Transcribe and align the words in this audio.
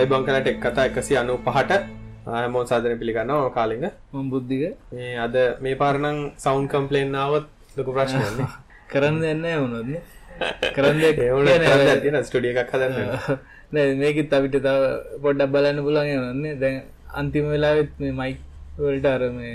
අයිබං 0.00 0.22
කලට 0.24 0.48
එක් 0.48 0.58
කතා 0.58 0.84
එකසි 0.88 1.14
අනු 1.20 1.34
පහට 1.46 1.72
හැමෝන් 2.26 2.66
සාධන 2.66 2.94
පිළිගන්නවා 3.00 3.50
කාලිග. 3.50 3.82
මම 4.12 4.28
බුද්ධික 4.32 4.62
මේ 4.90 5.10
අද 5.16 5.36
මේ 5.60 5.74
පාරණං 5.74 6.18
සෞන්් 6.36 6.68
කම්පලේන්නාවත් 6.72 7.46
ලොකු 7.76 7.90
ප්‍රශ්නයන්නේ 7.96 8.46
කරන්න 8.92 9.18
දෙන්න 9.20 9.44
වුණොත්න 9.54 9.92
කරන්න 10.70 11.02
ඒවන 11.26 12.16
ස්ටඩිය 12.22 12.54
එකක් 12.54 12.72
හදන්න. 12.74 13.12
මේකත් 14.00 14.32
අපිට 14.32 14.56
තව 14.58 14.88
පොඩ්ඩක් 15.20 15.52
බලන්න 15.54 15.84
පුළන් 15.86 16.10
යනන්නේ 16.14 16.56
දැන් 16.56 16.80
අන්තිම 17.14 17.52
වෙලාවෙත් 17.52 17.92
මේ 18.00 18.14
මයික් 18.14 18.40
වලට 18.80 19.12
අර 19.12 19.28
මේ 19.30 19.54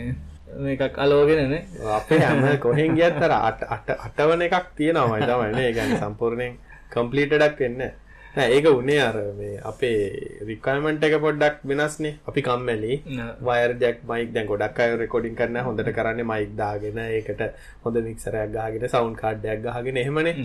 මේකක් 0.62 1.03
අලෝගෙනනේ 1.03 1.62
අපේ 1.98 2.21
හැම 2.21 2.48
කොහෙන් 2.59 2.93
ගියත්තර 2.93 3.37
අට 3.41 3.67
අට 3.71 3.93
අටවන 3.99 4.48
එකක් 4.48 4.73
තියෙනවායි 4.77 5.27
තමයින 5.27 5.77
ගැන 5.77 5.99
සම්පූර්ණයෙන් 5.99 6.57
කම්පලීටඩක් 6.91 7.62
වෙන්න 7.62 7.87
නෑ 8.35 8.55
ඒක 8.55 8.66
උනේ 8.70 8.99
අර 9.07 9.17
මේ 9.39 9.59
අපේ 9.70 9.99
රිකයිමෙන්ට් 10.49 11.03
එක 11.07 11.16
පොඩ්ඩක් 11.26 11.62
වෙනස්නේ. 11.71 12.13
අපි 12.30 12.41
කම්මැලි. 12.48 12.93
වයර් 13.48 13.71
ජැක් 13.84 14.02
මයික් 14.09 14.34
දැන් 14.35 14.49
ගොඩක් 14.52 14.80
අය 14.85 14.98
රෙකෝඩින් 15.03 15.38
කරන්න 15.39 15.63
හොඳට 15.67 15.91
කරන්නේ 15.99 16.27
මයික් 16.31 16.52
දාගෙන 16.62 16.99
ඒකට 17.05 17.41
හොඳ 17.85 18.02
මික්සරයක් 18.09 18.52
ගාගෙන 18.57 18.85
සවුන්ඩ් 18.95 19.21
කාඩ් 19.23 19.49
එකක් 19.55 19.66
ගහගෙන 19.67 20.02
එහෙමනේ. 20.03 20.35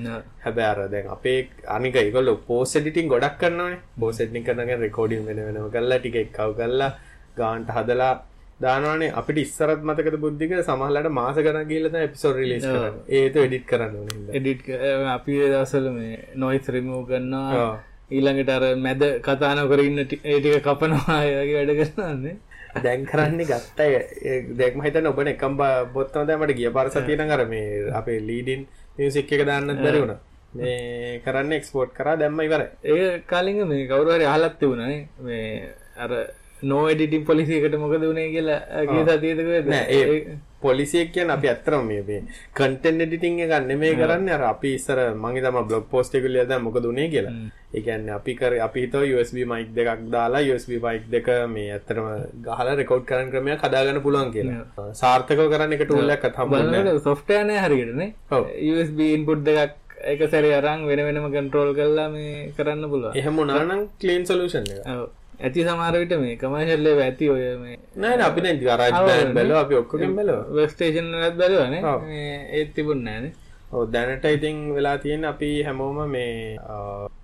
හැබැයි 0.47 0.71
අර 0.73 0.89
දැන් 0.95 1.13
අපේ 1.17 1.39
අනික 1.77 2.01
ඒගොල්ලෝ 2.05 2.39
පෝස්ට් 2.49 2.81
එඩිටින් 2.83 3.13
ගොඩක් 3.15 3.39
කරනවානේ. 3.43 3.83
පෝස්ට් 4.01 4.27
එඩිටින් 4.27 4.49
කරනගෙන 4.49 4.83
රෙකෝඩින් 4.87 5.27
වෙන 5.29 5.45
වෙනම 5.47 5.71
කරලා 5.77 5.99
ටික 6.01 6.19
එක්කව 6.25 6.59
කරලා 6.63 6.93
ගානට 7.37 7.71
හදලා 7.77 8.15
දානවානේ. 8.63 9.13
අපිට 9.19 9.39
ඉස්සරත් 9.43 9.85
මතකද 9.89 10.17
බුද්ධික? 10.25 10.51
සමහරලාට 10.71 11.11
මාස 11.19 11.37
ගණන් 11.45 11.69
ගිහලා 11.71 11.93
තමයි 11.93 12.09
එපිසෝඩ් 12.09 12.41
රිලීස් 12.41 12.65
කරන්නේ. 12.65 13.05
ඒත් 13.19 13.37
එඩිට් 13.45 13.67
කරන්න 13.71 13.95
ඕනේ. 14.01 14.33
එඩිට් 14.39 14.67
අපි 15.19 15.39
ඒ 15.45 15.53
දවස්වල 15.53 15.87
මේ 15.99 16.19
නොයිස් 16.43 16.69
රිමූව් 16.77 17.07
කරනවා. 17.11 17.71
ඊළඟට 18.11 18.51
අර 18.51 18.65
මැද 18.79 19.03
කතා 19.23 19.53
නොකර 19.55 19.81
ඉන්න 19.81 19.99
ඒ 20.01 20.39
ටික 20.39 20.63
කපනවා 20.63 21.19
වගේ 21.27 21.59
වැඩ 21.59 21.75
කරනවානේ. 21.81 22.37
දැන් 22.79 23.07
කරන්නේ 23.07 23.47
ගත්තයි 23.47 23.95
දැක්ම 24.55 24.83
හිතන්න 24.83 25.11
ඔබන 25.13 25.33
එකම් 25.35 25.55
බොත්තම 25.95 26.27
දැන් 26.27 26.41
මට 26.41 26.59
ගිය 26.59 26.71
පාර 26.71 26.91
සතියේ 26.91 27.19
නම් 27.19 27.31
අර 27.31 27.47
මේ 27.47 27.87
අපේ 27.93 28.19
ලීඩින් 28.23 28.67
මියුසික් 28.97 29.33
එක 29.33 29.47
දාන්නත් 29.47 29.83
බැරි 29.83 30.03
වුණා. 30.03 30.21
මේ 30.55 31.23
කරන්න 31.25 31.53
එක්ස්පෝර්ට් 31.53 31.95
කරා 31.95 32.17
දැම්ම 32.17 32.41
ඉවරයි. 32.41 32.69
ඒ 32.85 33.09
කාලින්ග 33.27 33.63
මේ 33.67 33.89
කවුරු 33.89 34.17
හරි 34.17 34.27
අහලත් 34.27 34.59
තිබුණානේ 34.59 35.03
මේ 35.21 35.75
අර 35.97 36.13
නෝ 36.65 36.85
එඩිටින් 36.89 37.25
පොලිසියකට 37.25 37.77
මොකද 37.79 38.03
වුණේ 38.03 38.31
කියලා 38.31 38.87
ගිය 38.87 39.03
සතියේද 39.09 39.69
නෑ 39.69 39.85
ඒ 39.91 40.39
පොලිසියක් 40.65 41.13
කියන 41.15 41.31
අපි 41.37 41.49
ඇත්තටම 41.53 41.87
මේ 41.91 42.03
මේ 42.09 42.21
කන්ටෙන්ට් 42.59 43.05
එඩිටින් 43.07 43.41
එක 43.47 43.55
නෙමෙයි 43.71 43.97
කරන්නේ 44.01 44.37
අර 44.37 44.45
අපි 44.53 44.75
ඉස්සර 44.79 44.99
මම 45.15 45.27
හිතම 45.37 45.59
බ්ලොග් 45.69 45.89
පෝස්ට් 45.93 46.15
එක 46.19 46.29
ලියලා 46.29 46.49
දැන් 46.53 46.63
මොකද 46.67 46.87
උනේ 46.93 47.09
කියලා. 47.15 47.35
ඒ 47.75 47.83
කියන්නේ 47.87 48.15
අපි 48.19 48.35
කර 48.41 48.53
අපි 48.67 48.85
හිතුවා 48.85 49.11
USB 49.17 49.37
mic 49.53 49.69
දෙකක් 49.77 50.07
දාලා 50.15 50.47
USB 50.53 50.73
mic 50.87 51.03
දෙක 51.15 51.29
මේ 51.55 51.69
ඇත්තටම 51.75 52.09
ගහලා 52.47 52.79
රෙකෝඩ් 52.81 53.05
කරන්න 53.11 53.31
ක්‍රමයක් 53.35 53.67
හදාගන්න 53.67 54.03
පුළුවන් 54.07 54.33
කියලා. 54.37 54.65
සාර්ථකව 55.03 55.47
කරන්න 55.53 55.77
එක 55.77 55.85
ටූල් 55.85 56.17
එකක් 56.17 56.27
හම්බුනේ. 56.41 56.99
සොෆ්ට්වෙයාර් 57.09 57.47
නෑ 57.51 57.63
හරියටනේ. 57.67 58.11
USB 58.73 58.99
input 59.19 59.47
දෙකක් 59.49 59.79
එක 60.13 60.21
සැරේ 60.33 60.53
අරන් 60.59 60.85
වෙන 60.89 61.01
වෙනම 61.07 61.31
කන්ට්‍රෝල් 61.33 61.73
කරලා 61.79 62.09
මේ 62.17 62.53
කරන්න 62.59 62.85
පුළුවන්. 62.93 63.17
එහෙම 63.21 63.41
වුණා 63.41 63.65
නම් 63.65 63.83
ක්ලීන් 64.01 64.23
සොලියුෂන් 64.29 64.71
එක. 64.75 64.87
ඔව්. 64.95 65.09
ඇති 65.41 65.65
සමාරවිට 65.65 66.15
මේ 66.19 66.37
කමශල්ලේ 66.37 66.97
ඇති 67.03 67.31
ඔය 67.31 67.45
මේ 67.59 67.77
නෑ 67.97 68.23
අපි 68.23 68.41
ගරාජ 68.59 68.93
බැලව 69.35 69.57
අපි 69.57 69.75
ඔක්කොගෙන් 69.75 70.17
බැලව. 70.17 70.39
වස්ටේෂන් 70.57 71.15
ලත් 71.19 71.37
බැලවන 71.37 71.75
ඒත් 72.53 72.75
තිබුන්න 72.75 73.05
නෑන 73.05 73.33
දැනට 73.89 74.25
ඉතින් 74.27 74.57
වෙලා 74.75 74.97
තියෙන 74.99 75.25
අපි 75.25 75.51
හැමෝම 75.63 76.01
මේ 76.11 76.57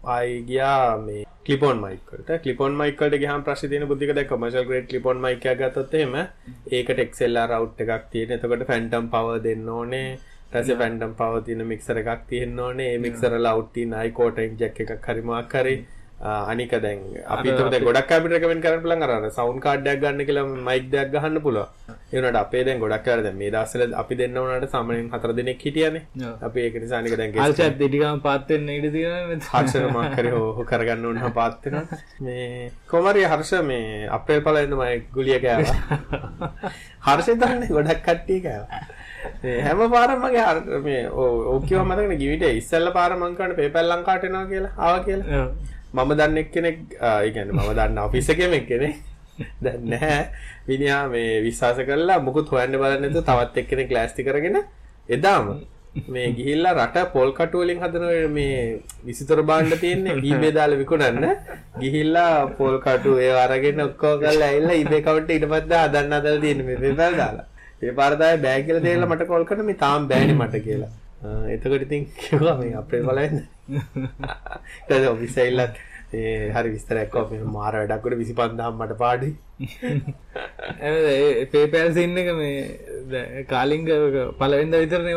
ආයිගයා 0.06 0.98
මේ 0.98 1.24
කලිපොන් 1.44 1.82
මයිකට 1.82 2.30
කලිපොන් 2.42 2.72
මයිකට 2.74 3.16
ගහම 3.16 3.42
ප්‍රශ් 3.42 3.66
තියන 3.72 3.88
බුද්ධික 3.90 4.14
ද 4.14 4.24
කමශල් 4.24 4.64
ග්‍රේට් 4.68 4.94
ලිපොන් 4.94 5.18
මයික 5.18 5.44
ගත්තොත්තේම 5.60 6.16
ඒකට 6.16 7.02
එක්සෙල්ලා 7.04 7.46
රව් 7.48 7.68
එකක් 7.78 8.08
තියෙන. 8.12 8.32
එතකොට 8.32 8.64
ෆැන්ටම් 8.70 9.10
පව 9.12 9.36
දෙන්න 9.42 9.68
ඕනේ. 9.70 10.08
රැස 10.52 10.72
ෆැන්ටම් 10.80 11.12
පවතින 11.20 11.66
මික්සර 11.66 12.00
එකක් 12.02 12.24
තියෙන්න 12.28 12.58
ඕනේ. 12.60 12.92
මික්සර 12.98 13.38
ලව්ටි 13.38 13.86
නයි 13.86 14.10
කෝටයින් 14.12 14.58
ජැක් 14.60 14.80
එකක් 14.84 15.06
හරිමක් 15.08 15.52
කරේ 15.52 15.78
අනික 16.20 16.70
දැන් 16.70 17.00
අපි 17.28 17.48
තුත 17.56 17.74
ගොඩක් 17.86 18.12
අපිට 18.16 18.32
රෙකමෙන්ඩ් 18.32 18.62
කරන්න 18.64 18.82
පුළුවන් 18.82 19.02
අර 19.06 19.30
සවුන්ඩ් 19.38 19.62
කාඩ් 19.66 19.88
එකක් 19.92 20.00
ගන්න 20.02 20.24
කියලා 20.28 20.44
මයික් 20.68 20.86
දෙකක් 20.94 21.12
ගහන්න 21.14 21.40
පුළුවන්. 21.46 21.68
ඒ 22.12 22.16
වුණාට 22.16 22.40
අපේ 22.42 22.64
දැන් 22.64 22.80
ගොඩක් 22.80 23.08
අය 23.12 23.22
දැන් 23.26 23.36
මේ 23.40 23.50
දවස්වල 23.54 23.92
අපි 24.02 24.18
දෙන්න 24.20 24.38
උනාට 24.42 24.66
සාමාන්‍යයෙන් 24.74 25.10
හතර 25.12 25.34
දෙනෙක් 25.38 25.60
හිටියනේ. 25.66 26.02
අපි 26.48 26.64
ඒක 26.64 26.80
නිසා 26.82 26.98
අනික 27.02 27.16
දැන් 27.20 27.36
ගේස් 27.36 27.44
අල්චත් 27.44 27.78
දෙටිකම 27.82 28.20
පාත් 28.26 28.48
වෙන්න 28.54 28.72
ඉඩ 28.78 28.88
තියෙනවා 28.96 29.60
හර්ෂ 29.60 29.76
මම 29.82 30.16
කරේ 30.16 30.34
ඕක 30.40 30.64
කරගන්න 30.72 31.06
ඕන 31.10 31.32
පාත් 31.38 31.60
වෙනවා. 31.64 32.00
මේ 32.24 32.72
කොමාරි 32.94 33.28
හර්ෂ 33.32 33.52
මේ 33.70 34.08
අප්‍රේල් 34.18 34.44
පළවෙනිද 34.48 34.74
මම 34.80 35.06
ගුලිය 35.16 35.38
කෑවා. 35.44 35.76
හර්ෂ 37.06 37.40
දන්නේ 37.44 37.72
ගොඩක් 37.76 38.04
කට්ටිය 38.08 38.40
කෑවා. 38.48 38.82
හැම 39.68 39.80
පාරම 39.94 40.26
මගේ 40.26 40.80
මේ 40.88 41.00
ඕකිව 41.54 41.78
මතකන 41.84 42.18
ගිවිට 42.24 42.44
ඉස්සල්ල 42.60 42.90
පාර 42.98 43.10
මං 43.22 43.38
කරන 43.38 43.56
පේපල් 43.62 43.88
ලංකාට 43.94 44.28
එනවා 44.28 44.46
කියලා 44.52 44.76
ආවා 44.84 45.06
කියලා 45.08 45.48
මම 45.96 46.10
දන්න 46.20 46.42
එක්කෙනෙක් 46.44 46.78
ඉගැන 47.28 47.52
මම 47.56 47.70
දන්න 47.78 48.02
ඔෆිස 48.06 48.28
කෙමෙක් 48.40 48.66
කෙනෙ 48.72 48.90
දැන්නෑ 49.64 50.18
විනිහා 50.68 51.04
මේ 51.14 51.30
විශ්වාස 51.46 51.78
කරලා 51.88 52.18
මුකුත් 52.26 52.52
හොයන්න 52.54 52.76
බලන්නතු 52.82 53.22
තවත් 53.30 53.64
එක්කෙනෙක් 53.64 53.90
ලෑස්ති 53.96 54.26
කරගෙන 54.28 54.58
එදාම. 55.16 55.48
මේ 56.12 56.26
ගිහිල්ලා 56.38 56.72
රට 56.76 57.04
පොල් 57.12 57.30
කටුවලින් 57.36 57.78
හදන 57.82 58.32
මේ 58.36 58.56
විසිතර 59.06 59.40
බාණ්ඩ 59.50 59.76
තියෙන්නේ 59.82 60.16
ඊබේ 60.30 60.52
දාලා 60.58 60.80
විකුණන්න. 60.82 61.26
ගිහිල්ලා 61.82 62.32
පොල් 62.58 62.76
කටු 62.86 63.12
ඒ 63.26 63.32
අරගෙන 63.44 63.80
ඔක්කොම 63.86 64.20
කරලා 64.22 64.48
ඇවිල්ලා 64.50 64.76
ඊබේ 64.82 65.02
කවුන්ට් 65.06 65.30
ඊට 65.36 65.46
පස්සේ 65.52 65.82
හදන්න 65.84 66.16
හදලා 66.18 66.42
තියෙන 66.44 66.64
මේ 66.68 66.78
පෙපල් 66.82 67.16
දාලා. 67.22 67.46
ඒ 67.82 67.92
පාරදාය 68.00 68.36
බෑ 68.44 68.62
කියලා 68.66 68.86
දෙලා 68.86 69.10
මට 69.10 69.28
කෝල් 69.32 69.44
කරන 69.50 69.66
මේ 69.70 69.82
තාම 69.84 70.08
බෑනේ 70.12 70.38
මට 70.40 70.64
කියලා. 70.66 70.92
එතකොට 71.54 71.86
ඉතින් 71.86 72.04
කිව්වා 72.22 72.56
මේ 72.60 72.74
අපේ 72.82 73.02
බලන්න 73.08 73.42
ඊට 73.68 75.08
ඔෆිස් 75.08 75.36
ඇවිල්ලා 75.38 75.68
ඒ 76.14 76.50
හරි 76.52 76.70
විස්තරයක් 76.70 77.08
කොහොම 77.10 77.50
මාර 77.52 77.74
වැඩක් 77.74 78.06
උඩ 78.06 78.16
25000 78.18 78.78
මට 78.78 78.98
පාඩි 79.00 79.30
පේපෑල් 81.52 81.90
සින්න 81.94 82.16
එක 82.16 82.28
මේ 82.36 83.44
කාලිංග 83.48 83.84
පලවෙන්ද 84.38 84.74
විතරන 84.74 85.08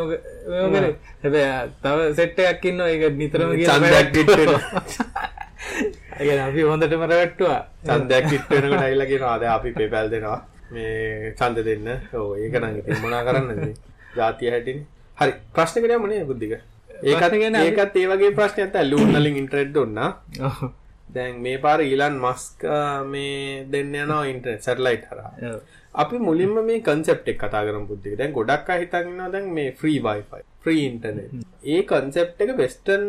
කරේ. 0.74 0.94
හැබැ 1.24 1.48
තව 1.84 1.98
සෙට්ට 2.16 2.40
එකක් 2.46 2.66
ඉන්න 2.66 2.82
ඒක 2.86 3.04
නිතරම 3.16 3.54
ඇ 6.20 6.40
අපි 6.48 6.62
හොඳටම 6.64 7.04
රැට්ටවා 7.06 7.60
චන්දයක් 7.86 8.26
කිට්ටෙනකට 8.32 8.82
අයිලගෙන 8.82 9.24
ආද 9.26 9.44
අපි 9.50 9.70
පේපැල් 9.74 10.10
දෙනවා. 10.10 10.40
මේ 10.72 11.34
චන්ද 11.38 11.58
දෙන්න. 11.66 11.88
ඕ 12.14 12.30
ඒක 12.36 12.54
නං 12.56 12.82
ඉතින් 12.82 13.02
මොනා 13.06 13.24
කරන්න 13.24 13.74
ජාතිය 14.18 14.52
හැටින්. 14.52 14.80
හරි 15.18 15.32
ප්‍රශ්න 15.54 15.84
කරය 15.84 15.96
මනේ 16.00 16.26
බුද්ධික 16.26 16.54
ඒකත් 17.04 17.34
ගැන 17.42 17.56
ඒකත් 17.58 17.96
ඒ 17.96 18.08
වගේ 18.12 18.36
ප්‍රශ්නයක් 18.38 18.76
ඇත 18.76 18.92
ලූන්නලින් 18.92 19.40
ඉන්ට්‍රෙඩ් 19.42 19.78
ඔන්න 19.84 20.00
දැන් 21.16 21.42
මේ 21.42 21.58
පාර 21.58 21.80
ඊලන් 21.82 22.18
මස්ක 22.26 22.64
මේ 23.12 23.66
දෙන්න 23.74 23.96
යනවා 23.96 24.26
ඉන්ටර් 24.32 24.58
සැටලයිට් 24.66 25.06
හර 25.12 25.22
අපි 25.96 26.18
මුලින්ම 26.20 26.60
මේ 26.66 26.82
කන්සෙප් 26.82 27.28
එක 27.28 27.40
කතා 27.40 27.64
කරම් 27.66 27.88
බුද්ධික. 27.88 28.18
දැන් 28.20 28.34
ගොඩක් 28.34 28.70
හිතන්නවා 28.82 29.32
දැන් 29.32 29.48
මේ 29.54 29.72
ෆ්‍රී 29.80 30.00
වයිෆයි 30.06 30.44
ෆ්‍රී 30.64 30.84
ඉන්ටර්නෙට් 30.90 31.32
ඒ 31.66 31.82
කන්සෙප් 31.84 32.44
එක 32.44 32.52
වෙස්ටර්න් 32.58 33.06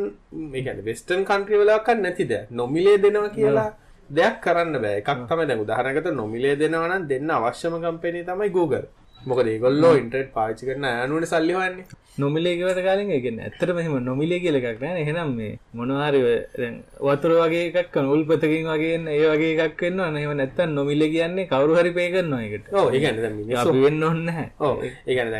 මේ 0.52 0.62
කියන්නේ 0.64 0.88
වෙස්ටර්න් 0.90 1.26
කන්ට්‍රි 1.30 1.60
වලක 1.62 1.88
නැතිද 1.98 2.32
නොමිලේ 2.52 2.96
දෙනවා 3.04 3.34
කියලා 3.36 3.68
දෙයක් 4.10 4.40
කරන්න 4.44 4.80
බෑ. 4.84 4.96
එකක් 5.02 5.10
තමයි 5.28 5.46
දැන් 5.48 5.60
උදාහරණයකට 5.66 6.10
නොමිලේ 6.22 6.56
දෙනවා 6.62 6.88
නම් 6.88 7.04
දෙන්න 7.12 7.30
අවශ්‍යම 7.30 7.76
කම්පැනි 7.84 8.24
තමයි 8.24 8.50
Google 8.50 8.86
මොකද 9.28 9.48
ඒගොල්ලෝ 9.52 9.94
ඉන්ටර්නෙට් 10.02 10.30
පාවිච්චි 10.36 10.68
කරන 10.68 10.84
අයනුවට 10.90 11.30
සල්ලි 11.32 11.54
හොයන්නේ. 11.58 11.84
නොමිලේ 12.22 12.54
කියවට 12.58 12.80
කාලෙන් 12.86 13.10
ඒ 13.14 13.20
කියන්නේ 13.24 13.44
ඇත්තටම 13.46 13.80
එහෙම 13.82 13.96
නොමිලේ 14.04 14.38
කියලා 14.44 14.70
එකක් 14.70 14.80
නෑ. 14.84 15.02
එහෙනම් 15.02 15.32
මේ 15.38 15.52
මොනවා 15.78 16.06
හරි 16.08 16.20
දැන් 16.60 16.76
වතුර 17.08 17.32
වගේ 17.40 17.64
එකක් 17.68 17.90
කරන 17.94 18.08
උල්පතකින් 18.14 18.70
වගේ 18.72 18.94
ඒ 19.16 19.26
වගේ 19.32 19.50
එකක් 19.66 19.84
වෙන්න 19.86 20.00
ඕන 20.04 20.16
එහෙම 20.20 20.32
නැත්තම් 20.40 20.72
නොමිලේ 20.78 21.10
කියන්නේ 21.16 21.48
කවුරු 21.52 21.76
හරි 21.80 21.92
පේ 21.98 22.08
කරනවා 22.14 22.40
ඒකට. 22.46 22.72
ඔව් 22.72 22.88
ඒ 22.94 23.02
කියන්නේ 23.04 23.24
දැන් 23.26 23.36
මිනිස්සු 23.40 23.68
අපි 23.74 23.84
වෙන්න 23.86 24.08
ඕනේ 24.08 24.26
නැහැ. 24.30 24.48
ඔව් 24.68 24.74
ඒ 24.86 25.14
කියන්නේ 25.14 25.34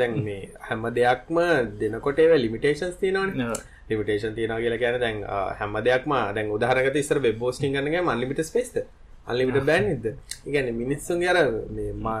දැන් 0.00 0.18
මේ 0.30 0.40
හැම 0.70 0.88
දෙයක්ම 0.98 1.38
දෙනකොට 1.82 2.24
ඒවා 2.24 2.42
ලිමිටේෂන්ස් 2.44 2.96
තියෙනවනේ. 3.04 3.52
ලිමිටේෂන් 3.90 4.34
තියෙනවා 4.40 4.60
කියලා 4.64 4.82
කියන්නේ 4.82 5.04
දැන් 5.04 5.22
හැම 5.60 5.78
දෙයක්ම 5.90 6.18
දැන් 6.38 6.56
උදාහරණයකට 6.58 7.00
ඉස්සර 7.04 7.22
වෙබ් 7.28 7.46
හෝස්ටිං 7.46 7.78
කරන 7.78 7.94
අන්ලිමිට 9.26 9.66
බෑන්ද 9.70 10.06
ඉගැන 10.46 10.68
මිනිස්සුන් 10.74 11.24
අර 11.24 11.38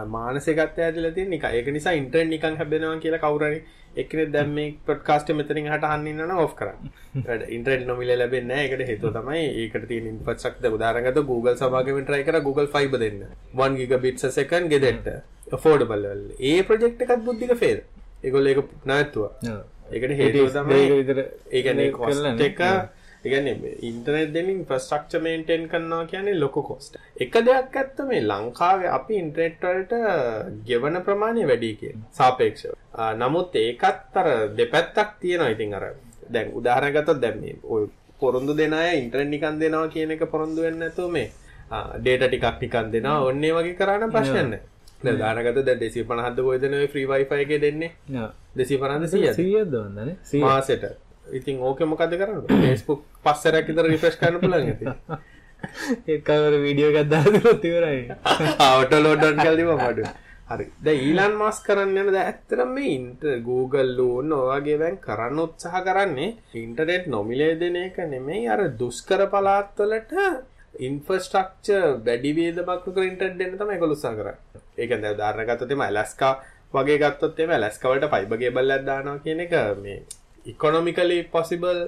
මානසකත් 0.08 0.58
ඇතිල 0.78 1.12
තින් 1.14 1.32
එක. 1.32 1.44
ඒක 1.50 1.68
නිසා 1.76 1.94
ඉන්ටර් 2.00 2.26
නිකන් 2.26 2.58
හැබෙනවා 2.60 2.98
කියලා 3.04 3.22
කවුරනි 3.24 3.60
එකන 3.96 4.32
දැම 4.32 4.54
පොඩ්කාස්ට 4.86 5.34
මෙතරින් 5.34 5.68
හට 5.72 5.90
හන්නන්න 5.92 6.32
ඔෆ් 6.44 6.54
කරන්න. 6.54 6.80
ඉන්ටරෙල් 7.56 7.84
නොමිල 7.90 8.12
ලැබෙන්න 8.18 8.54
එකට 8.58 8.86
හේතු 8.90 9.12
තමයි 9.18 9.44
ඒකට 9.64 9.88
තිය 9.90 10.00
ඉන්පත්සක්ද 10.12 10.70
උදාරගත 10.70 11.20
Google 11.32 11.56
සභාගමෙන් 11.56 12.06
ට්‍රයි 12.06 12.24
කර 12.24 12.40
Google 12.40 12.68
ෆයිබ 12.76 12.96
දෙන්න. 13.04 13.20
වන් 13.54 13.76
ගිග 13.76 13.94
බිට්ස 14.06 14.28
සකන් 14.30 14.70
ගෙදෙට්ට. 14.72 15.12
ෆෝඩබල්ල 15.58 16.06
ඒ 16.40 16.62
ප්‍රජෙක්් 16.62 17.02
එකත් 17.02 17.24
බුද්ධික 17.26 17.54
ෆේර 17.58 17.78
එකොල් 18.22 18.46
ඒක 18.46 18.60
නැත්තුව 18.84 19.24
ඒකට 19.92 20.14
විතර 21.00 21.18
ඒගැන 21.50 21.80
එක 21.80 22.62
ඉගැන 23.24 23.48
ඉන්ටනෙට් 23.88 24.32
දෙනින් 24.34 24.60
ප්‍රස්ටක්ච 24.66 25.22
මේන්ටෙන් 25.26 25.68
කරනවා 25.68 26.06
කියන්නේ 26.06 26.40
ලොකු 26.40 26.62
කොස්ට 26.62 26.96
එක 27.16 27.34
දෙයක් 27.48 27.76
ඇත්ත 27.76 27.98
මේ 28.08 28.22
ලංකාවේ 28.22 28.90
අපි 28.98 29.14
ඉන්ට්‍රෙට්වලට 29.22 29.92
ගෙවන 30.66 31.02
ප්‍රමාණය 31.06 31.44
වැඩි 31.50 31.74
කිය 31.80 31.94
සාපේක්ෂ 32.12 32.66
නමුත් 33.16 33.54
ඒකත් 33.56 34.16
අර 34.16 34.28
දෙපැත්තක් 34.56 35.20
තියෙනවා. 35.20 35.52
ඉතින් 35.54 35.74
අර 35.74 35.84
දැන් 36.30 36.52
උදාහරණගතොත් 36.52 37.20
දැන් 37.20 37.40
මේ 37.40 37.56
ඔය 37.64 37.86
පොරොන්දු 38.20 38.56
දෙන 38.56 38.72
අය 38.72 38.98
ඉන්ටර්නෙට් 38.98 39.30
නිකන් 39.30 39.60
දෙනවා 39.60 39.88
කියන 39.88 40.10
එක 40.10 40.24
පොරොන්දු 40.26 40.62
වෙන්නේ 40.62 40.88
නැතුව 40.88 41.10
මේ 41.10 41.30
ඩේටා 41.98 42.28
ටිකක් 42.28 42.60
නිකන් 42.60 42.92
දෙනවා. 42.92 43.24
ඔන්නේ 43.28 43.52
වගේ 43.52 43.78
කරාන 43.80 44.10
ප්‍රශ්නයක් 44.10 44.42
නැහැ. 44.42 44.60
දැන් 45.02 45.16
උදාහරණගතොත් 45.16 45.64
දැන් 45.64 45.80
250ද 45.80 46.42
කොයිද 46.42 46.64
නේ 46.70 46.88
ෆ්‍රී 46.88 47.06
wifi 47.06 47.40
එකේ 47.44 47.60
දෙන්නේ? 47.60 47.92
250ද 48.56 49.04
100ද 49.06 49.32
100ද 49.32 49.74
වන්දනේ? 49.78 50.16
මාසෙට 50.40 50.84
ඉතින් 51.38 51.60
ඕකේ 51.68 51.86
මොකද 51.86 52.16
කරන්නේ? 52.20 52.62
Facebook 52.64 53.04
පස්සරයක් 53.24 53.70
විතර 53.70 53.86
රිෆ්‍රෙෂ් 53.92 54.18
කරන්න 54.20 54.40
පුළුවන් 54.42 54.68
ඉතින්. 54.74 54.94
ඒකවර 56.12 56.54
වීඩියෝ 56.64 56.90
එකක් 56.92 57.08
දාලා 57.12 57.32
දුන්නොත් 57.36 57.64
ඉවරයි. 57.70 58.02
ආවටෝ 58.66 59.00
ලෝඩ් 59.04 59.20
ඩවුන් 59.22 59.40
කරලා 59.40 59.56
දීපන් 59.60 59.82
මඩු 59.82 60.04
හරි. 60.50 60.66
දැන් 60.84 61.02
ඊලන් 61.08 61.34
මාස් 61.40 61.58
කරන්න 61.66 61.98
යන 62.02 62.12
දැන් 62.14 62.30
ඇත්තටම 62.30 62.72
මේ 62.76 62.94
ඉන්ටර් 62.94 63.36
Google 63.48 63.90
ලෝන් 63.98 64.32
ඔයගේ 64.38 64.78
දැන් 64.82 64.96
කරන්න 65.06 65.42
උත්සාහ 65.44 65.82
කරන්නේ 65.88 66.30
ඉන්ටර්නෙට් 66.62 67.06
නොමිලේ 67.14 67.52
දෙන 67.60 67.76
එක 67.82 68.00
නෙමෙයි 68.14 68.48
අර 68.54 68.62
දුෂ්කර 68.80 69.22
පළාත්වලට 69.34 70.16
ඉන්ෆ්‍රස්ට්‍රක්චර් 70.88 71.86
වැඩි 72.08 72.32
වේදමක් 72.38 72.88
කර 72.88 73.04
ඉන්ටර්නෙට් 73.10 73.38
දෙන්න 73.42 73.54
තමයි 73.60 73.76
ඒගොල්ලෝ 73.76 73.98
උත්සාහ 73.98 74.16
කරන්නේ. 74.18 74.64
ඒක 74.80 74.90
දැන් 74.96 75.14
උදාහරණ 75.16 75.48
ගත්තොත් 75.52 75.76
එimhe 75.76 75.86
ඇලස්කා 75.88 76.32
වගේ 76.74 76.98
ගත්තොත් 77.04 77.40
එimhe 77.44 77.56
ඇලස්කා 77.58 77.92
වලට 77.92 78.10
ෆයිබර් 78.16 78.42
කේබල් 78.42 78.76
එකක් 78.76 78.86
දානවා 78.90 79.22
කියන 79.24 79.40
එක 79.46 79.54
මේ 79.84 79.98
ඉකොනොමිකලි 80.46 81.18
පොසිබල් 81.24 81.78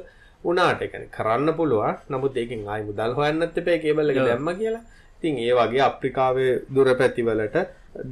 ඒ 0.44 0.88
කියන්නේ 0.88 1.08
කරන්න 1.08 1.54
පුළුවන්. 1.54 1.94
නමුත් 2.10 2.36
ඒකෙන් 2.36 2.68
ආයි 2.68 2.84
මුදල් 2.84 3.14
හොයන්නත් 3.14 3.58
එපා 3.58 3.78
කේබල් 3.78 4.10
එක 4.10 4.20
දැම්ම 4.20 4.50
කියලා. 4.56 4.82
ඉතින් 5.18 5.38
ඒ 5.38 5.54
වගේ 5.54 5.82
අප්‍රිකාවේ 5.82 6.52
දුර 6.74 6.88
පැතිවලට 6.94 7.56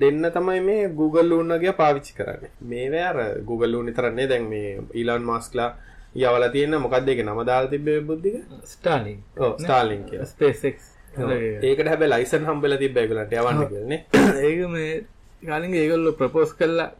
දෙන්න 0.00 0.24
තමයි 0.32 0.60
මේ 0.60 0.88
Google 0.90 1.28
ලූන් 1.28 1.48
වගේ 1.50 1.72
පාවිච්චි 1.72 2.14
කරන්නේ. 2.14 2.50
මේවා 2.62 3.08
අර 3.08 3.18
Google 3.44 3.72
ලූන් 3.72 3.86
විතරනේ 3.86 4.28
දැන් 4.28 4.44
මේ 4.44 4.78
ඊලන් 4.94 5.22
මාස්ක්ලා 5.22 5.70
යවලා 6.16 6.48
තියෙන 6.48 6.80
මොකක්ද 6.80 7.08
ඒක 7.08 7.22
නම 7.24 7.42
දාලා 7.46 7.70
තිබ්බේ 7.70 8.00
බුද්ධික? 8.02 8.36
ස්ටාර්ලින් 8.64 9.20
ඔව් 9.38 9.52
ස්ටාර්ලින් 9.58 10.04
කියලා. 10.04 10.26
SpaceX 10.26 10.92
ඒකට 11.62 11.88
හැබැයි 11.88 12.12
ලයිසන් 12.14 12.48
හම්බෙලා 12.48 12.78
තිබ්බ 12.78 12.96
ඒගොල්ලන්ට 12.96 13.32
යවන්න 13.32 13.66
කියලා 13.66 13.88
නේ. 13.88 14.00
ඒක 14.46 14.60
මේ 14.68 15.04
කලින් 15.42 15.74
ඒගොල්ලෝ 15.74 16.12
ප්‍රපෝස් 16.12 16.54
කළා 16.54 16.90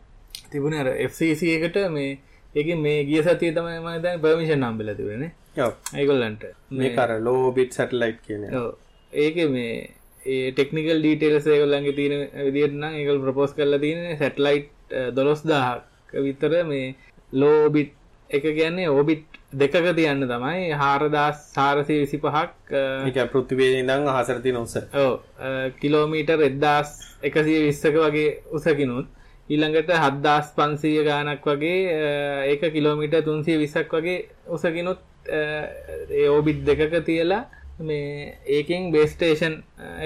තිබුණේ 0.51 0.81
අර 0.81 0.91
FCC 1.09 1.43
එකට 1.57 1.79
මේ 1.97 2.11
ඒක 2.55 2.69
මේ 2.85 3.05
ගිය 3.09 3.23
සතිය 3.27 3.53
තමයි 3.57 3.79
මම 3.81 4.03
දැන් 4.05 4.21
පර්මිෂන් 4.25 4.65
හම්බෙලා 4.69 4.97
තිබුණේ 4.99 5.31
ඔව්. 5.67 5.73
ඒගොල්ලන්ට 6.01 6.43
මේක 6.81 6.99
අර 7.05 7.11
low 7.27 7.41
bit 7.57 7.71
satellite 7.79 8.21
කියන්නේ. 8.27 8.51
ඔව් 8.61 8.69
ඒක 9.13 9.37
මේ 9.55 9.73
ඒ 10.35 10.51
ටෙක්නිකල් 10.57 10.99
ඩීටේල්ස් 11.01 11.47
ඒගොල්ලන්ගේ 11.55 11.97
තියෙන 11.99 12.15
විදිහට 12.49 12.77
නම් 12.81 12.95
ඒගොල්ලෝ 13.01 13.25
ප්‍රපෝස් 13.27 13.53
කරලා 13.57 13.83
තියෙන්නේ 13.85 14.21
සැටලයිට් 14.23 14.71
12000ක 15.19 16.13
විතර 16.27 16.53
මේ 16.73 16.87
ලෝ 17.43 17.63
බිට් 17.77 17.93
එක 18.31 18.45
කියන්නේ 18.59 18.89
ඕබිට් 18.89 19.25
දෙකක 19.63 19.89
තියන්න 19.97 20.23
තමයි 20.29 20.61
4425ක් 20.83 22.83
ඒක 23.09 23.33
පෘථිවියේ 23.33 23.81
ඉඳන් 23.83 24.07
අහසට 24.13 24.43
තියෙන 24.45 24.61
උස. 24.61 24.77
ඔව් 25.05 25.13
කිලෝමීටර් 25.81 26.39
1220ක 26.45 27.97
වගේ 28.07 28.31
උසකිනුත් 28.59 29.07
ඊළඟට 29.49 29.91
7500 29.91 31.07
ගානක් 31.09 31.49
වගේ 31.49 31.81
ඒක 32.51 32.63
කිලෝමීටර් 32.75 33.23
320ක් 33.23 33.99
වගේ 33.99 34.21
උසකිනුත් 34.49 35.01
ඒ 35.31 36.29
ඕබිට් 36.29 36.65
දෙකක 36.67 37.05
තියලා 37.07 37.43
මේ 37.81 38.39
ඒකෙන් 38.57 38.91
බේස්ටේෂන් 38.95 39.55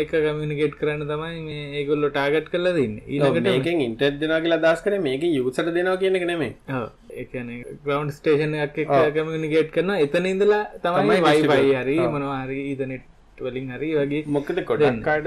එක 0.01 0.11
කමියනිකේට් 0.11 0.77
කරන්න 0.81 1.05
තමයි 1.11 1.41
මේ 1.47 1.65
ඒගොල්ලො 1.81 2.11
ටාගට් 2.11 2.49
කරලා 2.53 2.75
දෙන්න. 2.77 2.95
ඊළඟට 3.07 3.49
මේකෙන් 3.49 3.83
ඉන්ටර්නෙට් 3.87 4.21
දෙනවා 4.21 4.41
කියලා 4.41 4.61
අදහස් 4.63 4.85
කරේ 4.85 5.03
මේක 5.09 5.27
යූසර්ට 5.29 5.75
දෙනවා 5.75 5.97
කියන 6.03 6.17
එක 6.17 6.27
නෙමෙයි. 6.31 6.55
ඔව් 6.71 6.87
ඒ 7.11 7.25
කියන්නේ 7.33 7.77
ග්‍රවුන්ඩ් 7.85 8.17
ස්ටේෂන් 8.19 8.57
එකක් 8.65 8.79
එක්ක 8.85 9.19
කමියනිකේට් 9.19 9.75
කරනවා. 9.77 9.99
එතන 10.07 10.31
ඉඳලා 10.33 10.65
තමයි 10.85 11.21
වයිෆයි 11.27 11.77
හරි 11.83 11.99
මොනවා 12.15 12.41
හරි 12.47 12.63
ඊතර්නෙට් 12.71 13.05
වලින් 13.45 13.73
හරි 13.77 13.91
වගේ 13.99 14.23
මොකද 14.37 14.61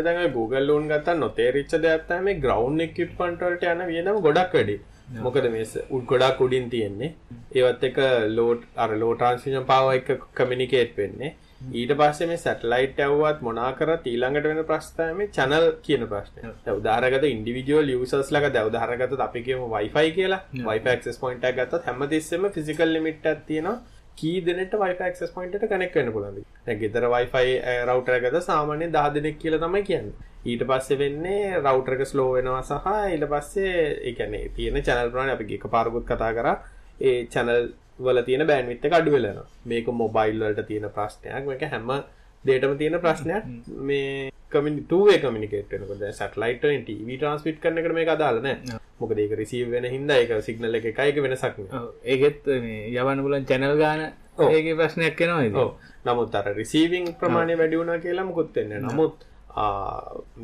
දැන් 0.05 0.21
ඔය 0.23 0.29
Google 0.37 0.63
ලෝන් 0.69 0.87
ගත්තා 0.91 1.17
නොතේරිච්ච 1.23 1.75
දෙයක් 1.87 2.07
තමයි 2.09 2.23
මේ 2.27 2.39
ග්‍රවුන්ඩ් 2.45 2.85
ඉක්විප්මන්ට් 2.87 3.43
වලට 3.47 3.67
යන 3.73 3.83
වියදම 3.91 4.21
ගොඩක් 4.27 4.55
වැඩි. 4.59 4.77
මොකද 5.25 5.45
මේ 5.57 5.67
උඩ් 5.97 6.07
ගොඩක් 6.13 6.41
උඩින් 6.45 6.69
තියෙන්නේ. 6.73 7.13
ඒවත් 7.59 7.83
එක 7.89 7.99
ලෝඩ් 8.39 8.65
අර 8.85 8.95
ලෝ 9.03 9.13
ට්‍රාන්ස්මිෂන් 9.19 9.69
පාවර් 9.73 9.99
එක 9.99 10.09
කමියුනිකේට් 10.39 10.97
වෙන්නේ. 11.01 11.35
ඊට 11.79 11.93
පස්සේ 11.99 12.27
මේ 12.31 12.41
සැටලයිට් 12.43 12.99
ඇව්වත් 13.05 13.41
මොනා 13.47 13.69
කරත් 13.79 14.05
ඊළඟට 14.11 14.49
වෙන 14.51 14.63
ප්‍රශ්න 14.71 14.97
තමයි 14.97 15.15
මේ 15.21 15.31
channel 15.37 15.65
කියන 15.85 16.07
ප්‍රශ්නය. 16.13 16.41
දැන් 16.65 16.81
උදාහරණකට 16.81 17.29
ඉන්ඩිවිජුවල් 17.31 17.93
යූසර්ස් 17.95 18.31
ලාක 18.35 18.49
උදාහරණකට 18.71 19.23
අපි 19.27 19.45
කියමු 19.47 19.69
Wi-Fi 19.75 20.11
කියලා. 20.17 20.41
Point 21.23 21.47
එකක් 21.49 21.57
ගත්තොත් 21.61 21.89
හැමතිස්සෙම 21.91 22.49
limit 22.95 23.25
එකක් 23.33 23.47
තියෙනවා. 23.47 23.77
කී 24.17 24.41
දෙනෙක්ට 24.47 24.73
Wi-Fi 24.83 25.05
access 25.09 25.31
point 25.35 25.55
එකට 25.55 25.69
connect 25.73 25.95
වෙන්න 25.99 26.11
පුළුවන්ද? 26.15 26.45
දැන් 26.65 26.79
ගෙදර 26.81 27.05
Wi-Fi 27.15 27.45
router 27.89 28.17
එකක 28.17 28.41
සාමාන්‍යයෙන් 28.49 28.91
10 28.97 29.13
දෙනෙක් 29.17 29.39
කියලා 29.43 29.61
තමයි 29.65 29.83
කියන්නේ. 29.89 30.13
ඊට 30.45 30.63
පස්සේ 30.69 30.99
වෙන්නේ 31.03 31.59
router 31.65 31.93
එක 31.95 32.05
slow 32.11 32.29
වෙනවා 32.37 32.61
සහ 32.63 32.87
ඊට 33.15 33.25
පස්සේ 33.33 33.73
ඒ 34.07 34.13
කියන්නේ 34.19 34.49
තියෙන 34.55 34.83
channel 34.83 35.11
ප්‍රමාණය 35.11 35.33
අපි 35.35 35.55
එකපාරකුත් 35.59 36.05
කතා 36.11 36.31
කරා. 36.37 36.55
ඒ 37.01 37.27
channel 37.33 37.69
වල 37.99 38.21
තියෙන 38.27 38.47
බෑන්විත් 38.47 38.85
එක 38.85 38.93
අඩු 38.99 39.11
වෙලා 39.15 39.33
යනවා. 39.33 39.49
මේක 39.65 39.87
මොබයිල් 40.03 40.39
වලට 40.43 40.67
තියෙන 40.69 40.89
ප්‍රශ්නයක්. 40.97 41.45
මේක 41.51 41.63
හැම 41.73 41.91
දෙයකටම 42.45 42.77
තියෙන 42.81 42.99
ප්‍රශ්නයක්. 43.05 43.43
මේ 43.89 44.31
වෙනකොට 45.73 45.99
දැන් 46.03 46.15
සැටලයිට් 46.19 46.63
TV 46.87 47.17
transmit 47.23 47.59
කරන 47.63 47.77
එකට 47.81 47.93
මේක 47.99 48.11
අදාළ 48.15 48.41
නැහැ. 48.45 48.79
මොකද 48.99 49.19
ඒක 49.23 49.35
receive 49.41 49.69
වෙන 49.73 49.85
signal 50.41 50.79
එක 50.79 50.89
එකයි 50.91 51.07
ඒක 51.11 51.21
වෙනසක් 51.25 51.55
නෑ. 51.59 51.79
ඔව් 51.79 51.89
ඒකෙත් 52.13 52.45
මේ 52.65 52.89
යවන්න 52.95 53.23
පුළුවන් 53.25 53.47
channel 53.49 53.75
ගාන 53.81 54.05
ඒකේ 54.49 54.75
ප්‍රශ්නයක්. 54.81 55.21
ඔව්. 55.63 55.73
නමුත් 56.05 56.35
අර 56.39 56.53
receiving 56.61 57.07
ප්‍රමාණය 57.21 57.57
වැඩි 57.61 57.81
වුණා 57.81 57.99
කියලා 58.05 58.29
මොකුත් 58.29 58.55
වෙන්නේ 58.55 58.79
නැහැ. 58.79 58.95
නමුත් 58.95 59.25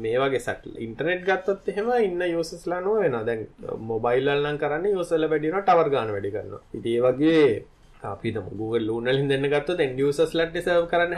මේ 0.03 0.17
වගේ 0.21 0.41
සැටල් 0.47 0.75
ඉන්ටර්නෙට් 0.87 1.23
ගත්තොත් 1.29 1.69
එහෙම 1.71 1.89
ඉන්න 2.07 2.21
යූසර්ස්ලා 2.33 2.81
නෝ 2.87 2.97
වෙනවා. 3.01 3.23
දැන් 3.29 3.47
මොබයිල් 3.91 4.27
වල 4.29 4.43
නම් 4.49 4.59
කරන්නේ 4.63 4.95
යූසර්ලා 4.97 5.31
වැඩි 5.33 5.51
වෙනවා 5.51 5.65
ටවර් 5.69 5.89
ගාන 5.95 6.13
වැඩි 6.15 6.35
කරනවා. 6.35 6.61
ඉතින් 6.77 6.91
ඒ 6.97 7.01
වගේ 7.05 7.45
අපි 8.11 8.27
හිතමු 8.29 8.57
Google 8.61 8.85
ලූන් 8.89 9.09
වලින් 9.11 9.29
දෙන්න 9.31 9.47
ගත්තොත් 9.53 9.83
end 9.85 9.99
users 10.07 10.33
ලට 10.39 10.63
සර්ව් 10.65 10.87
කරන්න 10.91 11.13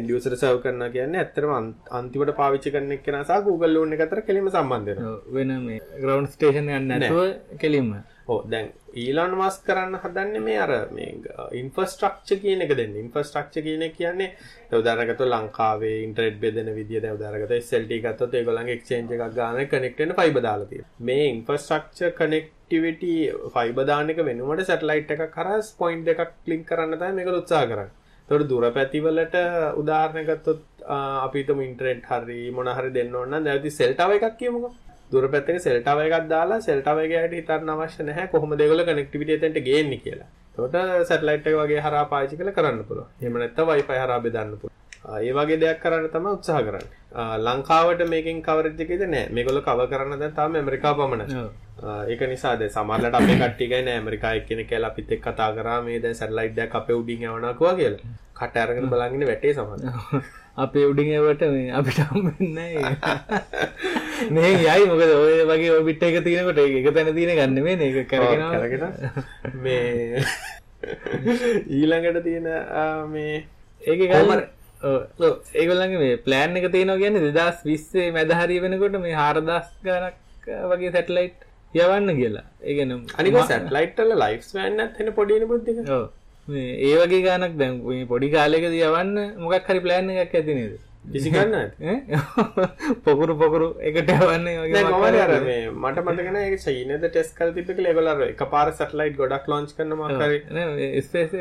end 0.00 0.10
user 0.16 0.32
සර්ව් 0.36 0.58
කරනවා 0.64 0.90
කියන්නේ 0.96 1.22
ඇත්තටම 1.24 1.52
අන්තිමට 1.98 2.34
පාවිච්චි 2.40 2.74
කරන 2.74 2.96
එක්කෙනා 2.96 3.24
සහ 3.28 3.44
Google 3.48 3.72
ලූන් 3.76 3.94
එක 3.96 4.06
අතර 4.06 4.22
කෙලින්ම 4.28 4.50
සම්බන්ධ. 4.54 5.04
වෙන 5.36 5.54
මේ 5.66 5.80
ground 6.00 6.28
station 6.34 6.68
එකක් 6.68 6.90
නැතුව 6.90 7.58
කෙලින්ම. 7.62 7.94
ඕ 8.32 8.40
දැන් 8.52 8.68
ඊලාන් 9.02 9.32
මස් 9.38 9.56
කරන්න 9.66 9.96
හදන්නේ 10.02 10.44
මේ 10.46 10.58
අර 10.64 10.72
මේ 10.96 11.08
ඉන්ෆ්‍රස්ට්‍රක්චර් 11.60 12.38
කියන 12.44 12.64
එක 12.66 12.72
දෙන්න. 12.78 12.96
ඉන්ෆ්‍රස්ට්‍රක්චර් 13.02 13.64
කියන 13.66 13.84
කියන්නේ 13.98 14.30
උදාහරණකට 14.80 15.24
ලංකාවේ 15.26 15.96
ඉන්ටර්නෙට් 16.06 16.40
බෙදෙන 16.44 16.70
විදිය 16.78 17.00
උදාහරණකට 17.16 17.54
SLT 17.60 18.00
ගත්තොත් 18.04 18.34
ඒගොල්ලන්ගේ 18.40 18.76
එක්ස්චේන්ජ් 18.78 19.14
එකක් 19.16 19.26
ගන්න 19.38 19.70
කනෙක්ට් 19.72 20.02
වෙන්න 20.02 20.18
ෆයිබර් 20.20 20.44
දාලා 20.48 20.70
තියෙනවා. 20.70 20.92
මේ 22.80 22.94
ඉන්ෆ්‍රස්ට්‍රක්චර් 22.94 23.04
කනෙක්ටිවිටි 23.04 23.52
ෆයිබර් 23.54 23.86
දාන 23.86 24.10
එක 24.10 24.18
වෙනුවට 24.28 24.66
සැටලයිට් 24.66 25.10
එකක් 25.10 25.30
කරා 25.32 25.60
පොයින්ට් 25.78 26.06
දෙකක් 26.06 26.32
ලින්ක් 26.46 26.66
කරන්න 26.66 26.98
තමයි 26.98 27.14
මේක 27.14 27.26
උත්සාහ 27.26 27.66
කරන්නේ. 27.66 27.90
ඒතකොට 28.28 28.48
දුර 28.48 28.64
පැතිවලට 28.72 29.36
උදාහරණ 29.80 30.26
ගත්තොත් 30.28 30.62
අපි 30.86 31.38
හිතමු 31.42 31.62
ඉන්ටර්නෙට් 31.62 32.04
හරි 32.10 32.50
මොන 32.50 32.66
හරි 32.68 32.90
දෙන්න 32.90 33.14
ඕන 33.14 33.30
නම් 33.30 33.44
දැන් 33.44 33.58
ඉතින් 33.58 33.70
සෙල් 33.70 33.94
ටවර් 33.94 34.14
එකක් 34.20 34.38
කියමුකෝ. 34.38 34.72
දුර 35.12 35.28
පැත්තක 35.28 35.60
සෙල් 35.60 35.82
ටවර් 35.82 36.06
එකක් 36.08 36.28
දාලා 36.28 36.60
සෙල් 36.60 36.80
ටවර් 36.82 37.04
එකේ 37.08 37.20
හැටි 37.22 37.40
හිතන්න 37.42 37.74
අවශ්‍ය 37.74 38.02
නැහැ 38.02 38.32
කොහොමද 38.34 38.60
ඒගොල්ලෝ 38.60 38.86
කනෙක්ටිවිටි 38.90 39.36
එතනට 39.38 39.60
ගේන්නේ 39.68 40.02
කියලා. 40.04 40.30
එතකොට 40.52 40.76
සැටලයිට් 41.08 41.46
එක 41.46 41.60
වගේ 41.60 41.84
හරහා 41.86 42.06
පාවිච්චි 42.12 42.36
කරලා 42.40 42.56
කරන්න 42.58 42.84
පුළුවන්. 42.88 43.10
එහෙම 43.20 43.38
නැත්නම් 43.42 43.68
Wi-Fi 43.70 44.00
හරහා 44.02 44.20
බෙදන්න 44.26 44.56
පුළුවන්. 44.60 44.80
ඒ 45.04 45.32
වගේ 45.32 45.60
දෙයක් 45.60 45.80
කරන්න 45.80 46.08
තමයි 46.08 46.32
උත්සාහ 46.32 46.60
කරන්නේ. 46.60 46.88
ලංකාවට 47.40 48.04
මේකෙන් 48.08 48.42
කවරේජ් 48.42 48.80
එකේද 48.80 49.04
නැහැ. 49.06 49.32
මේගොල්ලෝ 49.32 49.62
කවර් 49.62 49.88
කරන්න 49.88 50.20
දැන් 50.20 50.34
තාම 50.34 50.56
ඇමරිකාව 50.56 50.96
පමණයි. 51.00 51.42
ඒක 52.08 52.22
නිසා 52.28 52.54
දැන් 52.56 52.70
සමහරවිට 52.70 53.14
අපේ 53.14 53.36
කට්ටිය 53.36 53.68
කියන්නේ 53.68 53.98
ඇමරිකාව 53.98 54.40
එක්කෙනෙක් 54.40 54.70
කියලා 54.70 54.90
අපිත් 54.90 55.12
එක්ක 55.12 55.26
කතා 55.26 55.50
කරා 55.58 55.82
මේ 55.82 56.14
සැටලයිට් 56.14 56.64
එකක් 56.66 56.80
අපේ 56.80 56.96
උඩින් 56.96 57.26
යවනවා 57.26 57.74
කියලා. 57.74 58.14
කට 58.34 58.56
අරගෙන 58.58 58.90
බලන් 58.90 59.14
ඉන්නේ 59.14 59.30
වැටේ 59.30 59.54
සමහර. 59.54 60.24
අපේ 60.56 60.86
උඩින් 60.86 61.12
ඒවට 61.12 61.44
මේ 61.50 61.70
අපිට 61.72 61.98
හම්බෙන්නේ 62.00 62.74
මේ 64.34 64.50
යයි 64.56 64.84
මොකද 64.86 65.14
ඔය 65.14 65.38
වගේ 65.50 65.72
ඔබිට් 65.76 66.02
එක 66.02 66.18
තියෙනකොට 66.24 66.58
එක 66.58 66.90
තැන 66.94 67.14
තියෙන 67.14 67.36
ගන්න 67.38 67.64
මේ 67.64 67.76
ඒක 67.82 68.08
කරගෙන 68.08 68.44
කරගෙන 68.54 68.84
මේ 69.64 70.22
ඊළඟට 71.68 72.22
තියෙන 72.22 72.46
මේ 73.10 73.40
ඒක 73.82 74.04
ගල්මර 74.04 74.44
ඒගොල්ලන්ගේ 74.82 75.98
මේ 75.98 76.16
ප්ලෑන් 76.18 76.56
එක 76.56 76.66
තියෙනවා 76.72 76.98
කියන්නේ 76.98 77.32
දෙදස් 77.32 77.64
විස්සේ 77.64 78.10
මැදහරි 78.10 78.60
වෙනකොට 78.60 78.98
මේ 79.00 79.14
හාරදස් 79.14 79.68
ගනක් 79.82 80.60
වගේ 80.70 80.92
සැටලයිට් 80.92 81.40
යවන්න 81.74 82.16
කියලා. 82.16 82.44
ඒගන 82.62 82.92
අනික 83.18 83.38
සැටලයිට්ල 83.44 84.14
ලයිස් 84.16 84.52
වන්න 84.54 84.80
ඇන 84.80 85.12
පොඩින 85.12 85.46
බුද්ධික 85.48 85.78
මේ 86.48 86.72
ඒ 86.86 86.96
වගේ 86.96 87.22
ගානක් 87.22 87.54
දැන් 87.56 87.78
පොඩි 88.08 88.30
කාලෙක 88.30 88.66
යවන්න 88.70 89.14
මොකක් 89.38 89.70
හරි 89.70 89.80
ප්ලෑන් 89.80 90.10
එකක් 90.16 90.34
ඇති 90.34 90.54
නේද? 90.54 90.74
විසිකන්න 91.06 91.54
ඈ? 91.60 91.96
පොකුරු 93.04 93.34
පොකුරු 93.36 93.68
එකට 93.82 94.10
යවන්නේ 94.10 94.54
වගේ 94.58 94.72
මේ 95.44 95.70
මට 95.70 96.04
චීනේද 96.66 97.06
ටෙස්ට් 97.06 97.36
කරලා 97.38 97.56
තිබ්බ 97.56 97.70
කියලා 97.70 97.92
ඒගොල්ලෝ 97.92 98.14
අර 98.16 98.22
එකපාර 98.26 98.72
සැටලයිට් 98.74 99.16
ගොඩක් 99.16 99.48
ලොන්ච් 99.48 99.74
කරන 99.76 99.96
මොකක් 99.96 100.22
හරි. 100.22 100.38
ස්පේස් 101.02 101.32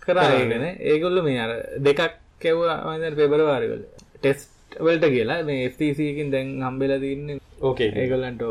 කරා 0.00 0.28
ඒකන 0.34 0.66
ඒගොල්ල 0.90 1.22
මේ 1.22 1.40
අර 1.40 1.54
දෙකක් 1.80 2.04
කැව්වා 2.40 2.78
මන්ද 2.88 3.14
පෙබරවාරිවල 3.16 3.82
ටෙස්ට් 4.14 4.78
වලට 4.78 5.06
කියලා. 5.08 5.40
මේ 5.42 5.68
FTCකින් 5.68 6.30
දැන් 6.30 6.48
හම්බෙල 6.60 6.94
තින්නේ. 7.00 7.38
ඕකේ 7.60 7.90
ඒගොල්ලන්ට 7.96 8.42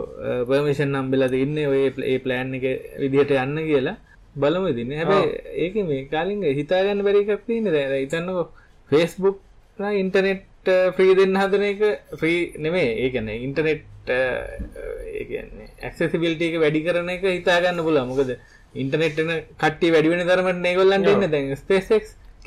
පර්මිෂන් 0.47 0.95
හම්බෙල 0.95 1.25
තින්නේ 1.29 1.67
ඔය 1.67 1.81
ඒ 2.05 2.19
ප්ලෑන් 2.19 2.55
එක 2.57 2.69
විදිහට 2.99 3.35
යන්න 3.37 3.65
කියලා. 3.65 3.97
බලමු 4.35 4.73
දින්න 4.75 4.91
හැබැයි 4.93 5.29
ඒක 5.57 5.75
මේ 5.83 6.01
කාලින් 6.07 6.43
හිතාගන්න 6.55 7.03
බැරිකක් 7.03 7.45
තියන්න 7.47 7.69
දැ 7.69 8.03
ඉතන්නක 8.03 8.51
ෆේස්බුක් 8.91 9.37
ඉන්ටනෙට් 9.79 10.69
ෆ්‍රී 10.95 11.15
දෙන්න 11.15 11.35
හදන 11.35 11.65
එක 11.65 11.81
ෆ්‍රී 12.13 12.39
නෙමේ 12.57 12.87
ඒකන 12.99 13.29
ඉන්ටනෙට් 13.37 14.13
ඒන්නේ 14.13 15.67
ඇක්සසිබිල්ටක 15.81 16.55
වැඩි 16.59 16.85
කරන 16.85 17.09
එක 17.09 17.27
හිතාගන්න 17.29 17.83
පුල 17.83 17.99
මොකද 18.05 18.31
ඉන්ටනෙට්න 18.75 19.35
කට්ටි 19.57 19.93
වැඩිවෙන 19.95 20.25
ධර්මට 20.25 20.65
ඒගොල්ලන්ට 20.65 21.13
එන්න 21.13 21.27
දැන් 21.27 21.53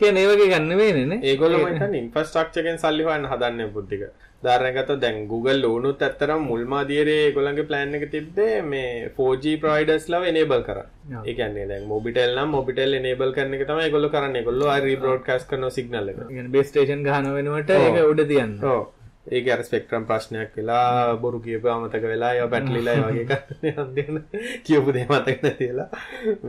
ස්පේසෙක් 0.03 0.17
කිය 0.17 0.23
ඒවගේ 0.23 0.51
ගන්න 0.53 0.73
වේනන 0.81 1.13
ඒගොල්ලෝ 1.31 1.63
මට 1.67 1.97
ඉන්ෆස්ට්‍රක්චරෙන් 1.99 2.79
සල්ලි 2.83 3.05
හොයන්න 3.09 3.27
හදන්නේ 3.33 3.69
බුද්ධික 3.75 4.03
ධාරණගත 4.47 4.91
දැන් 5.03 5.19
Google 5.33 5.69
ඕනුත් 5.69 6.03
ඇත්තරම් 6.07 6.47
මුල්ම 6.51 6.73
අදියරේ 6.79 7.19
ඒගොල්ලන්ගේ 7.27 7.67
ප්ලෑන් 7.69 7.95
එක 7.99 8.07
තිබ්බේ 8.15 8.63
මේ 8.71 8.89
4G 9.19 9.55
providers 9.65 10.09
ලව 10.13 10.33
enable 10.33 10.63
කරන්න. 10.69 10.89
ඒ 11.27 11.35
කියන්නේ 11.35 11.69
දැන් 11.73 11.87
Mobitel 11.93 12.35
නම් 12.37 12.57
Mobitel 12.57 12.99
enable 13.01 13.31
කරන 13.37 13.55
එක 13.59 13.67
තමයි 13.69 13.85
ඒගොල්ලෝ 13.85 14.15
කරන්නේ. 14.17 14.43
ඒගොල්ලෝ 14.43 14.73
ආ 14.73 14.81
rebroadcast 14.87 15.47
කරන 15.53 15.69
signal 15.79 16.11
එක. 16.13 16.25
බේ 16.57 16.65
ස්ටේෂන් 16.71 17.07
ගහන 17.09 17.31
වෙනුවට 17.39 17.73
ඒක 17.77 18.01
උඩ 18.05 18.25
තියන්න 18.33 18.57
ඔව්. 18.73 18.83
ඒක 19.31 19.53
අර 19.55 19.63
ස්පෙක්ට්‍රම් 19.69 20.09
ප්‍රශ්නයක් 20.09 20.57
වෙලා 20.57 21.15
බොරු 21.27 21.39
කියපු 21.45 21.71
අමතක 21.75 22.09
වෙලා 22.15 22.33
ඒවා 22.39 22.51
පැටලිලා 22.57 22.97
ඒ 22.97 23.05
වගේ 23.21 23.75
අන්තිම 23.85 24.19
කියපු 24.67 24.97
දේ 24.97 25.07
මතක 25.11 25.39
නැතිලා 25.47 25.89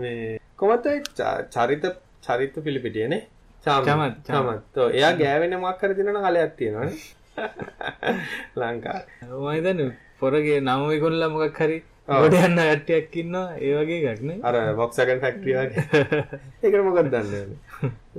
මේ 0.02 0.40
කොහොමද 0.58 0.90
චරිත 1.54 1.86
චරිත 2.26 2.56
පිළිපිටියනේ 2.66 3.22
චාමත් 3.66 4.16
චමත්, 4.28 4.78
එයා 4.92 5.12
ගෑවෙන 5.16 5.56
මොකක් 5.58 5.80
කර 5.80 5.92
දිනන 5.96 6.18
කලයක් 6.18 6.56
තියෙනවනේ. 6.58 6.96
ලංකා 8.60 9.00
මයිතන 9.40 9.82
පොරගේ 10.20 10.60
නමවිකොල්ල 10.62 11.26
මොකක් 11.32 11.60
හරි 11.60 11.78
ගොඩ 12.08 12.38
යන්න 12.40 12.62
ගට්ටයක් 12.62 13.16
ඉන්නවා 13.16 13.58
ඒ 13.60 13.74
වගේ 13.78 14.00
ගක්න 14.06 14.32
අර 14.44 14.56
බොක්සගන් 14.76 15.22
ෆැක්ට්‍රියගේ 15.24 15.84
ඒකට 16.64 16.84
මොකක් 16.84 17.04
දන්න? 17.08 17.54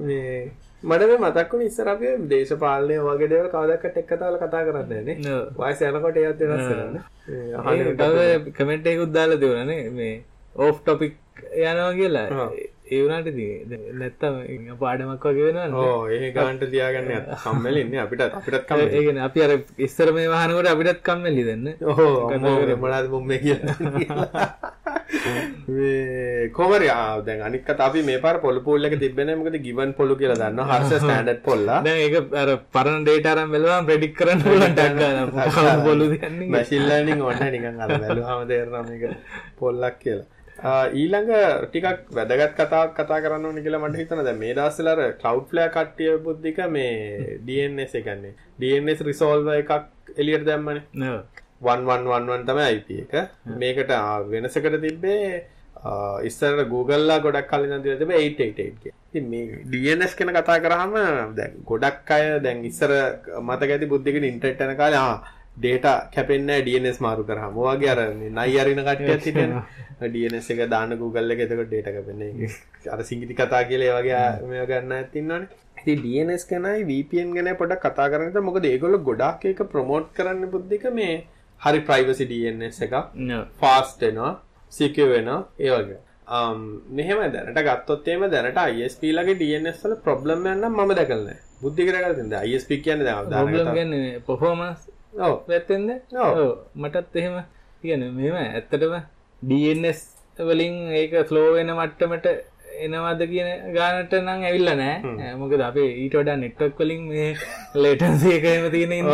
මේ 0.00 0.36
මට 0.82 1.18
මතක්කුණ 1.18 1.64
ඉස්සර 1.64 1.88
අපේ 1.88 2.14
දේශපාලනය 2.30 2.96
වගේ 3.02 3.28
දේවල් 3.28 3.50
කවදක්කට 3.52 4.00
එක් 4.02 4.08
කතාවල 4.08 4.38
කතා 4.40 4.62
කරන්නන්නේ 4.66 5.16
වයස 5.58 5.82
යනකොට 5.82 6.20
ඒත් 6.20 6.44
වෙනස් 6.44 6.66
කරන්න 6.68 8.52
කමෙන්ට් 8.54 8.92
එකකුත් 8.92 9.12
දාලා 9.12 9.42
දෙවනේ 9.42 9.90
මේ 9.92 10.14
ඕෆ් 10.58 10.80
ටොපික් 10.80 11.20
යනවා 11.52 11.92
කියලා 11.94 12.48
ආ. 12.84 12.90
ඒ 12.92 13.00
වුණට 13.02 13.28
නැත්තම 13.98 14.34
පාඩමක් 14.78 15.24
වගේ 15.26 15.46
වෙනවා 15.48 15.84
ඕ 15.84 16.08
ඒ 16.14 16.30
ගාන්ට 16.32 16.64
තියාගන්න 16.70 17.10
කම්මලින්නේ 17.44 18.00
අපිට 18.00 18.22
අපිටත්. 18.28 18.66
කම 18.68 18.80
ඒගෙන 18.90 19.18
අපි 19.26 19.42
අර 19.42 19.52
ඉස්සර 19.78 20.12
මේ 20.12 20.28
වහනකොට 20.28 20.68
අපිටත් 20.68 21.00
කම්මැලි 21.02 21.44
දෙන්න 21.44 21.66
ඕ 21.82 22.76
මොනාද 22.76 23.06
බොම්ම 23.08 23.32
කිය 23.38 23.56
කොමරි 26.52 26.88
දැන් 27.26 27.40
අනික් 27.42 27.70
අපි 27.78 28.02
මේ 28.02 28.18
පර 28.18 28.36
පොල 28.40 28.60
පොල්ලක 28.60 28.98
තිබෙන 28.98 29.32
මකද 29.32 29.56
ගිවන් 29.62 29.94
පොලු 29.94 30.16
කියලා 30.16 30.38
දන්න 30.42 30.60
හර්ස 30.62 30.92
ස්ටන්ඩ් 30.94 31.40
පොල්ලා. 31.42 31.80
ඒක 31.96 32.14
අර 32.34 32.48
පරණ 32.72 33.04
ඩේටරම් 33.04 33.48
වෙලවා 33.50 33.80
ප්‍රඩික් 33.82 34.14
කරන්න 34.14 34.40
ටක් 34.42 35.82
පොලු 35.84 36.04
දන්නේ? 36.12 36.48
මැසිල්ලනිින් 36.48 37.20
ඔන්න 37.22 37.42
නිකන් 37.50 37.80
අර 37.80 37.90
බැලු 37.96 38.22
හම 38.22 38.46
තේරනම 38.46 38.94
එක 38.96 39.04
පොල්ලක් 39.58 39.98
කියලා 39.98 40.33
ඊළඟ 40.62 41.30
ටිකක් 41.66 41.86
වැදගත් 42.16 42.54
කතාවක් 42.58 42.94
කතා 42.96 43.20
කරන්න 43.22 43.46
ඕනේ 43.46 43.62
කියලා 43.62 43.80
මට 43.84 43.98
හිතෙනවා. 43.98 44.24
දැන් 44.24 44.38
මේ 44.38 44.54
දවස්වල 44.54 44.88
අර 44.88 45.00
Cloudflare 45.22 45.70
කට්ටිය 45.76 46.18
බුද්ධික 46.26 46.58
මේ 46.70 47.38
DNS 47.46 47.94
එකන්නේ 48.00 48.34
DNS 48.60 49.00
resolver 49.10 49.58
එකක් 49.58 49.72
එළියට 50.16 50.46
දැම්මනේ. 50.46 50.82
1111 51.62 52.46
තමයි 52.46 52.70
IP 52.76 52.88
එක. 53.04 53.28
මේකට 53.58 53.90
වෙනසකට 54.30 54.80
තිබ්බේ 54.80 55.44
ආ, 55.84 56.20
ඉස්සරට 56.22 56.68
Google 56.70 57.04
ලා 57.08 57.18
ගොඩක් 57.20 57.48
කලින් 57.50 57.72
ඉඳන් 57.72 57.82
තිබ්බේ 58.00 58.20
888 58.22 58.78
කියලා. 58.82 58.98
ඉතින් 59.10 59.28
මේ 59.30 59.62
DNS 59.72 60.14
ගැන 60.18 60.32
කතා 60.38 60.58
කරාම 60.64 60.94
දැන් 61.36 61.58
ගොඩක් 61.70 62.10
අය 62.16 62.38
දැන් 62.40 62.64
ඉස්සර 62.64 62.92
මතක 63.42 63.70
ඇති 63.76 63.86
බුද්ධිකේ 63.92 64.28
ඉන්ටර්නෙට් 64.30 64.60
යන 64.68 64.76
කාලේ 64.76 65.02
ආ 65.02 65.16
ඩේටා 65.56 65.96
කැපෙන්නේ 66.14 66.60
DNS 66.62 67.00
මාරු 67.00 67.24
කරාම. 67.24 67.58
ඔය 67.58 67.76
වගේ 67.76 67.90
අර 67.90 68.00
නයි 68.14 68.60
අරින 68.60 68.80
කට්ටියක් 68.80 69.26
හිටියනේ. 69.26 69.62
DNS 70.14 70.48
එක 70.50 70.62
දාන්න 70.70 70.96
Google 70.98 71.32
එකේ 71.32 71.46
එතකොට 71.46 71.70
data 71.70 71.90
කැපෙන්නේ. 71.92 72.48
අර 72.92 73.00
සිංගිති 73.04 73.34
කතා 73.34 73.62
කියලා 73.64 73.90
ඒ 73.90 73.98
වගේ 73.98 74.16
ආ- 74.16 74.40
මේවා 74.44 74.66
ගන්න 74.72 74.92
ඇත් 74.94 75.14
ඉන්නවනේ. 75.16 75.48
ඉතින් 75.80 76.02
DNS 76.04 76.46
ගැනයි 76.48 76.84
VPN 76.86 77.30
ගැනයි 77.36 77.54
පොඩ්ඩක් 77.56 77.84
කතා 77.86 78.08
කරන්න 78.10 78.30
ඉතින් 78.30 78.44
මොකද 78.44 78.64
ඒගොල්ලෝ 78.66 79.02
ගොඩාක් 79.02 79.44
ඒක 79.44 79.62
ප්‍රොමෝට් 79.72 80.08
කරන්න 80.14 80.50
බුද්ධික 80.50 80.84
මේ 80.92 81.14
හරි 81.60 81.80
ප්‍රයිවසි 81.82 82.26
DNS 82.26 82.80
එකක් 82.82 82.94
ෆාස්ට් 83.60 84.00
වෙනවා 84.02 84.32
සිකියර් 84.72 85.08
වෙනවා 85.08 85.40
ඒ 85.58 85.70
වගේ. 85.72 85.98
um 86.36 86.60
මෙහෙම 86.90 87.18
දැනට 87.32 87.60
ගත්තොත් 87.60 88.08
එහෙම 88.08 88.22
දැනට 88.30 88.58
ISP 88.76 89.02
ලගේ 89.12 89.36
DNS 89.36 89.78
වල 89.84 89.94
ප්‍රොබ්ලම් 90.04 90.46
එකක් 90.46 90.58
නම් 90.58 90.74
මම 90.74 90.94
දැකලා 90.94 91.20
නැහැ. 91.20 91.38
බුද්ධික 91.62 91.92
දැකලා 91.92 92.14
තියෙනද 92.18 92.36
ISP 92.50 92.70
කියන්නේ 92.82 93.04
දැන් 93.04 93.18
ප්‍රොබ්ලම් 93.22 93.54
උදාහරණයක් 93.54 93.74
ගන්න 93.78 94.24
ඔව්. 95.14 95.34
පැත්තෙන්ද. 95.46 95.90
ඔව්. 96.14 96.56
මටත් 96.76 97.16
එහෙම 97.16 97.36
කියන 97.82 98.02
මෙම 98.12 98.34
ඇත්තටම 98.36 98.94
DNS 99.42 100.00
වලින් 100.40 100.76
ඒක 100.94 101.12
ෆ්ලෝ 101.28 101.52
වෙන 101.54 101.70
මට්ටමට 101.72 102.26
එනවාද 102.84 103.20
කියන 103.30 103.48
ගානට 103.74 104.14
නම් 104.18 104.40
ඇවිල්ල 104.42 104.70
නෑ 104.72 105.28
මොකද 105.38 105.60
අපේ 105.62 105.90
ඊට 106.02 106.16
වඩා 106.18 106.36
නෙට්වක් 106.36 106.80
වලින් 106.80 107.04
මේ 107.08 107.28
ලේටන්සේකම 107.82 108.66
තියෙන. 108.72 109.06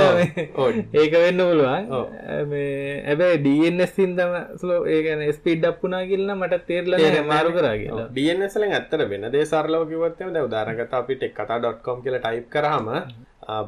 ඔව්. 0.57 0.79
ඒක 0.95 1.13
වෙන්න 1.15 1.43
පුළුවන්. 1.43 1.91
ඇබැයි 3.07 3.43
DNS 3.45 3.93
සින්දම 3.95 4.33
ස්ලෝ 4.57 4.81
ඒකන 4.89 5.27
ස්පීඩ් 5.33 5.65
අප්පුනා 5.65 6.05
කියලන්න 6.07 6.37
මට 6.39 6.63
තේරල 6.67 6.97
මාරු 7.27 7.53
කරා 7.53 7.77
කියලා. 7.77 8.09
DNS 8.17 8.57
වලින් 8.57 8.73
ඇත්තට 8.79 9.09
වෙන 9.13 9.29
දේ 9.31 9.45
සරලව 9.47 9.85
කිව්වොත් 9.91 10.21
එහෙම 10.21 10.33
දැන් 10.33 10.49
උදාහරණයක් 10.49 10.81
ගත්තා 10.83 11.03
අපි 11.05 11.17
tekkata.com 11.17 12.01
කියලා 12.03 12.23
ටයිප් 12.25 12.49
කරාම 12.49 12.89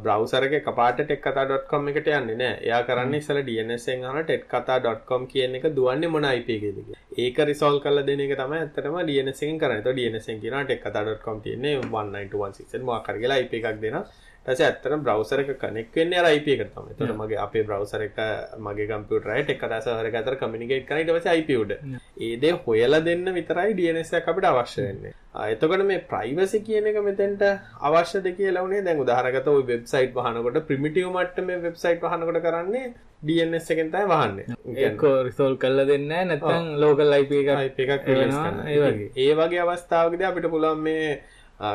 බ්‍රවුසර් 0.03 0.45
එකේ 0.47 0.61
කපාට 0.61 0.99
tekkata.com 1.11 1.89
එකට 1.93 2.09
යන්නේ 2.12 2.37
නැහැ. 2.37 2.59
එයා 2.67 2.83
කරන්නේ 2.89 3.21
ඉස්සෙල්ලා 3.23 3.47
DNS 3.49 3.87
එකෙන් 3.89 4.05
අහන 4.11 4.27
tekkata.com 4.31 5.27
කියන 5.33 5.57
එක 5.59 5.69
දුවන්නේ 5.77 6.12
මොන 6.15 6.27
IP 6.31 6.51
එකේද 6.57 6.77
කියලා. 6.79 7.01
ඒක 7.19 7.39
රිසෝල්ව් 7.51 7.81
කරලා 7.85 8.07
දෙන 8.09 8.25
එක 8.27 8.35
තමයි 8.41 8.59
ඇත්තටම 8.59 8.99
DNS 9.09 9.47
එකෙන් 9.47 9.62
කරන්නේ. 9.62 9.79
ඒතකොට 9.79 9.99
DNS 10.01 10.29
එකෙන් 10.29 10.43
කියනවා 10.45 10.67
tekkata.com 10.73 11.41
තියෙන්නේ 11.47 11.75
192.168 11.81 12.91
මොකක් 12.91 13.11
කියලා 13.19 13.41
IP 13.45 13.59
එකක් 13.61 13.81
දෙනවා. 13.83 14.05
ඊට 14.43 14.49
පස්සේ 14.49 14.67
ඇත්තටම 14.67 15.03
බ්‍රවුසර් 15.03 15.41
එක 15.41 15.51
කනෙක්ට් 15.57 15.95
වෙන්නේ 15.95 16.19
අර 16.19 16.27
IP 16.29 16.47
එකට 16.49 16.73
තමයි. 16.75 16.91
ඒතකොට 16.91 17.17
මගේ 17.17 17.39
අපේ 17.39 17.63
බ්‍රවුසර් 17.63 18.03
එක 18.03 18.17
මගේ 18.59 18.87
කම්පියුටරයි 18.89 19.45
tekkata 19.45 19.81
සර්වර් 19.81 20.07
එක 20.07 20.15
අතර 20.15 20.37
කමියුනිකේට් 20.37 20.87
කරන 20.89 21.03
ඊට 21.03 21.13
පස්සේ 21.13 21.37
IP 21.39 21.51
උඩ. 21.57 21.73
ඒ 22.19 22.37
දේ 22.37 22.55
හොයලා 22.65 23.01
දෙන්න 23.01 23.25
විතරයි 23.33 23.75
DNS 23.75 24.11
එකක් 24.13 24.29
අපිට 24.29 24.47
අවශ්‍ය 24.47 24.83
වෙන්නේ. 24.83 25.13
එතකොට 25.47 25.85
මේ 25.85 26.03
ප්‍රයිවසි 26.05 26.61
කියන 26.61 26.87
එක 26.87 26.99
මෙතෙන්ට 27.01 27.45
අවශ්‍යද 27.81 28.27
කියලා 28.33 28.65
උනේ 28.65 28.83
දැන් 28.83 29.03
උදාහරණකට 29.05 29.49
ওই 29.49 29.63
වෙබ්සයිට් 29.65 30.17
වහනකොට 30.17 30.59
ප්‍රිමිටිව් 30.67 31.11
මට්ටමේ 31.11 31.63
වෙබ්සයිට් 31.63 32.03
වහනකොට 32.03 32.41
කරන්නේ 32.43 32.89
DNS 33.23 33.71
එකෙන් 33.71 33.93
තමයි 33.93 34.09
වහන්නේ. 34.09 34.47
ඒක 34.79 35.05
රිසෝල් 35.29 35.55
කල්ල 35.57 35.85
දෙන්න 35.87 36.09
නැත්තං 36.11 36.73
ලෝකල් 36.79 37.15
IP 37.17 37.37
එකක් 37.37 37.53
IP 37.61 37.79
එකක්. 37.87 38.11
ඒ 38.11 38.81
වගේ. 38.81 39.09
ඒ 39.19 39.35
වගේ 39.35 39.63
අවස්ථාවකදී 39.65 40.29
අපිට 40.31 40.51
පුළුවන් 40.51 40.83
මේ 40.83 41.07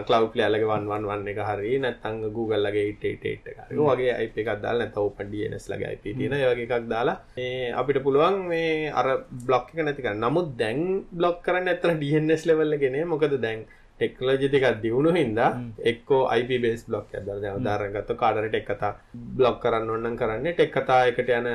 Cloudflare 0.08 0.51
ලගේ 0.51 0.67
111 0.67 1.32
එක 1.32 1.39
හරි 1.50 1.74
නැත්නම් 1.84 2.15
Google 2.38 2.62
ලගේ 2.65 2.86
888 2.91 3.51
එක 3.51 3.79
වගේ 3.89 4.15
IP 4.25 4.36
එකක් 4.44 4.51
දාලා 4.65 4.82
නැත්නම් 4.84 5.08
OpenDNS 5.08 5.65
ලගේ 5.72 5.91
IP 5.96 6.06
තියෙන 6.17 6.36
ඒ 6.38 6.50
වගේ 6.51 6.67
එකක් 6.67 6.89
දාලා 6.94 7.17
මේ 7.38 7.72
අපිට 7.82 8.03
පුළුවන් 8.06 8.38
මේ 8.51 8.91
අර 9.00 9.08
බ්ලොක් 9.48 9.72
එක 9.72 9.79
නැති 9.86 10.03
කරන්න. 10.06 10.24
නමුත් 10.25 10.50
දැන් 10.62 10.79
බ්ලොක් 11.20 11.38
කරන්න 11.46 11.72
ඇත්තට 11.72 12.00
DNS 12.03 12.44
level 12.51 12.77
එකේ 12.77 12.91
නේ. 12.96 13.06
මොකද 13.13 13.38
දැන් 13.46 13.63
ටෙක්නොලොජි 14.00 14.48
ටිකක් 14.50 14.82
දියුණු 14.84 15.12
හින්දා 15.16 15.50
එක්කෝ 15.92 16.22
IP 16.39 16.51
based 16.63 16.86
block 16.89 17.08
එකක් 17.13 17.25
දාලා 17.27 17.44
දැන් 17.44 17.60
උදාහරණයක් 17.62 17.96
ගත්තොත් 17.96 18.20
කාඩරට 18.22 18.51
ටෙක් 18.51 18.68
කතා 18.70 18.92
බ්ලොක් 19.38 19.58
කරන්න 19.63 19.89
ඕන 19.94 20.04
නම් 20.04 20.18
කරන්නේ 20.22 20.54
ටෙක් 20.54 20.72
කතා 20.75 21.00
එකට 21.12 21.32
යන 21.39 21.50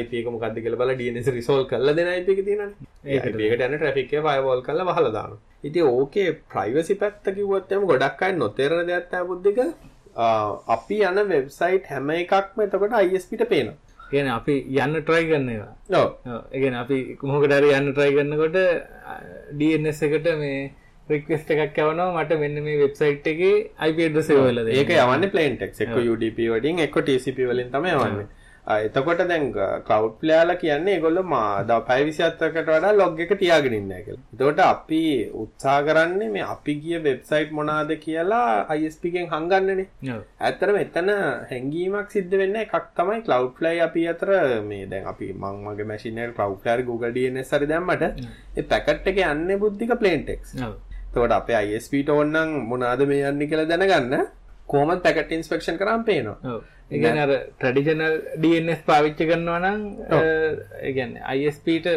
IP 0.00 0.12
එක 0.20 0.30
මොකක්ද 0.34 0.60
කියලා 0.62 0.80
බලලා 0.82 0.98
DNS 1.00 1.28
resolve 1.38 1.66
කරලා 1.72 1.96
දෙන 1.98 2.12
IP 2.20 2.28
එක 2.34 2.42
තියෙනනේ. 2.48 2.88
ඒ 3.04 3.18
IP 3.30 3.40
එකට 3.48 3.66
යන 3.68 3.78
traffic 3.82 4.14
එක 4.14 4.24
firewall 4.28 4.62
කරලා 4.68 4.88
වහලා 4.90 5.12
දානවා. 5.18 5.42
ඉතින් 5.68 5.90
ඕකේ 5.96 6.30
ප්‍රයිවසි 6.54 6.98
පැත්ත 7.02 7.34
කිව්වොත් 7.36 7.72
එහම 7.72 7.90
ගොඩක් 7.92 8.22
අය 8.28 8.32
නොතේරෙන 8.42 8.86
දෙයක් 8.92 9.10
තමයි 9.12 9.28
බුද්ධික 9.30 9.58
අපි 10.76 11.02
යන 11.10 11.22
වෙබ්සයිට් 11.34 11.92
හැම 11.92 12.10
එකක්ම 12.16 12.66
එතකොට 12.66 12.98
ISP 13.04 13.36
ට 13.36 13.52
පේනවා. 13.54 13.76
කියන 14.10 14.28
අපි 14.38 14.54
යන්න 14.82 15.00
ට්‍රයි 15.00 15.24
කරන්න 15.28 15.48
ඒවා. 15.54 15.72
එකෙන 16.56 16.74
අපි 16.82 16.98
කුමකටර 17.20 17.64
යන්න 17.70 17.90
ට්‍රයි 17.92 18.14
කරන්නකොට 18.16 18.56
DNS 19.58 19.98
එකට 20.06 20.28
මේ 20.42 20.60
රික්වෙස්ට 21.08 21.52
එකක් 21.56 21.78
යවනවා 21.82 22.08
මට 22.14 22.40
මෙන්න 22.40 22.62
මේ 22.64 22.80
වෙබ්සයිට් 22.80 23.30
එක 23.32 23.44
අයිපඩස 23.78 24.32
වලද 24.38 24.74
ඒක 24.74 24.96
යවන්න 24.96 25.30
පලේන්ටෙක් 25.30 25.78
එක්ක 25.78 25.96
UDP 26.06 26.42
වලින් 26.50 26.84
එක්ක 26.86 27.00
TCP 27.06 27.48
වලින් 27.48 27.72
තමයි 27.72 27.94
යවන්නේ. 27.94 28.28
එතකොට 28.68 29.20
දැන් 29.20 29.44
කවු් 29.82 30.08
ප්ලයාල 30.20 30.50
කියන්නේ 30.56 31.00
ගොල්ල 31.00 31.18
මාද 31.24 31.70
පයි 31.86 32.04
විසිත්තකට 32.04 32.56
වඩා 32.58 32.92
ලොග් 32.92 33.20
එක 33.20 33.32
තියාගෙන 33.40 33.72
ඉන්න 33.72 33.92
කියලා. 33.98 34.24
එතකොට 34.32 34.60
අපි 34.64 35.02
උත්සාහ 35.34 35.78
කරන්නේ 35.86 36.28
මේ 36.28 36.44
අපි 36.46 36.74
ගිය 36.82 36.98
වෙබ්සයිට් 37.00 37.52
මොනාද 37.52 37.92
කියලා 37.98 38.76
ISPගෙන් 38.76 39.30
හංගන්නනේ. 39.32 39.86
ඇත්තටම 40.40 40.76
එතන 40.76 41.08
හැංගීමක් 41.52 42.12
සිද්ධ 42.16 42.36
වෙන්න 42.42 42.58
එකක් 42.58 42.90
තමයි 42.94 43.22
කලව් 43.22 43.46
ෆ්ලයි 43.56 43.80
අපි 43.80 44.02
අතර 44.06 44.32
මේ 44.64 44.84
දැන් 44.86 45.06
අපි 45.06 45.32
මං 45.34 45.64
මගේ 45.64 45.88
මැෂින් 45.92 46.18
එකට 46.18 46.36
කලව් 46.36 46.58
ෆ්ලයි 46.60 46.86
Google 46.90 47.14
DNS 47.16 47.54
හරි 47.54 47.70
දැම්මට 47.72 48.04
පැකට් 48.66 49.10
එක 49.14 49.24
යන්නේ 49.26 49.58
බුද්ධික 49.64 49.96
plain 49.96 50.28
එතකොට 51.18 51.32
අපේ 51.32 51.62
ISPට 51.68 52.10
ඕනනම් 52.10 52.58
මොනවාද 52.64 53.06
මේ 53.06 53.22
යන්නේ 53.26 53.50
කියලා 53.50 53.68
දැනගන්න. 53.68 54.26
කොහොමද 54.66 55.00
පැකට් 55.02 55.32
ඉන්ස්පෙක්ෂන් 55.32 55.78
කරාම 55.78 56.04
පේනවා. 56.04 56.58
ඉගන 56.90 57.18
අර 57.18 57.30
ට්‍රඩිෂනල් 57.52 58.14
DNS 58.42 58.80
පාවිච්ච 58.86 59.18
කරනවා 59.20 59.58
නම් 59.60 59.80
ඒගැන 60.82 61.10
ISPට 61.38 61.88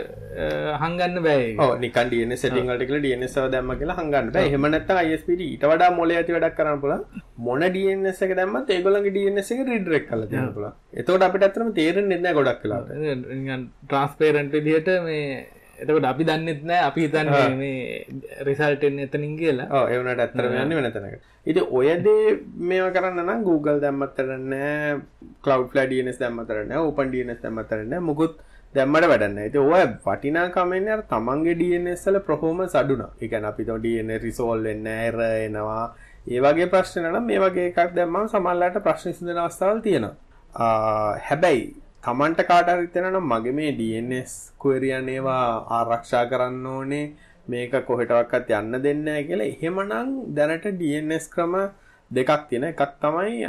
හංගන්න 0.82 1.22
බෑ 1.28 1.78
නික 1.84 2.00
ඩන 2.01 2.36
සටිංගට 2.36 2.84
කල 2.84 3.00
DNS 3.06 3.38
දැම්ම 3.54 3.72
කියලා 3.80 3.98
හංගන්න 4.00 4.51
හෙමනත් 4.56 4.92
ISPට 5.06 5.46
ඊට 5.48 5.63
වඩා 5.66 5.92
මොල 5.96 6.12
ඇති 6.12 6.36
වැඩක් 6.36 6.58
කරන්න 6.60 6.84
පුල 6.84 6.94
මොන 7.40 7.66
DNS 7.78 8.22
එක 8.28 8.36
දැම්ම 8.36 8.60
ඒගොලගේ 8.60 9.16
DNS 9.16 9.56
එක 9.56 9.63
රිඩරෙක් 9.70 10.12
කල 10.12 10.28
පුල 10.51 10.68
එතවට 10.68 11.28
අපිට 11.30 11.48
ඇතරම 11.48 11.72
තේරෙන් 11.80 12.12
දෙන්න 12.12 12.30
ගොඩක් 12.34 12.62
කලා 12.62 12.84
ට්‍රන්ස්පේරන්ට 12.84 14.60
විදිහට 14.60 14.94
මේ 15.08 15.25
එතකට 15.81 16.05
අපි 16.11 16.27
දන්නෙත් 16.29 16.61
නෑ 16.69 16.81
අපි 16.89 17.07
හිතන්න 17.07 17.57
මේ 17.57 18.05
රිසල්ටෙන් 18.47 19.00
එතනින් 19.05 19.33
කියලා. 19.39 19.81
එවනට 19.95 20.21
ඇත්තරම 20.25 20.55
යන්න 20.61 20.75
වෙනතනක 20.77 21.15
ඉති 21.45 21.61
ඔයදේ 21.79 22.38
මේව 22.69 22.93
කරන්න 22.95 23.25
නම් 23.25 23.43
Google 23.50 23.79
දැම්මත්තරන්න 23.83 24.53
කලව් 25.41 25.67
ඩියනස් 25.73 26.21
දැම්මතරන්න 26.21 26.77
උපන් 26.85 27.11
ඩියනස් 27.11 27.41
දැම්මතරන්න 27.43 27.97
මුකුත් 28.09 28.38
දැම්මට 28.75 29.07
වැඩන්න 29.11 29.41
ඇති 29.43 29.59
ඔය 29.59 29.83
පටිනාකමෙන් 30.05 30.89
තමන්ගේ 31.09 31.57
ඩියනස්සල 31.59 32.21
ප්‍රහෝම 32.27 32.63
සඩුන 32.67 33.03
එකන 33.19 33.50
අපි 33.50 33.65
තෝ 33.69 33.77
ඩියන 33.81 34.13
රිසෝල් 34.25 34.63
වෙන්න 34.63 34.88
ඇර 34.88 35.17
එනවා. 35.27 35.85
ඒවගේ 36.27 36.69
ප්‍රශ්නන 36.73 37.17
මේ 37.25 37.41
වගේ 37.43 37.69
එකක් 37.71 37.95
දැම්මම් 37.97 38.29
සමල්ලට 38.33 38.83
ප්‍රශ්න 38.85 39.17
සිදන 39.17 39.41
අවස්ථාවල් 39.43 39.81
තියෙනවා. 39.81 40.15
හැබැයි 41.27 41.65
තමන්ට 42.03 42.48
කාටරිතෙනනම් 42.50 43.27
මගේ 43.31 43.55
මේ 43.58 43.72
DNS 43.79 44.31
කුවරියන් 44.62 45.10
ඒවා 45.15 45.46
ආරක්ෂා 45.77 46.25
කරන්න 46.31 46.65
ඕනේ. 46.75 47.05
මේක 47.48 47.74
කොහෙටවක්කත් 47.89 48.50
යන්න 48.60 48.77
දෙන්න 48.86 49.08
කියලා. 49.27 49.50
එහෙමනම් 49.53 50.12
දැනට 50.38 50.65
DNS 50.81 51.25
ක්‍රම 51.34 51.55
දෙකක් 52.12 52.41
තියෙන 52.50 52.67
එකක් 52.72 52.81
තමයි 53.03 53.46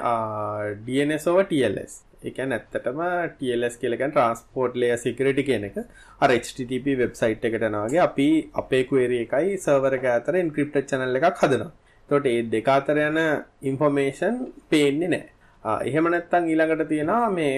DNS 0.87 1.26
over 1.32 1.47
TLS 1.50 1.99
එක 2.28 2.38
නැත්තටම 2.52 3.02
TLS 3.40 3.80
කියලකන් 3.80 4.12
ට්‍රන්ස්පෝර්ට් 4.12 4.80
ලේ 4.82 4.97
සිකරටි 5.04 5.49
කියන 5.49 5.68
එක. 5.68 5.76
අර 6.23 6.30
HTTP 6.38 6.97
වෙබ්සයිට් 7.02 7.44
එකට 7.49 7.68
නාගේ 7.76 8.02
අපි 8.09 8.30
අපේ 8.61 8.85
ක්වේරි 8.88 9.26
එකයි 9.26 9.61
සර්වර 9.66 9.97
එක 9.99 10.11
අතර 10.16 10.42
එන්ක්‍රිප්ටඩ් 10.44 10.88
channel 10.90 11.21
එකක් 11.21 11.44
හදනවා. 11.44 11.73
එතකොට 12.04 12.26
මේ 12.26 12.49
දෙක 12.54 12.75
අතර 12.78 13.06
යන 13.09 13.21
ඉන්ෆර්මේෂන් 13.71 14.42
පේන්නේ 14.71 15.12
නැහැ. 15.14 15.30
එහෙම 15.88 16.10
නැත්නම් 16.15 16.50
ඊළඟට 16.52 16.91
තියෙනවා 16.93 17.30
මේ 17.38 17.54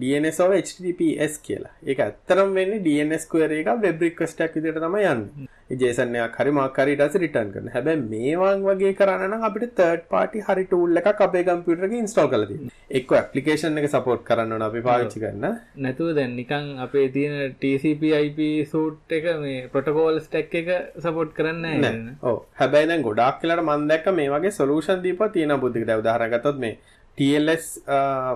DNS 0.00 0.38
of 0.44 0.54
HTTPS 0.60 1.34
කියලා. 1.48 1.74
ඒක 1.86 1.98
ඇත්තටම 2.06 2.54
වෙන්නේ 2.60 2.84
DNS 2.86 3.26
query 3.34 3.60
එක 3.64 3.74
web 3.86 4.06
request 4.08 4.40
එකක් 4.46 4.56
විදිහට 4.60 4.80
තමයි 4.86 5.04
යන්නේ. 5.12 5.48
ඒ 5.72 5.76
JSON 5.80 6.14
එකක් 6.22 6.38
හරි 6.40 6.50
මොකක් 6.56 6.78
හරි 6.82 6.94
ඊට 6.94 7.02
පස්සේ 7.04 7.22
return 7.24 7.52
කරනවා. 7.54 7.74
හැබැයි 7.76 8.02
මේවන් 8.12 8.64
වගේ 8.68 8.94
කරන්න 9.00 9.24
නම් 9.30 9.44
අපිට 9.48 9.74
third 9.80 10.02
party 10.14 10.42
හරි 10.48 10.64
tool 10.72 11.02
එකක් 11.02 11.22
අපේ 11.26 11.44
කම්පියුටර් 11.48 11.86
එකේ 11.88 12.00
install 12.04 12.28
කරලා 12.32 12.48
තියෙනවා. 12.50 12.74
එක්ක 12.98 13.14
application 13.22 13.78
එක 13.82 13.88
support 13.94 14.24
කරන්න 14.28 14.54
ඕන 14.56 14.66
අපි 14.68 14.82
පාවිච්චි 14.88 15.22
කරන. 15.24 15.46
නැතුව 15.86 16.10
දැන් 16.18 16.36
නිකන් 16.40 16.66
අපේ 16.86 17.06
තියෙන 17.16 17.56
TCP 17.62 18.12
IP 18.26 18.40
suite 18.72 19.16
එක 19.18 19.30
මේ 19.44 19.68
protocol 19.74 20.20
stack 20.26 20.54
එක 20.62 20.68
support 21.06 21.32
කරන්නේ 21.38 21.78
නැහැ. 21.84 22.16
ඔව්. 22.22 22.38
හැබැයි 22.60 22.90
දැන් 22.92 23.06
ගොඩාක් 23.08 23.40
වෙලාට 23.44 23.64
මම 23.68 23.88
දැක්ක 23.92 24.10
මේ 24.20 24.28
වගේ 24.34 24.52
solution 24.60 25.02
දීපුවා 25.06 25.32
තියෙන 25.38 25.56
බුද්ධිකට. 25.64 25.94
උදාහරණ 26.02 26.34
ගත්තොත් 26.36 26.60
මේ 26.66 26.76
TLS 27.18 27.66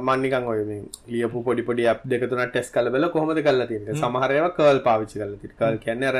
මන්නිකන් 0.09 0.45
ඔය 0.51 0.61
මේ 0.67 0.83
ලියපු 1.13 1.43
පොඩි 1.47 1.63
පොඩි 1.69 1.87
ඇප් 1.93 2.05
දෙක 2.13 2.27
තුනක් 2.31 2.53
ටෙස්ට් 2.53 2.75
කරලා 2.75 2.93
බලලා 2.95 3.15
කොහොමද 3.15 3.41
කරලා 3.47 3.67
තියෙන්නේ. 3.71 3.97
සමහර 4.03 4.35
ඒවා 4.37 4.53
කර්ල් 4.59 4.81
පාවිච්චි 4.89 5.19
කරලා 5.21 5.41
තියෙනවා 5.41 5.59
කර්ල් 5.63 5.79
කියන්නේ 5.87 6.11
අර 6.13 6.19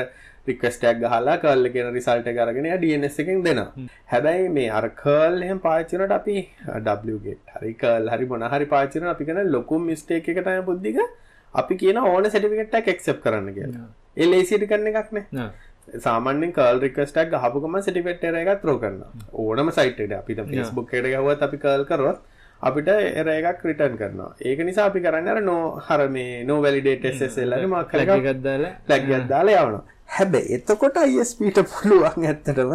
රික්වෙස්ට් 0.49 0.83
එකක් 0.89 0.99
ගහලා 1.03 1.37
කර්ල් 1.43 1.69
එකේ 1.69 1.85
රිසල්ට් 1.97 2.27
එක 2.31 2.41
අරගෙන 2.45 2.67
එයා 2.69 2.81
DNS 2.83 3.15
එකෙන් 3.23 3.39
දෙනවා. 3.47 3.87
හැබැයි 4.11 4.49
මේ 4.57 4.69
අර 4.79 4.85
කර්ල් 5.01 5.39
එහෙම 5.45 5.63
පාවිච්චි 5.67 5.95
කරනකොට 5.95 6.15
අපි 6.17 7.15
wget 7.15 7.55
හරි 7.55 7.73
කර්ල් 7.83 8.11
හරි 8.13 8.27
මොන 8.33 8.45
හරි 8.53 8.67
පාවිච්චි 8.73 8.99
කරන 8.99 9.13
අපි 9.15 9.29
කරන 9.29 9.51
ලොකු 9.55 9.79
මිස්ටේක් 9.87 10.29
එක 10.33 10.41
තමයි 10.47 10.65
බුද්ධික 10.69 10.99
අපි 11.53 11.79
කියන 11.83 12.01
ඕන 12.03 12.29
සර්ටිෆිකේට් 12.33 12.77
එකක් 12.81 12.91
ඇක්සෙප්ට් 12.93 13.23
කරන්න 13.25 13.53
කියලා. 13.57 13.87
ඒ 14.17 14.27
ලේසියට 14.31 14.65
කරන 14.71 14.89
එකක් 14.91 15.13
නේ. 15.17 15.47
සාමාන්‍යෙන් 16.07 16.51
කල් 16.57 16.81
රික්වස්ටක් 16.85 17.31
ගහපුකම 17.35 17.79
සටිපෙට් 17.85 18.27
එකක් 18.31 18.51
ත්‍රෝ 18.65 18.77
කරන්න 18.83 19.23
ඕනම 19.45 19.71
සයිට 19.79 20.03
අපි 20.19 20.37
ෆස්බුක් 20.41 20.93
එට 20.99 21.09
ගවත් 21.13 21.47
අපි 21.47 21.61
කල් 21.63 21.85
කරොත් 21.91 22.19
අපිට 22.61 22.89
එර 22.89 23.27
එකක් 23.29 23.61
රිටර්න් 23.63 23.95
කරනවා. 23.97 24.31
ඒක 24.41 24.59
නිසා 24.67 24.85
අපි 24.89 24.99
කරන්න 25.05 25.27
අර 25.33 25.41
නෝ 25.41 25.61
හර 25.87 26.07
මේ 26.15 26.43
නෝ 26.43 26.59
වැලිඩේට 26.63 27.05
එස්සෙල්ලගේ 27.09 27.67
මක් 27.67 28.23
ගත්දාල 28.27 28.65
ලැග්ගත් 28.89 29.27
දාලා 29.29 29.61
යවනවා. 29.61 29.83
හැබැයි 30.15 30.55
එතකොට 30.57 30.97
ISPට 31.05 31.59
පුළුවන් 31.73 32.25
ඇත්තටම 32.25 32.73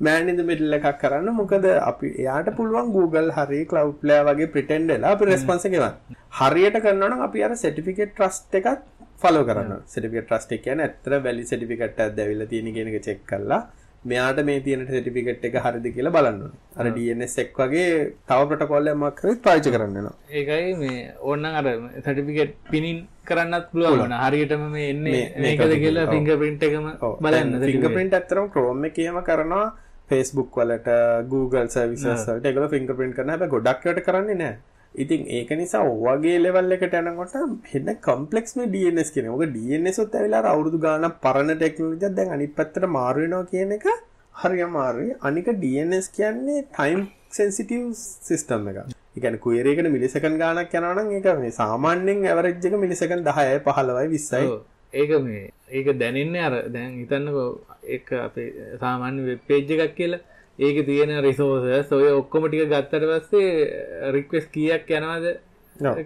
මෑනිද 0.00 0.40
මිඩල් 0.50 0.76
එකක් 0.78 1.00
කරන්න. 1.02 1.28
මොකද 1.40 1.66
අපි 1.82 2.14
එයාට 2.22 2.48
පුළුවන් 2.58 2.92
Google 2.96 3.28
හරි 3.38 3.60
කලව් 3.72 4.08
ලෑ 4.10 4.24
වගේ 4.28 4.52
ප්‍රිටෙන්ඩලා 4.54 5.12
අපි 5.16 5.30
රෙස්පොන්ස 5.30 5.68
එකවන් 5.68 6.16
හරියට 6.38 6.80
කරන්නන 6.84 7.26
අපි 7.28 7.44
අර 7.46 7.54
සටිෆිකෙට් 7.56 8.14
ට්‍රස්ට 8.14 8.58
එකත් 8.60 8.86
ෆලෝ 9.22 9.44
කරන්න 9.48 9.84
සටිෆිකෙට් 9.86 10.26
ට්‍රස්ට 10.28 10.56
එක 10.56 10.66
ඇත්තර 10.76 11.18
වැලි 11.26 11.44
සටිෆිකට් 11.44 12.02
ඇදවිල 12.06 12.46
තියෙන 12.52 12.72
කෙනක 12.76 12.98
චෙක් 13.06 13.22
කරලා 13.30 13.60
මෙයාට 14.04 14.40
මේ 14.44 14.60
තියෙන 14.60 14.86
සටිෆිකට් 14.86 15.44
එක 15.44 15.56
හරිද 15.64 15.86
කියලා 15.96 16.12
බලන්න 16.12 16.52
අර 16.76 16.86
DNS 16.96 17.34
එක් 17.42 17.52
වගේ 17.56 17.88
තව 18.28 18.40
ප්‍රොටෝකෝල් 18.48 18.88
එකක් 18.92 19.20
කරත් 19.20 19.42
පාවිච්චි 19.42 19.74
කරන්න 19.74 19.94
වෙනවා. 19.94 20.14
ඒකයි 20.30 20.72
මේ 20.76 21.12
ඕනනම් 21.20 21.58
අර 21.60 21.66
සටිෆිකට් 22.00 22.56
පිනින් 22.70 23.04
කරන්නත් 23.26 23.68
පුළුවන් 23.72 24.16
හරියටම 24.22 24.64
මේ 24.72 24.88
එන්නේ 24.94 25.22
මේකද 25.44 25.76
කියලා 25.84 26.08
ෆිංගර්ප්‍රින්ට් 26.08 26.66
එකම 26.68 26.88
බලන්න 27.20 27.60
ෆිංගර්ප්‍රින්ට් 27.66 28.18
ඇත්තටම 28.18 28.50
Chrome 28.56 28.88
එකේම 28.88 29.22
කරනවා. 29.22 29.68
Facebook 30.10 30.56
වලට 30.58 30.90
Google 31.28 31.68
සර්විසස් 31.68 32.04
වලට 32.06 32.48
ඒගොල්ලෝ 32.48 32.72
ෆිංගර්ප්‍රින්ට් 32.72 33.16
කරන 33.16 33.30
හැබැයි 33.32 33.52
ගොඩක් 33.52 33.84
ඒවාට 33.86 34.06
කරන්නේ 34.08 34.38
නැහැ 34.40 34.56
ඉතින් 34.94 35.22
ඒක 35.28 35.50
නිසා 35.52 35.82
ඔවගේ 35.86 36.38
ලෙවල් 36.44 36.72
එකට 36.72 36.94
යනකොට 36.98 37.34
හෙන්න 37.72 37.90
කම්පලෙක්ස් 38.06 38.56
මේ 38.58 38.70
DNS 38.72 39.10
කියන 39.14 39.28
ඕක 39.30 39.44
DNS 39.56 39.98
ඔත් 40.04 40.14
ඇවිල්ලා 40.14 40.52
අවුරුදු 40.52 40.78
ගාණක් 40.84 41.20
පරණ 41.22 41.54
ටෙක්නොලොජි 41.54 42.06
එකක් 42.06 42.16
දැන් 42.16 42.32
අනිත් 42.36 42.54
පැත්තට 42.56 42.86
මාරු 42.96 43.22
වෙනවා 43.24 43.50
කියන 43.52 43.76
එක 43.76 43.86
හරි 44.34 44.62
අමාරුයි 44.62 45.14
අනික 45.20 45.50
DNS 45.62 46.08
කියන්නේ 46.16 46.64
ටයිම් 46.64 47.06
සෙන්සිටිව් 47.30 47.84
සිස්ටම් 48.28 48.66
එකක්. 48.70 48.80
ඒ 49.14 49.20
කියන්නේ 49.20 49.42
ක්වෙරි 49.44 49.72
එකට 49.74 49.90
මිලිසෙකන්ඩ් 49.90 50.42
ගාණක් 50.42 50.74
යනවා 50.74 50.96
නම් 50.96 51.14
ඒක 51.18 51.28
මේ 51.38 51.52
සාමාන්‍යයෙන් 51.52 52.26
ඇවරේජ් 52.26 52.68
එක 52.68 52.76
මිලිසෙකන්ඩ් 52.84 53.30
10යි 53.30 53.62
15යි 53.68 54.08
20යි. 54.16 54.58
ඒක 54.92 55.10
මේ 55.26 55.44
ඒක 55.70 55.92
දැනෙන්නේ 56.02 56.44
අර 56.48 56.56
දැන් 56.68 56.98
හිතන්නකෝ 56.98 57.48
ඒක 57.86 58.12
අපේ 58.26 58.48
සාමාන්‍ය 58.82 59.22
වෙබ් 59.28 59.46
පේජ් 59.48 59.72
එකක් 59.76 59.94
කියලා 59.94 60.22
ඒක 60.60 60.80
තියෙන 60.86 61.12
රිසෝසස් 61.24 61.92
ඔය 61.92 62.08
ඔක්කොම 62.12 62.46
ටික 62.48 62.70
ගත්තට 62.72 63.06
පස්සේ 63.10 64.10
රික්වෙස් 64.12 64.46
කියක් 64.48 64.90
යනවාද? 64.90 65.26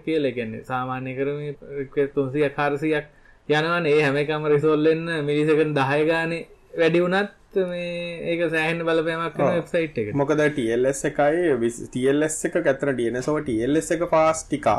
කියල 0.05 0.31
ගැන්නේ 0.37 0.64
සාමාන්‍ය 0.64 1.14
කරම 1.19 1.40
රික්වෙස් 1.79 2.11
තුන්සිය 2.14 2.49
කාරසියක් 2.51 3.07
යනවන. 3.49 3.87
ඒ 3.87 4.03
හැමකම 4.03 4.51
රිසෝල්ලෙන්න 4.55 5.09
මිලිසකන් 5.27 5.75
දහය 5.79 6.03
ගානේ 6.11 6.43
වැඩි 6.75 7.03
වුනත් 7.05 7.61
මේ 7.64 8.19
ඒක 8.33 8.45
සෑහන් 8.51 8.85
බලපෑමක් 8.87 9.40
වෙබ්සයිට් 9.40 10.03
එක 10.03 10.12
මොකද 10.14 10.45
TLS 10.57 11.05
එකයි 11.11 11.73
TLS 11.93 12.38
එක 12.51 12.61
ගැතර 12.69 12.95
DNSව 12.95 13.43
TLS 13.49 13.97
එක 13.97 14.07
ෆාස් 14.11 14.47
ටිකක්. 14.47 14.71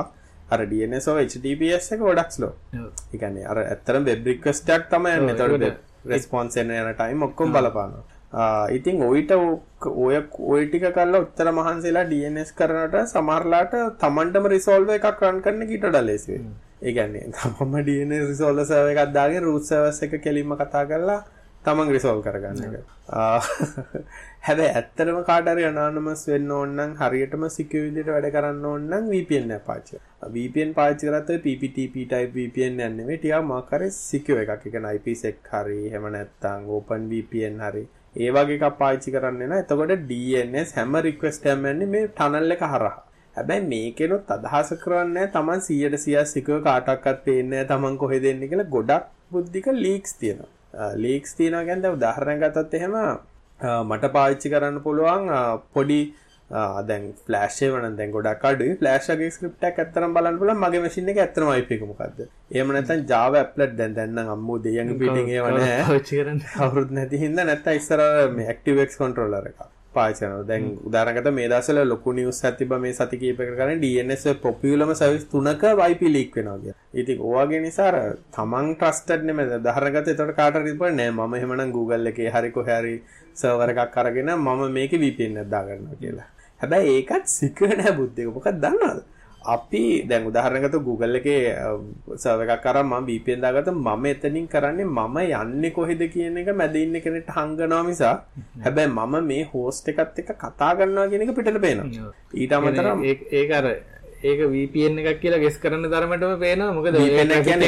අර 0.50 0.66
DNSව 0.66 1.22
HTTPS 1.26 1.94
එක 1.96 2.04
ගොඩක්ස්ලෝ 2.06 2.52
එකන්නේ 3.14 3.46
අර 3.52 3.62
ඇත්තරම් 3.64 4.04
වෙබ් 4.10 4.28
රික්වස්ටක් 4.32 4.92
තමයි 4.92 5.38
තොට 5.40 5.64
රෙස්පොන්ස් 6.12 6.60
එන්න 6.62 6.74
යන 6.74 6.92
ටයිම් 6.94 7.24
ඔක්කොම් 7.28 7.56
බලපානවා 7.56 8.15
ඉතින් 8.72 9.04
ඔයිට 9.04 9.32
ඔය 9.32 10.16
ඔයිටික 10.48 10.86
කල්ලා 10.92 11.22
උත්තර 11.22 11.52
මහන්සේලා 11.52 12.06
DNS 12.10 12.52
කරනට 12.54 12.98
සමරලාට 13.08 13.76
තමන්ටම 14.02 14.50
රිසෝල්ව 14.56 14.92
එකක් 14.98 15.24
රන් 15.24 15.42
කරන 15.46 15.68
කිට 15.68 15.88
ඩලෙසේ 15.88 16.42
ඒගැන්නේ 16.82 17.32
තමම 17.34 17.80
DNS 17.84 18.28
රිසෝල්ල 18.32 18.66
සව 18.66 18.92
එකක්දාගේ 18.96 19.42
රුත්සවස 19.42 20.04
එක 20.08 20.20
කෙලින්ම 20.22 20.52
කතා 20.56 20.84
කරලා 20.86 21.22
තමන් 21.66 21.90
රිසෝල් 21.90 22.20
කරගන්න 22.22 22.76
එක. 22.78 22.84
හැබ 24.48 24.60
ඇත්තරම 24.66 25.18
කාටර 25.30 25.62
අනානමස් 25.70 26.24
වෙන්න 26.32 26.52
ඕන්නන් 26.58 26.94
හරියටම 27.00 27.46
සිකවිදිට 27.56 28.12
වැඩ 28.14 28.28
කරන්න 28.36 28.68
ඕන්නන් 28.72 29.10
VPN 29.14 29.54
පාච 29.68 29.90
VPN 30.36 30.76
පාචි 30.78 31.10
කරත 31.10 31.32
PPTP 31.46 32.06
ටයි 32.12 32.32
VPN 32.36 32.82
යන්නේ 32.88 33.18
ටියා 33.18 33.42
මාකර 33.52 33.88
සිකව 33.98 34.42
එකක්. 34.44 34.68
එක 34.70 34.78
IPසෙක් 34.98 35.54
හරි 35.54 35.82
හෙම 35.94 36.10
නැත්තං 36.16 36.68
ඕපන් 36.70 37.08
VPN 37.14 37.64
හරි. 37.68 37.86
ඒ 38.24 38.30
වගේ 38.36 38.58
එකක් 38.58 38.78
පාවිච්චි 38.82 39.14
කරන්න 39.16 39.42
නෑ. 39.52 39.64
එතකොට 39.64 39.94
DNS 40.12 40.70
හැම 40.78 40.96
රික්වෙස්ට් 41.08 41.46
එකක්ම 41.52 41.68
යන්නේ 41.72 41.92
මේ 41.94 42.08
ටනල් 42.08 42.56
එක 42.56 42.64
හරහා. 42.74 42.98
හැබැයි 43.36 43.68
මේකෙනොත් 43.74 44.34
අදහස 44.36 44.74
කරන්නේ 44.84 45.28
තමන් 45.36 45.64
100ට 45.68 46.02
100 46.04 46.26
සිකුව 46.34 46.60
කාටවත් 46.68 47.24
පේන්නේ 47.26 47.64
නැහැ 47.64 47.70
තමන් 47.72 47.98
කොහෙද 48.04 48.28
එන්නේ 48.32 48.52
කියලා 48.52 48.74
ගොඩක් 48.76 49.08
බුද්ධික 49.32 49.68
ලීක්ස් 49.86 50.14
තියෙනවා. 50.22 50.52
ලීක්ස් 51.06 51.36
තියෙනවා 51.40 51.66
කියන්නේ 51.70 51.96
උදාහරණයක් 51.98 52.44
ගත්තොත් 52.44 52.78
එහෙම 52.80 52.96
මට 53.90 54.12
පාවිච්චි 54.16 54.54
කරන්න 54.54 54.80
පුළුවන් 54.86 55.28
පොඩි 55.76 56.00
දැන් 56.50 57.14
එක 57.26 57.62
වන 57.76 57.96
දැන් 57.98 58.12
ගොඩක් 58.12 58.46
අඩුයි. 58.46 58.78
ෆ්ලෑෂ් 58.82 59.10
එකේ 59.10 59.30
ස්ක්‍රිප්ට් 59.38 59.64
එකක් 59.70 59.80
ඇත්තටම 59.84 60.18
බලන්න 60.18 60.40
පුළුවන්. 60.40 60.60
මගේ 60.64 60.82
මැෂින් 60.86 61.10
එකේ 61.14 61.24
එක 61.78 61.86
මොකද්ද? 61.92 62.26
එහෙම 62.52 62.74
නැත්නම් 62.78 63.06
Java 63.14 63.40
applet 63.46 63.78
දැන් 63.78 63.96
දැන් 64.00 64.14
නම් 64.16 64.34
අම්මෝ 64.36 64.58
ඒව 65.38 65.48
නැහැ. 65.52 65.86
පාවිච්චි 65.86 66.20
කරන්න 66.20 66.44
අවුරුදු 66.68 67.00
නැති 67.00 67.24
හින්දා 67.24 67.48
නැත්නම් 67.52 67.80
ඉස්සර 67.82 68.04
මේ 68.36 68.52
ActiveX 68.54 69.02
controller 69.04 69.48
එක 69.52 69.58
කරනවා. 70.22 70.44
දැන් 70.52 70.66
උදාහරණකට 70.88 71.32
මේ 71.40 71.50
දවස්වල 71.52 71.82
ලොකු 71.94 72.14
එකක් 72.20 72.54
තිබ්බා 72.62 72.80
මේ 72.86 72.94
සති 73.00 73.20
කීපයකට 73.24 73.58
කරන්නේ 73.60 73.82
DNS 73.84 74.38
පොපියුලර්ම 74.46 74.94
සර්විස් 75.02 75.26
තුනක 75.34 75.66
IP 75.94 76.02
ලීක් 76.16 76.38
වෙනවා 76.38 76.58
කියලා. 76.60 76.78
ඉතින් 77.02 77.26
ඔයගේ 77.32 77.64
නිසා 77.66 77.88
අර 77.92 77.98
තමන් 78.38 78.72
ට්‍රස්ටඩ් 78.76 79.26
නෙමෙයි. 79.32 79.60
උදාහරණකට 79.62 80.14
එතකොට 80.14 80.36
කාට 80.42 80.62
ඉතින් 80.62 80.96
නෑ 81.02 81.12
මම 81.18 81.36
එහෙමනම් 81.40 81.76
Google 81.80 82.14
එකේ 82.14 82.30
හරි 82.38 82.54
කොහේ 82.60 82.80
හරි 82.80 82.96
සර්වර් 83.42 83.76
එකක් 83.76 84.00
අරගෙන 84.04 84.34
මම 84.38 84.66
මේකේ 84.78 85.04
දාගන්නවා 85.56 86.02
කියලා. 86.06 86.30
හැබැයි 86.62 86.96
ඒකත් 87.00 87.28
සිකර් 87.40 87.70
නෑ 87.78 87.94
බුද්ධික. 88.00 88.34
මොකක්ද 88.36 88.62
දන්නවද? 88.64 89.04
අපි 89.46 89.82
දැන් 90.10 90.28
උදාහරණකට 90.30 90.78
Google 90.84 91.18
එකේ 91.20 91.54
සර්වර් 92.18 92.52
එකක් 92.56 92.66
අරන් 92.72 92.88
මම 92.90 94.06
එතනින් 94.12 94.48
කරන්නේ 94.54 94.86
මම 94.86 95.18
යන්නේ 95.42 95.72
කොහෙද 95.72 96.02
කියන 96.14 96.38
එක 96.38 96.50
මැද 96.62 96.76
ඉන්න 96.76 96.98
කෙනෙක්ට 97.06 97.30
හංගනවා 97.38 97.84
මිසක් 97.84 98.04
හැබැයි 98.66 98.90
මම 98.90 99.16
මේ 99.32 99.44
හෝස්ට් 99.54 99.92
එකත් 99.94 100.22
එක්ක 100.24 100.32
කතා 100.44 100.72
කරනවා 100.80 101.10
කියන 101.12 101.26
එක 101.26 101.36
පිටට 101.38 101.62
පේනවා. 101.62 102.14
ඊට 102.34 102.56
අමතරව 102.58 103.04
ඒක 103.32 103.52
අර 103.52 103.68
ඒක 104.24 104.40
VPN 104.54 105.00
එකක් 105.02 105.20
කියලා 105.22 105.44
ගෙස් 105.44 105.58
කරන්න 105.62 105.90
තරමටම 105.94 106.40
පේනවා. 106.40 106.74
මොකද 106.74 106.96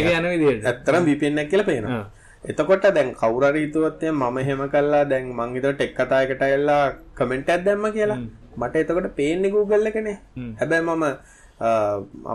එක 0.02 0.10
යන 0.14 0.30
විදිහට. 0.34 0.66
ඇත්තටම 0.66 1.06
VPN 1.10 1.44
එකක් 1.44 1.52
කියලා 1.52 1.70
පේනවා. 1.72 2.02
එතකොට 2.44 2.90
දැන් 2.98 3.14
කවුරු 3.14 3.52
හරි 3.52 3.62
හිතුවත් 3.68 4.02
මම 4.10 4.38
එහෙම 4.42 4.66
කළා 4.74 5.06
දැන් 5.06 5.30
මං 5.38 5.56
හිතුවා 5.56 5.78
ටෙක් 5.78 5.94
කතා 5.94 6.26
එකට 6.26 6.42
ඇවිල්ලා 6.42 6.84
කමෙන්ට් 7.16 7.50
එකක් 7.50 7.66
දැම්ම 7.66 7.88
කියලා. 7.94 8.20
මට 8.62 8.84
එතකොට 8.84 9.10
පේන්නේ 9.20 9.54
Google 9.56 9.90
එකනේ. 9.92 10.18
හැබැයි 10.62 10.86
මම 10.86 11.06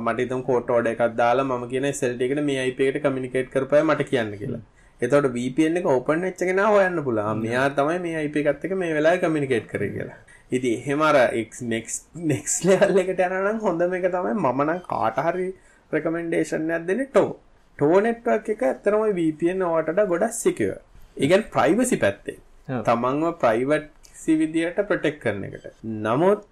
මට 0.06 0.18
හිතමු 0.24 0.42
කෝට් 0.50 0.70
ඕඩර් 0.76 0.92
එකක් 0.94 1.16
දාලා 1.22 1.48
මම 1.48 1.64
කියන 1.72 1.88
SLT 1.96 2.28
එකට 2.28 2.44
මේ 2.50 2.66
IP 2.70 2.80
එකට 2.88 3.02
කමියුනිකේට් 3.06 3.50
කරපුවා 3.54 3.88
මට 3.88 4.08
කියන්න 4.10 4.32
කියලා. 4.42 4.62
එතකොට 5.00 5.28
VPN 5.36 5.78
එක 5.80 5.86
ඕපන් 5.94 6.26
වෙච්ච 6.26 6.42
කෙනා 6.50 6.68
හොයන්න 6.74 6.98
පුළුවන්. 7.06 7.42
මෙයා 7.46 7.68
තමයි 7.78 7.98
මේ 8.06 8.24
IP 8.28 8.36
එකත් 8.42 8.66
එක්ක 8.68 8.74
මේ 8.82 8.92
වෙලාවේ 8.98 9.22
කමියුනිකේට් 9.24 9.66
කරේ 9.72 9.90
කියලා. 9.96 10.18
ඉතින් 10.56 10.74
එහෙම 10.78 11.02
අර 11.08 11.16
next 11.74 12.00
next 12.32 12.64
level 12.70 13.02
එකට 13.02 13.22
යනවා 13.26 13.42
නම් 13.44 13.58
හොඳම 13.66 13.94
එක 13.98 14.06
තමයි 14.16 14.34
මම 14.34 14.62
නම් 14.66 14.80
කාට 14.92 15.18
හරි 15.26 15.48
recommendation 15.96 16.70
එකක් 16.76 16.86
දෙන්නේ 16.90 17.08
ටෝ. 17.10 17.30
ටෝ 17.78 18.00
network 18.06 18.48
එක 18.54 18.62
ඇත්තටම 18.68 19.04
VPN 19.18 19.62
ඔයාලට 19.68 20.02
ගොඩක් 20.12 20.34
secure. 20.44 20.78
ඒ 21.22 21.26
කියන්නේ 21.30 21.52
privacy 21.56 21.96
පැත්තේ. 22.04 22.38
තමන්ව 22.88 23.32
privacy 23.42 23.88
විදියට 24.40 24.80
protect 24.90 25.18
කරන 25.24 25.44
එකට. 25.48 25.68
නමුත් 26.06 26.42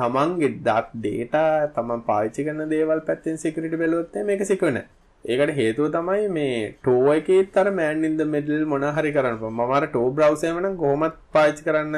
තමන්ගේ 0.00 0.50
දත් 0.66 0.86
ඩේටා 1.04 1.50
තමන් 1.76 2.04
පාවිච්චි 2.10 2.46
කරන 2.48 2.68
දේවල් 2.74 3.00
පැත්තෙන් 3.08 3.42
සිකරිටි 3.44 3.80
බැලුවොත් 3.82 4.16
මේක 4.30 4.44
සිකුව 4.50 4.72
නැහැ. 4.76 4.88
ඒකට 5.24 5.54
හේතුව 5.60 5.92
තමයි 5.96 6.28
මේ 6.38 6.58
ටෝ 6.82 7.14
එකේත් 7.14 7.56
අර 7.62 7.70
man 7.78 8.04
in 8.04 8.16
the 8.16 8.26
middle 8.34 8.64
මොන 8.72 8.86
හරි 8.98 9.12
කරන්න. 9.16 9.38
මම 9.50 9.72
අර 9.78 9.86
ටෝ 9.86 10.10
browser 10.18 10.50
එක 10.50 10.60
නම් 10.64 10.76
කොහොමත් 10.82 11.16
පාවිච්චි 11.36 11.66
කරන්න 11.68 11.96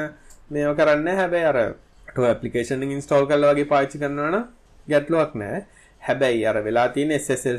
මේව 0.51 0.71
කරන්නේ 0.79 1.15
හැබැයි 1.21 1.49
අර 1.51 1.59
ටෝ 2.13 2.29
application 2.35 2.87
එක 2.87 2.95
install 2.99 3.27
කරලා 3.31 3.53
වගේ 3.53 3.71
පාවිච්චි 3.73 4.01
කරනවා 4.03 4.31
නම් 4.31 4.45
ගැටලුවක් 4.87 5.35
නැහැ. 5.43 5.61
හැබැයි 6.07 6.45
අර 6.51 6.57
වෙලා 6.67 6.87
තියෙන 6.95 7.11
SSL 7.19 7.57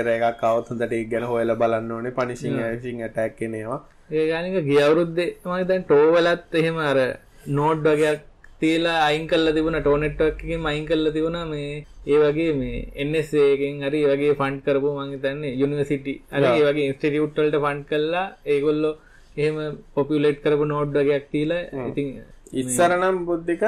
error 0.00 0.12
එකක් 0.16 0.44
આવත් 0.50 0.68
හොඳට 0.70 0.92
ඒක 0.98 1.08
ගැන 1.14 1.24
හොයලා 1.32 1.56
බලන්න 1.62 1.90
ඕනේ 1.92 2.12
hashing 2.60 3.02
attack 3.02 3.36
කියන 3.38 3.54
ඒවා. 3.54 3.80
ඒ 4.10 4.24
ගානික 4.30 4.56
ගිය 4.68 4.80
අවුරුද්දේ 4.84 5.28
මම 5.44 5.66
දැන් 5.68 5.82
ටෝ 5.84 6.06
වලත් 6.14 6.54
එහෙම 6.60 6.78
අර 6.84 6.98
නෝඩ් 7.56 7.84
වගේක් 7.86 8.22
තියලා 8.60 8.96
අයින් 9.04 9.24
කල්ලා 9.30 9.54
තිබුණ 9.56 9.78
ටෝ 9.80 9.96
නෙට්වර්ක් 10.02 10.38
එකකින් 10.38 10.66
අයින් 10.70 10.86
කල්ලා 10.88 11.14
තිබුණා 11.16 11.44
මේ 11.44 11.68
ඒ 12.06 12.18
වගේ 12.24 12.52
මේ 12.54 12.80
NSA 13.06 13.44
එකෙන් 13.52 13.78
හරි 13.84 14.00
ඒ 14.02 14.10
වගේ 14.12 14.32
ෆන්ඩ් 14.40 14.64
කරපු 14.66 14.90
මං 14.96 15.12
හිතන්නේ 15.14 15.52
යුනිවර්සිටි 15.60 16.14
හරි 16.34 16.50
ඒ 16.50 16.66
වගේ 16.68 16.88
ඉන්ස්ටිටියුට් 16.90 17.38
වලට 17.38 17.62
ෆන්ඩ් 17.64 17.86
කළා. 17.90 18.26
ඒගොල්ලෝ 18.46 18.94
එහෙම 19.36 19.56
පොපියුලේට් 19.94 20.42
කරපු 20.44 20.64
නෝඩ් 20.66 20.98
වගේක් 20.98 21.26
තියලා 21.34 21.86
ඉතින් 21.88 22.08
ඉස්සර 22.54 22.92
නම් 22.98 23.18
බුද්ධික 23.26 23.64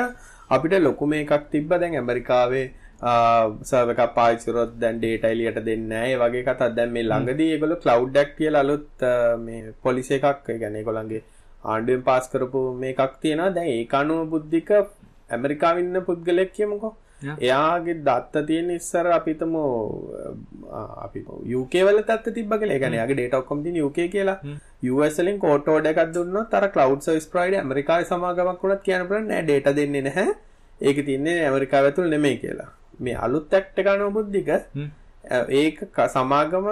අපිට 0.50 0.74
ලොකු 0.80 1.06
මේකක් 1.06 1.44
තිබ්බ 1.52 1.70
දැන් 1.74 1.94
ඇමරිකාවේ 1.94 2.66
සර්වර් 3.02 3.92
එකක් 3.94 4.14
පාවිච්චි 4.14 4.48
කරොත් 4.50 4.74
දැන් 4.78 5.02
එලියට 5.04 5.60
දෙන්නේ. 5.68 6.04
ඒ 6.08 6.16
වගේ 6.16 6.42
කතා 6.48 6.70
දැන් 6.78 6.90
මේ 6.96 7.02
ළඟදී 7.02 7.52
ඒගොල්ලෝ 7.54 7.82
cloud 7.84 8.16
act 8.16 8.34
කියලා 8.40 8.64
අලුත් 8.66 9.06
මේ 9.44 9.74
පොලිසි 9.82 10.14
එකක් 10.18 10.50
ඒ 10.50 10.58
කියන්නේ 10.58 10.82
ඒගොල්ලන්ගේ 10.82 11.22
ආණ්ඩුවෙන් 11.64 12.02
පාස් 12.08 12.28
කරපු 12.32 12.60
මේකක් 12.82 13.14
තියෙනවා 13.22 13.54
දැන් 13.56 13.70
ඒක 13.76 13.94
අනුව 14.00 14.28
බුද්ධික 14.34 14.70
ඇමරිකාවේ 14.74 15.84
ඉන්න 15.84 16.04
පුද්ගලෙක් 16.08 16.52
කියමුකෝ 16.58 16.92
එයාගේ 17.40 17.96
දත්ත 18.08 18.42
තියෙන 18.48 18.70
ඉස්සර 18.76 19.06
අපි 19.16 19.34
හිතමු 19.34 19.62
අපි 21.06 21.24
UK 21.60 21.74
වල 21.86 22.00
දත්ත 22.02 22.34
තිබ්බ 22.36 22.52
කියලා. 22.52 22.74
ඒ 22.74 22.78
කියන්නේ 22.78 22.98
එයාගේ 22.98 23.18
data 23.22 23.40
ඔක්කොම 23.42 23.62
තියෙන 23.64 23.80
UK 23.88 23.98
කියලා. 24.14 24.38
US 24.92 25.18
වලින් 25.18 25.38
කෝට් 25.38 25.68
ඕඩර් 25.68 25.90
එකක් 25.92 26.14
දුන්නොත් 26.14 26.54
අර 26.54 26.68
cloud 26.76 27.00
service 27.06 27.28
provider 27.32 27.58
ඇමරිකාවේ 27.62 28.08
සමාගමක් 28.12 28.62
වුණත් 28.62 28.86
කියන්න 28.86 29.08
පුළුවන් 29.08 29.28
නෑ 29.32 29.48
data 29.50 29.74
දෙන්නේ 29.80 30.04
නැහැ. 30.08 30.36
ඒක 30.80 31.02
තියන්නේ 31.08 31.36
ඇමරිකාව 31.48 31.90
ඇතුළ 31.90 32.14
නෙමෙයි 32.14 32.38
කියලා. 32.44 32.70
මේ 33.06 33.16
අලුත් 33.26 33.54
ඇක්ට් 33.58 33.80
එක 33.82 33.88
අනුව 33.94 34.12
බුද්ධික 34.16 34.50
ඒක 35.62 35.78
සමාගම 36.14 36.66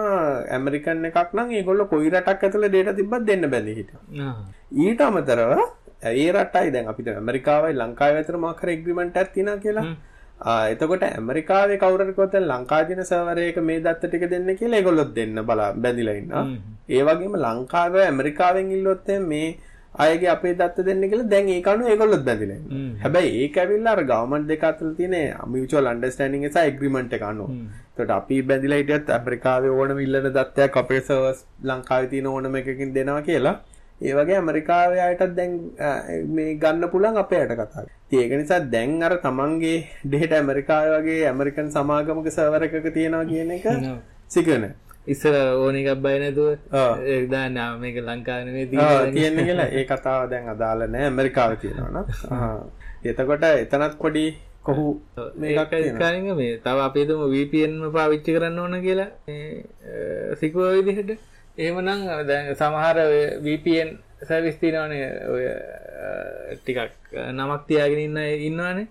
ඇමරිකන් 0.57 1.05
එකක් 1.11 1.35
නම් 1.37 1.51
ඒගොල්ලෝ 1.59 1.91
කොයි 1.93 2.11
රටක් 2.15 2.45
ඇතුළේ 2.45 2.73
data 2.77 2.97
තිබ්බත් 2.99 3.27
දෙන්න 3.31 3.51
බැඳී 3.55 3.77
හිටියා. 3.81 4.35
ඊට 4.85 5.01
අමතරව 5.09 5.53
ඒ 6.13 6.29
රටයි 6.37 6.71
දැන් 6.75 6.93
අපිට 6.93 7.11
ඇමරිකාවයි 7.15 8.39
මොකක් 8.45 8.63
හරි 8.63 8.73
ඇග්‍රීමන්ට් 8.77 9.21
එකක් 9.23 9.33
තියෙනවා 9.35 9.63
කියලා. 9.65 9.87
එතකොට 10.73 11.03
ඇමරිකාවේ 11.07 11.79
කවුරු 11.81 12.05
හරි 12.05 12.13
කිව්වොත් 12.17 12.37
ලංකාවේ 12.43 12.87
තියෙන 12.89 13.05
සර්වර් 13.11 13.39
එක 13.47 13.59
මේ 13.71 13.81
දත්ත 13.87 14.03
ටික 14.07 14.25
දෙන්න 14.35 14.51
කියලා 14.61 14.79
ඒගොල්ලොත් 14.81 15.11
දෙන්න 15.19 15.43
බලා 15.49 15.73
බැඳිලා 15.83 16.17
ඉන්නවා. 16.21 16.45
ඒ 16.95 17.03
වගේම 17.09 17.35
ලංකාවේ 17.47 18.07
ඇමරිකාවෙන් 18.07 18.73
ඉල්ලුවොත් 18.77 19.11
මේ 19.33 19.49
අයගේ 19.95 20.29
අපේ 20.29 20.55
දත්ත 20.55 20.85
දෙන්න 20.87 21.03
කියලා 21.11 21.29
දැන් 21.29 21.49
ඒක 21.49 21.67
අනුව 21.69 21.89
ඒගොල්ලොත් 21.93 22.25
බැඳිලා 22.25 22.57
ඉන්නවා. 22.57 23.01
හැබැයි 23.03 23.31
ඒක 23.45 23.57
ඇවිල්ලා 23.59 23.95
අර 23.97 24.03
ගවර්න්මන්ට් 24.05 24.49
දෙක 24.49 24.63
අතර 24.65 24.93
තියෙන 24.99 25.17
මියුචුවල් 25.55 25.91
අන්ඩර්ස්ටෑන්ඩින් 25.93 26.45
එක 26.45 26.53
සහ 26.53 26.61
ඇග්‍රීමන්ට් 26.63 27.13
එක 27.13 27.23
අනුව. 27.23 27.51
එතකොට 27.91 28.11
අපි 28.11 28.43
බැඳිලා 28.43 28.79
හිටියත් 28.83 29.11
ඇමරිකාවේ 29.11 29.71
ඕනම 29.71 29.99
ඉල්ලන 29.99 30.31
දත්තයක් 30.37 30.77
අපේ 30.77 31.01
සර්වර්ස් 31.01 31.45
ලංකාවේ 31.65 32.11
තියෙන 32.13 32.27
ඕනම 32.27 32.57
එකකින් 32.57 32.95
දෙනවා 32.95 33.23
කියලා. 33.23 33.57
ඒ 34.01 34.13
වගේ 34.15 34.37
ඇමරිකාවේ 34.37 35.01
අයටත් 35.07 35.35
දැන් 35.39 35.57
මේ 36.37 36.55
ගන්න 36.63 36.89
පුළුවන් 36.93 37.19
අපේ 37.25 37.41
අයට 37.41 37.53
කතා. 37.55 37.85
ඒක 38.13 38.33
නිසා 38.43 38.61
දැන් 38.75 39.03
අර 39.03 39.17
තමන්ගේ 39.25 39.79
ඩේටා 40.05 40.39
ඇමරිකාවේ 40.39 40.95
වගේ 40.99 41.27
ඇමරිකන් 41.33 41.69
සමාගමක 41.77 42.31
සර්වර් 42.31 42.69
එකක 42.69 42.89
තියෙනවා 42.95 43.25
කියන 43.25 43.51
එක 43.59 43.67
සිකන. 44.35 44.65
ඉස්සර 45.13 45.35
ඕන 45.37 45.77
එකක් 45.77 46.03
බය 46.05 46.17
නැතුව 46.23 46.49
දාන්න 47.33 47.59
මේක 47.81 47.97
ලංකාවේ 48.01 48.67
තියෙන්නේ 48.67 49.47
කියලා. 49.49 49.69
ඒ 49.71 49.85
කතාව 49.85 50.29
දැන් 50.33 50.53
අදාළ 50.55 50.87
නැහැ 50.87 51.11
ඇමරිකාවේ 51.11 51.61
තියෙනවා. 51.63 52.05
එතකොට 53.11 53.45
එතනත් 53.49 53.97
පොඩි 53.99 54.27
කොහු 54.63 54.87
මේකක් 55.37 55.75
කාරින්ග 55.99 56.29
මේ 56.37 56.61
තව 56.65 56.79
අපේතුම 56.87 57.25
VPN 57.35 57.75
පාවිච්චි 57.97 58.37
කරන්න 58.37 58.59
ඕන 58.59 58.79
කියලා. 58.87 59.11
සිකුව 60.41 60.71
විදිහට. 60.79 61.19
එහෙමනම් 61.59 62.07
දැන් 62.29 62.55
සමහර 62.55 62.99
VPN 63.47 63.91
සර්විස් 64.29 64.57
තියෙනවනේ. 64.63 65.07
ඔය 65.35 65.45
ටිකක් 66.59 67.17
නමක් 67.33 67.63
තියාගෙන 67.69 68.03
ඉන්න 68.07 68.19
ඉන්නවනේ. 68.49 68.87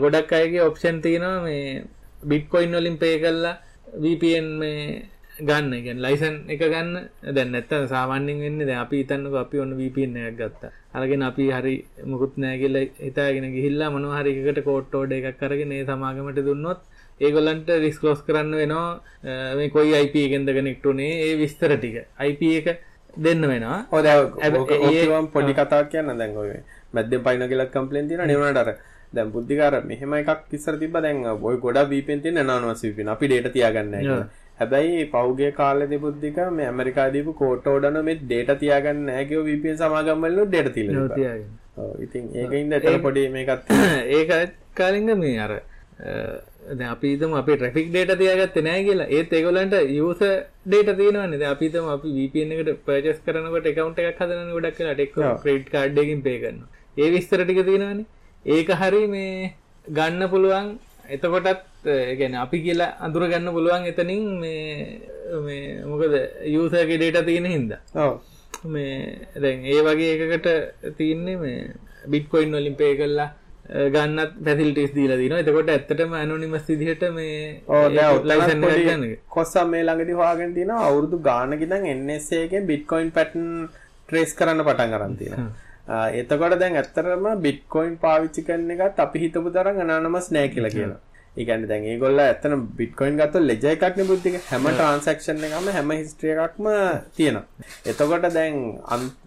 ගොඩක් 0.00 0.32
අයගේ 0.32 0.62
ඔප්ෂන් 0.62 1.00
තියෙනවා 1.02 1.42
මේ 1.42 1.84
බිට්කොයින් 2.24 2.72
වලින් 2.72 2.98
පේ 2.98 3.18
කරලා 3.18 3.56
VPN 4.02 4.48
මේ 4.60 5.02
ගන්න. 5.40 5.72
ගැන් 5.84 6.00
ලයිසන් 6.06 6.36
එක 6.48 6.62
ගන්න. 6.72 7.08
දැන් 7.36 7.52
නැත්ත 7.52 7.72
සාමාන්‍යෙන් 7.92 8.40
වෙන්න 8.44 8.66
දැ 8.68 8.78
අපි 8.84 9.00
ඉතන්නක 9.04 9.36
අපි 9.44 9.58
ඔන්න 9.58 9.72
එකක් 9.80 10.38
ගත්තා. 10.38 10.72
අරගෙන 10.94 11.22
අපි 11.22 11.50
හරි 11.50 11.76
මුකුත් 12.06 12.36
නෑ 12.36 12.58
කියලා 12.58 12.84
හිතාගෙන 13.06 13.46
ගිහිල්ලා 13.56 13.90
මොනවා 13.90 14.22
හරි 14.22 14.34
එකට 14.40 14.64
කෝට්ටෝඩ 14.64 15.12
එකක් 15.12 15.38
කරගෙන 15.40 15.72
ඒ 15.72 15.84
සමාගමට 15.84 16.40
දුන්නොත් 16.48 16.80
ඒගොල්ලන්ට 17.20 17.68
රිස්කෝස් 17.84 18.22
කරන්න 18.28 18.54
වෙනවා. 18.60 19.00
මේ 19.58 19.70
කොයි 19.70 19.94
IP 20.04 20.14
එකෙන්ද 20.26 20.48
කනෙක්ටුනේ 20.58 21.12
ඒ 21.26 21.36
විස්තර 21.42 21.76
ටික. 21.76 21.96
IP 22.30 22.42
එක 22.60 22.66
දෙන්න 23.16 23.42
වෙනවා. 23.52 23.78
හොද 23.90 24.06
ඒම් 24.06 25.28
පොඩි 25.34 25.54
කතා 25.54 25.84
කියන්න 25.92 26.18
දැන් 26.18 26.36
ඔය 26.36 26.50
මැද්දෙන් 26.92 27.24
පයින 27.26 27.48
කියලත් 27.52 27.70
කම්පලෙන් 27.76 28.08
තින 28.08 28.22
නිවනටර 28.32 28.74
දැන් 29.14 29.34
බුද්ධිකාර 29.34 29.74
මෙහෙම 29.84 30.14
එකක් 30.14 30.56
ඉස්සර 30.58 30.78
තිබ්බ 30.78 30.96
දැන් 31.00 31.26
ඔය 31.42 31.56
VPN 31.92 32.24
තියෙන 32.24 32.42
anonymous 32.44 32.84
VPN 32.84 33.12
අපි 33.16 33.32
data 33.34 33.50
තියාගන්න 33.50 33.98
හැබැයි 34.58 35.04
පෞගේ 35.08 35.50
කාලෙදි 35.52 35.98
බුද්ධික 35.98 36.40
මේ 36.52 36.70
ඇමරිකා 36.70 37.10
දීපු 37.10 37.34
කෝට 37.34 37.66
ඕඩන 37.66 38.00
මේ 38.04 38.18
ඩේටා 38.22 38.60
තියාගන්න 38.62 39.04
නැහැ 39.06 39.28
කිව්ව 39.30 39.46
VPN 39.50 39.78
සමාගම් 39.78 40.26
වලින් 40.26 40.48
ඩේටා 40.48 40.74
ඔව් 41.76 41.94
ඉතින් 42.00 42.26
ඒකින්ද 42.32 42.76
එතන 42.78 42.98
පොඩි 43.02 43.28
මේකත් 43.28 43.64
තියෙනවා. 43.68 44.02
ඒක 44.16 44.58
කාලින්ග 44.74 45.08
මේ 45.18 45.38
අර 45.38 45.52
දැන් 46.70 46.90
අපි 46.90 47.14
ට්‍රැෆික් 47.56 47.90
ඩේටා 47.90 48.18
තියාගත්තේ 48.22 48.64
නැහැ 48.68 48.84
කියලා. 48.88 49.08
ඒත් 49.10 49.32
ඒගොල්ලන්ට 49.32 49.76
යූසර් 49.96 50.32
ඩේටා 50.66 50.96
තියෙනවනේ. 51.00 51.38
දැන් 51.38 51.52
අපි 51.52 51.70
VPN 52.18 52.54
එකට 52.56 52.84
පර්චේස් 52.86 53.18
කරනකොට 53.26 53.70
account 53.72 53.98
එකක් 54.00 54.22
හදනනේ 54.22 54.56
ගොඩක් 54.56 54.80
වෙලාට 54.80 55.04
එක්ක 55.06 55.16
ක්‍රෙඩිට් 55.42 55.72
කාඩ් 55.74 56.02
එකකින් 56.04 56.22
පේ 56.22 56.38
කරනවා. 56.38 56.70
ඒ 56.96 57.10
විස්තර 57.10 57.42
ටික 57.42 57.62
තියෙනවනේ. 57.70 58.06
ඒක 58.46 58.68
හරි 58.80 59.06
මේ 59.06 59.52
ගන්න 59.86 60.28
පුළුවන්. 60.30 60.66
එතකොටත් 61.08 61.62
කියන්නේ 61.84 62.40
අපි 62.40 62.58
කියලා 62.64 62.96
අඳුර 63.00 63.28
ගන්න 63.28 63.52
පුළුවන් 63.52 63.86
එතනින් 63.86 64.24
මේ 64.40 65.84
මොකද 65.84 66.14
යූසර්ගේ 66.46 66.98
ඩේටා 66.98 67.22
තියෙන 67.24 67.46
හින්දා. 67.46 67.80
මේ 68.66 69.28
දැන් 69.36 69.64
ඒ 69.66 69.80
වගේ 69.82 70.12
එකකට 70.16 70.48
තියන්නේ 70.98 71.36
මේ 71.36 71.58
බිට්කොයින් 72.08 72.52
වලින් 72.52 72.76
පේ 72.76 72.94
කරලා 72.96 73.28
අ, 73.66 73.88
ගන්නත් 73.88 74.32
පැසිලිටිස් 74.44 74.92
දීලා 74.96 75.16
දිනවා. 75.18 75.38
එතකොට 75.44 75.68
ඇත්තටම 75.68 76.12
ඇනොනිමස් 76.14 76.66
විදිහට 76.68 77.04
මේ 77.12 77.60
දැන් 77.90 79.04
කොස්සම් 79.28 79.68
මේ 79.68 79.82
ළඟදී 79.84 80.16
හොයාගෙන 80.20 80.54
තියෙනවා 80.54 80.86
අවුරුදු 80.88 81.18
ගානක 81.28 81.60
ඉඳන් 81.60 81.86
NSA 81.98 82.42
එකෙන් 82.46 82.66
Bitcoin 82.66 83.10
pattern 83.10 83.68
trace 84.08 84.34
කරන්න 84.38 84.64
පටන්. 84.68 84.92
ආ, 85.38 85.48
එතකොට 86.20 86.58
දැන් 86.60 86.76
ඇත්තටම 86.82 87.26
Bitcoin 87.46 87.96
පාවිච්චි 88.04 88.46
කරන 88.46 88.70
එකත් 88.76 89.00
අපි 89.06 89.18
හිතපු 89.24 89.50
තරම් 89.56 89.80
anonymous 89.84 90.30
නෑ 90.36 90.48
කියලා 90.54 90.70
කියනවා. 90.76 91.00
ඒ 91.36 91.44
කියන්නේ 91.44 91.68
දැන් 91.70 91.84
ඒගොල්ලෝ 91.92 92.24
ඇත්තටම 92.26 92.62
Bitcoin 92.78 93.18
ගත්තොත් 93.20 93.44
ledger 93.50 93.72
එකක් 93.72 93.96
නේ 93.98 94.06
බුද්ධික 94.10 94.36
හැම 94.50 94.68
transaction 94.80 95.44
එකම 95.48 95.68
හැම 95.76 95.90
history 95.90 96.30
එකක්ම 96.34 96.68
තියෙනවා. 97.16 97.44
එතකොට 97.90 98.26
දැන් 98.38 98.56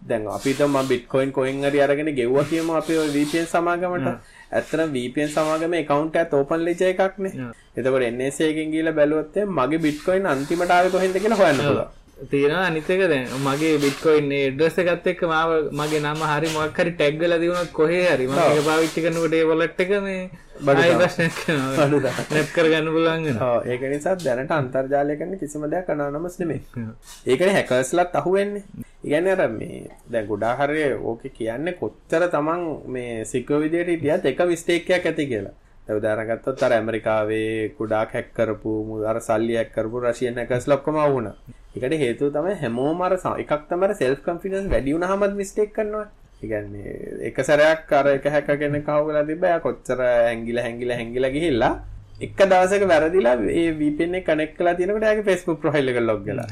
දැන් 0.10 0.28
අපි 0.38 0.50
හිතමු 0.54 0.68
මම 0.72 0.90
Bitcoin 0.94 1.36
coin 1.38 1.62
හරි 1.68 1.84
අරගෙන 1.86 2.12
ගෙව්වා 2.22 2.48
කියමු 2.52 2.80
අපි 2.82 2.98
VPN 3.16 3.48
සමාගමට. 3.54 4.10
ඇත්තටම 4.52 4.96
VPN 4.98 5.30
සමාගමේ 5.36 5.84
account 5.86 6.16
එකත් 6.24 6.34
open 6.42 6.66
ledger 6.70 6.90
එකක් 6.94 7.22
නේ. 7.26 7.52
එතකොට 7.78 8.08
NSA 8.16 8.50
එකෙන් 8.54 8.74
ගිහලා 8.74 8.98
බැලුවොත් 9.00 9.38
මගේ 9.60 9.84
Bitcoin 9.86 10.26
අන්තිමට 10.34 10.76
ආවේ 10.78 10.94
කොහෙන්ද 10.98 11.22
කියලා 11.24 11.42
හොයන්න 11.44 11.64
පුළුවන්. 11.68 11.97
තියෙනවා 12.26 12.66
අනිත් 12.68 12.90
එක 12.90 13.02
දැන් 13.12 13.28
මගේ 13.46 13.78
බිට්කොයින් 13.84 14.32
ඇඩ්‍රස් 14.34 14.78
එකත් 14.82 15.08
එක්ක 15.12 15.22
මාව 15.32 15.52
මගේ 15.72 16.02
නම 16.02 16.22
හරි 16.32 16.50
මොකක් 16.56 16.80
හරි 16.80 16.92
ටැග් 16.94 17.20
කරලා 17.20 17.40
දිනුනොත් 17.40 17.72
කොහේ 17.72 18.04
හරි 18.10 18.28
මම 18.28 18.38
ඒක 18.40 18.66
පාවිච්චි 18.66 19.04
කරනකොට 19.06 19.34
ඒ 19.34 19.44
වොලට් 19.52 19.82
එක 19.86 19.92
මේ 20.08 20.30
ආයෙ. 20.66 20.96
ප්‍රශ්නයක් 20.98 21.38
දානවා. 21.78 22.14
නැප් 22.32 22.50
කරගන්න 22.56 22.90
පුළුවන් 22.96 23.28
වෙනවා 23.28 23.52
ඔව් 23.58 23.68
ඒක 23.68 23.82
නිසා 23.94 24.16
දැනට 24.18 24.52
අන්තර්ජාලය 24.52 25.18
කරන 25.20 25.38
කිසිම 25.38 25.68
දෙයක් 25.70 25.90
anonymous 25.90 26.40
නෙමෙයි. 26.40 26.62
ඒකනේ 27.28 27.54
හැකර්ස්ලත් 27.54 28.16
අහුවෙන්නේ. 28.16 28.64
ඉගැන්නේ 29.04 29.38
අර 29.38 29.50
මේ 29.52 29.86
දැන් 30.12 30.28
ගොඩාක් 30.28 30.60
හරි 30.64 30.90
ඕකේ 31.12 31.36
කියන්නේ 31.38 31.78
කොච්චර 31.82 32.28
තමන් 32.34 32.66
මේ 32.88 33.26
සිකෝ 33.26 33.62
විදියට 33.62 33.94
හිටියත් 33.94 34.26
එක 34.26 34.44
මිස්ටේක් 34.48 34.90
එකක් 34.90 35.06
ඇති 35.06 35.30
කියලා. 35.34 35.56
දැන් 35.86 36.00
උදාහරණ 36.00 36.30
ගත්තොත් 36.32 36.64
අර 36.64 36.74
ඇමරිකාවේ 36.74 37.76
ගොඩාක් 37.78 38.18
හැක් 38.18 38.34
කරපු 38.34 38.74
අර 39.06 39.22
සල්ලි 39.22 39.56
හැක් 39.56 39.72
කරපු 39.76 40.04
රෂියන් 40.04 40.42
හැකර්ස්ලා 40.42 40.78
ඔක්කොම 40.80 41.00
වුණා. 41.14 41.38
ඒකට 41.78 41.98
හේතුව 42.04 42.32
තමයි 42.36 42.56
හැමෝම 42.62 43.02
අර 43.02 43.18
එකක් 43.18 43.68
තමයි 43.70 44.00
සෙල්ෆ් 44.00 44.24
කොන්ෆිඩන්ස් 44.30 44.72
වැඩි 44.72 44.96
වුණාමත් 44.96 45.38
මිස්ටේක් 45.42 45.74
කරනවා. 45.74 46.08
ඒ 46.42 46.48
කියන්නේ 46.48 47.28
එක 47.30 47.38
සැරයක් 47.44 47.94
අර 47.94 48.08
එක 48.14 48.26
හැක 48.30 48.50
කෙනෙක් 48.60 48.90
අහුවෙලා 48.90 49.26
තිබ්බා. 49.26 49.60
කොච්චර 49.60 50.02
හැංගිලා 50.02 50.64
හැංගිලා 50.64 50.98
හැංගිලා 50.98 51.32
ගිහිල්ලා 51.32 51.74
එක 52.20 52.38
දවසක 52.44 52.84
වැරදිලා 52.88 53.36
ඒ 53.54 53.72
VPN 53.74 54.20
එක 54.20 54.26
කනෙක්ට් 54.26 54.58
කරලා 54.58 54.76
තියෙනකොට 54.76 55.04
එයාගේ 55.04 55.26
Facebook 55.26 55.60
ප්‍රොෆයිල් 55.62 55.90
එක 55.90 56.00
ලොග් 56.02 56.24
වෙලා. 56.26 56.48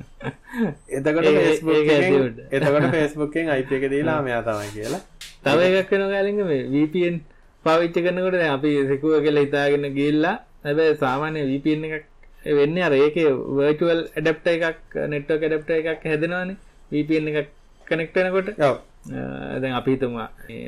එතකොට 0.96 1.28
Facebook 1.38 1.90
එකෙන්. 1.94 2.38
එතකොට 2.50 2.86
Facebook 2.90 3.32
එකෙන් 3.32 3.52
IP 3.56 3.72
එක 3.72 3.90
දීලා 3.92 4.20
මෙයා 4.22 4.42
තමයි 4.42 4.70
කියලා. 4.76 5.02
තව 5.44 5.58
එකක් 5.72 5.92
වෙනවා 5.92 6.12
කාලින්ග 6.14 6.40
මේ 6.44 6.62
VPN 6.68 7.20
පාවිච්චි 7.64 8.04
කරනකොට 8.04 8.36
දැන් 8.36 8.54
අපි 8.56 8.70
සිකුව 8.88 9.18
කියලා 9.24 9.44
හිතාගෙන 9.46 9.90
ගිහිල්ලා 9.98 10.36
හැබැයි 10.64 10.96
සාමාන්‍ය 11.02 11.44
VPN 11.50 11.84
එකක් 11.88 12.09
වෙන්නේ 12.44 12.84
අර 12.88 12.92
ඒකේ 12.92 13.30
virtual 13.60 13.98
adapter 14.20 14.52
එකක් 14.58 15.00
network 15.14 15.42
adapter 15.48 15.74
එකක් 15.80 16.06
හැදෙනවානේ. 16.12 16.56
VPN 16.92 17.28
එකක් 17.30 17.50
connect 17.88 18.14
වෙනකොට. 18.16 18.48
දැන් 19.62 19.74
අපි 19.80 19.90
හිතමු. 19.96 20.24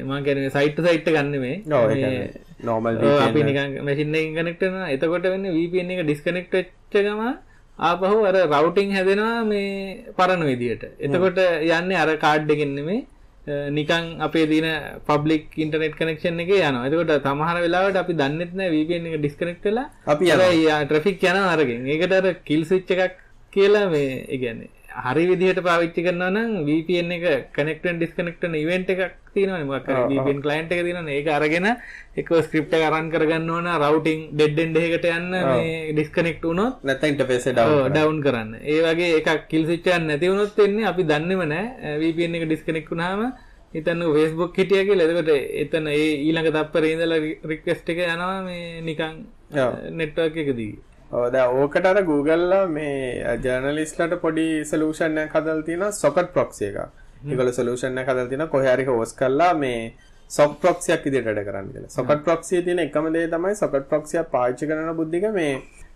මේ 0.08 0.22
කියන්නේ 0.26 0.74
to 0.76 0.82
site 0.86 1.08
ගන්න 1.14 1.34
මේ 1.44 1.62
ඔව්, 1.78 2.86
අපි. 3.28 3.40
නිකන් 3.48 3.80
මැෂින් 3.86 4.14
එකකින් 4.18 4.34
කනෙක්ට් 4.38 4.62
වෙනවා. 4.66 4.90
එතකොට 4.94 5.24
වෙන්නේ 5.34 5.56
VPN 5.58 5.90
එක 5.94 6.04
ඩිස්කනෙක්ට් 6.06 6.52
වෙච්ච 6.58 6.94
ගම 7.06 7.22
ආපහු 7.88 8.16
අර 8.30 8.36
රවුටින් 8.52 8.92
හැදෙනවා 8.96 9.44
මේ 9.44 10.12
පරණ 10.18 10.44
විදියට. 10.50 10.84
එතකොට 11.06 11.38
යන්නේ 11.78 11.98
අර 12.04 12.10
කාඩ් 12.24 12.50
එකෙන් 12.54 12.74
නෙමෙයි 12.78 13.00
නිකන් 13.46 14.20
අපේ 14.20 14.46
දින 14.46 14.66
පබ්ලික් 15.04 15.46
ඉන්ටර්නෙට් 15.56 15.96
කනෙක්ෂන් 15.96 16.38
එකේ 16.38 16.60
යනවා 16.62 16.86
එතකොට 16.86 17.24
සමහර 17.24 17.56
වෙලාවට 17.60 17.96
අපි 17.96 18.14
දන්නෙත් 18.14 18.52
නැහැ 18.54 18.74
VPN 18.74 19.08
එක 19.08 19.16
ඩිස්කනෙක්ට් 19.18 19.64
වෙලා 19.64 19.88
අපි. 20.06 20.30
ට්‍රෆික් 20.84 21.24
යනවා 21.24 21.50
අරගෙන 21.54 21.88
ඒකට 21.88 22.12
අර 22.12 22.28
කිල් 22.44 22.62
ස්විච් 22.64 22.92
එකක් 22.96 23.18
කියලා 23.52 23.90
මේ 23.90 24.38
කියන්නේ 24.38 24.70
හරි 25.04 25.24
විදිහට 25.30 25.60
පාවිච්චි 25.66 26.04
කරනවා 26.06 26.30
නම් 26.30 26.50
VPN 26.68 27.10
එක 27.16 27.52
connect 27.56 27.84
and 27.90 28.00
disconnect 28.02 28.38
කරන 28.42 28.54
event 28.60 28.88
එකක් 28.94 29.14
තියෙනවනේ 29.34 29.66
මොකක් 29.70 29.88
හරි. 29.88 30.02
VPN 30.12 30.40
client 30.44 30.72
එක 30.74 30.82
තියෙනවනේ 30.86 31.18
ඒක 31.20 31.28
අරගෙන 31.36 31.68
එක 32.20 32.28
script 32.46 32.74
එක 32.78 32.84
run 32.94 33.08
කරගන්න 33.14 33.48
ඕන. 33.50 33.68
routing 33.84 34.22
dead 34.40 34.58
end 34.64 34.76
එකකට 34.76 35.08
යන්න 35.12 35.30
මේ 35.30 35.94
disconnect 36.00 36.44
වුණොත් 36.48 36.84
නැත්නම් 36.90 37.14
interface 37.14 37.48
එක 37.50 37.56
down. 37.60 37.72
ඩවුන් 37.94 38.20
කරන්න. 38.26 38.52
ඒ 38.60 38.80
වගේ 38.86 39.16
එකක් 39.20 39.48
කිල් 39.52 39.64
ස්විච් 39.66 39.88
එකක් 39.88 40.06
නැති 40.10 40.32
වුණොත් 40.32 40.60
වෙන්නේ 40.62 40.90
අපි 40.92 41.08
දන්නේම 41.10 41.42
නැහැ. 41.54 41.96
VPN 42.04 42.38
එක 42.40 42.48
disconnect 42.52 42.92
වුණාම 42.92 43.32
හිතන්න 43.74 44.06
Facebook 44.16 44.56
හිටියා 44.60 44.88
කියලා. 44.88 45.08
එතකොට 45.08 45.30
එතන 45.64 45.86
ඒ 45.96 46.08
ඊළඟ 46.28 46.50
තත්පරේ 46.56 46.94
ඉඳලා 46.94 47.20
රික්වෙස්ට් 47.52 47.92
එක 47.92 48.02
යනවා 48.06 48.40
මේ 48.48 48.80
නිකන් 48.88 49.22
network 50.00 50.36
එකදී 50.44 50.72
දැන් 51.12 51.56
ඕකට 51.62 51.86
අර 51.86 51.98
Google 52.04 52.60
මේ 52.68 53.36
ජර්නලිස්ට්ලට 53.44 54.16
පොඩි 54.20 54.46
එකක් 55.24 55.34
හදලා 55.36 55.62
තියෙනවා 55.68 55.92
socket 55.92 56.32
proxy 56.32 56.64
එකක්. 56.70 56.78
ඒගොල්ලෝ 57.30 57.52
සොලියුෂන් 57.58 57.98
එකක් 58.02 58.08
හදලා 58.12 58.28
තියෙනවා 58.30 58.52
කොහේ 58.54 58.72
හරි 58.74 58.84
host 58.90 59.18
කරලා 59.18 59.52
මේ 59.54 59.92
proxy 60.62 60.92
එකක් 60.96 61.04
විදිහට 61.06 61.28
වැඩ 61.28 61.44
කරන්න 61.48 61.68
කියලා. 61.74 61.92
proxy 62.28 62.56
එකේ 62.56 62.64
තියෙන 62.64 62.82
එකම 62.86 63.12
දේ 63.12 63.28
තමයි 63.34 63.54
proxy 63.92 64.18
එක 64.22 64.30
පාවිච්චි 64.36 64.70
කරන 64.70 64.96
බුද්ධික 65.00 65.26
මේ 65.34 65.52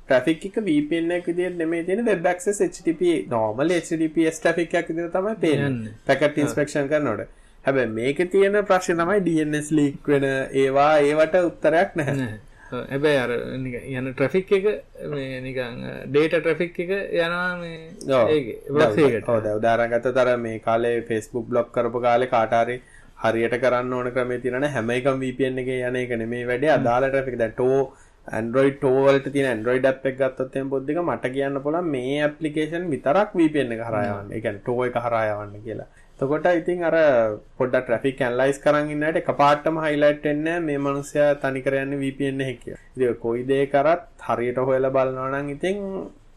traffic 0.09 0.45
එක 0.49 0.59
VPN 0.69 1.11
එකක් 1.19 1.27
විදිහට 1.33 1.57
නෙමෙයි 1.63 1.87
තියෙන 1.87 2.05
web 2.11 2.27
access 2.33 2.61
HTTP 2.67 3.03
normal 3.31 3.73
HTTPS 3.81 4.43
traffic 4.45 4.75
එකක් 4.81 4.89
විදිහට 4.93 5.17
තමයි 5.17 5.35
පේන්නේ. 5.47 5.95
packet 6.07 6.39
inspection 6.45 6.89
කරනකොට. 6.93 7.29
හැබැයි 7.65 7.91
මේකේ 8.01 8.29
තියෙන 8.35 8.59
ප්‍රශ්නේ 8.73 8.99
තමයි 9.01 9.21
DNS 9.29 9.71
leak 9.79 10.13
වෙන 10.13 10.27
ඒවා 10.65 10.93
ඒවට 10.99 11.41
උත්තරයක් 11.49 11.97
නැහැ. 12.03 12.29
හැබැයි 12.71 13.19
අර 13.19 13.33
යන 13.99 14.11
ට්‍රැෆික් 14.13 14.53
එක 14.59 14.67
මේ 15.13 15.41
නිකන් 15.41 15.81
ඩේටා 16.11 16.41
ට්‍රැෆික් 16.41 16.81
එක 16.85 16.93
යනවා 16.93 17.57
මේ 17.61 17.79
ඔව්. 18.19 18.29
ඒකේ 18.29 18.75
බ්ලොග්ස් 18.77 18.99
එකකට. 18.99 19.29
ඔව් 19.29 19.43
දැන් 19.45 19.59
උදාහරණ 19.61 19.95
ගත්තොත් 19.95 20.23
අර 20.25 20.33
මේ 20.39 20.59
කාලේ 20.67 21.03
Facebook 21.11 21.47
බ්ලොක් 21.53 21.71
කරපු 21.73 22.03
කාලේ 22.07 22.33
කාට 22.35 22.57
හරි 22.63 22.81
හරියට 23.23 23.61
කරන්න 23.63 23.93
ඕන 23.93 24.11
ක්‍රමේ 24.17 24.41
තියෙනනේ 24.41 24.75
හැම 24.75 24.91
එකම 24.97 25.23
VPN 25.23 25.63
එකේ 25.63 25.85
යන 25.89 26.03
එක 26.03 26.19
නෙමෙයි 26.23 26.49
වැඩේ 26.51 26.75
අදාළ 26.79 27.11
traffic 27.13 27.39
දැන් 27.39 27.55
TOW 27.61 27.79
Android 28.29 28.75
TOW 28.81 28.97
වලට 29.07 29.33
තියෙන 29.33 29.51
Android 29.53 29.85
app 29.85 30.07
එක 30.07 30.19
ගත්තොත් 30.19 30.57
එහෙනම් 30.57 30.73
පොඩ්ඩක් 30.75 31.03
මට 31.03 31.31
කියන්න 31.37 31.61
පුළුවන් 31.67 31.91
මේ 31.95 32.19
application 32.29 32.91
විතරක් 32.91 33.37
VPN 33.41 33.77
එක 33.77 33.85
හරහා 33.89 34.05
යවන්න. 34.11 34.33
ඒ 34.35 34.41
කියන්නේ 34.41 34.67
TOW 34.67 34.85
එක 34.89 34.99
හරහා 35.05 35.25
යවන්න 35.35 35.63
කියලා. 35.67 35.89
එතකොට 36.19 36.47
ඉතින් 36.59 36.85
අර 36.89 36.97
පොඩ්ඩක් 37.59 37.87
traffic 37.89 38.21
analyze 38.29 38.61
කරන් 38.65 38.93
ඉන්නට 38.95 39.17
එකපාරටම 39.23 39.81
highlight 39.85 40.23
වෙන්නේ 40.29 40.61
මේ 40.69 40.79
මිනිස්සයා 40.87 41.33
තනිකර 41.43 41.75
යන්නේ 41.83 42.01
VPN 42.03 42.41
එකේ. 42.45 42.77
ඉතින් 42.97 43.19
කොයි 43.25 43.43
දේ 43.51 43.67
කරත් 43.75 44.07
හරියට 44.29 44.59
හොයලා 44.69 44.95
බලනවා 44.97 45.29
නම් 45.33 45.51
ඉතින් 45.57 45.77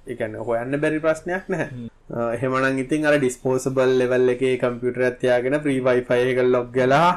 ඒ 0.08 0.16
කියන්නේ 0.20 0.44
හොයන්න 0.50 0.82
බැරි 0.84 1.00
ප්‍රශ්නයක් 1.06 1.48
නැහැ. 1.54 1.88
එහෙමනම් 2.36 2.82
ඉතින් 2.84 3.06
අර 3.08 3.16
disposable 3.24 3.94
level 4.02 4.34
එකේ 4.34 4.58
කම්පියුටර් 4.64 5.04
එකක් 5.08 5.20
තියාගෙන 5.22 5.56
free 5.64 5.80
wifi 5.88 6.20
එක 6.32 6.40
log 6.56 6.68
ගලා 6.78 7.12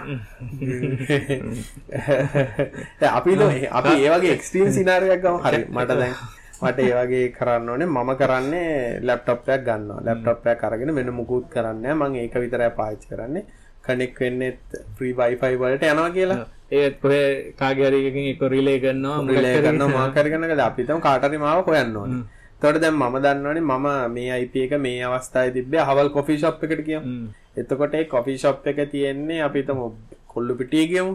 අපි 3.19 3.33
අපි 3.81 3.93
ඒ 4.05 4.11
වගේ 4.15 4.39
scenario 4.77 5.11
එකක් 5.17 5.25
ගමු 5.27 5.39
හරි 5.49 5.63
මට 5.77 5.99
දැන් 6.03 6.15
මට 6.63 6.79
ඒ 6.81 6.95
වගේ 6.99 7.33
කරන්න 7.39 7.69
ඕනේ. 7.69 7.89
මම 7.89 8.11
කරන්නේ 8.21 9.01
ලැප්ටොප් 9.09 9.49
එකක් 9.49 9.65
ගන්නවා. 9.69 10.05
ලැප්ටොප් 10.07 10.47
එකක් 10.47 10.65
අරගෙන 10.69 10.95
වෙන 10.99 11.11
මුකුත් 11.19 11.47
කරන්නේ 11.55 11.95
මම 11.95 12.15
ඒක 12.23 12.35
විතරයි 12.45 12.71
පාවිච්චි 12.79 13.13
කරන්නේ. 13.13 13.45
කනෙක්ට් 13.87 14.21
වෙන්නෙත් 14.21 14.61
free 14.97 15.15
wifi 15.19 15.55
වලට 15.63 15.89
යනවා 15.93 16.11
කියලා. 16.17 16.47
ඒත් 16.73 16.95
කොහේ 17.03 17.27
කාගේ 17.61 17.89
හරි 17.89 18.01
එකකින් 18.09 18.29
එක 18.33 18.43
රිලේ 18.55 18.79
මොකක් 18.95 19.31
රිලේ 19.31 19.57
කරනවා 19.65 19.91
මාක් 19.97 20.15
කරගෙන 20.17 20.47
ගල 20.53 20.63
අපි 20.69 20.87
තම 20.87 21.03
කාට 21.07 21.27
හරි 21.29 21.43
මාව 21.45 21.67
හොයන්න 21.67 21.97
ඕනේ. 22.03 22.23
එතකොට 22.55 22.81
දැන් 22.83 22.95
මම 22.95 23.17
දන්නවනේ 23.25 23.65
මම 23.71 23.87
මේ 24.15 24.39
IP 24.45 24.55
එක 24.65 24.75
මේ 24.87 25.03
අවස්ථාවේ 25.07 25.55
තිබ්බේ 25.57 25.83
අහවල් 25.85 26.11
කොෆි 26.17 26.39
ෂොප් 26.39 26.63
එකට 26.65 26.91
හ්ම්. 26.97 27.27
එතකොට 27.61 27.95
ඒ 27.95 28.05
කොෆි 28.15 28.39
ෂොප් 28.39 28.67
එක 28.67 28.79
තියෙන්නේ 28.93 29.43
අපි 29.49 29.63
හිතමු 29.63 29.87
කොල්ලු 30.33 30.55
පිටියේ 30.61 30.89
ගියමු. 30.93 31.13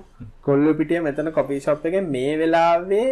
කොල්ලු 0.47 0.75
පිටියේ 0.79 1.05
මෙතන 1.07 1.31
කොෆි 1.38 1.60
ෂොප් 1.60 1.86
එකේ 1.88 2.03
මේ 2.15 2.33
වෙලාවේ 2.41 3.10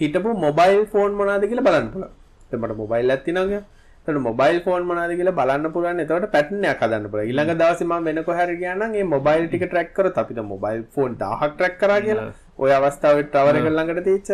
හිටපු 0.00 0.34
මොබයිල් 0.46 0.86
ෆෝන් 0.86 1.12
මොනවද 1.12 1.48
කියලා 1.50 1.68
බලන්න 1.68 1.88
පුළුවන්. 1.92 2.12
මට 2.52 2.76
මොබයිල් 2.76 3.10
ඇති 3.10 3.32
නග 3.32 3.62
තට 4.06 4.20
මොබයිල් 4.20 4.58
ෆෝන් 4.64 4.82
මනාද 4.86 5.12
කියලා 5.18 5.32
බලන්න 5.32 5.72
පුලන් 5.72 6.00
එතවට 6.02 6.26
පැටනයක් 6.32 6.80
හදන්න 6.82 7.06
පුළ 7.12 7.28
ඉළඟ 7.30 7.52
දවසම 7.60 7.92
වෙනක 8.06 8.26
හැර 8.38 8.50
කියනගේ 8.62 9.04
මොබයිල් 9.12 9.44
ටික 9.48 9.64
ට්‍රක් 9.64 9.94
කර 9.96 10.10
අපිට 10.22 10.40
මොබයිල් 10.44 10.82
ෆෝන් 10.94 11.16
දාහක් 11.22 11.54
ට්‍රක් 11.54 11.78
කර 11.80 11.92
කියලා. 12.06 12.26
ඔය 12.58 12.70
අවස්ථාවට 12.78 13.30
ටවර 13.32 13.56
කරළඟට 13.64 14.04
තීච්ච 14.08 14.30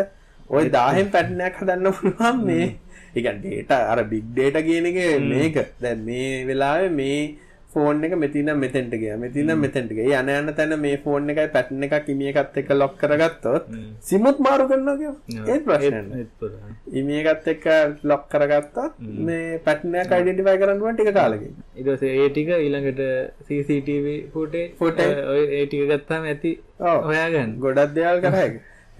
ඔය 0.50 0.64
දාහෙන් 0.68 1.12
පැටනයක් 1.14 1.60
හදන්න 1.60 1.92
පුළුවන් 1.98 2.42
මේ. 2.48 2.66
එක 3.14 3.26
ඩේට 3.38 3.70
අර 3.70 4.02
බිග් 4.10 4.26
ඩේට 4.34 4.58
කියන 4.66 4.90
එක 4.90 4.98
මේක. 5.30 5.56
දැ 5.80 5.94
මේ 5.94 6.44
වෙලාව 6.48 6.90
මේ 6.90 7.38
ෆෝන් 7.72 8.04
එක 8.04 8.14
මෙතින 8.16 8.50
මෙතෙන්ට 8.56 8.94
ගිය. 8.94 9.12
මෙතින 9.16 9.52
මෙතෙන්ටගේ 9.56 10.06
යන 10.12 10.30
යන්න 10.30 10.52
තැන 10.54 10.74
මේ 10.80 10.96
ෆෝන් 10.98 11.30
එකයි 11.30 11.46
පැටන 11.48 11.82
එක 11.82 11.94
කිමියකත් 12.06 12.56
එක 12.56 12.72
ලොක් 12.72 12.96
කරගත්තොත් 12.98 13.70
සිමුත් 14.02 14.40
මාරු 14.40 14.66
කරන්නගේ 14.68 15.12
ඒ 15.46 15.58
ප්‍රශ්න 15.60 16.10
ඉමියකත් 16.94 17.48
එක්ක 17.48 17.66
ලොක් 18.04 18.28
කරගත්තා 18.28 18.88
මේ 19.22 19.58
පැටනයක් 19.60 20.10
අයිඩෙන්ටිෆයි 20.10 20.58
කරන්නුවන් 20.58 20.96
ටික 20.96 21.12
කාලකින්. 21.12 21.56
ඉදස 21.76 22.04
ඒ 22.04 22.28
ටික 22.28 22.54
ඊළඟට 22.56 23.02
CCTV 23.46 24.06
ෆුටේ 24.32 24.66
ෆොට 24.76 25.02
ඒ 25.02 25.64
ටික 25.64 25.88
ගත්තාම 25.88 26.26
ඇති 26.26 26.54
ඔයාගන්න 26.80 27.58
ගොඩක් 27.60 27.94
දෙයල් 27.94 28.22
කරයි 28.22 28.50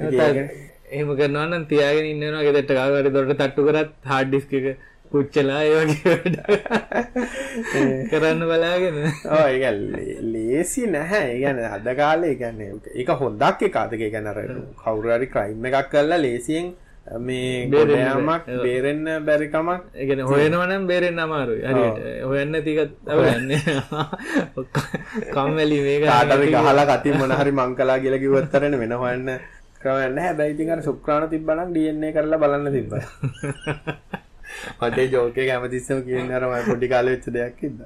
එහෙම 0.91 1.11
කරනවන්න 1.17 1.67
තියාගෙන 1.71 2.07
ඉන්නවා 2.07 2.47
ගෙදට 2.47 2.73
කාවර 2.73 3.09
දොට 3.09 3.33
තට්ටු 3.33 3.67
කරත් 3.67 3.91
හාඩ්ඩිස්ක 4.05 4.55
එක 4.61 4.67
පුච්චලා 5.13 5.63
ඒවගේ 5.65 6.17
කරන්න 8.11 8.45
බලාගෙන. 8.45 9.01
ඕ 9.29 9.47
ලේසි 10.29 10.87
නැහැ. 10.89 11.33
ගැන 11.41 11.59
අද 11.69 11.89
කාලේ 11.97 12.35
ගැන 12.37 12.61
එක. 12.61 13.11
හොඳක් 13.17 13.63
එකකාදක 13.63 14.07
ගැනර 14.09 14.39
කවුරරි 14.79 15.27
ක්‍රයිම් 15.29 15.67
එකක් 15.67 15.91
කරලා 15.91 16.21
ලේසියෙන් 16.21 16.73
මේ 17.19 17.67
ගොඩයාමක් 17.67 18.47
බේරෙන්න්න 18.47 19.25
බැරිකමක් 19.25 19.83
එකන 19.97 20.21
හොයනවනම් 20.23 20.87
බේරෙන් 20.87 21.19
අමාරු 21.19 21.57
හරිට 21.59 21.99
හොයන්න 22.25 22.55
තිකත් 22.63 22.93
අවන්න 23.09 23.51
කම්වැලි 25.35 25.81
මේක 25.83 26.05
ආටරි 26.09 26.53
හලා 26.53 26.87
කති 26.93 27.15
මොනහරි 27.15 27.53
මංකලා 27.53 27.99
කියල 27.99 28.17
කිවත්තරන 28.17 28.79
වෙන 28.79 28.95
හොයන්න 28.95 29.29
කරන්න 29.83 30.19
හැබැයිතිකට 30.19 30.85
සුක්්‍රාණ 30.85 31.29
තිබ්බලක් 31.29 31.69
ඩන්නේ 31.69 32.13
කරලා 32.13 32.39
බලන්න 32.39 32.73
තිබ 32.73 32.93
මටේ 34.81 35.09
ජෝකය 35.15 35.47
කැමතිස්සම 35.51 36.01
කියන 36.07 36.33
අරම 36.39 36.57
පොඩි 36.71 36.93
කාල 36.95 37.13
වෙච්ච 37.13 37.27
දෙයක් 37.37 37.63
ඉද 37.69 37.79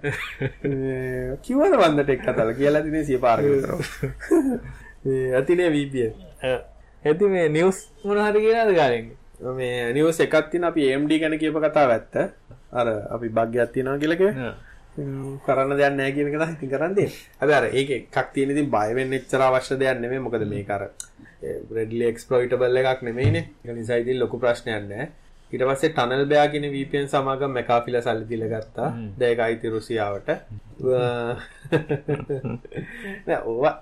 කිවල 1.48 1.72
වන්නට 1.82 2.14
එක් 2.16 2.22
කතල 2.28 2.54
කියලා 2.60 2.84
තිනේ 2.86 3.04
සිය 3.10 3.18
පාර 3.26 3.44
ඇතිනේ 5.40 5.70
වීපිය 5.76 6.08
ඇති 7.04 7.24
මේ 7.34 7.48
නිවස් 7.58 7.78
මොනහරි 8.04 8.40
කියලාද 8.46 8.74
ගාරෙන් 8.80 9.12
මේ 9.52 9.92
නිවස් 9.92 10.20
එකත්තින 10.26 10.64
අපි 10.64 10.92
එම්ඩි 10.92 11.18
ගැන 11.22 11.38
කියප 11.38 11.56
කතා 11.64 11.88
ඇත්ත. 11.96 12.14
අර 12.72 12.86
අපි 13.14 13.28
භග්‍යයක් 13.28 13.72
තියෙනවා 13.74 13.98
කියලක 14.02 14.22
කරන්න 15.46 15.76
දෙයක් 15.80 15.94
නෑ 15.98 16.12
කියන 16.14 16.28
එක 16.28 16.36
ඉතින් 16.54 16.70
කරන්නේ 16.72 17.08
හැබැයි 17.40 17.58
අර 17.58 17.66
ඒක 17.80 17.90
එකක් 17.96 18.28
තියෙන 18.34 18.50
ඉතින් 18.54 18.70
බය 18.76 18.88
වෙන්න 18.98 19.16
එච්චර 19.18 19.42
අවශ්‍ය 19.46 19.78
දෙයක් 19.82 20.00
නෙමෙයි. 20.00 20.24
මොකද 20.26 20.46
මේක 20.54 20.70
අර 20.76 20.82
රෙඩ්ලි 21.76 22.04
එක්ස්ප්ලොයිටබල් 22.12 22.80
එකක් 22.82 23.02
නෙමෙයිනේ. 23.08 23.44
ඒක 23.64 23.76
නිසා 23.80 24.00
ඉතින් 24.02 24.18
ලොකු 24.22 24.40
ප්‍රශ්නයක් 24.42 24.88
නෑ 24.90 25.06
ඊට 25.54 25.64
පස්සේ 25.68 25.92
ටනල් 25.92 26.26
බෑ 26.26 26.48
කියන 26.52 26.66
VPN 26.72 27.06
සමාගම් 27.06 27.52
මෙකාෆිලා 27.58 28.02
සල්ලි 28.06 28.26
දීලා 28.30 28.50
ගත්තා. 28.54 28.88
දැන් 29.18 29.30
ඒක 29.30 29.40
අයිති 29.40 29.70
රුසියාවට. 29.70 30.28
නෑ 33.26 33.40
ඕවා 33.44 33.74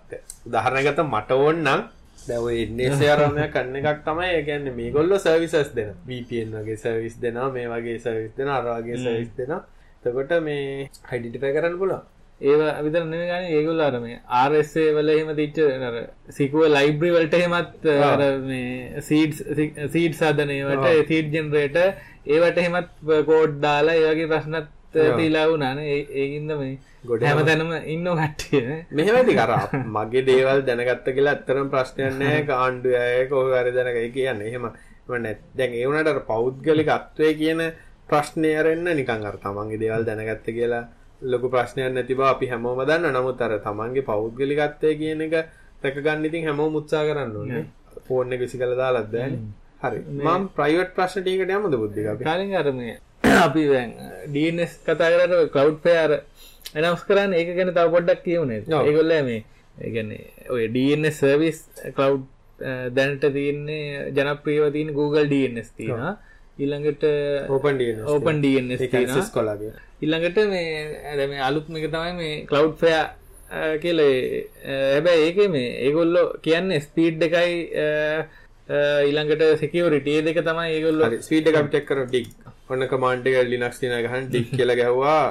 උදාහරණයකට 0.46 1.00
මට 1.06 1.30
ඕන 1.38 1.64
නම් 1.64 1.82
දැන් 2.22 2.40
ඔය 2.40 2.66
NSA 2.68 3.12
ආරම්භය 3.12 3.48
කරන 3.50 3.76
එකක් 3.80 4.04
තමයි. 4.04 4.30
ඒ 4.30 4.42
කියන්නේ 4.48 4.76
මේගොල්ලෝ 4.80 5.18
සර්විසස් 5.18 5.74
දෙන 5.78 5.94
VPN 6.08 6.58
වගේ 6.58 6.78
සර්විස් 6.78 7.16
දෙනවා 7.22 7.50
මේ 7.56 7.68
වගේ 7.68 7.98
සර්විස් 7.98 8.34
දෙනවා 8.38 8.58
අර 8.60 8.66
වගේ 8.74 8.98
සර්විස් 8.98 9.32
දෙනවා. 9.38 9.62
එතකොට 10.04 10.32
මේ 10.42 10.90
අයිඩෙන්ටිෆයි 11.10 11.54
කරන්න 11.56 11.78
පුළුවන් 11.78 12.11
ඒවා 12.42 12.74
විතර 12.84 13.04
නෙමෙයි 13.04 13.30
ගන්නේ 13.30 13.54
ඒගොල්ලෝ 13.56 13.88
අර 13.88 13.96
මේ 14.04 14.18
RSA 14.42 14.84
වල 14.96 15.10
එහෙම 15.14 15.32
තිච්ච 15.38 15.58
සිකුව 16.36 16.68
ලයිබ්‍රරි 16.76 17.10
වලට 17.16 17.36
සීඩ්ස් 19.08 20.22
හදන 20.22 20.54
ඒවට 20.58 20.86
සීඩ් 21.10 21.34
ජෙනරේටර් 21.38 21.88
ඒවට 22.28 22.62
එහෙමත් 22.62 22.94
කෝඩ් 23.26 23.58
දාලා 23.66 23.98
ඒ 23.98 24.06
වගේ 24.10 24.30
ප්‍රශ්නත් 24.32 24.70
තියලා 24.92 25.48
වුණානේ. 25.48 26.06
ඒකින්ද 26.14 26.52
මේ 26.58 26.78
ගොඩ 27.06 27.24
හැමතැනම 27.24 27.72
ඉන්න 27.86 28.08
කට්ටිය. 28.12 28.78
මෙහෙමති 28.92 29.36
කර 29.38 29.52
මගේ 29.96 30.24
දේවල් 30.28 30.64
දැනගත්ත 30.68 31.08
කියලා 31.08 31.34
ඇත්තරම් 31.36 31.70
ප්‍රශ්නයක් 31.74 32.18
නැහැ 32.18 32.42
කාණ්ඩු 32.50 32.96
අය 33.02 33.26
කොහොම 33.28 33.54
හරි 33.54 33.72
දැනගයි 33.78 34.10
කියන්නේ 34.16 34.50
එහෙම 34.50 34.68
නැත්. 35.18 35.40
දැන් 35.56 35.72
ඒ 35.74 35.86
වුණාට 35.86 36.12
අර 36.12 36.20
පෞද්ගලික 36.28 36.90
අත්වය 36.90 37.32
කියන 37.40 37.62
ප්‍රශ්නය 38.08 38.52
අරෙන්න 38.60 38.92
නිකන් 39.00 39.30
අර 39.30 39.38
තමන්ගේ 39.44 39.80
දේවල් 39.84 40.06
දැනගත්ත 40.08 40.52
කියලා 40.58 40.84
ලොකු 41.22 41.48
ප්‍රශ්නයක් 41.48 41.92
නැති 41.92 42.14
බව 42.14 42.26
අපි 42.26 42.46
හැමෝම 42.46 42.84
දන්න 42.84 43.14
නමුත් 43.14 43.40
අර 43.40 43.52
තමන්ගේ 43.60 44.08
පෞද්ගලිකත්වය 44.10 44.90
කියන 45.00 45.20
එක 45.26 45.34
රැක 45.82 45.96
ගන්න 45.98 46.24
ඉතින් 46.24 46.46
හැමෝම 46.48 46.78
උත්සාහ 46.80 47.04
කරන්න 47.08 47.36
ඕනේ 47.36 47.64
ෆෝන් 48.06 48.32
එක 48.32 48.40
විසි 48.40 48.58
කළා 48.58 48.80
දාලත් 48.82 49.10
බෑනේ 49.12 49.40
හරි. 49.82 49.98
මම 50.18 50.42
ප්‍රයිවට් 50.56 50.92
ප්‍රශ්න 50.96 51.22
ටිකකට 51.22 51.54
යමුද 51.56 51.74
බුද්ධික 51.76 52.06
අපි? 52.06 52.24
කලින් 52.24 52.54
අර 52.54 52.68
මේ 52.72 52.94
අපි 53.38 53.62
දැන් 53.68 53.90
DNS 54.28 54.72
කතා 54.84 55.08
කරලා 55.12 55.48
cloud 55.54 55.76
flare 55.84 56.18
announce 56.74 57.04
කරන්නේ 57.08 57.40
ඒක 57.40 57.56
ගැන 57.56 57.72
තව 57.72 57.86
පොඩ්ඩක් 57.94 58.22
කියමුනේ 58.26 58.60
ඒගොල්ලෝ 58.80 59.22
මේ 59.24 59.40
ඒ 59.78 59.90
කියන්නේ 59.94 60.50
ඔය 60.50 60.68
DNS 60.74 61.16
service 61.18 61.90
cloud 61.96 62.20
දැනට 62.96 63.24
තියෙන්නේ 63.32 64.10
ජනප්‍රියව 64.16 64.70
තියෙන 64.72 64.94
Google 64.94 65.26
DNS 65.26 65.70
තියෙනවා 65.78 66.14
ඊළඟට 66.58 67.04
ඕපන් 67.48 67.80
ඕපන් 68.08 68.42
තියෙනවා. 68.42 69.26
කොලාගේ 69.36 69.72
ඊළඟට 70.02 70.38
මේ 70.52 70.68
ඇද 71.12 71.24
මේ 71.32 71.42
අලුත්ම 71.48 71.80
එක 71.80 71.88
තමයි 71.94 72.14
මේ 72.20 72.38
කලව් 72.46 72.72
ෆය 72.80 72.92
කියල 73.82 74.00
හැබැයි 74.66 75.26
ඒක 75.28 75.42
මේ 75.56 75.74
ඒගොල්ලො 75.88 76.22
කියන්න 76.46 76.78
ස්පීඩ් 76.86 77.26
එකයි 77.28 77.54
ඊළඟට 79.08 79.42
සෙකවරිටේ 79.62 80.20
දෙක 80.28 80.42
තමයි 80.50 80.68
ඒගොල්ල 80.76 81.20
ස්පීඩ 81.20 81.52
කප්ටෙක් 81.56 81.88
කර 81.88 82.04
ඩික් 82.08 82.28
ඔන්න 82.68 82.88
කමාන්්ඩක 82.90 83.36
ලිනක්ස් 83.52 83.78
තින 83.80 83.94
ගහන් 84.04 84.28
ඩික් 84.28 84.52
කියල 84.58 84.72
ගැහවා. 84.80 85.24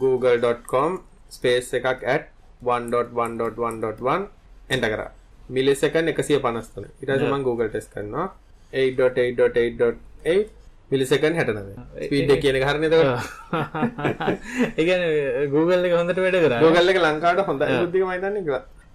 google.com 0.00 0.92
ස්පේස් 1.30 1.72
එකක් 1.74 1.86
ඇත් 2.04 2.24
1.1.1.1 2.64 4.26
එන්ට 4.70 4.86
කර. 4.92 5.02
මිලෙසකන් 5.48 6.10
එකසිය 6.12 6.38
පනස්තන 6.44 6.84
ඉරජමන් 7.02 7.42
Google 7.46 7.68
ටෙස් 7.68 7.88
කරනවා. 7.94 8.26
8.8.8.8 8.72 10.61
මිලිසකන් 10.92 11.38
හැටනව 11.38 11.68
ස්පීඩ් 12.02 12.32
කියන 12.42 12.60
හරනත 12.62 12.94
ඒගන 14.80 15.02
Google 15.50 15.82
එක 15.88 15.96
හොඳට 15.96 16.22
වැඩ 16.24 16.38
කර. 16.38 16.54
ගෝගල්ල 16.60 16.92
එක 16.92 17.00
ලංකාට 17.00 17.42
හොඳ 17.48 17.64
බුද්ධික 17.64 18.04
මයිතන්න 18.04 18.38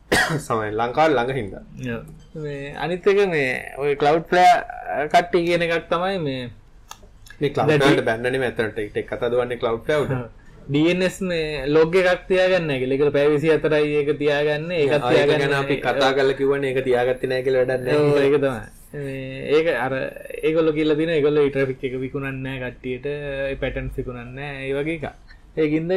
සමයි 0.46 0.72
ලංකාල් 0.74 1.12
ළඟ 1.14 1.34
හින්ද. 1.36 1.54
අනිත්තක 2.78 3.22
මේ 3.28 3.52
ඔය 3.78 3.96
කලව් 3.98 4.24
ප්ලෑ 4.30 5.08
කට්ටි 5.08 5.46
කියන 5.48 5.68
එකක් 5.68 5.90
තමයි 5.90 6.18
මේ 6.22 6.44
බැන්නන 8.04 8.44
ඇතට 8.44 8.80
එක් 8.80 9.06
කත 9.06 9.22
දවන්නේ 9.26 9.60
කලව් 9.60 9.82
්ලව් 9.86 10.26
DNS 10.70 11.20
මේ 11.24 11.68
ලොග 11.68 11.94
එකක් 11.96 12.26
තියාගන්න 12.28 12.72
එකක 12.72 13.12
පැවිසි 13.12 13.54
අතරයි 13.54 14.00
ඒක 14.00 14.18
තියාගන්න 14.20 14.72
ඒකත් 14.74 15.06
තියාගන්න 15.06 15.60
අපි 15.60 15.78
කතා 15.82 16.12
කල 16.14 16.34
කිවන 16.36 16.66
එක 16.66 16.82
තියාගත්ති 16.84 17.30
නෑ 17.32 17.46
කියල 17.46 17.60
වැඩන්න 17.60 17.88
ඒක 18.20 18.36
තමයි 18.38 18.77
ඒක 18.93 19.67
අර 19.67 19.93
ඒගොල 20.43 20.71
කියල 20.73 20.95
තින 20.95 21.21
ගොල 21.21 21.38
ඉට්‍රෆික් 21.39 21.84
එක 21.84 21.95
විකුණන්න 22.00 22.45
කට්ටියට 22.62 23.08
පැටන් 23.60 23.90
සිකුණන්න 23.96 24.38
ඒ 24.40 24.73
වගේ 24.73 24.96
එක 24.96 25.06
ඒකින්ද 25.58 25.92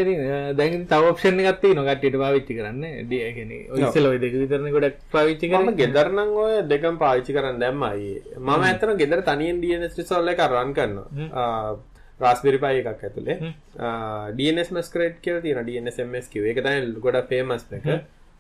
දැන් 0.57 0.87
තවක්ෂණ 0.87 1.45
ගත්තේ 1.47 1.75
නොකට්ටියට 1.75 2.17
පාවිච්චි 2.17 2.57
කරන්න. 2.57 2.83
දියගෙන 3.09 3.53
ඔසලොයි 3.71 4.19
දෙක 4.19 4.35
විතරන 4.35 4.71
ගොඩක් 4.71 4.99
පාවිච්චි 5.13 5.53
කරන 5.53 5.77
ගෙදරනං 5.77 6.35
ඔය 6.37 6.57
දෙකම් 6.67 6.99
පාවිච්චි 6.99 7.37
කරන්න 7.37 7.61
දැම්මයි 7.61 8.11
මම 8.39 8.51
ඇතන 8.63 8.97
ගෙදර 8.97 9.23
තනියෙන් 9.23 9.61
ඩියනස් 9.61 9.97
රිසෝල්ල 9.97 10.33
එක 10.35 10.43
රන් 10.49 10.75
කරනවා. 10.75 11.77
රාස්බිරිපයි 12.21 12.81
එකක් 12.81 13.05
ඇතුළේ 13.05 13.53
ඩස් 14.39 14.71
මස්කරට් 14.77 15.21
කියල 15.25 15.39
තින 15.45 15.61
ඩනස්මස් 15.61 16.27
කිව 16.33 16.49
එක 16.53 16.59
තයි 16.67 16.91
ගොඩ 16.99 17.21
පේමස් 17.29 17.65
එක 17.73 17.87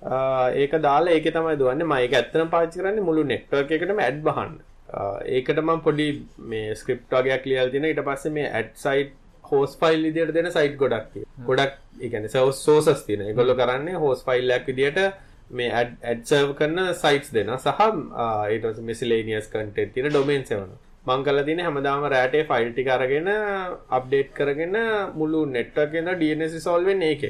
ඒක 0.03 0.73
දාලා 0.81 1.13
ඒක 1.13 1.31
තමයි 1.31 1.57
දුවන්න. 1.57 1.87
මයික 1.87 2.13
ඇත්තන 2.15 2.49
පාචි 2.49 2.79
කරන්න 2.79 3.03
මුළු 3.03 3.25
නෙක්ටර් 3.27 3.65
එකටම 3.69 4.01
ඇඩ් 4.01 4.21
බහන්න. 4.23 4.59
ඒකටම 5.29 5.73
පොඩි 5.81 6.09
මේ 6.47 6.75
ස්ක්‍රප්ටාගයක් 6.75 7.47
ලියල් 7.47 7.71
තින 7.71 7.85
ඉට 7.87 8.03
පස්සේ 8.03 8.33
මේ 8.33 8.51
ඇඩ් 8.51 8.71
සයිට් 8.77 9.17
හෝස් 9.45 9.77
ෆයිල් 9.77 10.07
ඉදියට 10.07 10.35
දෙන 10.35 10.51
සයිට් 10.51 10.77
ගොඩක් 10.77 11.17
ගොඩක් 11.47 11.75
එකන 12.01 12.29
සවස් 12.29 12.63
සෝසස් 12.65 13.03
තින 13.07 13.25
ගොල්ල 13.35 13.55
කරන්නේ 13.55 13.97
හෝස් 13.97 14.23
ෆයිල්ලක් 14.25 14.67
විදිට 14.69 15.01
මේ 15.53 15.71
ඇඩ්සර්ව 15.73 16.55
කරන 16.55 16.79
සයිටස් 16.97 17.33
දෙන 17.33 17.53
සහ 17.57 17.83
ඒට 18.49 18.81
මිසිලේනියස් 18.83 19.51
කටෙත් 19.51 19.93
තින 19.95 20.09
ඩොමේන් 20.09 20.47
සවන 20.47 20.73
මංකල 21.03 21.39
තින 21.45 21.61
හැමදාම 21.61 22.03
රෑටේ 22.07 22.43
ෆයිල්ටි 22.47 22.83
කරගෙන 22.85 23.29
අප්ඩේට් 23.91 24.33
කරගෙන 24.35 24.75
මුළු 25.15 25.39
නෙට්ටගෙන 25.49 26.11
ඩනස් 26.13 26.57
සෝල්වෙන් 26.61 27.01
ඒක 27.03 27.23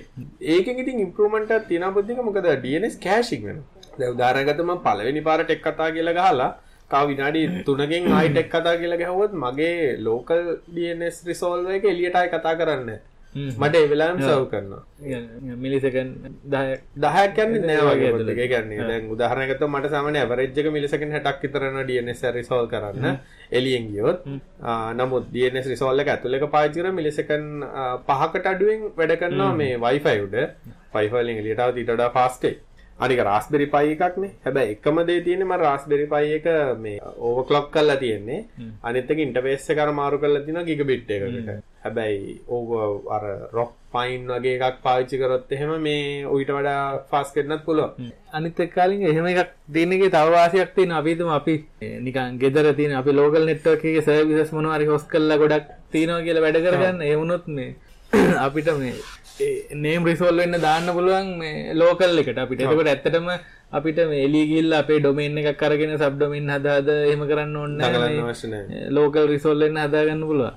ඒක 0.48 0.70
ඉතින් 0.74 0.98
ඉම්පරමට 1.00 1.52
තින 1.68 1.86
පුද්ධික 1.90 2.18
මොකද 2.20 2.40
ඩනස් 2.46 2.96
කෑශික් 2.98 3.44
වෙන 3.44 3.62
උදාරගතම 4.08 4.72
පලවෙනි 4.80 5.22
පාරට 5.22 5.50
එක් 5.50 5.62
කතා 5.62 5.88
කියල 5.92 6.12
ගහලා 6.12 6.50
කව 6.90 7.02
විනාඩි 7.08 7.42
තුනකින් 7.64 8.10
ආයිටෙක් 8.12 8.48
කතා 8.48 8.74
කියලා 8.76 8.98
ගැහුවොත් 8.98 9.38
මගේ 9.38 9.78
ලෝකල් 10.00 10.42
DNS 10.70 11.22
රිසෝල්ව 11.26 11.70
එක 11.70 11.86
එලියටයි 11.86 12.28
කතා 12.30 12.54
කරන්න 12.56 12.90
මට 13.34 13.74
එවෙලාම් 13.76 14.18
සව් 14.18 14.46
කරනවා. 14.52 14.82
මිලිසකන් 15.64 16.08
දය 16.52 16.62
දහයක් 17.04 17.34
කන්න 17.36 17.66
නෑවගේ 17.68 18.08
ඇතුලේ 18.10 18.48
ගන්නේ 18.52 18.88
දැන් 18.88 19.10
උදාහරණයකට 19.14 19.62
මට 19.68 19.90
සාමාන්‍ය 19.94 20.18
ඇවරේජ් 20.22 20.58
එක 20.62 20.70
මිලිසකන් 20.76 21.14
60ක් 21.16 21.38
විතරන 21.42 21.78
DNS 21.90 22.22
රිසෝල් 22.38 22.66
කරන්න. 22.72 23.20
එලියෙන් 23.52 23.86
ගියොත්. 23.92 24.26
නමුත් 25.00 25.30
DNS 25.34 25.70
රිසෝල් 25.74 26.02
එක 26.04 26.12
ඇතුලේ 26.14 26.42
එක 26.42 26.50
පාවිච්චි 26.56 26.80
කරලා 26.80 26.98
මිලිසකන් 26.98 27.46
පහකට 28.08 28.50
අඩුවෙන් 28.54 28.90
වැඩ 28.98 29.16
කරනවා 29.22 29.52
මේ 29.62 29.78
Wi-Fi 29.84 30.16
උඩ. 30.26 30.36
Wi-Fi 30.94 31.16
වලින් 31.16 31.38
එලියට 31.44 31.64
එක 33.01 33.05
අනික 33.05 33.20
රාස්බෙරි 33.22 33.66
පයි 33.66 33.96
එකක්නේ 33.96 34.30
හැබැයි 34.44 34.72
එකම 34.72 34.98
දේ 35.07 35.20
තියෙන්නේ 35.22 35.46
මම 35.46 35.57
රාස්බෙරි 35.59 36.07
පයි 36.07 36.32
එක 36.34 36.46
මේ 36.78 37.01
ඕවර්ක්ලොක් 37.18 37.70
කරලා 37.70 37.96
තියෙන්නේ. 37.96 38.44
අනිත් 38.82 39.11
එක 39.11 39.18
ඉන්ටර්ෆේස් 39.18 39.70
එක 39.70 39.78
අර 39.78 39.92
මාරු 39.92 40.18
කරලා 40.18 40.44
තියෙනවා 40.44 40.68
ගිගබිට් 40.68 41.11
එකකට. 41.11 41.51
හැබැයි 41.82 42.40
ඕව 42.48 42.70
අර 43.09 43.24
රොක් 43.53 43.72
පයින් 43.92 44.26
වගේ 44.28 44.57
එකක් 44.59 44.82
පාවිච්චි 44.82 45.18
කරොත් 45.18 45.53
එහෙම 45.53 45.72
මේ 45.80 46.24
ඌට 46.26 46.51
වඩා 46.51 46.82
ෆාස්ට් 47.11 47.36
වෙන්නත් 47.36 47.64
පුළුවන්. 47.64 48.11
අනිත් 48.32 48.61
එක්ක 48.61 48.74
කාලින් 48.74 49.05
එහෙම 49.05 49.26
එකක් 49.26 49.55
දෙන්නගේ 49.68 50.11
තව 50.11 50.26
වාසියක් 50.30 50.74
තියෙන 50.74 50.92
අපි 50.92 51.14
හිතමු 51.14 51.32
අපි 51.32 51.55
නිකන් 52.01 52.38
ගෙදර 52.38 52.72
තියෙන 52.74 52.96
අපි 52.96 53.12
ලෝකල් 53.12 53.46
නෙට්වර්ක් 53.46 53.84
එකේ 53.84 54.03
සර්විසස් 54.03 54.53
මොනවා 54.53 54.76
හරි 54.76 54.86
හොස් 54.86 55.07
කරලා 55.07 55.38
ගොඩක් 55.38 55.72
තියෙනවා 55.92 56.26
කියලා 56.26 56.44
වැඩ 56.46 56.62
කරගන්න. 56.64 57.03
ඒ 57.03 57.16
වුණොත් 57.16 57.46
මේ 57.48 57.70
අපිට 58.44 58.68
මේ 58.78 58.94
නේම් 59.84 60.07
රිසෝල් 60.11 60.36
වෙන්න 60.43 60.57
දාන්න 60.66 60.86
පුළුවන් 60.97 61.28
මේ 61.41 61.74
ලෝකල් 61.74 62.20
එකට 62.22 62.41
අපිට. 62.45 62.62
එතකොට 62.64 62.91
ඇත්තටම 62.93 63.28
අපිට 63.72 63.99
ගිහිල්ලා 64.51 64.80
අපේ 64.84 64.99
ඩොමේන් 65.01 65.38
එකක් 65.43 65.62
අරගෙන 65.68 65.95
සබ් 65.99 66.14
ඩොමේන් 66.16 66.51
හදාද 66.57 66.88
එහෙම 66.97 67.22
කරන්න 67.30 67.57
ඕනේ 67.57 67.93
නැහැ. 67.95 68.88
ලෝකල් 68.99 69.28
රිසෝල් 69.32 69.64
වෙන්න 69.64 69.82
හදාගන්න 69.84 70.26
පුළුවන්. 70.30 70.57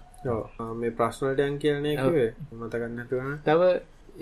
මේ 0.82 0.96
ප්‍රශ්න 1.00 1.26
වලට 1.28 1.48
යන් 1.48 1.58
කියන්නේ 1.64 1.96
නැතුව 2.98 3.22
තව 3.48 3.62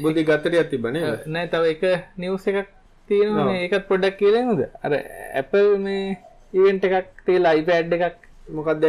බුද්ධි 0.03 0.23
ගත්තරියක් 0.29 0.69
තිබ්බනේ 0.71 1.15
නෑ 1.35 1.47
තව 1.53 1.63
එක 1.75 1.83
නිවුස් 2.17 2.47
එකක් 2.51 2.69
තියෙනවා 3.09 3.45
මේ 3.49 3.61
ඒකත් 3.65 3.87
පොඩ්ඩක් 3.89 4.17
කියලා 4.21 4.43
නේද? 4.49 4.61
අර 4.85 4.93
Apple 5.41 5.77
මේ 5.85 6.17
ඉවෙන්ට් 6.53 6.83
එකක් 6.89 7.09
තියලා 7.25 7.53
iPad 7.61 7.95
එකක් 7.97 8.19
මොකක්ද 8.57 8.85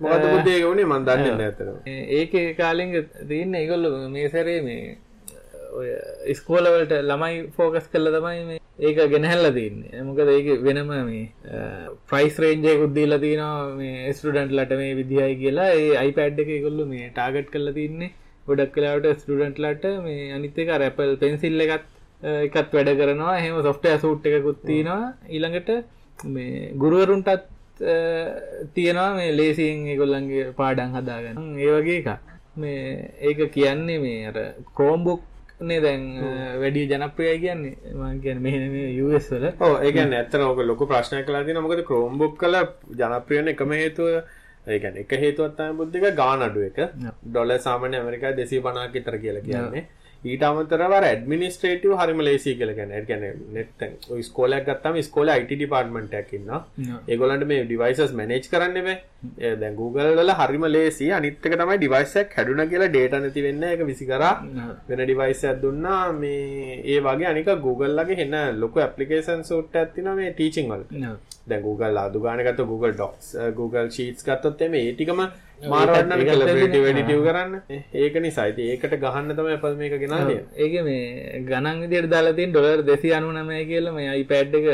මොකද 0.00 0.26
ගුණේ 0.66 0.90
මන් 0.90 1.08
දන්නේ 1.08 1.48
අතට 1.48 1.88
ඒකේ 2.18 2.46
කාලෙන් 2.60 2.92
තියෙන 3.30 3.54
ඒගොල්ලෝ 3.62 4.08
මේ 4.16 4.28
සැරේ 4.34 4.60
මේ 4.68 4.82
ඔය 5.78 5.88
ඉස්කෝලවලට 6.32 6.92
ළමයි 7.10 7.38
ෆෝකස් 7.56 7.86
කල්ල 7.92 8.10
තමයි 8.16 8.42
මේ 8.50 8.60
ඒක 8.86 8.98
ගෙනහැල්ල 9.12 9.46
තින්නේ. 9.56 10.02
මොකද 10.08 10.28
ඒක 10.34 10.48
වෙනම 10.66 10.92
මේ 11.08 11.22
ප්‍රයිස් 12.10 12.36
රේන්ජයකුත් 12.44 12.92
දීලා 12.98 13.20
තියෙනවා 13.24 13.64
මේ 13.80 14.12
ස්ටඩන්ට්ලට 14.12 14.74
මේ 14.80 14.92
විදිහයි 15.00 15.34
කියලා. 15.42 15.70
ඒ 15.80 15.90
අයිපඩ් 16.02 16.38
එක 16.44 16.52
කොල්ලු 16.66 16.86
මේ 16.92 17.10
ටාගට් 17.16 17.50
කල්ල 17.54 17.72
තින්නේ. 17.78 18.12
ගොඩක් 18.48 18.72
කලාවට 18.76 19.10
ස්ටඩන්ට්ලට 19.22 19.84
මේ 20.06 20.30
අනිත්තක 20.36 20.70
රැපල් 20.82 21.16
පෙන්සිල්ල 21.24 21.66
එකත් 21.66 21.90
එකත් 22.46 22.70
වැඩ 22.76 22.92
කරනවා. 23.00 23.34
හෙම 23.44 23.58
සොෆ්ටය 23.68 23.96
සූට් 24.04 24.30
එකකුත් 24.30 24.62
තියෙනවා 24.70 25.02
ඊළඟට 25.34 25.70
මේ 26.36 26.72
ගුරුවරුන්ටත් 26.82 27.50
තියෙනවා 27.78 29.14
මේ 29.18 29.36
ලේසියෙන් 29.36 29.86
ඒගොල්ලන්ගේ 29.92 30.52
පාඩන් 30.60 30.96
හදාගන්න. 30.96 31.54
ඒ 31.58 31.72
වගේ 31.76 31.98
එක 32.00 32.08
මේ 32.56 32.82
ඒක 33.20 33.40
කියන්නේ 33.56 33.98
මේ 34.04 34.26
අර 34.30 34.36
ක්‍රෝම්බුක් 34.76 35.22
නේ 35.60 35.80
දැන් 35.80 36.06
වැඩි 36.62 36.86
ජනප්‍රියයි 36.92 37.40
කියන්නේ. 37.44 37.74
මං 37.94 38.20
කියන්නේ 38.24 38.44
මෙහෙම 38.46 39.04
US 39.06 39.30
වල. 39.32 39.50
ඔව් 39.66 39.82
ඒ 39.82 39.92
කියන්නේ 39.92 40.18
ඇත්තට 40.20 40.46
ඕක 40.46 40.62
ලොකු 40.70 40.86
ප්‍රශ්නයක් 40.86 41.26
කියලා 41.26 41.44
තියෙනවා. 41.44 41.66
මොකද 41.66 41.84
Chromebook 41.90 42.42
වල 42.42 42.56
ජනප්‍රිය 43.02 43.38
වෙන 43.38 43.52
එකම 43.54 43.76
හේතුව 43.80 44.08
ඒ 44.66 44.78
කියන්නේ 44.78 45.04
එක 45.04 45.12
හේතුවක් 45.24 45.56
තමයි 45.58 45.76
බුද්ධික 45.80 46.16
ගාන 46.20 46.42
අඩු 46.46 46.60
එක 46.70 46.78
ඩොලර් 47.26 47.58
සාමාන්‍ය 47.66 47.96
ඇමරිකාවේ 48.00 48.46
250ක් 48.52 48.92
විතර 48.94 49.16
කියලා 49.24 49.44
කියන්නේ 49.48 49.84
ඊට 50.24 50.44
අමතරව 50.48 50.92
ඇඩමිනිස්ට්‍රේටිව් 50.98 51.92
හරිම 52.00 52.20
ලේසි 52.28 52.54
කියලා 52.58 52.76
කියන්නේ. 52.78 53.00
ඒ 53.00 53.08
කියන්නේ 53.08 53.32
net 53.56 53.82
ඔය 54.12 54.20
ඉස්කෝලයක් 54.24 54.64
ගත්තාම 54.68 54.96
ඉස්කෝලේ 55.02 55.36
IT 55.42 55.50
ඩිපාර්ට්මන්ට් 55.52 56.14
එකක් 56.20 56.32
ඉන්නවා. 56.38 56.60
ඒගොල්ලන්ට 57.08 57.46
මේ 57.50 57.64
ඩිවයිසස් 57.66 58.14
මැනේජ් 58.20 58.48
කරන්න 58.52 58.78
බෑ. 58.88 58.96
දැන් 59.60 59.76
Google 59.82 60.08
වල 60.20 60.32
හරිම 60.40 60.64
ලේසි. 60.76 61.10
අනිත් 61.18 61.46
එක 61.46 61.58
තමයි 61.60 61.78
ඩිවයිස් 61.78 62.16
එකක් 62.22 62.38
හැදුණා 62.38 62.66
කියලා 62.72 62.90
data 62.96 63.22
නැති 63.24 63.46
වෙන්න 63.48 63.68
ඒක 63.70 63.86
විසි 63.90 64.08
කරා 64.12 64.32
වෙන 64.88 65.04
ඩිවයිස් 65.04 65.44
එකක් 65.44 65.62
දුන්නා 65.66 66.02
මේ 66.22 66.80
ඒ 66.94 66.98
වගේ 67.08 67.30
අනික 67.34 67.52
Google 67.68 67.94
ලගේ 68.00 68.20
එන 68.26 68.36
ලොකු 68.64 68.84
ඇප්ලිකේෂන් 68.86 69.46
සූට් 69.50 69.80
එකක් 69.82 69.94
තියෙනවා 69.94 70.18
මේ 70.22 70.32
ටීචින් 70.32 70.72
වල. 70.72 70.84
දැන් 71.48 71.62
Google 71.62 71.98
අදු 72.00 72.20
ගාන 72.20 72.44
ගත්ත 72.46 72.66
Google 72.66 72.94
Docs 73.00 73.34
Google 73.56 73.90
Sheets 73.90 74.24
ගත්තොත් 74.24 74.62
එමේ 74.66 74.84
ඒ 74.84 74.94
ටිකම 74.94 75.20
මාරවන්න 75.72 76.12
එඩිටිව් 76.14 77.20
කරන්න 77.26 77.52
ඒක 78.02 78.16
නිසා 78.26 78.46
ඉතින් 78.52 78.70
ඒකට 78.72 78.96
ගහන්න 79.04 79.36
තමයි 79.38 79.56
Apple 79.56 79.74
මේක 79.80 79.96
ගෙනාවේ. 80.04 80.40
ඒක 80.56 80.74
මේ 80.88 81.42
ගණන් 81.48 81.82
විදියට 81.84 82.10
දාලා 82.14 82.36
තියෙන 82.38 82.54
ඩොලර් 82.54 82.82
299 82.88 83.68
කියලා 83.70 83.94
මේ 83.98 84.16
iPad 84.22 84.56
එක 84.60 84.66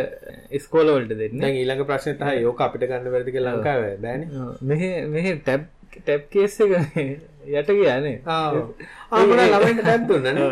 ඉස්කෝල 0.51 0.93
වලට 0.95 1.19
දෙන්නේ. 1.21 1.43
දැන් 1.43 1.61
ඊළඟ 1.61 1.85
ප්‍රශ්නේ 1.91 2.19
තමයි 2.23 2.47
ඕක 2.53 2.65
අපිට 2.67 2.87
ගන්න 2.87 3.13
බැරිද 3.15 3.35
කියලා 3.35 3.57
ලංකාවේ 3.59 3.93
බෑනේ. 4.07 4.49
මෙහෙ 4.63 4.91
මෙහෙ 5.17 5.37
ටැබ් 5.43 5.69
ටැබ් 5.99 6.27
කේස් 6.33 6.59
එක 6.61 6.73
යට 7.51 7.71
ගියානේ. 7.77 8.17
ආ. 8.27 8.49
ආ 9.11 9.25
මොන 9.27 9.45
ළමයින්ට 9.45 9.85
ටැබ් 9.85 10.09
දුන්නානේ. 10.09 10.51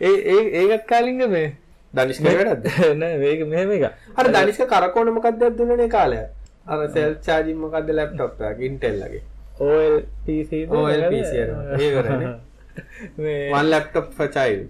ඒ 0.00 0.14
ඒ 0.34 0.62
ඒකත් 0.62 0.86
කාලින්ග 0.92 1.26
මේ 1.30 1.48
දනිෂ්ක 1.94 2.22
වැඩක්ද? 2.22 2.70
නෑ 3.00 3.18
මේක 3.18 3.46
මෙහෙම 3.46 3.74
එක. 3.78 3.84
අර 4.16 4.30
දනිෂ්ක 4.30 4.68
කරකෝන 4.68 5.12
මොකක්ද 5.12 5.42
දුන්නනේ 5.56 5.88
කාලය. 5.88 6.22
අර 6.66 6.86
සෙල්ෆ් 6.90 7.20
චාර්ජින් 7.22 7.58
මොකක්ද 7.58 7.92
ලැප්ටොප් 7.92 8.48
එකක් 8.48 8.66
Intel 8.68 8.96
ලගේ. 9.00 9.26
OLPC 9.60 10.52
OLPC 10.72 11.32
ඒවරනේ 11.78 13.62
ලැප්ටොප් 13.64 14.08
ෆචයිල් 14.16 14.62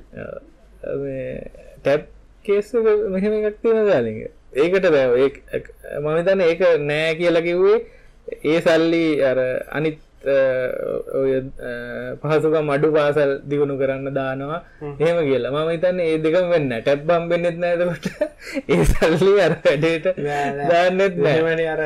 ටැබ් 1.78 2.02
කේස් 2.44 2.72
මෙහෙම 3.08 3.36
එකක් 3.40 3.58
තියෙන 3.62 3.88
දාලිග 3.88 4.18
ඒකට 4.56 4.86
බෑ 4.88 5.30
මම 6.00 6.20
තන්න 6.20 6.42
ඒක 6.42 6.62
නෑ 6.82 7.16
කියලා 7.16 7.44
කිව්වේ 7.44 7.78
ඒ 8.44 8.58
සල්ලි 8.60 9.04
අර 9.24 9.42
අනිත් 9.70 9.98
ඔය 10.22 11.32
පහසුක 12.20 12.54
මඩු 12.60 12.88
පාසල් 12.92 13.30
දියුණු 13.42 13.74
කරන්න 13.80 14.12
දානවා. 14.12 14.60
එහෙම 15.00 15.18
කියලා. 15.24 15.50
මම 15.50 15.70
හිතන්නේ 15.70 16.08
ඒ 16.10 16.18
දෙකම 16.18 16.50
වෙන්න 16.52 16.68
ටැබ් 16.76 17.06
බම්බෙන්නෙත් 17.06 17.56
නෑදකොට 17.56 18.06
ඒ 18.68 18.84
සල්ලි 18.84 19.40
අර 19.40 19.54
වැඩේට 19.58 20.06
දාන්නෙත් 20.68 21.16
නෑමනි 21.18 21.64
අර 21.66 21.80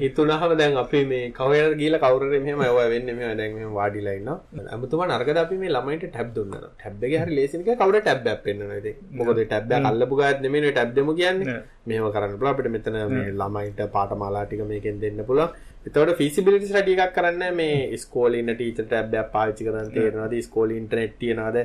හිතුනහම 0.00 0.56
දැන් 0.56 0.76
අපි 0.76 1.04
මේ 1.04 1.28
කවයට 1.30 1.76
ගීල 1.76 1.98
කවුර 1.98 2.24
මෙම 2.40 2.64
ඔය 2.70 2.88
වෙන්න 2.88 3.12
මේ 3.12 3.34
දැන් 3.34 3.60
වාඩිලයින්න 3.74 4.32
ඇමතුම 4.68 5.04
නර්ගද 5.08 5.42
අපි 5.44 5.60
මේ 5.60 5.74
ළමයිට 5.76 6.08
ටැබ් 6.08 6.32
දුන්න 6.34 6.56
ටැබ් 6.56 7.04
හරි 7.14 7.36
ලේසික 7.36 7.68
කවර 7.74 8.00
ටැබ් 8.00 8.42
පෙන්න්න 8.42 8.64
මොකද 9.12 9.44
ටැබ් 9.44 9.78
අල්ලපු 9.84 10.16
ගත් 10.16 10.40
නෙමේ 10.40 10.72
ටැබ්දම 10.72 11.14
කියන්නේ. 11.14 11.62
මෙම 11.84 12.04
කරන්න 12.10 12.38
පුල 12.40 12.48
අපිට 12.48 12.70
මෙතන 12.70 12.96
ළමයිට 13.34 13.80
පාටමාලාටික 13.92 14.64
මේකෙන් 14.64 15.00
දෙන්න 15.00 15.20
පුළුවන් 15.22 15.52
එතකොට 15.86 16.12
ෆීසිබිලිටි 16.16 16.68
එකක් 16.94 17.14
කරන්න 17.16 17.56
මේ 17.56 17.98
ස්කෝලේ 17.98 18.40
ඉන්න 18.40 18.52
ටීචර් 18.52 18.86
ටැබ් 18.86 19.14
එකක් 19.14 19.32
පාවිච්චි 19.32 19.66
කරන්න 19.66 19.90
තේරෙනවද? 19.96 20.36
ස්කෝලේ 20.42 20.78
ඉන්ටර්නෙට් 20.80 21.18
තියනවද? 21.18 21.58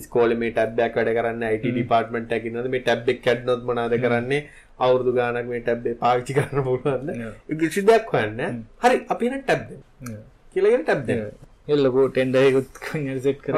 ස්කෝලේ 0.00 0.40
මේ 0.42 0.52
ටැබ් 0.52 0.82
එකක් 0.86 0.98
වැඩ 0.98 1.14
කරන්න 1.18 1.46
ඩිපාර්ට්මන්ට් 1.62 2.34
එකක් 2.36 2.50
ඉන්නවද? 2.50 2.68
මේ 2.74 2.82
ටැබ් 2.82 3.08
එක 3.08 3.22
කැඩුනොත් 3.22 3.64
මොනවද 3.64 3.96
කරන්නේ? 4.02 4.42
අවුරුදු 4.78 5.14
ගාණක් 5.14 5.48
මේ 5.48 5.62
ටැබ් 5.62 5.88
එක 5.88 6.02
පාවිච්චි 6.02 6.36
කරන්න 6.38 6.66
පුළුවන්ද? 6.66 7.14
කිසි 7.62 7.86
දෙයක් 7.88 8.12
හොයන්න. 8.12 8.60
හරි 8.84 9.00
අපි 9.08 9.32
එන 9.32 9.40
ටැබ් 9.40 9.64
දෙන්න 9.70 10.20
කියලා 10.52 10.74
කියන 10.74 10.84
ටැබ් 10.84 11.02
දෙන්න 11.06 11.24
එල්ලකෝ 11.68 12.06
ටෙන්ඩර් 12.10 12.46
එකකුත් 12.50 12.84
සෙට් 13.22 13.48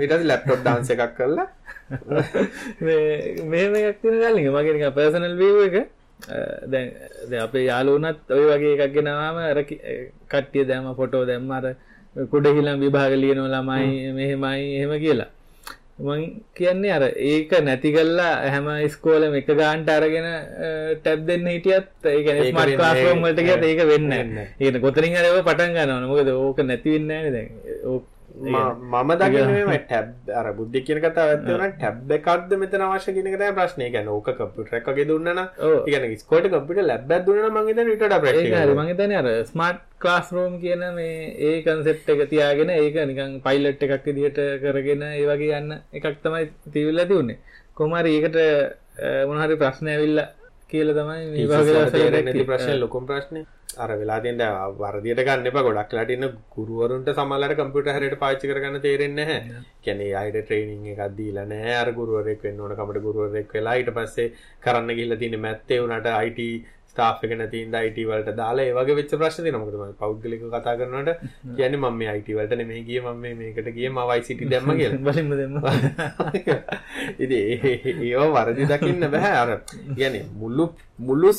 ඊට 0.00 0.10
පස්සේ 0.10 0.26
ලැප්ටොප් 0.26 0.60
ඩාන්ස් 0.60 0.92
එකක් 0.96 1.16
කරලා. 1.16 1.48
මේ 2.82 3.92
තියෙන 4.02 4.20
ගාලින් 4.22 4.52
මගේ 4.52 4.74
නිකන් 4.74 4.94
පර්සනල් 4.96 5.34
වීව් 5.38 5.64
එක 5.68 5.76
දැ 6.72 7.40
අපේ 7.46 7.64
යාලුනත් 7.64 8.30
ඔය 8.30 8.44
වගේ 8.50 8.76
එකක් 8.76 8.94
ගෙනවාම 8.94 9.36
කට්ටිය 10.30 10.64
දැම 10.70 10.94
ෆොටෝ 11.00 11.24
දැම්ම 11.26 11.50
අර 11.50 11.66
කුඩහිලම් 12.32 12.80
විභාග 12.80 13.12
ලියනෝ 13.22 13.48
ළමයි 13.48 14.12
මෙහෙමයි 14.16 14.64
එහෙම 14.78 14.92
කියලා. 15.04 15.30
මං 16.00 16.20
කියන්නේ 16.56 16.92
අර 16.96 17.04
ඒක 17.30 17.50
නැති 17.64 17.92
කල්ලා 17.92 18.34
හැම 18.52 18.68
ස්කෝලම 18.88 19.34
එක 19.40 19.50
ගාන්ට 19.58 19.88
අරගෙන 19.96 20.28
ටැබ් 21.00 21.26
දෙන්න 21.28 21.50
හිටියත් 21.54 21.88
ඒක 22.12 22.28
ස්මට 22.36 22.78
කාස්රෝම්මට 22.82 23.42
ගත 23.48 23.64
ඒක 23.70 23.82
වෙන්න 23.90 24.12
ඒක 24.60 24.80
කොතරින් 24.86 25.18
අරව 25.20 25.36
පටන් 25.48 25.76
ගන්නවන. 25.76 26.08
මොකද 26.12 26.28
ඕක 26.36 26.58
නැතිවෙන්න 26.64 27.32
දැ 27.36 27.46
මම 28.36 29.10
දකිනම 29.14 29.70
ටැබ් 29.80 30.30
අර 30.32 30.46
බුද්ධ 30.52 30.78
කියන 30.80 31.00
කතා 31.00 31.26
ඇත්වන 31.26 31.72
ටැබ් 31.72 32.12
එකක්ද 32.12 32.56
මෙතන 32.56 32.82
අවශ්‍ය 32.82 33.12
කියනකත 33.12 33.44
ප්‍රශ්නය 33.52 33.90
ගැන 33.90 34.08
ඕක 34.08 34.30
කපුට 34.32 34.72
එකගේ 34.72 35.06
දුන්නන 35.06 35.40
ගන 35.86 36.16
ස්කෝට 36.16 36.48
කපිට 36.48 36.82
ලැබ් 36.84 37.12
දුන්න 37.20 37.50
මගේ 37.50 37.86
විට 37.86 38.04
මගේතන 38.80 39.14
අර 39.14 39.30
ස්මර්ට් 39.44 39.86
ක්ලාස් 39.98 40.32
රෝම් 40.32 40.58
කියන 40.58 40.84
මේ 40.94 41.30
ඒ 41.44 41.62
කන්සෙප් 41.62 42.08
එක 42.08 42.26
තියාගෙන 42.30 42.70
ඒක 42.72 43.00
නිකං 43.04 43.38
පයිලට් 43.42 43.86
එකක් 43.88 44.10
දිට 44.16 44.42
කරගෙන 44.62 45.02
ඒ 45.04 45.24
වගේ 45.26 45.60
යන්න 45.60 45.78
එකක් 45.92 46.20
තමයි 46.22 46.50
තිවිල්ල 46.70 47.06
තිවුණේ 47.06 47.38
කොමරි 47.74 48.18
ඒකට 48.18 48.38
මොනහරි 49.26 49.56
ප්‍රශ්නය 49.56 49.90
ඇවිල්ල 49.90 50.20
කියල 50.68 50.92
තමයි. 50.92 51.46
ප්‍රශ්නේ 52.46 52.78
ලොකුම 52.78 53.06
ප්‍රශ්නේ 53.06 53.44
අර 53.76 53.90
වෙලා 53.92 54.20
තියෙන 54.20 54.40
වර්ධියට 54.78 55.22
ගන්න 55.22 55.46
එපා 55.46 55.62
ගොඩක් 55.62 55.92
වෙලාට 55.92 56.10
ඉන්න 56.10 56.26
ගුරුවරුන්ට 56.54 57.10
සමහරවිට 57.12 57.58
කම්පියුටර් 57.58 57.92
හරියට 57.96 58.18
පාවිච්චි 58.18 58.50
කරගන්න 58.50 58.80
තේරෙන්නේ 58.80 59.26
නැහැ. 59.26 59.62
කියන්නේ 59.82 60.10
ආයෙත් 60.14 60.38
ට්‍රේනින් 60.40 60.90
එකක් 60.92 61.16
දීලා 61.16 61.46
නැහැ. 61.46 61.76
අර 61.76 61.92
ගුරුවරයෙක් 61.92 62.42
වෙන්න 62.42 62.60
ඕන 62.60 62.76
කමට 62.76 63.04
ගුරුවරයෙක් 63.06 63.54
වෙලා 63.54 63.76
ඊට 63.76 63.92
පස්සේ 63.92 64.32
කරන්න 64.60 64.92
ගිහිල්ලා 64.92 65.20
තියෙන 65.22 65.40
මැත් 65.40 65.70
ඒ 65.70 65.80
උනාට 65.80 66.10
IT 66.22 66.40
ස්ටාෆ් 66.90 67.24
එක 67.24 67.32
නැති 67.38 67.62
ඉඳ 67.64 67.76
IT 67.88 67.98
වලට 68.10 68.34
දාලා 68.40 68.66
ඒ 68.66 68.74
වගේ 68.78 68.96
වෙච්ච. 68.98 69.12
මොකද 69.60 69.74
මම 69.80 69.94
පෞද්ගලිකව 70.02 70.44
කතා 70.54 70.74
කරනකොට 70.80 71.22
කියන්නේ 71.56 71.80
මම 71.82 71.96
මේ 72.00 72.16
IT 72.18 72.28
වලට 72.38 72.58
නෙමෙයි 72.60 72.82
ගියේ 72.88 73.02
මම 73.06 73.18
මේ 73.22 73.34
මේකට 73.40 73.68
ගියේ 73.76 73.92
මම 73.94 74.12
ICT 74.18 74.40
දැම්ම 74.52 74.70
දෙන්න 74.80 75.56
ඉතින් 77.22 77.42
ඒව 78.08 78.22
වරදි 78.36 78.68
දකින්න 78.72 79.08
බෑ. 79.14 79.32
අර 79.42 79.50
කියන්නේ 79.96 80.26
මුළු 80.42 80.64
මුළු 80.98 81.32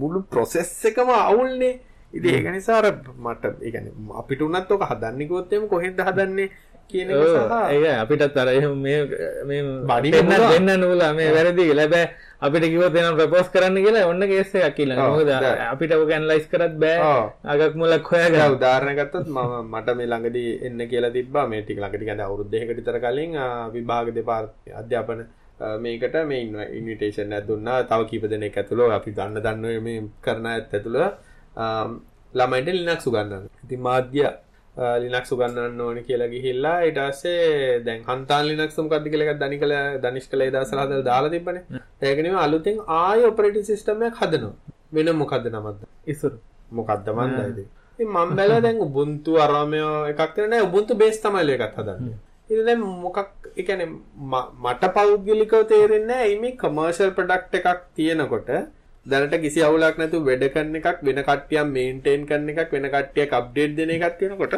මුළු 0.00 0.18
ප්‍රොසෙස් 0.32 0.72
එකම 0.90 1.10
අවුල්නේ. 1.18 1.74
ඉතින් 2.12 2.34
ඒක 2.34 2.48
නිසා 2.56 2.78
අර 2.80 2.86
මට 3.26 3.44
ඒ 3.62 3.70
කියන්නේ 3.74 4.16
අපිට 4.20 4.40
උනත් 4.46 4.72
ඔක 4.76 4.82
හදන්නේ 4.90 5.28
කිව්වොත් 5.28 5.52
එimhe 5.52 5.68
කොහෙන්ද 5.74 6.00
හදන්නේ 6.08 6.48
කියන 6.90 7.10
ඒ 7.12 7.96
අපිටත් 8.02 8.36
අර 8.42 8.48
එහෙම 8.48 8.74
මේ 8.84 9.00
පුළුවන්. 10.24 10.66
දෙන්න 10.66 10.80
නූලා 10.80 11.12
මේ 11.18 11.30
වැරදි 11.36 11.68
කියලා. 11.68 11.88
බෑ 11.94 12.06
අපිට 12.40 12.64
කිව්වොත් 12.70 12.94
එනම් 12.94 13.16
ප්‍රපෝස් 13.18 13.48
කරන්න 13.54 13.78
කියලා 13.84 14.08
ඔන්න 14.10 14.22
කේස් 14.30 14.52
එකක් 14.54 14.76
කියලා 14.78 15.06
මොකද. 15.10 15.30
අපිට 15.72 15.92
ඔක 15.94 16.10
ඇනලයිස් 16.16 16.46
කරත් 16.52 16.74
බෑ. 16.82 16.98
අගක් 17.52 17.74
මුලක් 17.80 18.10
හොයාගන්න 18.12 18.54
උදාහරණ 18.56 18.98
ගත්තොත් 18.98 19.26
මම 19.26 19.72
මට 19.72 19.96
මේ 19.98 20.06
ළඟදී 20.12 20.50
එන්න 20.66 20.80
කියලා 20.92 21.14
තිබ්බා 21.16 21.46
මේ 21.50 21.62
ටික 21.62 21.80
ළඟදී 21.82 22.08
කියන්නේ 22.08 22.28
අවුරුදු 22.28 22.50
දෙකකට 22.52 22.78
විතර 22.78 22.98
කලින් 23.04 23.34
විභාග 23.74 24.12
දෙපාර්තමේ 24.18 24.76
අධ්‍යාපන 24.80 25.24
මේකට 25.84 26.14
මේ 26.30 26.40
ඉන්විටේෂන් 26.78 27.34
එකක් 27.38 27.48
දුන්නා 27.48 27.78
තව 27.90 28.00
කීප 28.10 28.24
දෙනෙක් 28.32 28.58
ඇතුළු 28.62 28.86
අපි 28.98 29.16
දන්න 29.18 29.42
දන්න 29.46 29.82
මේ 29.86 30.04
කරන 30.24 30.46
ඇත් 30.52 30.74
ඇතුළු 30.78 31.04
ළමයින්ට 32.38 32.68
ලිනක්ස් 32.76 33.06
උගන්වන්න. 33.10 33.44
ඉතින් 33.64 33.80
මාධ්‍ය 33.88 34.22
ලිනක්ස් 35.02 35.32
උගන්වන්න 35.32 35.80
ඕනේ 35.80 36.02
කියලා 36.02 36.28
ගිහිල්ලා 36.28 36.76
පස්සේ 36.98 37.80
දැන් 37.80 38.02
හන්තාන් 38.08 38.44
ලිනක්ස් 38.48 38.78
මොකක්ද 38.78 39.08
කියලා 39.12 39.28
එකක් 39.28 39.40
දනිකල 39.40 39.72
දනිෂ් 40.04 40.28
කළ 40.30 40.42
ඒ 40.42 40.50
දවස්වල 40.50 40.82
හදලා 40.82 41.02
දාලා 41.02 41.30
තිබ්බනේ. 41.30 41.62
ඒක 42.02 42.18
නෙමෙයි 42.18 42.42
අලුතෙන් 42.44 42.78
ආයෙ 42.98 43.24
ඔපරේටින් 43.24 43.64
සිස්ටම් 43.64 44.02
එකක් 44.02 44.22
හදනවා. 44.22 44.54
වෙන 44.92 45.10
මොකද්ද 45.16 45.50
නමක්ද? 45.52 45.82
ඉසුරු 46.06 46.38
මොකක්ද 46.72 47.08
මන්දයිද 47.10 47.58
මම 47.98 48.36
බැලුවා 48.36 48.60
දැන් 48.60 48.80
උබුන්තු 48.80 49.36
අරාමයෝ 49.36 49.94
එකක් 50.06 50.32
තියෙන 50.34 50.50
නෑ 50.50 50.62
උබුන්තු 50.62 50.94
බේස් 50.94 51.20
තමයි 51.20 51.44
ලේ 51.44 51.58
එකක් 51.58 51.76
හදන්නේ. 51.78 52.16
දැන් 52.64 52.80
මොකක් 53.04 53.18
ම- 54.32 54.48
මට 54.64 54.92
පෞද්ගලිකව 54.94 55.62
තේරෙන්නේ 55.64 56.06
නෑ. 56.06 56.26
එයි 56.26 56.38
මේ 56.40 56.56
කමර්ෂල් 56.56 57.10
ප්‍රොඩක්ට් 57.10 57.54
එකක් 57.54 57.80
තියෙනකොට 57.94 58.50
දැනට 59.10 59.34
කිසි 59.44 59.64
අවුලක් 59.68 59.98
නැතුව 60.02 60.28
වැඩ 60.28 60.44
කරන 60.54 60.78
එකක් 60.80 61.02
වෙන 61.08 61.20
කට්ටියක් 61.22 61.72
මේන්ටේන් 61.74 62.26
කරන 62.30 62.48
එකක් 62.54 62.72
වෙන 62.76 62.88
කට්ටියක් 62.94 63.34
අප්ඩේට් 63.40 63.76
දෙන 63.78 63.92
එකක් 63.96 64.16
තියෙනකොට 64.20 64.56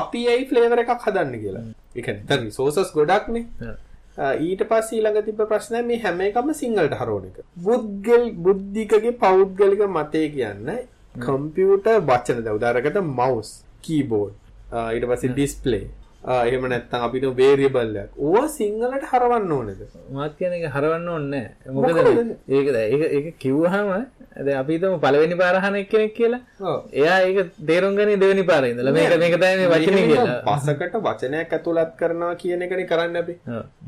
අපි 0.00 0.20
ඇයි 0.32 0.48
ෆ්ලේවර් 0.50 0.82
එකක් 0.84 0.92
හදන්න 1.06 1.38
කියලා. 1.44 1.64
ඒ 1.96 2.02
කියන්නේ 2.02 2.26
දැන් 2.28 2.44
රිසෝසස් 2.46 2.92
ගොඩක්නේ 2.98 3.44
ඊට 4.46 4.62
පස්සේ 4.70 4.98
ඊළඟ 4.98 5.20
තිබ්බ 5.26 5.42
ප්‍රශ්නය 5.50 5.82
මේ 5.88 6.00
හැම 6.04 6.20
එකම 6.28 6.52
සිංහලට 6.62 6.96
හරවන 7.00 7.28
එක. 7.30 7.38
බුද්ගල් 7.66 8.24
බුද්ධිකගේ 8.46 9.14
පෞද්ගලික 9.24 9.82
මතය 9.88 10.24
කියන්නේ 10.36 10.80
කම්පියුටර් 11.18 11.96
වචන 12.10 12.44
ද 12.44 12.52
උදාහරණයකට 12.58 13.00
mouse, 13.20 13.52
keyboard, 13.82 14.34
ආ, 14.72 14.90
ඊට 14.94 15.06
පස්සේ 15.10 15.34
display. 15.34 15.84
එහෙම 16.28 16.64
නැත්නම් 16.68 17.04
අපිට 17.06 17.24
variable 17.36 18.00
එකක්. 18.02 18.12
ඕවා 18.18 18.48
සිංහලට 18.56 19.04
හරවන්න 19.12 19.52
ඕනේද? 19.58 19.80
මාත් 20.16 20.36
කියන 20.38 20.52
එක 20.58 20.66
හරවන්න 20.74 21.08
ඕනේ 21.08 21.46
නෑ. 21.46 21.72
මොකද? 21.76 21.98
ඒක 22.56 22.68
ඒක 22.76 23.04
ඒක 23.18 23.38
කිව්වහම 23.44 23.88
දැන් 24.46 24.58
අපි 24.58 24.76
හිතමු 24.76 24.98
පළවෙනි 25.04 25.38
පාර 25.40 25.54
අහන 25.60 25.80
එක්කෙනෙක් 25.82 26.14
කියලා. 26.18 26.40
එයා 26.92 27.18
ඒක 27.28 27.56
තේරුම් 27.70 27.96
ගන්නේ 27.98 28.20
දෙවෙනි 28.24 28.44
පාරේ 28.52 28.72
ඉඳලා. 28.74 28.92
මේක 28.98 29.16
මේක 29.24 29.36
තමයි 29.40 29.56
මේ 29.62 29.72
වචනේ 29.74 30.06
කියලා. 30.10 30.38
පසකට 30.48 31.02
වචනයක් 31.08 31.56
ඇතුළත් 31.58 31.96
කරනවා 32.00 32.34
කියන 32.44 32.62
එකනේ 32.68 32.88
කරන්නේ 32.92 33.22
අපි. 33.24 33.34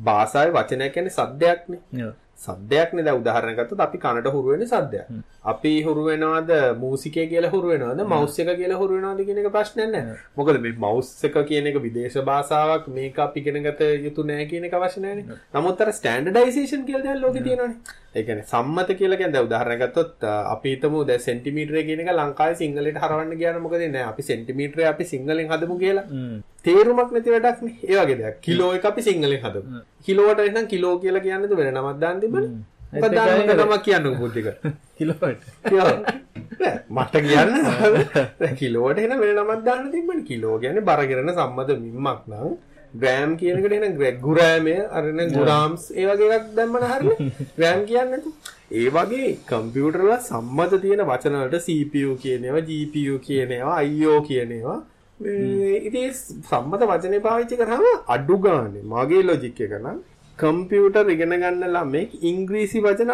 භාෂාවේ 0.08 0.56
වචනයක් 0.58 0.92
කියන්නේ 0.98 1.16
සද්දයක්නේ. 1.18 2.12
සද්දයක්නේ 2.44 3.04
දැන් 3.06 3.20
උදාහරණ 3.20 3.56
ගත්තොත් 3.58 3.82
අපි 3.86 3.98
කනට 4.04 4.32
හුරු 4.34 4.52
වෙන්නේ 4.52 4.68
සද්දයක්. 4.68 5.06
අපි 5.44 5.72
හුරු 5.86 6.04
වෙනවද 6.08 6.52
මූසිකය 6.82 7.26
කියලා 7.32 7.52
හුරු 7.54 7.72
වෙනවද 7.72 8.04
මවුස් 8.04 8.38
එක 8.38 8.52
කියලා 8.60 8.80
හුරු 8.82 8.98
වෙනවද 8.98 9.24
කියන 9.28 9.40
එක 9.42 9.48
ප්‍රශ්නයක් 9.56 9.90
නැහැ. 9.94 10.18
මොකද 10.36 10.60
මේ 10.64 10.76
මවුස් 10.84 11.10
එක 11.24 11.40
කියන 11.50 11.70
එක 11.72 11.80
විදේශ 11.86 12.18
භාෂාවක් 12.30 12.88
මේක 12.98 13.18
අපි 13.26 13.40
ඉගෙන 13.42 13.62
ගත 13.66 13.90
යුතු 14.06 14.26
නැහැ 14.30 14.46
කියන 14.52 14.68
එක 14.68 14.78
අවශ්‍ය 14.78 15.04
නැහැනේ. 15.06 15.40
නමුත් 15.54 15.82
අර 15.82 15.92
ස්ටෑන්ඩඩයිසේෂන් 15.98 16.86
කියලා 16.88 17.04
දැන් 17.08 17.20
ලෝකේ 17.20 17.44
තියෙනවානේ. 17.48 18.00
ඒ 18.14 18.22
කියන්නේ 18.24 18.44
සම්මත 18.44 18.90
කියලා 18.96 19.16
කියන්නේ 19.20 19.34
දැන් 19.34 19.46
උදාහරණ 19.46 19.78
ගත්තොත් 19.82 20.24
අපි 20.54 20.72
හිතමු 20.72 20.98
දැන් 21.10 21.22
සෙන්ටිමීටරය 21.26 21.82
කියන 21.88 22.00
එක 22.02 22.10
ලංකාවේ 22.12 22.56
සිංහලයට 22.62 22.98
හරවන්න 23.04 23.38
ගියාම 23.40 23.62
මොකද 23.66 23.76
වෙන්නේ? 23.82 24.02
අපි 24.10 24.22
සෙන්ටිමීටරය 24.22 24.84
අපි 24.90 25.04
සිංහලෙන් 25.12 25.48
හදමු 25.52 25.76
කියලා. 25.82 26.04
තේරුමක් 26.64 27.14
නැති 27.14 27.34
වැඩක් 27.34 27.62
නේ. 27.66 27.76
ඒ 27.90 27.96
වගේ 28.00 28.18
දෙයක්. 28.20 28.36
කිලෝ 28.46 28.70
එක 28.78 28.84
අපි 28.90 29.02
සිංහලෙන් 29.08 29.40
හදමු. 29.44 29.80
කිලෝවට 30.06 30.44
එහෙනම් 30.46 30.68
කිලෝ 30.72 30.94
කියලා 31.04 31.24
කියන්නේ 31.26 31.60
වෙන 31.60 31.72
නමක් 31.74 31.94
දාන්න 32.02 32.20
තිබ්බනේ. 32.24 32.50
මොකද 32.94 33.16
දාන්න 33.18 33.40
මොකද 33.40 33.62
නමක් 33.62 33.82
කියන්නකෝ 33.86 34.20
බුද්ධික. 34.20 34.48
කිලෝවට. 34.98 35.42
නෑ, 36.60 36.74
මට 36.90 37.14
කියන්න 37.28 37.54
දැන් 38.40 38.56
කිලෝවට 38.56 39.02
එහෙනම් 39.04 39.24
වෙන 39.24 39.32
නමක් 39.36 39.64
දාන්න 39.70 39.88
තිබ්බනේ. 39.94 40.28
කිලෝ 40.30 40.58
කියන්නේ 40.58 40.84
බර 40.90 41.06
කරන 41.08 41.32
සම්මත 41.32 41.74
මිම්මක් 41.86 42.28
නම් 42.28 42.52
ග්‍රෑම් 42.94 43.36
කියන 43.36 43.58
එකට 43.58 43.96
ග්‍රෑ- 43.98 44.20
ගුරෑමය 44.20 44.76
අර 44.90 45.04
නේ 45.12 45.28
ගුරාම්ස් 45.30 45.90
ඒ 45.92 46.06
වගේ 46.06 46.30
එකක් 46.38 46.54
දැම්මම 46.54 46.76
හරිනේ. 46.84 47.30
ග්‍රෑම් 47.58 47.84
කියන්නේ 47.86 48.10
නැතු. 48.12 48.30
ඒ 48.72 48.88
වගේ 48.90 49.34
කම්පියුටර් 49.48 50.02
වල 50.02 50.16
සම්මත 50.20 50.80
තියෙන 50.80 51.04
වචන 51.10 51.36
වලට 51.40 51.66
CPU 51.66 52.16
කියන 52.16 52.44
ඒවා, 52.44 52.64
GPU 52.70 53.18
කියන 53.18 53.50
ඒවා, 53.52 53.82
IO 53.82 54.22
කියන 54.22 54.52
ඒවා 54.52 54.80
ඉතින් 55.20 56.14
සම්මත 56.14 56.82
වචනේ 56.90 57.20
පාවිච්චි 57.20 57.56
කරාම 57.56 57.84
අඩු 58.08 58.38
ගානේ 58.38 58.82
මගේ 58.84 59.22
ලොජික් 59.22 59.60
එක 59.60 59.74
නම් 59.78 59.98
කම්පියුටර් 60.38 61.10
ඉගෙන 61.10 61.34
ගන්න 61.34 61.64
ළමෙක් 61.68 62.10
ඉංග්‍රීසි 62.22 62.80
වචන 62.80 63.12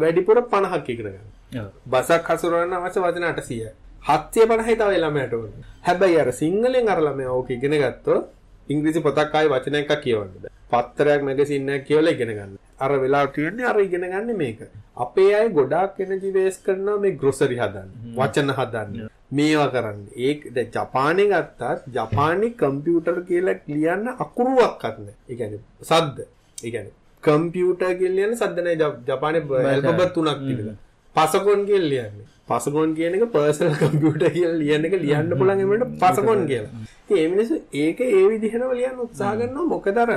වැඩිපුර 0.00 0.38
50ක් 0.44 0.88
ඉගෙන 0.88 1.06
ගන්නවා. 1.06 1.66
බසක් 1.86 2.28
හසුරවන්න 2.30 2.76
අවශ්‍ය 2.78 3.00
වචන 3.00 3.24
800යි. 3.30 3.68
750යි 4.06 4.76
තව 4.76 4.90
ළමයාට 4.96 5.34
ඕනේ. 5.34 5.64
හැබැයි 5.82 6.18
අර 6.20 6.32
සිංහලෙන් 6.32 6.88
අර 6.88 7.00
ළමයා 7.00 7.32
ඕක 7.32 7.50
ඉගෙන 7.50 7.76
ගත්තොත් 7.76 8.26
ඉංග්‍රීසි 8.68 9.00
පොතක් 9.00 9.34
ආයි 9.34 9.48
වචන 9.48 9.74
එකක් 9.76 9.92
කියවන්න. 10.02 10.30
පත්තරයක් 10.70 11.22
මැගසින් 11.22 11.68
එකක් 11.70 11.86
කියවලා 11.88 12.12
ඉගෙන 12.12 12.30
ගන්න. 12.30 12.52
අර 12.78 12.92
වෙලාව 13.00 13.32
තියෙන්නේ 13.34 13.66
අර 13.66 13.78
ඉගෙන 13.80 14.04
ගන්න 14.04 14.36
මේක. 14.36 14.60
අපේ 14.96 15.34
අය 15.34 15.48
ගොඩාක් 15.50 16.00
එනර්ජි 16.00 16.32
වේස් 16.32 16.58
කරනවා 16.64 16.98
මේ 16.98 17.12
ග්‍රොසරි 17.14 17.56
හදන්න. 17.56 17.88
වචන 18.16 18.50
හදන්න. 18.52 19.08
මේවා 19.32 19.68
කරන්න. 19.70 20.00
ඒක 20.18 20.40
දැන් 20.54 20.70
ජපානයේ 20.72 21.28
ගත්තත් 21.28 21.90
ජපානයේ 21.94 22.54
කම්පියුටර් 22.54 23.18
කියලා 23.24 23.56
ලියන්න 23.68 24.06
අකුරුවක්වත් 24.18 24.96
නැහැ. 24.98 25.14
ඒ 25.28 25.36
කියන්නේ 25.36 25.60
සද්ද. 25.82 26.18
ඒ 26.58 26.70
කියන්නේ 26.70 26.94
කම්පියුටර් 27.22 27.92
කියලා 27.94 28.16
ලියන්න 28.18 28.36
සද්ද 28.36 28.58
නැහැ 28.60 28.80
ජප- 28.82 29.02
ජපානයේ 29.08 29.42
ඇල්ෆබෙට් 29.66 30.12
තුනක් 30.14 30.40
තිබිලා. 30.40 30.76
පසකොන් 31.16 31.66
කියලා 31.66 31.90
ලියන්නේ. 31.92 32.26
පසකොන් 32.48 32.90
කියන 32.96 33.14
එක 33.16 33.24
පර්සනල් 33.32 33.74
කම්පියුටර් 33.82 34.30
කියලා 34.30 34.58
ලියන 34.60 34.84
එක 34.86 34.94
ලියන්න 35.00 35.30
පුළුවන් 35.38 35.60
එමුණට 35.60 35.98
පසකොන් 36.02 36.46
කියලා. 36.46 36.72
ඉතින් 37.08 37.18
ඒ 37.18 37.28
මිනිස්සු 37.28 37.54
ඒක 37.72 38.00
ඒ 38.00 38.24
විදිහටම 38.28 38.72
ලියන්න 38.72 39.00
උත්සාහ 39.00 39.36
කරනවා 39.38 39.66
මොකද 39.66 39.98
අර 39.98 40.10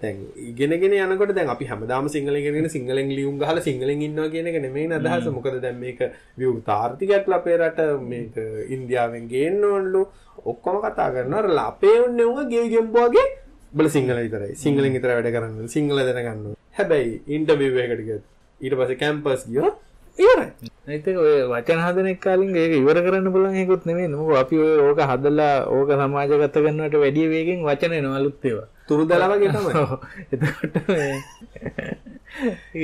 දැන් 0.00 0.16
ඉගෙනගෙන 0.36 0.92
යනකොට 0.92 1.34
දැන් 1.34 1.48
අපි 1.48 1.64
හැමදාම 1.66 2.08
සිංහලෙන් 2.08 2.36
ඉගෙනගෙන 2.36 2.70
සිංහලෙන් 2.70 3.08
ලියුම් 3.08 3.38
ගහලා 3.38 3.60
සිංහලෙන් 3.60 4.02
ඉන්නවා 4.02 4.30
කියන 4.30 4.46
එක 4.46 4.62
නෙමෙයි 4.62 4.92
අදහස. 4.92 5.28
මොකද 5.28 5.60
දැන් 5.60 5.78
මේක 5.78 6.00
විවෘත 6.38 6.68
ආර්ථිකයක් 6.68 7.28
අපේ 7.28 7.58
රට 7.58 7.80
මේක 8.12 8.34
ඉන්දියාවෙන් 8.68 9.28
ගේන්න 9.28 9.64
ඕනලු 9.64 10.02
ඔක්කොම 10.44 10.80
කතා 10.80 11.10
කරනවා. 11.14 11.40
අර 11.40 11.48
අපේ 11.66 11.96
උන්නේ 12.06 12.24
උංග 12.24 12.48
ගෙවි 12.48 12.68
ගෙම්බෝගේ 12.74 13.26
බල 13.72 13.88
සිංහල 13.88 14.16
විතරයි. 14.16 14.56
සිංහලෙන් 14.56 14.92
විතර 14.92 15.12
වැඩ 15.16 15.30
කරන්න. 15.36 15.68
සිංහල 15.68 15.98
දැනගන්න 15.98 16.46
ඕනේ. 16.46 16.58
හැබැයි 16.78 17.22
ඉන්ටර්විව් 17.36 17.78
එකකට 17.84 18.04
ගියොත් 18.08 18.24
ඊට 18.60 18.74
පස්සේ 18.80 19.00
කැම්පස් 19.02 19.44
ගියොත් 19.52 19.76
ඉවරයි. 20.22 20.70
ඒත් 20.92 21.06
ඒක 21.08 21.18
ඔය 21.24 21.34
වචන 21.52 21.80
හදන 21.84 22.10
එක 22.12 22.20
කලින් 22.24 22.56
ඒක 22.62 22.72
ඉවර 22.80 22.98
කරන්න 23.04 23.32
පුළුවන් 23.34 23.56
එකකුත් 23.62 23.86
නෙමෙයි. 23.88 24.08
මොකද 24.14 24.40
අපි 24.42 24.56
ඔය 24.64 24.72
ඕක 24.86 25.00
හදලා 25.10 25.54
ඕක 25.76 25.90
සමාජගත 26.00 26.56
කරනවට 26.56 26.96
වැඩිය 27.04 27.28
වේගෙන් 27.34 27.60
වචන 27.68 27.92
එනවා 27.98 28.18
අලුත් 28.20 28.44
ඒවා. 28.50 28.68
තුරුදලා 28.88 29.30
වගේ 29.32 29.50
තමයි. 29.54 29.72
ඔව්. 29.82 29.90
එතකොට 30.32 30.74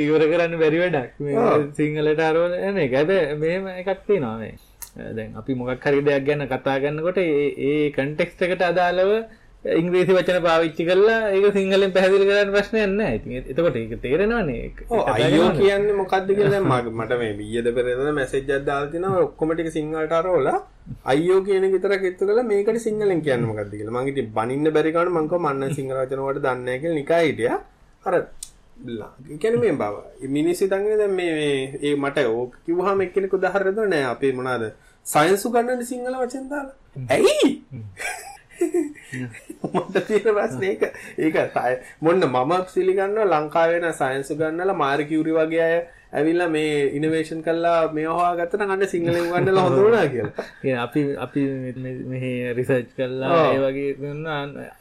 ඉවර 0.04 0.22
කරන්න 0.32 0.54
බැරි 0.62 0.78
වැඩක්. 0.84 1.10
සිංහලට 1.78 2.22
අරවල 2.28 2.52
එන 2.68 2.76
එක. 2.84 2.92
හැබැයි 2.98 3.36
මෙහෙම 3.42 3.64
එකක් 3.80 4.00
තියෙනවා 4.06 4.38
මේ. 4.42 4.54
දැන් 5.16 5.36
අපි 5.40 5.52
මොකක් 5.54 5.84
හරි 5.86 6.00
දෙයක් 6.08 6.24
ගැන 6.28 6.46
කතා 6.52 6.76
කරනකොට 6.82 7.18
ඒ 7.20 7.90
කන්ටෙක්ස්ට් 7.96 8.40
එකට 8.46 8.62
අදාළව 8.70 9.10
ඉංග්‍රීසි 9.74 10.12
වචන 10.16 10.38
පාවිච්චි 10.46 10.86
කරලා 10.88 11.18
ඒක 11.30 11.46
සිංහලෙන් 11.56 11.92
පැහැදිලි 11.94 12.28
කරන්න 12.28 12.52
ප්‍රශ්නයක් 12.54 12.86
නැහැ. 12.92 13.16
ඉතින් 13.18 13.32
එතකොට 13.52 13.76
ඒක 13.80 13.94
තේරෙනවනේ. 14.04 14.58
ඒක 14.66 14.76
ඔව් 14.88 15.10
අයියෝ. 15.14 15.50
කියන්නේ 15.58 15.98
මොකද්ද 16.00 16.30
කියලා 16.30 16.52
දැන් 16.54 16.94
මට 16.94 17.20
මේ 17.22 17.32
ඊයේද 17.46 17.68
පෙරේද 17.78 18.02
මැසේජ් 18.18 18.42
එකක් 18.48 18.66
දාලා 18.70 18.92
තිනවා 18.94 19.22
ඔක්කොම 19.26 19.54
ටික 19.54 19.70
සිංහලට 19.78 20.16
අරවලා 20.18 20.58
අයියෝ 21.12 21.40
කියන 21.46 21.68
එක 21.68 21.76
විතරක් 21.76 22.10
එක්තු 22.10 22.30
කරලා 22.30 22.48
මේකට 22.52 22.82
සිංහලෙන් 22.88 23.22
කියන්නේ 23.28 23.50
මොකද්ද 23.52 23.72
කියලා. 23.78 23.96
මං 23.96 24.12
ඉතින් 24.12 24.28
බනින්න 24.36 24.74
බැරි 24.76 24.96
කාරණා 24.96 25.22
මං 25.22 25.30
කව 25.32 25.42
මන්න 25.44 25.78
සිංහල 25.78 25.96
වචන 26.02 26.26
වලට 26.26 26.44
දන්නේ 26.44 26.64
නැහැ 26.64 26.82
කියලා 26.82 27.00
නිකා 27.00 27.22
හිටියා. 27.26 27.58
අර 28.04 28.14
කැන 29.42 29.58
මේ 29.60 29.72
බව 29.72 30.28
මිනිස්සි 30.28 30.68
තන්ගෙන 30.68 30.98
දැ 30.98 31.08
මේ 31.10 31.78
ඒ 31.82 31.94
මට 31.96 32.26
ඕක 32.30 32.52
කිවහම 32.66 33.00
එක්කෙනෙක 33.00 33.36
උදාහරද 33.38 33.78
නෑ 33.86 34.04
අපේ 34.12 34.32
මොනාද 34.32 34.64
සයින්සු 35.06 35.50
ගන්නට 35.50 35.84
සිංහල 35.84 36.16
වචන්දාල 36.22 36.68
ඇයි 37.08 37.50
මට 39.72 40.06
තියෙන 40.06 40.24
ප්‍රශ්නේ 40.30 40.72
ඒක 40.72 40.82
ඒක 41.18 41.84
මොන්න 42.00 42.26
මම 42.26 42.56
පිළිගන්න 42.70 43.20
ලංකාවෙන 43.26 43.92
සයින්සු 43.94 44.36
ගන්නලා 44.36 44.76
මාර්කියුරි 44.76 45.32
වගේ 45.32 45.62
අය 45.62 45.76
ඇවිල්ලා 46.12 46.48
මේ 46.48 46.74
ඉනෝවේෂන් 46.96 47.40
කළා 47.42 47.78
මේ 47.92 48.04
හොයාගත්තට 48.08 48.60
ගන්න 48.60 48.88
සිංහලෙන් 48.88 49.26
ගන්නලා 49.26 49.64
හොඳ 49.64 49.78
වුණා 49.78 50.06
කියලා. 50.08 50.44
ඒ 50.64 50.76
අපි 50.76 51.02
අපි 51.18 51.42
මෙහි 52.06 52.30
රිසර්ච් 52.52 52.92
කළා 52.96 53.40
ඒ 53.46 53.58
වගේ 53.58 53.88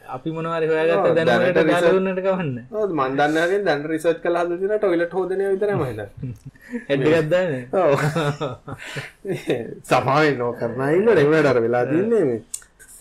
අපි 0.09 0.31
මොනවා 0.31 0.59
හරි 0.59 0.67
හොයාගත්ත 0.67 1.15
දැන් 1.19 1.31
වලට 1.35 1.65
දාලා 1.69 1.93
දුන්නට 1.95 2.21
කවන්න. 2.21 2.59
ඔව් 2.73 2.89
මන් 2.91 3.17
දන්න 3.19 3.39
හැටින් 3.41 3.65
දැන් 3.65 3.85
රිසර්ච් 3.85 4.21
කළා 4.21 4.43
හදලා 4.43 4.59
තියෙනවා 4.59 4.79
ටොයිලට් 4.79 5.13
හොදන්නේ 5.13 5.49
විතරයි 5.49 5.75
මම 5.75 5.85
හිතන්නේ. 5.85 6.09
ඇඩ් 6.89 7.07
එකක් 7.09 7.29
දාන්නේ. 7.29 7.63
ඔව්. 7.73 7.91
සමාවෙන් 9.85 10.37
නෝ 10.37 10.51
කරනා 10.55 10.91
ඉන්න 10.91 11.15
රෙවලට 11.15 11.51
අර 11.53 11.61
වෙලා 11.61 11.85
තින්නේ 11.87 12.23
මේ 12.25 12.41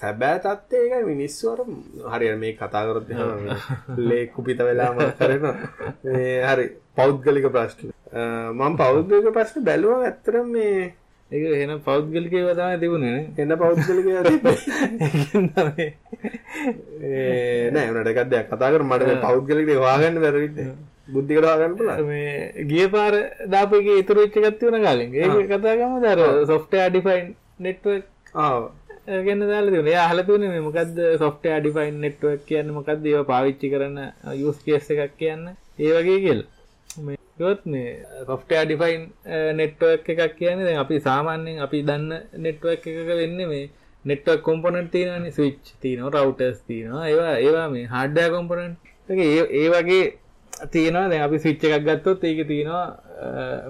සැබෑ 0.04 0.38
තත්ත්වය 0.40 0.80
ඒකයි 0.84 1.04
මිනිස්සු 1.06 1.52
අර 1.52 1.60
හරියට 2.14 2.38
මේ 2.38 2.54
කතා 2.54 2.84
කරොත් 2.86 3.08
ලේ 4.08 4.24
කුපිත 4.28 4.60
වෙලාම 4.60 4.98
කරන 5.18 5.44
මේ 6.06 6.34
හරි 6.44 6.66
පෞද්ගලික 6.94 7.46
ප්‍රශ්න. 7.50 7.88
මම 8.52 8.76
පෞද්ගලික 8.76 9.26
ප්‍රශ්න 9.32 9.66
බැලුවා 9.68 10.00
ඇත්තටම 10.02 10.46
මේ 10.52 10.78
ඒක 11.30 11.44
එහෙනම් 11.50 11.80
පෞද්ගලිකව 11.80 12.34
තමයි 12.52 12.80
තිබුණේ 12.80 13.12
නේ. 13.12 13.24
එන්න 13.38 13.52
පෞද්ගලිකව 13.58 14.08
තිබ්බේ 14.28 14.58
නෑ 17.70 17.86
උනට 17.90 18.10
එකක් 18.12 18.20
දෙයක් 18.32 18.50
කතා 18.50 18.72
කර 18.72 18.82
මට 18.84 19.20
පෞද්ගලික 19.22 19.72
හොයාගන්න 19.74 20.22
බැරි 20.24 20.44
විදිහට 20.44 20.80
බුද්ධිකට 21.08 21.44
හොයාගන්න 21.44 21.76
පුළුවන් 21.78 22.08
මේ 22.08 22.66
ගිය 22.70 22.88
පාර 22.88 23.14
දාපු 23.48 23.82
එකේ 23.82 24.00
ඉතුරු 24.02 24.24
වෙච්ච 24.24 24.40
එකක් 24.40 24.58
තිබුණා 24.60 24.86
කාලෙන් 24.86 25.10
ඒක 25.16 25.52
කතා 25.52 25.78
කරමුද 25.78 26.10
අර 26.12 26.20
software 26.52 26.90
defined 26.90 27.30
network 27.60 28.04
ආ 28.36 28.54
ගැන 29.06 29.40
දාලා 29.40 29.70
තිබුණේ. 29.72 29.92
එයා 29.94 30.06
අහලා 30.08 30.24
තිබුණේ 30.26 30.50
මේ 30.54 30.64
මොකද්ද 30.68 30.98
software 31.22 31.60
defined 31.66 31.98
network 32.04 32.42
කියන්නේ 32.50 32.76
මොකද්ද? 32.78 33.06
ඒවා 33.12 33.28
පාවිච්චි 33.32 33.70
කරන 33.74 33.98
use 34.48 34.60
case 34.66 34.90
එකක් 34.94 35.14
කියන්නේ. 35.22 35.54
ඒ 35.84 35.92
වගේ 35.98 36.18
කියලා. 36.26 36.48
මේ 37.06 37.18
ගොත් 37.38 37.62
මේ 37.66 37.88
software 38.30 38.66
defined 38.72 39.06
network 39.60 40.08
එකක් 40.14 40.36
කියන්නේ 40.40 40.66
දැන් 40.68 40.82
අපි 40.84 41.00
සාමාන්‍යයෙන් 41.08 41.62
අපි 41.66 41.82
දන්න 41.88 42.12
network 42.46 42.86
එකක 42.92 43.10
වෙන්නේ 43.22 43.48
මේ 43.52 43.64
network 44.10 44.42
component 44.50 44.90
තියෙනවානේ 44.96 45.36
switch 45.38 45.74
තියෙනවා 45.82 46.12
routers 46.18 46.60
තියෙනවා. 46.68 47.06
ඒවා 47.12 47.36
ඒවා 47.46 47.68
මේ 47.76 47.86
hardware 47.94 48.30
component. 48.36 48.76
ඒ 49.08 49.40
ඒ 49.60 49.68
වගේ 49.74 50.04
තියෙනවා. 50.72 51.08
දැන් 51.10 51.22
අපි 51.22 51.38
ස්විච් 51.38 51.64
එකක් 51.66 51.84
ගත්තොත් 51.86 52.24
ඒක 52.24 52.40
තියෙනවා 52.48 52.84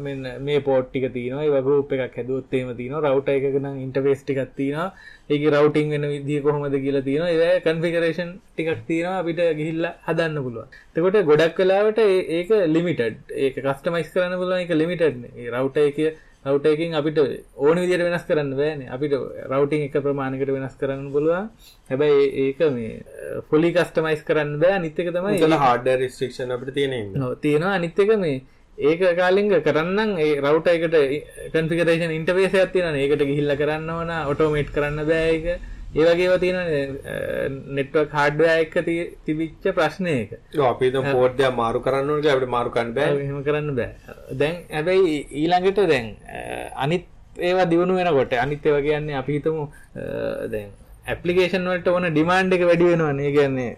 මෙන්න 0.01 0.27
මේ 0.41 0.61
පෝට් 0.61 0.89
ටික 0.89 1.07
තියෙනවා. 1.13 1.45
ඒ 1.45 1.63
ගෲප් 1.63 1.93
එකක් 1.97 2.17
හැදුවොත් 2.19 2.53
එහෙම 2.53 2.71
තියෙනවා. 2.77 3.03
රවුටර් 3.07 3.35
එකක 3.37 3.59
නම් 3.61 3.77
ඉන්ටර්ෆේස් 3.87 4.23
ටිකක් 4.23 4.53
තියෙනවා. 4.57 4.89
ඒකේ 5.31 5.55
රවුටින් 5.55 5.91
වෙන 5.91 6.07
විදිය 6.13 6.41
කොහොමද 6.43 6.77
කියලා 6.85 7.07
තියෙනවා. 7.09 7.31
ඒ 7.47 7.61
කන්ෆිගරේෂන් 7.61 8.31
ටිකක් 8.51 8.85
තියෙනවා 8.91 9.17
අපිට 9.23 9.41
ගිහිල්ලා 9.61 9.95
හදන්න 10.09 10.45
පුළුවන්. 10.47 10.69
එතකොට 10.97 11.19
ගොඩක් 11.31 11.59
වෙලාවට 11.59 12.05
ඒක 12.39 12.55
ලිමිටඩ් 12.77 13.35
ඒක 13.45 13.59
කස්ටමයිස් 13.61 14.13
කරන්න 14.15 14.39
පුළුවන් 14.41 14.63
ඒක 14.63 14.79
ලිමිටඩ් 14.83 15.21
නේ. 15.23 15.35
ඒ 15.41 15.51
රවුටර් 15.55 15.91
එකේ 15.91 16.15
රවටයකින් 16.45 16.95
අපිට 17.01 17.19
ඕන 17.57 17.79
විදියට 17.83 18.05
වෙනස් 18.07 18.25
කරන්න 18.29 18.51
බෑන. 18.61 18.81
අපිට 18.97 19.15
රවටිං 19.51 19.85
එක 19.87 19.97
ප්‍රමාණකට 20.07 20.51
වෙනස් 20.57 20.75
කරන්න 20.81 21.13
පුළුවන්. 21.15 21.51
හැබැයි 21.91 22.25
ඒක 22.45 22.61
මේ 22.77 23.03
ෆොලි 23.51 23.71
කස්ටමයිස් 23.77 24.25
කරන්න 24.29 24.59
බෑ. 24.63 24.81
නිත්තක 24.85 25.13
තමයි 25.17 25.39
හඩ 25.41 25.97
රිස්ට්‍රික්ෂන් 26.03 26.57
අපට 26.57 26.75
තියෙන 26.75 26.93
තියෙනවා. 27.41 27.75
අනිත්තක 27.79 28.17
මේ 28.25 28.43
ඒක 28.79 29.03
කාලිංග 29.17 29.53
කරන්න 29.69 30.19
ඒ 30.19 30.33
රවට 30.41 30.69
එකට 30.77 30.97
කන්ෆිකරේෂන් 31.55 32.17
ඉන්ටවේස 32.19 32.55
ඇතින 32.55 32.99
ඒකට 33.03 33.23
ගිහිල්ල 33.31 33.57
කරන්න 33.61 33.91
වන 34.01 34.13
ඔටෝමේට් 34.33 34.75
කරන්න 34.75 35.07
බෑක 35.97 36.21
ඒවගේ 36.25 36.39
තියෙන 36.43 36.59
නෙට්වක් 37.79 38.15
හඩ්වෑ 38.19 38.61
එක 38.65 38.75
තිබිච්ච 39.27 39.65
ප්‍රශ්නයක 39.79 40.31
අපි 40.71 40.91
පෝට්‍ය 40.91 41.51
මාරු 41.61 41.83
කරන්නට 41.87 42.31
අපට 42.35 42.49
මාරුකන් 42.57 42.95
බෑ. 42.97 43.27
හෙම 43.31 43.43
කරන්න 43.49 43.75
බෑ. 43.79 43.91
දැන් 44.41 44.57
ඇබැයි 44.79 45.19
ඊළඟට 45.43 45.83
දැන් 45.93 46.07
අනිත් 46.85 47.05
ඒවා 47.49 47.69
දියුණු 47.73 47.99
වෙනකොට 47.99 48.33
අනිත්‍ය 48.45 48.75
වගේ 48.77 48.87
කියන්නේ 48.89 49.21
අපි 49.23 49.39
හිතමු 49.39 49.63
දැන් 50.55 50.71
ඇපලිකේෂන් 51.13 51.69
වලට 51.71 51.89
ඕන 51.93 52.09
ඩිමාන්ඩ් 52.11 52.57
එක 52.57 52.65
වැඩි 52.71 52.91
වෙනවනේ. 52.93 53.31
කියන්නේ 53.37 53.73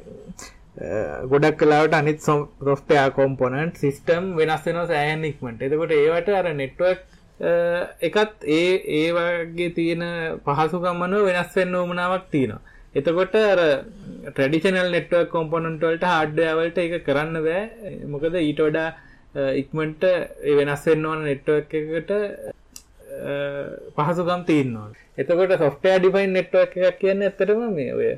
ගොඩක් 1.33 1.59
කලාවට 1.61 1.95
අනිත් 1.99 2.19
සොෆ්ටයා 2.29 3.11
කොම්පොනන්ට් 3.19 3.79
සිස්ටම් 3.85 4.25
වෙනස් 4.41 4.65
වෙනවා 4.67 4.89
සෑහන් 4.93 5.29
ඉක්මට 5.31 5.63
එතකොට 5.69 5.95
ඒවට 5.99 6.29
අර 6.41 6.49
නෙට්වක් 6.63 6.99
එකත් 7.41 8.45
ඒ 8.49 8.81
ඒ 8.99 9.13
වගේ 9.13 9.71
තියෙන 9.71 10.05
පහසුකම්මනුව 10.45 11.27
වෙනස් 11.27 11.53
වෙන්න 11.55 11.75
ඕමනාවක් 11.75 12.31
තියෙනවා. 12.31 12.61
එතකොට 12.95 13.35
අර 13.37 13.61
ට්‍රඩිෂනල් 14.27 14.91
නෙට්වක් 14.91 15.29
කොම්පොනන්ට 15.31 15.83
වලට 15.83 16.07
හඩ්ඩවලට 16.13 16.79
එක 16.79 17.05
කරන්න 17.05 17.43
බෑ. 17.45 18.07
මොකද 18.07 18.35
ඊට 18.35 18.61
වඩා 18.61 18.89
ඉක්මට 19.55 20.05
වෙනස් 20.59 20.87
වෙන්න 20.87 21.05
ඕන 21.05 21.25
නෙට්වක් 21.25 21.75
එකට 21.75 22.13
පහසුකම් 23.97 24.43
තියන්නවා 24.49 24.89
එතකොට 25.19 25.53
සොෆ්ටෑ 25.59 26.01
ඩිෆයින් 26.01 26.33
නෙට්වක් 26.33 26.73
එකක් 26.79 26.99
කියන්න 27.03 27.23
ඇතරම 27.23 27.61
මේ 27.75 27.93
ඔය 27.93 28.09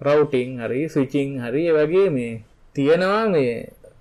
රවටිං 0.00 0.62
හරි 0.62 0.86
ස්විචිං 0.88 1.38
හරි 1.42 1.66
වගේ 1.74 2.08
මේ 2.10 2.32
තියෙනවා 2.76 3.24
මේ 3.28 3.52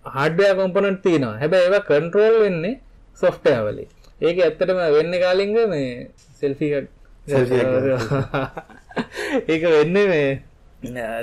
හඩ්ඩය 0.07 0.53
කොම්පනට් 0.55 1.01
තියෙනවා. 1.01 1.38
හැබැ 1.41 1.61
ඒවා 1.65 1.86
කන්ට්‍රෝල් 1.89 2.38
වෙන්නේ 2.43 2.80
සොෆ්ටෑවලි 3.17 3.86
ඒක 4.22 4.39
ඇත්තටම 4.39 4.80
වෙන්න 4.91 5.20
කාලිංග 5.20 5.70
මේ 5.70 6.09
සෙල්ෆි 6.39 6.88
ඒක 9.47 9.63
වෙන්න 9.65 9.93
මේ 9.93 10.41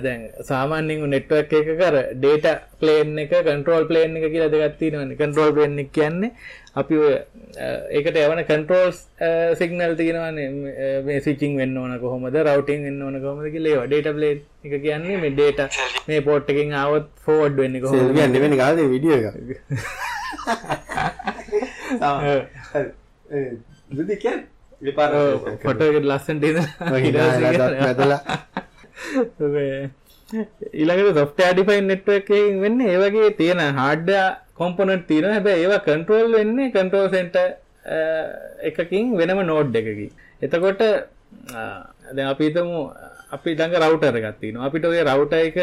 දැන් 0.05 0.21
සාමාන්‍යෙන් 0.43 1.11
නෙට්වක් 1.11 1.53
එක 1.53 1.69
කර 1.73 1.97
ඩේට 2.15 2.47
ප්ලේන් 2.81 3.19
එක 3.19 3.33
කන්ට්‍රෝල් 3.41 3.87
ප්ලේන් 3.87 4.17
එක 4.19 4.27
කියලා 4.27 4.51
දෙගත්තිනවන 4.51 5.17
කන්ට්‍රෝල් 5.17 5.53
ප්ලේන් 5.57 5.79
එක 5.79 5.93
කියන්නේ 5.93 6.31
අපි 6.75 6.95
ඒකට 7.93 8.17
යවන 8.19 8.45
කන්ට්‍රෝල්ස් 8.45 8.99
සිගනල් 9.61 9.97
තියෙනවන්නේ 9.97 10.49
මේ 11.03 11.21
සිචිං 11.21 11.57
වෙන්න 11.57 11.77
ඕන 11.77 11.99
කොහොමද? 12.01 12.37
රවටිං 12.43 12.83
වෙන්න 12.89 13.03
ඕන 13.03 13.21
කොමද 13.23 13.51
කිලේ 13.51 13.79
ඩේට 13.85 14.13
ප්ලේන් 14.13 14.41
එක 14.65 14.83
කියන්නේ 14.83 15.19
මේ 15.19 15.33
ඩේට 15.33 15.61
මේ 16.09 16.23
පෝට් 16.23 16.49
එකින් 16.49 16.77
අවත් 16.77 17.07
ෆෝඩ් 17.27 17.57
වෙන්න 17.57 17.81
කොහොම 17.81 18.13
ගන්න 18.13 18.41
වෙන 18.41 18.57
කාද 18.57 18.77
විඩිය 18.87 19.13
එක 19.21 19.25
දුදිකන් 23.91 24.41
පොටකට 25.63 26.05
ලස්සන්ට 26.05 26.45
ඇදලා 27.83 28.21
ඊළඟට 30.73 31.19
සොෆ්ට 31.19 31.41
ඩිෆයින් 31.49 31.87
නෙට්ව 31.87 32.11
එකකින් 32.13 32.61
වෙන්න 32.61 32.81
ඒවගේ 32.85 33.31
තියෙන 33.39 33.63
හාඩ්ඩ 33.77 34.11
කොම්පොනට් 34.55 35.07
තියෙන 35.07 35.31
හැබැ 35.31 35.57
ඒවා 35.57 35.81
කන්ට්‍රෝල් 35.81 36.29
වෙන්නේ 36.33 36.71
කන්ට්‍රෝල් 36.71 37.09
සෙන්ට 37.11 37.37
එකකින් 38.65 39.17
වෙනම 39.17 39.43
නෝඩ් 39.45 39.75
එකකි 39.75 40.09
එතකොට 40.43 40.83
දැ 42.13 42.27
අපිතමු 42.27 42.81
අපි 43.35 43.55
ඩඟ 43.55 43.79
රවටර 43.81 44.21
ගත්තින 44.21 44.61
අපිට 44.61 44.85
ඔය 44.85 45.01
රවට 45.01 45.35
එක 45.41 45.57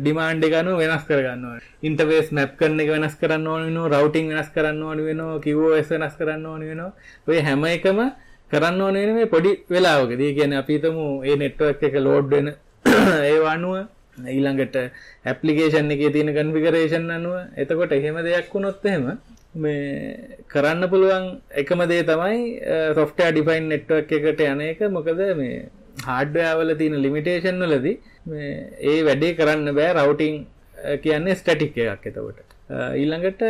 ඩිමාන්්ඩ 0.00 0.46
ගනු 0.46 0.78
වෙනස් 0.78 1.04
කරගන්න 1.04 1.60
ඉන්ටවේස් 1.82 2.32
මැප් 2.32 2.56
කරන 2.56 2.80
එක 2.80 2.90
වෙනස් 2.94 3.14
කරන්න 3.20 3.46
ඕන 3.48 3.78
රවටිං 3.86 4.32
වෙනස් 4.32 4.50
කරන්න 4.54 4.82
ඕන 4.82 5.06
වෙන 5.06 5.22
කිවෝස් 5.40 5.94
වෙනස් 5.94 6.18
කරන්න 6.18 6.46
ඕන 6.46 6.66
වෙන 6.66 6.82
ඔය 7.28 7.38
හැම 7.42 7.64
එකම 7.70 8.00
කරන්න 8.50 8.80
ඕන 8.80 8.96
මේ 9.14 9.26
පොඩි 9.26 9.50
වෙලාවකදී. 9.68 10.34
කියන 10.34 10.52
අපිතමු 10.54 11.06
ඒ 11.22 11.36
නෙට්වක් 11.36 11.82
එක 11.82 11.96
ලෝඩ් 12.00 12.30
වෙන 12.30 12.48
ඒවා 13.30 13.52
අනුව 13.52 13.76
ඊළඟට 14.26 14.76
ඇපලිකේෂන් 15.24 15.92
එක 15.94 16.02
තියෙන 16.14 16.32
කන්ෆිකරේෂන් 16.36 17.10
අනුව. 17.10 17.36
එතකොට 17.56 17.92
එහෙම 17.92 18.18
දෙයක් 18.20 18.48
වුණොත් 18.52 18.84
එහෙම 18.84 19.04
මේ 19.54 20.38
කරන්න 20.48 20.88
පුළුවන් 20.90 21.28
එකම 21.62 21.84
දේ 21.92 22.02
තමයි 22.04 22.40
සොෆ්ටෑ 22.96 23.30
ඩිෆයින් 23.32 23.70
නෙට්වක් 23.72 24.16
එකට 24.18 24.42
යන 24.46 24.64
එක. 24.66 24.82
මොකද 24.90 25.22
මේ 25.36 25.68
හාඩ්වයාවල 26.06 26.74
තියෙන 26.76 26.96
ලිමිටේෂන් 27.02 27.62
වලදී 27.64 27.96
ඒ 28.86 28.98
වැඩේ 29.02 29.34
කරන්න 29.34 29.74
බෑ 29.74 29.92
රවටිං 29.96 30.36
කියන්නේ 31.02 31.34
ස්ටටික් 31.34 31.78
එකක් 31.78 32.06
එතකොට. 32.06 32.40
ඊළඟට 32.96 33.42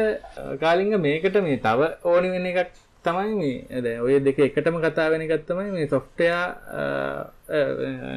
කාලිංග 0.60 0.94
මේකට 1.00 1.36
මේ 1.42 1.58
තව 1.58 1.90
ඕනි 2.04 2.30
වෙන 2.34 2.46
එකක් 2.46 2.70
තමයි 3.04 3.34
මේ 3.34 3.82
ද 3.82 3.96
ඔය 4.00 4.20
දෙක 4.20 4.38
එකටම 4.40 4.78
කතා 4.80 5.10
වෙන 5.10 5.26
එකත් 5.26 5.44
තමයි 5.48 5.70
මේ 5.72 5.88
සොෆ්ටයා 5.88 6.42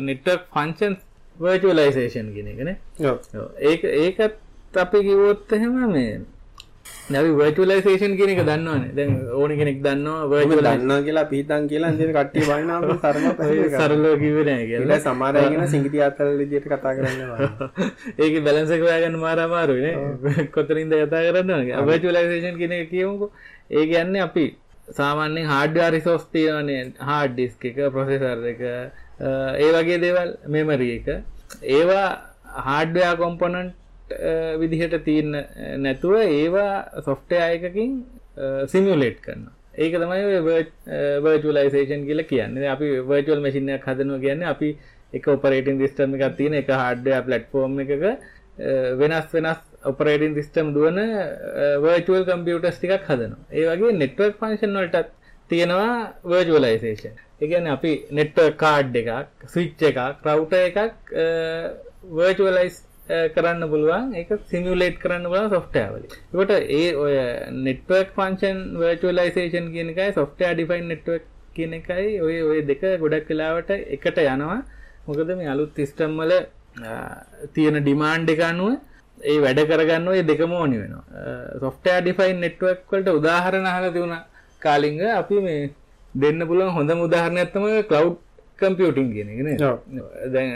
නෙට්වක් 0.01 0.47
ෆංචන් 0.53 0.95
වර්චුවලයිසේෂන් 1.39 2.31
ගෙන 2.35 2.51
එකන 2.53 2.69
ඒ 2.69 3.75
ඒකත් 3.99 4.39
අපි 4.75 5.03
කිවොත් 5.07 5.51
එහෙම 5.51 5.77
මේ 5.91 6.21
නැවි 7.05 7.31
වර්ටලයිසේෂන් 7.31 8.13
කියනක 8.15 8.41
දන්නවන. 8.41 8.83
දැ 8.91 9.07
ඕන 9.33 9.51
කෙනෙක් 9.51 9.79
දන්නවා 9.81 10.27
වර්ල 10.27 10.61
දන්නා 10.67 10.99
කියලා 11.01 11.25
පිහිතන් 11.25 11.67
කියලා 11.67 11.89
අන්දන 11.89 12.13
කට්ටි 12.17 12.41
වන 12.41 12.71
සරම 12.95 13.25
සරල 13.73 14.05
කිවරන 14.15 14.61
කියලා. 14.63 14.99
සමාරයගෙන 15.01 15.67
සිංගිති 15.67 16.01
අතරල 16.01 16.39
දිට 16.43 16.63
කතා 16.65 16.93
කරන්නවා 16.93 17.49
ඒක 18.21 18.39
බැලන්සක 18.45 18.87
ඔයාගන්න 18.87 19.19
මාරමාරුවන 19.19 20.47
කොතරින්ද 20.55 20.95
කතා 20.95 21.23
කරන්නගේ 21.27 21.75
අවර්ටලයිසේෂන් 21.75 22.57
කෙනෙ 22.57 22.79
කියමුකු. 22.87 23.31
ඒ 23.69 23.85
ගැන්න 23.85 24.15
අපි 24.21 24.45
සාමාන්‍යෙන් 24.93 25.47
හාඩ්ඩා 25.47 25.91
රිසෝස් 25.91 26.25
තියනේ 26.31 26.81
හාඩ් 27.01 27.35
ඩිස්ක 27.35 27.65
එක 27.65 27.83
ප්‍රොසෙසර් 27.91 28.47
එක 28.47 28.65
ඒ 29.59 29.71
වගේ 29.73 29.99
දේවල් 29.99 30.35
මෙමරිය 30.49 30.97
එක. 30.97 31.07
ඒවා 31.69 32.09
හාඩ්ඩයා 32.63 33.15
කොම්පොනන්ට් 33.17 33.79
විදිහට 34.59 34.95
තියෙන 35.05 35.31
නැතුව 35.79 36.15
ඒවා 36.21 37.01
සොෆ්ටයා 37.01 37.49
එකකින් 37.51 37.91
සිමියලේට් 38.67 39.19
කරන්න 39.21 39.47
ඒක 39.75 39.93
තමයි 39.95 40.23
වර්චුලයිසේෂන් 41.21 42.05
කියල 42.05 42.23
කියන්න. 42.23 42.57
අපි 42.67 42.89
වර්චුවල් 43.01 43.41
මසිිනයක් 43.41 43.85
හදනුව 43.85 44.21
කියන්න 44.21 44.43
අපි 44.45 44.69
එක 45.13 45.27
ඔපරේටින් 45.27 45.77
සිිස්ටම 45.79 46.15
එකක් 46.17 46.37
තියෙන 46.37 46.53
එක 46.53 46.69
හාඩ්ඩ 46.73 47.09
පලට්ෆෝර්ම් 47.25 47.79
එකක 47.79 48.03
අ, 48.03 48.13
වෙනස් 48.99 49.27
වෙනස් 49.33 49.59
ඔපරේටින් 49.83 50.33
සිිස්ටම් 50.35 50.73
දුවන 50.75 50.99
වර්චුවල් 51.81 52.25
කම්පියටස් 52.25 52.79
ටිකක් 52.79 53.09
හදනවා. 53.09 53.43
ඒ 53.51 53.65
වගේ 53.71 53.97
නෙට්වක් 53.97 54.39
ෆංශන් 54.39 54.77
වලටත් 54.77 55.09
තියෙනවා 55.49 56.13
වර්ජුවලයිසේෂන් 56.25 57.15
එකන 57.41 57.67
අපි 57.67 57.91
නෙට්ව 58.11 58.53
කාඩ් 58.57 58.95
එකක් 58.95 59.47
ස්විච්ච 59.47 59.81
එකක් 59.83 59.99
රවුට 60.27 60.53
එකක් 60.59 61.13
වර්ජුවලයිස් 62.11 62.77
කරන්න 63.07 63.67
පුළුවන්. 63.69 64.15
එක 64.15 64.29
සිමියලේට් 64.49 64.97
කරන්න 64.99 65.27
බල 65.29 65.49
සොෆ්ටෑවල 65.49 66.05
කොට 66.31 66.51
ඒ 66.51 66.87
ඔය 66.95 67.15
නෙට්වක් 67.65 68.15
පංචන් 68.15 68.59
වර්චුවලයිසේෂන් 68.79 69.67
කියන 69.75 69.91
එකයි 69.93 70.13
සොෆ්ටෑ 70.13 70.55
ඩිෆයින් 70.55 70.87
නෙට්වක් 70.87 71.27
කියන 71.55 71.73
එකයි 71.79 72.21
ඔය 72.21 72.39
ඔය 72.49 72.61
දෙක 72.71 72.81
ගොඩක් 73.03 73.27
කලාවට 73.27 73.69
එකට 73.69 74.17
යනවා. 74.25 74.59
මොකද 75.07 75.35
මේ 75.37 75.51
අලුත් 75.53 75.75
තිස්ටම්මල 75.75 76.33
තියෙන 77.53 77.77
ඩිමාන්්ඩ 77.81 78.29
එක 78.29 78.43
අනුව 78.49 78.73
ඒ 79.23 79.39
වැඩ 79.43 79.59
කරගන්න 79.69 80.07
ඔය 80.07 80.23
දෙකම 80.23 80.53
ඕනි 80.53 80.79
වෙනවා. 80.81 81.05
සොෆ්ටෑ 81.59 82.01
ඩිෆයින් 82.01 82.39
නෙට්වක් 82.45 82.91
වලට 82.91 83.17
උදාහරණ 83.19 83.71
හල 83.75 83.93
තිවුණ 83.95 84.15
කාලිංග 84.61 85.01
අපි 85.19 85.45
මේ 85.47 85.71
දෙන්න 86.15 86.47
පුළුවන් 86.47 86.75
හොඳ 86.77 86.91
උදාහරණයක්ත්තම 87.07 87.67
කලව් 87.91 88.15
කම්පියටින් 88.59 89.09
ඔව්. 89.61 89.79
දැන් 90.31 90.51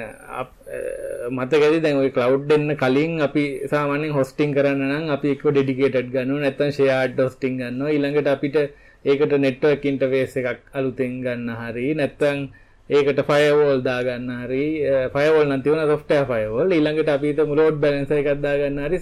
මතකැති 1.31 1.79
දැන් 1.81 2.01
කලව් 2.11 2.47
දෙන්න 2.47 2.75
කලින් 2.75 3.21
අපි 3.21 3.45
සාමානෙන් 3.67 4.11
හොස්ටිං 4.11 4.53
කරන්න 4.53 4.83
නම් 4.89 5.09
අපි 5.11 5.31
එක 5.31 5.41
ඩෙඩිකේටඩ් 5.45 6.13
ගන්න 6.13 6.41
නැත්තන් 6.41 6.71
ෂයාඩ් 6.71 7.19
ොස්ටිං 7.21 7.57
ගන්න 7.57 7.89
ඉළඟට 7.89 8.29
අපිට 8.29 8.57
ඒකට 9.05 9.33
නෙට්වක් 9.39 9.83
ඉන්ටවේස් 9.85 10.37
එකක් 10.37 10.63
අලුතෙන් 10.73 11.19
ගන්න 11.21 11.49
හරි 11.57 11.87
නැත්තං 11.95 12.47
ඒකට 12.89 13.19
ෆයවෝල් 13.23 13.81
දාගන්න 13.83 14.29
හරි 14.41 14.65
ෆයවල් 15.13 15.49
නතිවන 15.49 15.81
සොෆ්ටය 15.87 16.19
ෆයවල් 16.25 16.71
ඉළඟට 16.73 17.09
අපිට 17.09 17.41
මුලෝඩ් 17.45 17.81
බැලන්ස 17.81 18.13
එකක්දා 18.13 18.55
ගන්න 18.57 18.85
හරි 18.85 19.01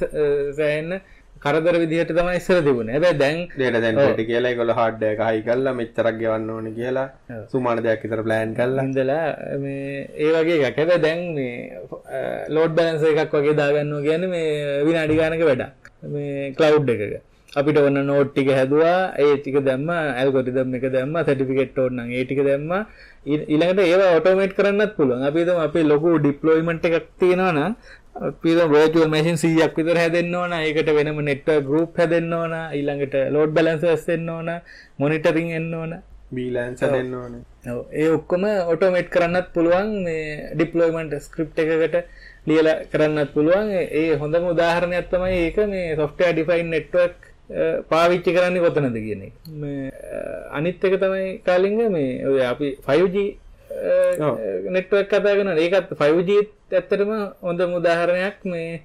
සෑන්න 0.54 0.98
කරදර 1.46 1.76
විදිහට 1.82 2.12
තමයි 2.18 2.38
ඉස්සර 2.40 2.58
තිබුණ. 2.68 2.88
ඇබැ 2.94 3.14
දැන් 3.22 3.38
දේට 3.60 3.76
දැන් 3.84 3.98
ට 4.18 4.24
කියලා 4.30 4.54
ගොල 4.60 4.72
හඩ්ඩ 4.78 5.20
කහයි 5.20 5.44
කල්ලා 5.48 5.74
මෙච්චරක් 5.80 6.16
ගවන්න 6.22 6.50
ඕන 6.54 6.68
කියලා. 6.78 7.08
සුමාන 7.52 7.82
දෙයක් 7.86 8.02
විතර 8.06 8.22
ප්ලෑන් 8.28 8.56
කල්ලා 8.60 8.86
ඉඳලා 8.88 9.28
මේ 9.64 10.10
ඒ 10.26 10.32
වගේ 10.38 10.58
එකක්. 10.70 10.80
හැබැයි 10.82 11.04
දැන් 11.06 11.22
මේ 11.38 11.54
ලෝඩ් 12.56 12.74
බැලන්ස 12.80 13.06
එකක් 13.12 13.38
වගේ 13.38 13.56
දාගන්නවා 13.62 14.04
කියන්නේ 14.08 14.34
මේ 14.36 14.84
විනාඩි 14.90 15.22
ගානක 15.22 15.48
වැඩක්. 15.50 15.94
මේ 16.14 16.52
ක්ලවුඩ් 16.58 16.90
එකක. 16.96 17.16
අපිට 17.60 17.78
ඔන්න 17.82 18.00
නෝට් 18.08 18.32
ටික 18.32 18.50
හැදවා 18.60 18.96
ඒ 19.24 19.36
ටික 19.42 19.58
දැම්ම 19.68 19.92
ඇල්ගොරිදම් 19.98 20.74
එක 20.80 20.88
දැම්ම 20.96 21.14
සටිෆිකෙට් 21.28 21.78
ඕන්න 21.84 22.02
ඒ 22.08 22.24
ටික 22.26 22.42
දැම්ම. 22.48 22.74
ඊළඟට 23.34 23.84
ඒවා 23.84 24.10
ඔටෝමේට් 24.18 24.58
කරන්නත් 24.58 24.98
පුළුවන්. 24.98 25.28
අපි 25.30 25.40
හිතමු 25.44 25.62
අපේ 25.68 25.86
ලොකු 25.92 26.18
ඩිප්ලොයිමන්ට් 26.18 26.90
එකක් 26.90 27.08
තියෙනවා 27.22 27.54
නම් 27.54 27.78
අපි 28.16 28.56
වර්චුවල් 28.56 29.08
මැෂින් 29.12 29.38
100ක් 29.38 29.76
විතර 29.78 29.98
හැදෙන්න 30.00 30.36
ඕන 30.36 30.54
ඒකට 30.54 30.90
වෙනම 30.98 31.18
නෙට්වර්ක් 31.30 31.66
ගෲප් 31.68 31.98
හැදෙන්න 32.00 32.34
ඕන 32.34 32.54
ඊළඟට 32.72 33.16
ලෝඩ් 33.36 33.52
බැලන්සර්ස් 33.58 34.06
එන්න 34.10 34.30
ඕන 34.30 34.50
මොනිටරින් 35.00 35.52
එන්න 35.52 35.74
ඕන. 35.74 35.94
බීලන්ස 36.32 36.80
දෙන්න 36.82 37.14
ඕනේ. 37.14 37.42
ඔව්, 37.72 37.82
ඒ 37.92 38.08
ඔක්කොම 38.10 38.44
ඔටෝමේට් 38.72 39.10
කරන්නත් 39.10 39.52
පුළුවන් 39.54 39.92
මේ 40.06 40.50
ඩිප්ලොයිමන්ට් 40.56 41.14
ස්ක්‍රිප්ට් 41.22 41.60
එකකට 41.60 41.96
ලියලා 42.48 42.78
කරන්නත් 42.92 43.34
පුළුවන්. 43.36 43.70
ඒ- 43.72 44.18
හොඳම 44.18 44.48
උදාහරණයක් 44.54 45.10
තමයි 45.12 45.38
ඒක 45.46 45.58
මේ 45.68 45.96
software 45.96 46.34
defined 46.34 46.70
network 46.70 47.16
පාවිච්චි 47.90 48.32
කරන්නේ 48.34 48.62
කොතනද 48.62 48.96
කියන 48.98 49.22
එක. 49.28 49.34
මේ 49.52 49.92
අනිත් 50.52 50.84
එක 50.84 51.00
තමයි 51.04 51.40
කාලින්ග 51.46 51.82
මේ 51.92 52.24
ඔය 52.26 52.42
අපි 52.46 52.78
5G 52.88 53.16
ඔව්. 54.22 54.36
නෙට්වර්ක් 54.72 55.08
කතා 55.10 55.22
කරනවා. 55.22 55.56
ඒකත් 55.58 55.96
5G 56.02 56.42
ඇත්තටම 56.72 57.16
හොඳ 57.42 57.66
උදාහරණයක් 57.80 58.46
මේ 58.46 58.84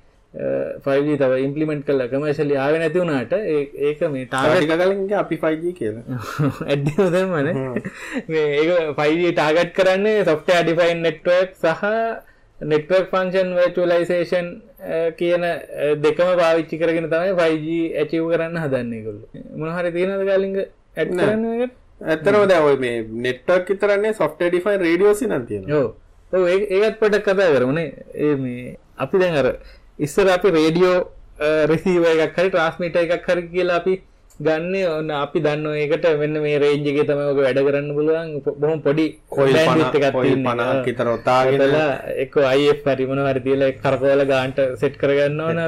5G 0.85 1.19
තව 1.19 1.39
ඉම්ප්ලිමන්ට් 1.45 1.85
කළා. 1.87 2.09
කමර්ෂියලි 2.09 2.57
ආවේ 2.57 2.79
නැති 2.79 3.03
වුණාට 3.03 3.33
ඒක 3.33 4.01
මේ 4.09 4.27
ටාගට් 4.27 4.59
ටික 4.59 4.75
කලින් 4.77 5.05
අපි 5.19 5.39
5G 5.45 5.75
කියලා. 5.75 6.19
ඇඩ්ඩිම 6.71 7.13
දෙමන 7.13 7.33
මේ 8.29 8.49
ඒක 8.57 8.97
5G 8.97 9.33
ටාගට් 9.33 9.73
කරන්නේ 9.75 10.25
සොෆ්ටයා 10.25 10.63
ඩිෆයින් 10.63 11.03
නෙට්වක් 11.03 11.57
සහ 11.57 11.85
නෙට්වක් 12.59 13.11
ෆංක්ෂන් 13.11 13.55
වර්චුවලයිසේෂන් 13.57 14.49
කියන 15.17 15.47
දෙකම 16.05 16.33
පාවිච්චි 16.41 16.79
කරගෙන 16.79 17.11
තමයි 17.11 17.37
5G 17.37 17.77
ඇචිව් 17.97 18.31
කරන්න 18.33 18.63
හදන්නේ 18.65 19.05
කොල්ල 19.05 19.21
මොනහරි 19.57 19.93
තියෙනද 19.93 20.27
කාලින්ග 20.27 20.59
කරන්න 20.95 21.47
එකට? 21.57 21.80
ඇත්තරම 22.01 22.47
දැන් 22.49 22.63
ඔය 22.63 22.77
මේ 22.77 23.07
නෙට්වර්ක් 23.09 23.69
විතරන්නේ 23.69 24.13
software 24.13 24.51
defined 24.51 24.83
radios 24.83 25.23
නම් 25.23 25.47
තියෙනවා. 25.47 25.77
ඔව්. 25.77 25.95
ඔව් 26.33 26.49
ඒ- 26.49 26.69
ඒකත් 26.71 26.99
පොඩක් 27.01 27.25
කතා 27.25 27.55
කරමුනේ 27.55 27.93
ඒ 28.15 28.35
මේ 28.35 28.77
අපි 28.99 29.19
දැන් 29.19 29.37
අර 29.37 29.57
ඉස්සර 29.99 30.29
අපි 30.29 30.51
රේඩියෝ 30.51 31.11
රිසීව 31.67 32.05
එකක් 32.05 32.39
හරි 32.39 32.49
ට්‍රාන්ස්මිටර් 32.51 32.99
එකක් 32.99 33.31
හරි 33.31 33.43
කියලා 33.49 33.77
අපි 33.77 34.03
ගන්න 34.41 34.75
ඔන්න 34.89 35.11
අපි 35.13 35.41
දන්න 35.41 35.67
ඒකට 35.75 36.07
වෙන්න 36.21 36.37
මේ 36.45 36.59
රේන්ජ් 36.59 36.87
එකේ 36.87 37.05
තමයි 37.05 37.27
ඔක 37.33 37.41
වැඩ 37.41 37.61
කරන්න 37.61 37.91
පුළුවන්. 37.93 38.31
බොහොම 38.57 38.81
පොඩි 38.81 39.05
කොයිල් 39.31 39.59
bandwidth 39.59 39.97
50 39.97 40.01
එකක් 40.01 40.17
කොයිල් 40.17 40.35
තියෙන 40.37 40.63
එක. 40.63 40.71
50ක් 40.71 40.87
විතර 40.87 41.11
ඔතාගෙන 41.11 41.77
එක්ක 42.25 42.39
IF 42.63 42.81
හරි 42.87 43.09
මොනවා 43.11 43.33
හරි 43.33 43.45
තියලා 43.47 43.71
ඒක 43.71 43.83
කරකවල 43.83 44.25
ගාන්ට 44.33 44.63
සෙට් 44.77 44.97
කරගන්න 44.97 45.41
ඕන 45.41 45.63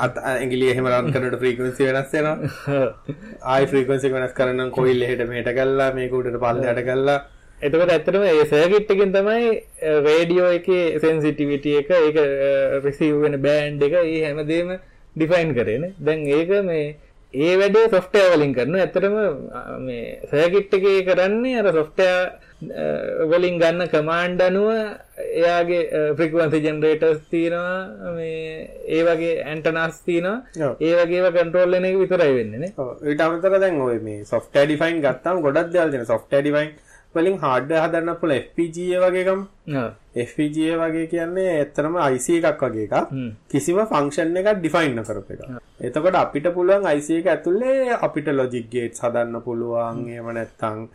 අත 0.00 0.18
ඇගිලි 0.24 0.72
එහෙම 0.72 0.90
රන් 0.92 1.12
කරනට 1.12 1.38
ෆ්‍රීකවන්සි 1.42 1.90
වෙනස් 1.90 2.16
වෙනවා. 2.16 2.80
ආයි 3.52 3.70
ෆ්‍රීකවන්සි 3.72 4.14
වෙනස් 4.16 4.34
කරන්න 4.34 4.72
කොයිල් 4.72 5.06
එහෙට 5.08 5.28
මෙහෙට 5.28 5.54
කල්ලා 5.54 5.92
මේක 5.92 6.12
උඩට 6.14 6.40
පල්ලයට 6.40 6.84
කල්ලා 6.84 7.20
එතකොට 7.60 7.90
ඇත්තටම 7.90 8.24
ඒ 8.24 8.44
සර්කිට් 8.46 8.90
එකෙන් 8.90 9.12
තමයි 9.12 9.52
රේඩියෝ 10.02 10.50
එකේ 10.56 10.98
සෙන්සිටිවිටි 11.00 11.78
එක 11.78 11.92
ඒක 11.94 12.18
රිසීව් 12.84 13.22
වෙන 13.22 13.36
බෑන්ඩ් 13.44 13.84
එක 13.86 13.94
ඒ 14.00 14.20
හැමදේම 14.24 14.72
ඩිෆයින් 15.16 15.54
කරේන 15.54 15.84
දැන් 16.00 16.26
ඒක 16.32 16.50
මේ 16.64 16.86
ඒ 17.34 17.54
වැඩේ 17.58 17.88
සොෆ්ටෑ 17.90 18.32
වලින් 18.32 18.52
කරන 18.54 18.74
ඇතරම 18.78 19.14
සෑකිට් 20.30 20.74
එකේ 20.78 20.98
කරන්නේ 21.08 21.60
අර 21.60 21.68
සොෆ්ටෑ 21.72 22.44
වලින් 23.30 23.58
ගන්න 23.58 23.90
කමාන්්ඩ 23.90 24.44
අනුව 24.46 24.70
එයාගේ 25.40 25.82
ෆ්‍රිකවන්සි 26.18 26.60
ජෙනරේටර්ස් 26.66 27.20
තියෙනවා 27.30 28.12
මේ 28.14 28.70
ඒ 28.88 29.02
වගේ 29.02 29.34
ඇන්ටනස් 29.44 29.98
තියෙනවා. 30.06 30.72
ඒ 30.80 30.94
වගේ 31.00 31.32
කන්ටරෝල් 31.36 31.78
එක 31.80 32.00
විතරයි 32.02 32.32
වෙන්නනේ 32.38 32.72
ඊට 33.10 33.24
අමතර 33.26 33.58
දැන් 33.58 33.80
ඔය 33.82 33.98
මේ 34.00 34.24
software 34.24 34.66
define 34.66 35.02
ගත්තාම 35.02 35.42
ගොඩක් 35.42 35.72
තියෙනවා. 35.72 36.06
software 36.06 36.42
define 36.42 36.72
වලින් 37.16 37.36
hardware 37.42 37.82
හදන්න 37.84 38.16
පුළුවන් 38.20 38.40
FPGA 38.44 38.98
වගේකම. 39.04 39.40
FPGA 40.28 40.74
වගේ 40.80 41.06
කියන්නේ 41.12 41.52
ඇත්තටම 41.58 41.96
IC 42.14 42.26
එකක් 42.38 42.62
වගේ 42.66 42.86
එකක්. 42.86 43.12
කිසිම 43.50 43.78
ෆංක්ෂන් 43.92 44.36
එකක් 44.40 44.50
ඩිෆයින් 44.60 45.02
කරප 45.08 45.30
එක. 45.34 45.42
එතකොට 45.88 46.18
අපිට 46.22 46.46
පුළුවන් 46.56 46.86
IC 46.96 47.08
එක 47.18 47.26
ඇතුලේ 47.34 47.98
අපිට 48.06 48.28
logic 48.40 48.66
gates 48.74 49.02
හදන්න 49.04 49.42
පුළුවන්. 49.46 50.06
එහෙම 50.14 50.30
නැත්නම් 50.38 50.88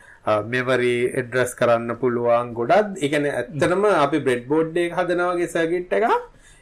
මෙමරි 0.51 0.95
ඇඩ්‍රස් 1.11 1.55
කරන්න 1.59 1.95
පුළුවන්. 2.01 2.53
ගොඩක් 2.57 2.97
ඒ 3.03 3.09
කියන්නේ 3.13 3.37
ඇත්තටම 3.39 3.85
අපි 3.93 4.19
බ්‍රෙඩ්බෝඩ් 4.27 4.77
එක 4.85 4.99
හදනවා 4.99 5.33
වගේ 5.35 5.53
සර්කිට් 5.55 5.97
එකක් 5.99 6.07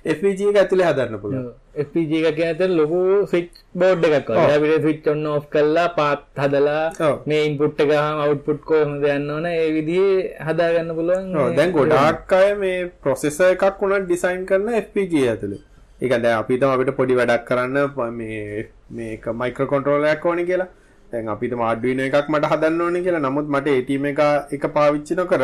FPGA 0.08 0.50
එක 0.52 0.58
ඇතුලේ 0.58 0.86
හදන්න 0.88 1.20
පුළුවන්. 1.22 1.48
FPG 1.78 2.12
එක 2.22 2.36
කියන 2.38 2.72
ලොකු 2.74 3.00
ස්විච් 3.28 3.50
බෝඩ් 3.76 4.06
එකක් 4.10 4.30
වගේ. 4.30 4.56
අපිට 4.56 4.82
ස්විච් 4.82 5.08
ඔන් 5.08 5.26
ඔෆ් 5.28 5.46
කරලා 5.50 5.88
පාත් 5.96 6.24
හදලා. 6.38 6.86
මේ 7.26 7.42
ඉන්පුට් 7.46 7.80
එක 7.80 7.90
ගහම 7.90 8.22
අවුට්පුට් 8.24 8.62
කොහොමද 8.64 9.06
යන්න 9.08 9.30
ඕන 9.30 9.46
ඒ 9.46 9.70
විදිහේ 9.74 10.18
හදා 10.42 10.70
ගන්න 10.74 10.96
පුළුවන්. 10.96 11.36
ඔව් 11.38 11.56
දැන් 11.56 11.72
ගොඩාක් 11.72 12.34
අය 12.34 12.50
මේ 12.56 12.80
ප්‍රොසෙසර් 13.04 13.54
එකක් 13.54 13.82
උනත් 13.84 14.06
ඩිසයින් 14.06 14.46
කරන 14.46 14.68
FPGA 14.82 15.30
ඇතුලේ. 15.30 15.62
ඒ 16.02 16.08
කියන්නේ 16.08 16.22
දැන් 16.24 16.40
අපි 16.40 16.54
හිතමු 16.54 16.74
අපිට 16.74 16.96
පොඩි 16.96 17.16
වැඩක් 17.16 17.46
කරන්න 17.46 17.78
ම- 17.88 18.68
මේක 18.92 19.26
මයික්‍රෝ 19.36 19.68
කන්ට්‍රෝලර් 19.68 20.08
එකක් 20.08 20.26
ඕනේ 20.26 20.46
කියලා. 20.46 20.68
දැන් 21.12 21.30
අපි 21.30 21.48
හිතමු 21.48 21.64
Arduino 21.64 22.04
එකක් 22.04 22.30
මට 22.30 22.46
හදන්න 22.52 22.82
ඕනේ 22.82 23.02
කියලා. 23.04 23.20
නමුත් 23.22 23.48
මට 23.50 23.68
ATM 23.76 24.06
එක 24.06 24.20
එක 24.52 24.68
පාවිච්චි 24.74 25.16
නොකර 25.16 25.44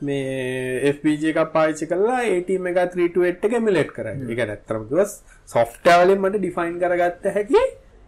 මේ 0.00 0.92
FPGA 0.92 1.30
එකක් 1.32 1.52
පාවිච්චි 1.56 1.90
කරලා 1.92 2.20
ATM 2.30 2.68
එක 2.70 2.78
328 2.96 3.48
එක 3.48 3.56
එමුලේට් 3.60 3.92
කරන්න. 3.96 4.26
ඒක 4.30 4.42
නැත්තරම 4.50 4.86
කිව්වස් 4.90 5.12
software 5.48 6.04
වලින් 6.04 6.22
මට 6.24 6.42
define 6.46 6.78
කරගත්ත 6.82 7.26
හැකි 7.36 7.64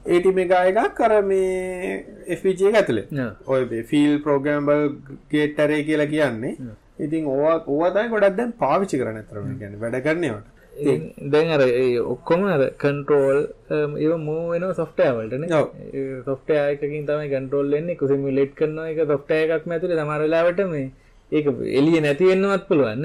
80 0.06 0.36
මෙගා 0.38 0.62
එකක් 0.70 1.02
අර 1.08 1.12
මේ 1.22 1.98
FPG 2.38 2.70
එක 2.70 2.78
ඇතුලේ. 2.80 3.26
ඔය 3.46 3.82
ෆීල් 3.90 4.14
ප්‍රෝග්‍රෑමබල් 4.24 4.88
ගේට් 5.34 5.60
ඇරේ 5.64 5.82
කියලා 5.90 6.10
කියන්නේ. 6.14 6.54
ඉතින් 7.04 7.28
ඕවා 7.34 7.58
ඕවා 7.66 7.92
තමයි 7.94 8.14
ගොඩක් 8.14 8.40
දැන් 8.40 8.56
පාවිච්චි 8.64 9.02
කරන්නේ 9.02 9.24
අතරම 9.26 9.54
කියන්නේ 9.60 9.82
වැඩ 9.84 10.02
කරන්නේවට 10.08 10.52
දැන් 11.32 11.50
අර 11.54 11.62
ඔක්කොම 12.12 12.44
අර 12.54 12.62
කන්ට්‍රෝල් 12.82 13.40
ඒ 13.70 14.16
මෝ 14.26 14.42
වෙන 14.52 14.64
සොෆ්ටෑවල්ටන 14.80 15.44
සොෆ්ටයකින් 16.28 17.06
තමයි 17.08 17.28
කන්ටරෝල් 17.34 17.78
එන්නේ 17.80 17.98
කුසිම 18.02 18.24
ලෙට් 18.38 18.54
කරන 18.54 18.78
එක 18.86 19.00
සොෆ්ටය 19.12 19.40
එකක් 19.44 19.68
ඇතුල. 19.68 19.94
තමරලාවට 20.00 20.62
මේ 20.70 20.90
ඒක 21.32 21.46
එලිය 21.72 21.98
නැතිවෙන්නවත් 22.00 22.64
පුළුවන්න 22.68 23.04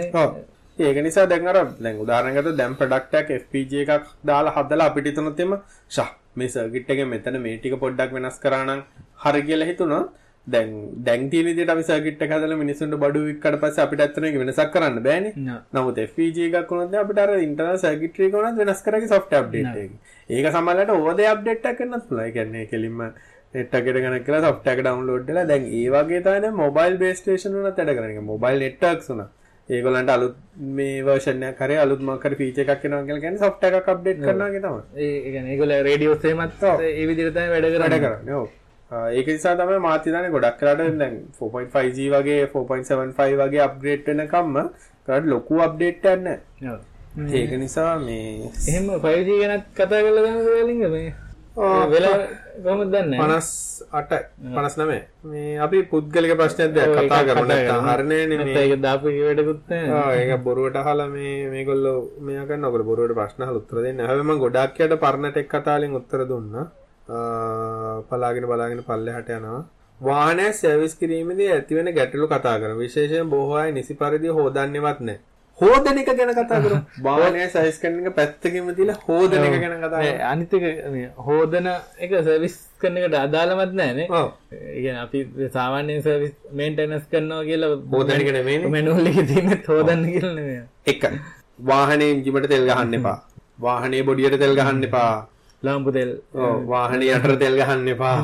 ඒක 0.79 0.97
නිසා 1.03 1.25
දැන්ර 1.25 1.59
දැන් 1.79 1.97
උදාරනගත 2.03 2.53
දැම් 2.55 2.77
ප්‍රඩක්ටක් 2.79 3.33
FPG 3.41 3.83
එකක් 3.83 4.07
දාලා 4.23 4.55
හදලා 4.57 4.89
අපිටි 4.91 5.17
තුනොත්තෙම 5.17 5.57
ශා 5.89 6.09
මේ 6.35 6.49
සර්ගිට්ටක 6.49 7.03
මෙතන 7.07 7.41
මේටික 7.41 7.75
පොඩ්ඩක් 7.83 8.15
වෙනස් 8.17 8.39
කරනම් 8.43 8.81
හරි 9.23 9.41
කියලා 9.43 9.69
හිතුණා 9.71 10.03
දැන් 10.47 10.69
දැන් 10.99 11.29
තියෙන 11.29 11.47
විදිහට 11.47 11.71
අපි 11.73 11.83
සර්කිට් 11.83 12.21
එක 12.21 12.33
හදලා 12.33 12.57
මිනිස්සුන්ට 12.57 12.97
බඩු 12.97 13.23
වික්කට 13.25 13.57
පස්සේ 13.63 13.83
අපිට 13.85 14.03
ඇත්තට 14.03 14.19
ඒක 14.21 14.37
වෙනසක් 14.41 14.69
කරන්න 14.73 14.99
බෑනේ. 15.07 15.33
නමුත් 15.73 15.97
FPG 16.03 16.37
එකක් 16.49 16.71
වුණොත් 16.71 16.95
අපිට 16.95 17.23
අර 17.23 17.33
ඉන්ටර්නල් 17.37 17.79
සර්කිට්‍රි 17.79 18.29
එක 18.29 18.37
උනත් 18.41 18.61
වෙනස් 18.61 18.83
කරගේ 18.85 19.11
සොෆ්ට්වෙයාර් 19.13 19.45
අප්ඩේට් 19.45 19.81
එක. 19.83 19.91
ඒක 20.29 20.47
සමහරවිට 20.51 20.93
ඕවර් 20.95 21.23
අප්ඩේට් 21.33 21.67
එකක් 21.71 21.79
කරන්නත් 21.79 22.07
පුළුවන්. 22.07 22.25
ඒ 22.25 22.35
කියන්නේ 22.37 22.69
කෙලින්ම 22.71 23.03
නෙට් 23.53 23.73
එකට 23.73 23.97
කනෙක්ට් 24.03 24.25
කරලා 24.27 24.43
සොෆ්ට්වෙයාර් 24.45 24.77
එක 24.77 24.83
ඩවුන්ලෝඩ් 24.85 25.25
කරලා 25.27 25.47
දැන් 25.51 25.65
ඒ 25.79 25.87
වගේ 25.95 26.21
තමයි 26.25 26.41
දැන් 26.43 26.55
මොබයිල් 26.63 26.97
බේස් 27.01 27.17
ස්ටේෂන් 27.21 27.55
උනත් 27.55 27.65
වැඩ 27.67 27.97
කරන්නේ. 27.97 28.21
මොබයිල් 28.33 28.59
නෙට්වර්ක්ස් 28.65 29.09
උනත්. 29.13 29.27
ඒගොල්ලන්ට 29.69 30.11
අලුත් 30.15 30.35
මේ 30.77 31.01
වර්ෂන් 31.07 31.41
එකක් 31.49 31.61
හරි 31.63 31.77
අලුත් 31.83 32.01
මොකක් 32.09 32.27
හරි 32.27 32.35
ෆීචර් 32.41 32.61
එකක් 32.63 32.85
එනවා 32.87 33.01
කියලා 33.07 33.23
කියන්නේ 33.23 33.43
සොෆ්ට්වෙයාර් 33.43 33.79
එකක් 33.81 33.89
අප්ඩේට් 33.93 34.21
කරනවා 34.25 34.49
වගේ 34.51 34.61
තමයි. 34.65 34.83
ඒ 35.03 35.31
කියන්නේ 35.33 35.51
ඒගොල්ලෝ 35.55 35.81
රේඩියෝ 35.89 36.15
සේමත් 36.25 36.63
ඒ 36.63 37.05
විදිහට 37.09 37.35
තමයි 37.37 37.49
වැඩ 37.53 37.67
කරන්නේ. 38.05 38.43
ඒක 39.17 39.27
නිසා 39.27 39.55
තමයි 39.61 39.79
මාත් 39.85 40.05
හිතන්නේ 40.07 40.33
ගොඩක් 40.35 40.59
කරාට 40.59 40.83
දැන් 41.01 41.17
4.5G 41.39 42.09
වගේ 42.13 42.41
4.75 42.53 43.39
වගේ 43.41 43.63
අප්ග්‍රේඩ් 43.67 44.11
වෙනකම්ම 44.11 44.59
කරාට 45.05 45.31
ලොකු 45.33 45.61
අප්ඩේට් 45.67 46.07
නැහැ. 46.25 46.77
ඒක 47.35 47.51
නිසා 47.63 47.93
මේ 47.99 48.51
එහෙම 48.67 48.91
5G 49.05 49.39
ගැනත් 49.41 49.65
කතා 49.75 50.03
කරලා 50.03 50.23
දැන් 50.27 50.43
වෙලින්ග 50.49 50.83
මේ 50.95 51.09
වෙලා 51.91 52.15
කොහොමද 52.63 52.91
දන්නේ 52.93 53.19
58 53.19 54.17
59 54.57 54.97
මේ 55.31 55.53
අපි 55.65 55.77
පුද්ගලික 55.91 56.33
ප්‍රශ්නයක් 56.39 56.73
දැන් 56.75 56.91
කතා 56.97 57.21
කරමු 57.27 57.45
නැත්නම් 57.51 57.87
හරිනේ 57.89 58.23
නේ 58.31 58.57
ඒක 58.63 58.75
දාපු 58.87 59.13
වැඩකුත් 59.19 59.61
නැහැ. 59.71 59.89
ආ 59.99 60.09
ඒක 60.19 60.43
බොරුවට 60.47 60.77
අහලා 60.81 61.07
මේ 61.15 61.35
මේගොල්ලෝ 61.53 61.95
මෙයා 62.27 62.45
කරන 62.49 62.67
ඔකට 62.69 62.85
බොරුවට 62.89 63.17
ප්‍රශ්න 63.19 63.45
අහලා 63.45 63.61
උත්තර 63.61 63.81
දෙන්න. 63.85 64.03
හැබැයි 64.09 64.27
මම 64.27 64.43
ගොඩක් 64.43 64.83
යට 64.85 64.93
පරණ 65.05 65.31
ටෙක් 65.31 65.49
කතාවලින් 65.53 65.97
උත්තර 66.01 66.21
දුන්නා. 66.31 66.65
පලාගෙන 68.09 68.47
බලාගෙන 68.51 68.83
පල්ලෙහාට 68.89 69.33
යනවා. 69.37 69.63
වාහනය 69.99 70.47
සර්විස් 70.53 70.93
කිරීමේදී 71.01 71.49
ඇතිවෙන 71.55 71.89
ගැටලු 71.97 72.27
කතා 72.27 72.57
කරමු. 72.61 72.79
විශේෂයෙන් 72.83 73.29
බොහෝ 73.33 73.57
අය 73.63 73.71
නිසි 73.71 73.93
පරිදි 73.95 74.37
හොදන්නේවත් 74.39 74.99
නැහැ. 74.99 75.19
හෝදන 75.61 75.97
එක 75.97 76.09
ගැන 76.17 76.31
කතා 76.33 76.59
කරමු. 76.63 76.79
වාහනය 77.05 77.45
සර්විස් 77.49 77.77
කරන 77.81 77.99
එක 78.01 78.15
පැත්තකින්ම 78.15 78.67
තියලා 78.77 78.97
හෝදන 79.05 79.45
එක 79.45 79.55
ගැන 79.61 79.77
කතා 79.77 79.89
කරමු. 79.93 80.25
අනිත් 80.31 80.53
එක 80.53 80.65
හෝදන 81.27 81.69
එක 81.99 82.11
සර්විස් 82.19 82.57
කරන 82.81 82.97
එකට 82.99 83.15
අදාළවත් 83.19 83.73
නැහැ 83.79 83.95
නේ. 83.99 84.07
ඔව්. 84.11 84.27
ඒ 84.51 84.93
අපි 85.03 85.23
සාමාන්‍යයෙන් 85.55 86.03
සර්විස් 86.03 86.35
මේන්ටෙනන්ස් 86.59 87.07
කරනවා 87.11 87.47
කියලා 87.49 88.19
එක 88.19 88.29
නෙමෙයිනේ. 88.37 88.69
මැනුවල් 88.75 89.09
එකේ 89.11 89.25
තියෙන 89.31 89.63
හෝදන්න 89.67 90.05
කියලා 90.11 90.35
නෙමෙයි. 90.35 90.61
එක. 90.85 91.09
වාහනේ 91.71 92.11
එන්ජිමට 92.11 92.49
තෙල් 92.49 92.65
ගහන්න 92.69 92.93
එපා. 92.99 93.17
වාහනේ 93.61 94.03
බොඩියට 94.03 94.39
තෙල් 94.39 94.55
ගහන්න 94.55 94.83
එපා. 94.83 95.13
ලාම්පු 95.63 95.91
තෙල් 95.91 96.11
වාහනේ 96.73 97.15
යටට 97.15 97.39
තෙල් 97.39 97.57
ගහන්න 97.61 97.87
එපා. 97.95 98.17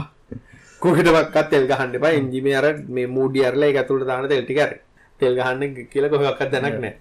කොහෙටවත් 0.82 1.50
තෙල් 1.50 1.66
ගහන්න 1.72 1.98
එපා. 1.98 2.14
එන්ජිමේ 2.20 2.56
අර 2.62 2.68
මේ 2.90 3.08
මූඩි 3.08 3.46
අරලා 3.50 3.72
ඒක 3.72 3.82
ඇතුළට 3.82 4.08
දාන 4.12 4.30
තෙල් 4.30 4.46
ටික 4.46 4.62
අර. 4.68 4.78
තෙල් 5.20 5.40
ගහන්න 5.40 5.90
කියලා 5.90 6.14
කොහෙවත් 6.14 6.46
දැනක් 6.54 6.78
නැහැ. 6.78 6.94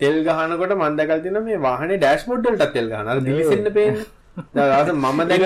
තෙල් 0.00 0.16
ගහනකොට 0.26 0.72
මම 0.80 0.96
දැකලා 0.98 1.22
තියෙනවා 1.24 1.46
මේ 1.48 1.62
වාහනේ 1.68 1.98
ඩෑෂ්බෝඩ් 2.02 2.46
වලට 2.50 2.72
තෙල් 2.76 2.88
ගහන. 2.92 3.24
දිලිසෙන්න 3.26 3.72
පේන්නේ. 3.78 4.06
දැන් 4.54 4.90
මම 4.96 5.20
දැන් 5.30 5.44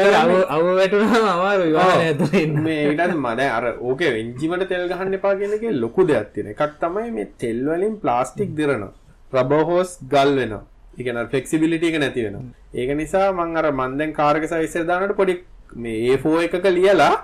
අව 0.55 0.63
වැටුනම 0.79 1.15
අමාරුයි 1.35 1.75
වාහනේ 1.79 2.07
ඇතුලේ 2.13 2.43
ඉන්න. 2.47 2.63
මේ 2.67 2.79
ඊට 2.85 3.01
පස්සේ 3.01 3.19
මම 3.19 3.29
දැන් 3.41 3.53
අර 3.59 3.65
ඕකේ 3.89 4.13
එන්ජිමට 4.23 4.69
තෙල් 4.73 4.85
ගහන්න 4.93 5.19
එපා 5.19 5.35
කියන 5.41 5.53
එකේ 5.59 5.73
ලොකු 5.85 6.07
දෙයක් 6.11 6.33
තියෙනවා. 6.35 6.55
එකක් 6.67 6.81
තමයි 6.85 7.11
මේ 7.17 7.29
තෙල් 7.43 7.61
වලින් 7.71 7.95
ප්ලාස්ටික් 8.05 8.51
දිරනවා. 8.59 8.93
රබර් 9.37 9.63
හෝස් 9.71 9.91
ගල් 10.15 10.31
වෙනවා. 10.41 10.63
ඒ 10.99 11.03
කියන්නේ 11.07 11.29
ෆ්ලෙක්සිබිලිටි 11.33 11.91
එක 11.91 11.99
නැති 12.05 12.25
වෙනවා. 12.27 12.45
ඒක 12.81 12.91
නිසා 13.03 13.27
මම 13.33 13.57
අර 13.61 13.67
මන් 13.79 13.99
දැන් 13.99 14.13
කාර් 14.21 14.35
එක 14.39 14.47
සර්විස් 14.53 14.77
එකට 14.77 14.89
දානකොට 14.93 15.19
පොඩි 15.21 15.35
මේ 15.83 16.15
A4 16.15 16.47
එකක 16.47 16.71
ලියලා 16.79 17.15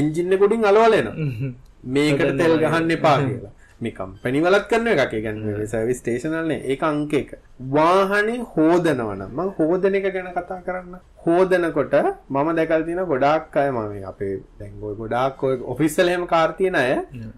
එන්ජින් 0.00 0.34
එක 0.36 0.44
උඩින් 0.48 0.68
අලවල 0.72 0.98
එනවා. 1.00 1.16
මේකට 1.94 2.34
තෙල් 2.42 2.54
ගහන්න 2.64 2.90
එපා 2.98 3.16
කියලා. 3.22 3.52
මේ 3.80 3.92
කම්පැනි 3.92 4.40
වලත් 4.40 4.64
කරන 4.70 4.88
එකක්. 4.92 5.02
ඒ 5.08 5.22
කියන්නේ 5.22 5.66
සර්විස් 5.66 6.00
ස්ටේෂන් 6.00 6.34
වලනේ 6.34 6.60
ඒක 6.66 6.82
අංක 6.84 7.12
එක. 7.14 7.30
වාහනේ 7.72 8.38
හොදනවා 8.52 9.14
නම් 9.14 9.30
මම 9.30 9.50
හොදන 9.58 9.94
එක 9.94 10.08
ගැන 10.08 10.30
කතා 10.32 10.60
කරන්න. 10.62 10.94
හොදනකොට 11.24 11.94
මම 12.28 12.48
දැකලා 12.56 12.86
තියෙන 12.86 13.02
ගොඩාක් 13.06 13.56
අය 13.56 13.70
මම 13.70 14.08
අපේ 14.12 14.32
දැන් 14.58 14.72
ඔය 14.82 14.94
ගොඩාක් 14.94 15.42
ඔය 15.42 15.58
ඔෆිස් 15.66 15.98
වල 15.98 16.08
එහෙම 16.08 16.26
කාර් 16.28 16.48
තියෙන 16.54 16.76
අය 16.76 16.90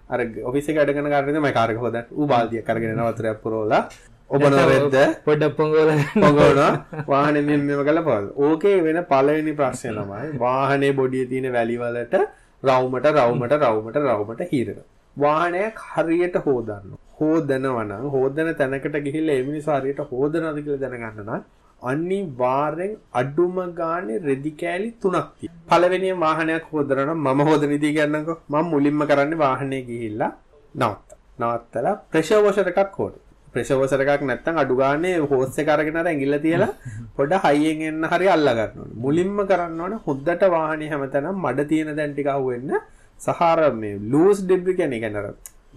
අර 0.09 0.21
ඔෆිස් 0.45 0.69
එකේ 0.69 0.81
වැඩ 0.81 0.95
කරන 0.97 1.11
කාර් 1.15 1.25
එකේ 1.25 1.41
මම 1.41 1.51
කාර් 1.53 1.75
එක 1.75 1.83
හොදන්න 1.85 2.07
ඌ 2.13 2.31
බාල්දියක් 2.33 2.71
අරගෙන 2.71 2.95
යනවා 2.95 3.13
වතුරක් 3.13 3.43
පුරවලා 3.43 3.83
ඔබන 4.31 4.55
රෙද්ද 4.65 4.97
පොඩ්ඩක් 5.25 5.57
පොංගෝල 5.57 5.89
පොංගවනවා 6.23 7.05
වාහනේ 7.09 7.43
මෙන්න 7.43 7.67
මෙව 7.69 7.81
කරලා 7.83 8.05
පොල්. 8.05 8.31
ඕකේ 8.39 8.77
වෙන 8.85 9.01
පළවෙනි 9.09 9.55
ප්‍රශ්නේ 9.55 9.95
තමයි 9.99 10.39
වාහනේ 10.39 10.93
බොඩියේ 10.95 11.31
තියෙන 11.33 11.53
වැලි 11.53 11.77
වලට 11.81 12.15
රවුමට 12.63 13.07
රවුමට 13.13 13.55
රවුමට 13.59 13.99
රවුමට 14.03 14.43
හීරෙනවා. 14.53 14.89
වාහනයක් 15.17 15.79
හරියට 15.93 16.37
හොදන්න. 16.45 16.93
හොදනවා 17.21 17.85
නම් 17.85 18.05
හොදන 18.11 18.53
තැනකට 18.59 18.97
ගිහිල්ලා 19.07 19.37
ඒ 19.37 19.47
මිනිස්සු 19.49 19.71
හරියට 19.71 20.03
හොදනවද 20.11 20.59
කියලා 20.65 20.83
දැනගන්න 20.85 21.25
නම් 21.25 21.43
අනිවාර්යෙන් 21.83 22.93
අඩුම 23.13 23.57
ගානේ 23.81 24.19
රෙදි 24.21 24.53
කෑලි 24.53 24.91
තුනක් 25.03 25.17
තියෙනවා. 25.39 25.65
පළවෙනිම 25.71 26.21
වාහනයක් 26.21 26.69
හොදනවා 26.73 27.15
මම 27.17 27.41
හොදන 27.49 27.69
විදිහ 27.69 27.95
කියන්නකෝ. 27.97 28.37
මම 28.49 28.71
මුලින්ම 28.73 29.03
කරන්නේ 29.11 29.39
වාහනේ 29.39 29.83
ගිහිල්ලා 29.89 30.33
නවත්ත. 30.75 31.19
නවත්තලා 31.41 31.97
ප්‍රෙෂර් 32.13 32.41
වොෂර් 32.45 32.69
එකක් 32.73 32.97
හොදන්න. 32.99 33.21
ප්‍රෙෂර් 33.53 33.77
වොෂර් 33.81 34.01
එකක් 34.05 34.23
නැත්නම් 34.23 34.63
අඩු 34.63 34.77
ගානේ 34.77 35.17
හෝස් 35.31 35.59
එක 35.59 35.69
අරගෙන 35.75 35.97
අර 35.97 36.07
ඇඟිල්ල 36.07 36.39
තියලා 36.47 36.73
පොඩ 37.17 37.33
හයියෙන් 37.45 37.83
එන්න 37.91 38.09
හරි 38.13 38.33
අල්ලා 38.37 38.55
ගන්න 38.59 38.81
ඕනේ. 38.81 38.97
මුලින්ම 39.05 39.37
කරන්න 39.51 39.85
ඕනේ 39.85 40.01
හොද්දට 40.07 40.49
වාහනේ 40.57 40.91
හැමතැනම 40.93 41.45
මඩ 41.45 41.69
තියෙන 41.73 41.93
දැන් 41.99 42.15
ටික 42.15 42.33
අහුවෙන්න 42.37 42.81
සහාර 43.27 43.73
මේ 43.83 44.01
ලූස් 44.13 44.39
ඩෙබ්‍රි 44.45 44.75
කියන්නේ 44.81 45.03
කියන්නේ 45.05 45.23
අර 45.23 45.35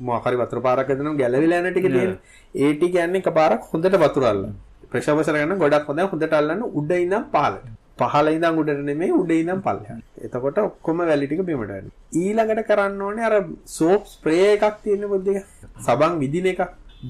මොකක් 0.07 0.25
හරි 0.27 0.41
වතුර 0.41 0.59
පාරක් 0.67 0.89
ඇදෙනවා 0.89 1.19
ගැලවිලා 1.21 1.61
යන 1.61 1.69
ටික 1.73 1.87
තියෙන. 1.95 2.17
ඒ 2.63 2.73
ටික 2.73 2.99
යන්නේ 3.05 3.23
එකපාරක් 3.23 3.69
හොඳට 3.71 3.95
වතුර 4.03 4.25
අල්ලන්න. 4.31 4.53
ප්‍රෙෂර් 4.91 5.15
වොෂර් 5.17 5.39
ගන්න 5.39 5.63
ගොඩක් 5.63 5.87
හොඳයි 5.89 6.09
හොඳට 6.11 6.37
අල්ලන්න 6.39 6.61
උඩ 6.79 6.91
ඉඳන් 7.05 7.25
පහළට. 7.33 7.65
පහළ 8.01 8.29
ඉඳන් 8.35 8.59
උඩට 8.61 8.85
නෙමෙයි 8.89 9.11
උඩ 9.21 9.31
ඉඳන් 9.35 9.59
පල්ලෙහාට. 9.65 10.05
එතකොට 10.25 10.57
ඔක්කොම 10.67 11.03
වැලි 11.09 11.27
ටික 11.27 11.43
බිමට 11.49 11.73
යනවා. 11.75 11.91
ඊළඟට 12.21 12.67
කරන්න 12.69 13.03
ඕනේ 13.07 13.27
අර 13.29 13.35
සෝප් 13.77 14.07
ස්ප්‍රේ 14.13 14.47
එකක් 14.55 14.79
තියෙන 14.85 15.05
පොඩ්ඩක්. 15.13 15.45
සබන් 15.85 16.17
විදින 16.23 16.49
එකක්. 16.53 16.63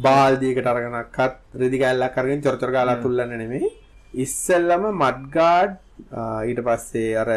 බාල්දියකට 0.06 0.68
අරගෙනක්වත් 0.72 1.34
රෙදි 1.62 1.78
කෑල්ලක් 1.82 2.16
අරගෙන 2.20 2.44
චොර 2.46 2.56
චොර 2.62 2.72
ගාලා 2.76 3.02
තුල්ලන්න 3.04 3.34
නෙමෙයි. 3.42 3.68
ඉස්සෙල්ලම 4.24 4.84
මඩ් 4.92 5.22
ගාඩ් 5.36 5.78
ඊට 6.50 6.62
පස්සේ 6.68 7.12
අර 7.22 7.30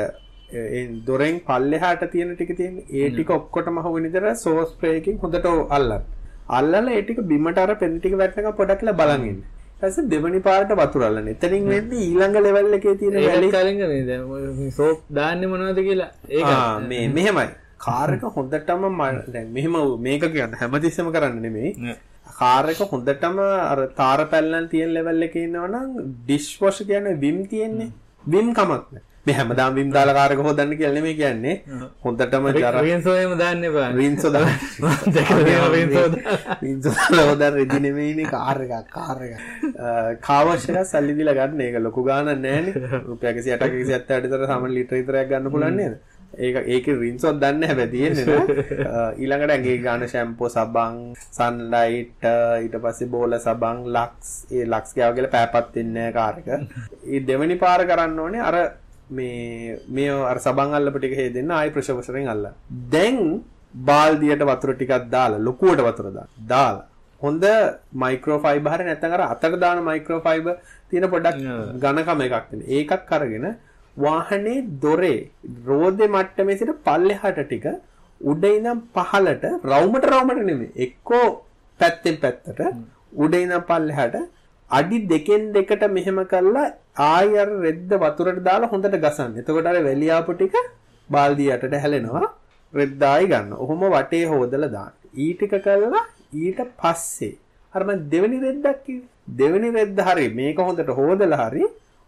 දොරෙන් 1.06 1.40
පල්ලෙහාට 1.48 2.04
තියෙන 2.12 2.36
ටික 2.36 2.56
තියෙන 2.56 2.78
ඒ 2.90 3.10
ටික 3.10 3.30
ඔක්කොටම 3.30 3.78
අහු 3.82 3.94
වෙන 3.96 4.06
විදිහට 4.08 4.44
සෝස් 4.44 4.70
ස්ප්‍රේ 4.70 4.96
එකකින් 5.00 5.18
හොඳට 5.22 5.46
අල්ලන්න. 5.78 6.02
අල්ලලා 6.48 6.94
ඒ 6.96 7.02
ටික 7.02 7.20
බිමට 7.32 7.58
අර 7.58 7.74
පෙන් 7.74 8.00
ටික 8.00 8.16
වැටෙනකම් 8.22 8.56
පොඩක් 8.60 8.80
කියලා 8.80 8.98
බලන් 9.02 9.28
ඉන්න. 9.30 9.42
ඊපස්සේ 9.82 10.08
දෙවනි 10.12 10.40
පාරට 10.48 10.72
වතුර 10.80 11.02
අල්ලන්න. 11.08 11.28
එතනින් 11.34 11.68
වෙන්නේ 11.74 12.02
ඊළඟ 12.08 12.36
ලෙවල් 12.46 12.74
එකේ 12.78 12.96
තියෙන 13.00 13.16
වැලි 13.28 13.52
කලින් 13.54 13.78
මේ 13.92 14.02
දැන් 14.10 14.72
සෝප් 14.80 15.00
දාන්නේ 15.18 15.52
මොනවද 15.52 15.80
කියලා 15.88 16.10
ඒක 16.28 16.52
මේ 16.90 17.08
මෙහෙමයි. 17.18 17.48
කාර් 17.78 18.08
එක 18.16 18.26
හොඳටම 18.36 18.86
දැන් 19.34 19.48
මෙහෙම 19.56 19.74
මේක 20.06 20.28
කියන්නේ 20.36 20.60
හැමතිස්සෙම 20.62 21.10
කරන්න 21.16 21.42
නෙමෙයි. 21.46 21.96
කාර් 22.38 22.70
එක 22.72 22.80
හොඳටම 22.92 23.42
අර 23.72 23.80
තාර 24.00 24.20
පැල්ලන් 24.32 24.70
තියෙන 24.72 24.94
ලෙවල් 24.98 25.28
එකේ 25.28 25.44
ඉන්නවනම් 25.48 25.90
ඩිෂ් 26.22 26.48
වොෂ් 26.62 26.80
කියන්නේ 26.92 27.20
විම් 27.26 27.44
තියෙන්නේ. 27.52 27.90
විම් 28.32 28.54
කමක් 28.54 28.84
නෑ. 28.94 29.04
මේ 29.26 29.34
හැමදාම 29.38 29.74
විම් 29.78 29.90
දාලා 29.96 30.16
කාර් 30.18 30.32
එක 30.34 30.42
හොදන්න 30.48 30.72
කියලා 30.78 30.96
නෙමෙයි 30.96 31.16
කියන්නේ. 31.20 31.54
හොඳටම 32.04 32.48
ජර 32.58 32.78
රින්සෝයම 32.86 33.36
දාන්න 33.42 33.64
එපා. 33.68 33.88
රින්සෝ 34.00 34.32
දාන්න. 34.36 34.50
දැකලා 35.16 35.68
රින්සෝ 35.76 36.06
රින්සෝ 36.64 36.94
දාලා 36.98 37.28
හොදන්න 37.30 37.54
රෙදි 37.60 37.80
නෙමෙයිනේ 37.86 38.32
කාර් 38.34 38.58
එකක් 38.66 38.90
කාර් 38.96 39.18
එකක්. 39.26 39.38
කාවර්ෂ් 40.26 40.68
එක 40.70 40.90
සල්ලි 40.92 41.16
දීලා 41.20 41.38
ගන්න 41.40 41.64
ඒක 41.68 41.80
ලොකු 41.86 42.04
ගාණක් 42.10 42.44
නෑනේ. 42.44 42.74
රුපියල් 43.08 43.32
160ක 43.36 43.72
170ට 43.84 44.22
විතර 44.26 44.46
සාමාන්‍ය 44.52 44.76
ලිටර 44.78 45.00
විතරයක් 45.00 45.32
ගන්න 45.32 45.50
පුළුවන් 45.56 45.76
නේද? 45.82 45.96
ඒක 46.46 46.56
ඒක 46.74 46.86
රින්සොත් 47.02 47.38
දන්න 47.42 47.68
හැබැයි 47.68 47.90
තියෙන්නේ 47.92 48.38
ඊළඟට 49.20 49.52
ඇඟේ 49.54 49.76
ගාන 49.84 50.02
ෂැම්පෝ 50.08 50.48
සබන් 50.54 50.96
සන්ලයිට් 51.36 52.26
ඊට 52.62 52.74
පස්සේ 52.82 53.08
බෝල 53.14 53.36
සබන් 53.38 53.78
ලක්ස් 53.96 54.32
ඒ 54.56 54.66
ලක්ස් 54.72 54.96
ගාව 54.98 55.14
කියලා 55.18 55.34
පෑපත් 55.36 55.78
වෙන්නේ 55.78 56.08
කාර් 56.18 56.34
එක. 56.40 56.48
ඒ 57.12 57.20
දෙවෙනි 57.28 57.56
පාර 57.64 57.86
කරන්න 57.90 58.18
ඕනේ 58.24 58.42
අර 58.48 58.58
මේ 59.10 59.78
මේ 59.88 60.10
අර 60.32 60.38
සබන් 60.38 60.74
අල්ලපු 60.78 60.98
ටික 60.98 61.16
හේදෙන්න 61.20 61.50
ආයි 61.50 61.70
ප්‍රෙෂර් 61.70 61.96
වොෂරෙන් 61.98 62.28
අල්ල. 62.34 62.46
දැන් 62.90 63.42
බාල්දියට 63.88 64.44
වතුර 64.50 64.74
ටිකක් 64.74 65.08
දාලා 65.10 65.44
ලොකුවට 65.48 65.82
වතුර 65.88 66.06
දාලා 66.52 66.84
හොඳ 67.22 67.44
මයික්‍රෝ 68.04 68.38
ෆයිබර් 68.46 68.80
නැත්නම් 68.88 69.16
අර 69.16 69.22
අතට 69.26 69.60
දාන 69.64 69.84
මයික්‍රෝ 69.84 70.20
ෆයිබර් 70.26 70.56
තියෙන 70.90 71.10
පොඩක් 71.14 71.38
ඝනකම 71.84 72.20
එකක් 72.26 72.44
තියෙන. 72.50 72.62
ඒකක් 72.68 73.12
අරගෙන 73.12 73.46
වාහනේ 73.96 74.58
දොරේ 74.82 75.30
රෝදේ 75.66 76.08
මට්ටමේ 76.08 76.58
සිට 76.60 76.72
පල්ලෙහාට 76.86 77.40
ටික 77.42 77.66
උඩ 78.20 78.44
ඉඳන් 78.48 78.82
පහළට 78.96 79.44
රවුමට 79.70 80.06
රවුමට 80.12 80.46
නෙමෙයි 80.50 80.72
එක්කෝ 80.84 81.26
පැත්තෙන් 81.80 82.16
පැත්තට 82.22 82.60
උඩ 83.24 83.34
ඉඳන් 83.34 83.62
පල්ලෙහාට 83.70 84.16
අඩි 84.70 85.06
දෙකෙන් 85.06 85.52
දෙකට 85.52 85.82
මෙහෙම 85.96 86.18
කරලා 86.32 86.74
ආයි 86.96 87.38
අර 87.38 87.48
රෙද්ද 87.66 87.90
වතුරට 88.04 88.42
දාලා 88.48 88.70
හොඳට 88.72 88.96
ගසන්න. 89.04 89.38
එතකොට 89.40 89.66
අර 89.66 89.78
වැලියාපු 89.88 90.34
ටික 90.34 90.54
බාල්දිය 91.08 91.50
යටට 91.54 91.74
හැලෙනවා. 91.84 92.26
රෙද්ද 92.72 93.02
ආයි 93.02 93.26
ගන්න. 93.32 93.52
ඔහොම 93.54 93.82
වටේ 93.94 94.24
හොදලා 94.26 94.70
දාන්න. 94.76 94.94
ඊ 95.14 95.32
ටික 95.34 95.54
කරලා 95.66 96.04
ඊට 96.34 96.60
පස්සේ 96.80 97.36
අර 97.74 97.84
මම 97.84 98.08
දෙවෙනි 98.12 98.38
රෙද්දක් 98.46 98.78
කිව්වේ. 98.86 99.08
දෙවෙනි 99.40 99.70
රෙද්ද 99.70 99.98
හරි 100.08 100.26
මේක 100.38 100.58
හොඳට 100.58 100.90
හොදලා 100.98 101.48
හරි 101.50 101.62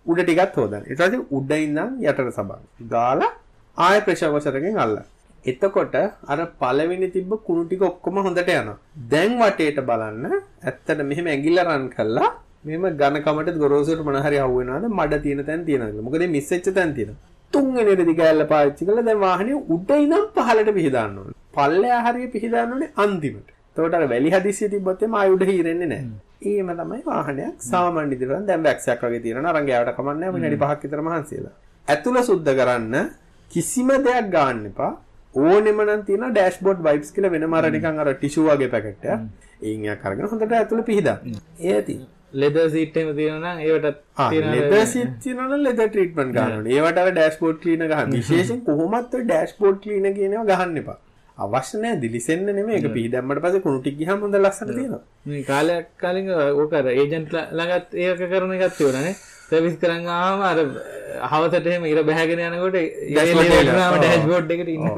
උඩ 0.07 0.21
ටිකත් 0.25 0.59
හොදන්න. 0.63 0.83
ඊට 0.89 0.99
පස්සේ 0.99 1.23
උඩ 1.31 1.53
ඉඳන් 1.59 2.03
යටට 2.03 2.35
සබන්. 2.35 2.67
ගාලා 2.95 3.31
ආයෙ 3.79 4.01
ප්‍රෙෂර් 4.01 4.35
වොෂර් 4.35 4.59
එකෙන් 4.61 4.83
අල්ලන්න. 4.85 5.07
එතකොට 5.45 5.95
අර 6.33 6.41
පළවෙනි 6.61 7.09
තිබ්බ 7.15 7.33
කුණු 7.47 7.65
ටික 7.65 7.87
ඔක්කොම 7.91 8.19
හොඳට 8.27 8.53
යනවා. 8.57 8.77
දැන් 9.13 9.39
වටේට 9.41 9.81
බලන්න 9.89 10.27
ඇත්තට 10.67 11.07
මෙහෙම 11.11 11.27
ඇඟිල්ල 11.33 11.65
රන් 11.65 11.89
කළා 11.97 12.31
මෙහෙම 12.65 12.85
ඝනකමට 13.01 13.59
ගොරෝසුට 13.63 14.05
මොන 14.07 14.17
හරි 14.27 14.39
අහු 14.45 14.55
වෙනවද 14.61 14.87
මඩ 14.91 15.23
තියෙන 15.25 15.45
තැන් 15.49 15.65
තියෙනවද? 15.65 16.01
මොකද 16.07 16.19
මේ 16.23 16.33
මිස් 16.37 16.51
වෙච්ච 16.53 16.71
තැන් 16.79 16.95
තියෙනවා. 16.97 17.21
තුන්වෙනි 17.53 17.93
රෙදි 18.01 18.15
කෑල්ල 18.21 18.45
පාවිච්චි 18.53 18.89
කළා 18.89 19.07
දැන් 19.09 19.21
වාහනේ 19.27 19.61
උඩ 19.75 19.91
ඉඳන් 20.05 20.25
පහළට 20.37 20.73
පිහදාන්න 20.79 21.19
ඕනේ. 21.21 21.37
පල්ලෙහා 21.57 22.03
හරිය 22.07 22.29
පිහදාන්න 22.37 22.73
ඕනේ 22.75 22.91
අන්තිමට. 23.05 23.49
එතකොට 23.71 23.95
අර 23.95 24.05
වැලි 24.15 24.35
හදිස්සිය 24.35 24.71
තිබ්බොත් 24.75 25.03
එම 25.07 25.15
ආය 25.21 25.31
උඩ 25.35 25.45
හීරෙන්නේ 25.51 25.91
නැහැ. 25.93 26.19
ඒම 26.51 26.69
තමයි 26.81 27.03
වාහනයක් 27.07 27.57
සාමාන්‍ය 27.71 28.15
ඉදිරියට 28.17 28.47
දැන් 28.51 28.63
බැක්සයක් 28.69 29.03
වගේ 29.07 29.23
තියෙනවා 29.25 29.55
අරන් 29.55 29.71
ගෑවට 29.71 29.97
කමන්නේ 29.99 30.21
නැහැ 30.21 30.37
විනාඩි 30.37 30.61
5ක් 30.65 30.83
විතර 30.85 31.03
මහන්සි 31.09 31.39
වෙලා. 31.39 31.55
ඇතුළ 31.89 32.23
සුද්ධ 32.31 32.53
කරන්න 32.61 32.97
කිසිම 33.51 33.89
දෙයක් 34.09 34.29
ගන්න 34.37 34.67
එපා. 34.73 34.93
ඕනෙම 35.47 35.81
නම් 35.87 36.05
තියෙන 36.09 36.29
ඩෑෂ්බෝඩ් 36.35 36.85
වයිප්ස් 36.89 37.11
කියලා 37.17 37.35
වෙනම 37.35 37.59
අර 37.59 37.65
නිකන් 37.77 38.05
අර 38.05 38.15
ටිෂු 38.15 38.47
වගේ 38.51 38.71
පැකට් 38.75 39.11
එකක්. 39.15 39.27
ඒන් 39.63 39.91
යක් 39.91 40.07
අරගෙන 40.07 40.31
හොඳට 40.33 40.55
ඇතුළ 40.61 40.87
පිහදා. 40.91 41.19
ඒ 41.61 41.75
ඇති. 41.75 42.01
ලෙදර් 42.33 42.71
සීට් 42.71 42.97
එහෙම 42.97 43.17
තියෙනවා 43.17 43.53
නම් 43.55 43.61
ඒවටත් 43.67 44.01
තියෙන 44.31 44.49
ලෙදර් 44.55 44.87
සීට් 44.87 45.13
තියෙනවා 45.23 45.49
නම් 45.49 45.63
ලෙදර් 45.67 45.89
ට්‍රීට්මන්ට් 45.89 46.35
ගන්න. 46.37 46.67
ඒවට 46.77 47.13
ඩෑෂ්බෝඩ් 47.13 47.61
ක්ලීනර් 47.63 47.87
ගන්න. 47.93 48.17
විශේෂයෙන් 48.17 48.65
කොහොමත් 48.69 49.15
ඔය 49.15 49.25
ඩෑෂ්බෝඩ් 49.29 49.79
ක්ලීනර් 49.85 50.13
කියන 50.19 50.33
ඒවා 50.33 50.49
ගහන්න 50.51 50.83
එපා. 50.83 50.99
අවශ්‍ය 51.39 51.81
නැහැ 51.83 52.01
දිලිසෙන්න 52.03 52.47
නෙමෙයි 52.51 52.79
ඒක 52.79 52.93
පිහි 52.95 53.09
දැම්මට 53.15 53.43
පස්සේ 53.45 53.65
කුණු 53.65 53.81
ටික 53.81 53.99
ගියාම 54.01 54.23
හොඳ 54.27 54.39
ලස්සන 54.43 54.75
තියෙනවා. 54.75 55.03
මේ 55.27 55.43
කාලයක් 55.51 55.89
කලින් 56.03 56.31
ඕක 56.63 56.73
අර 56.81 56.87
ඒජන්ට් 56.95 57.35
ළඟත් 57.59 57.99
ඒක 58.05 58.23
කරන 58.33 58.55
එකක් 58.57 58.79
තියුණානේ. 58.79 59.17
සර්විස් 59.49 59.77
කරන් 59.83 60.09
ආවම 60.19 60.43
අර 60.51 60.59
හවසට 61.33 61.67
එහෙම 61.73 61.85
ඉර 61.93 62.01
බැහැගෙන 62.09 62.45
යනකොට 62.47 62.79
ඩෑෂ්බෝඩ් 63.13 64.57
එකට 64.57 64.73
ඉන්න 64.77 64.89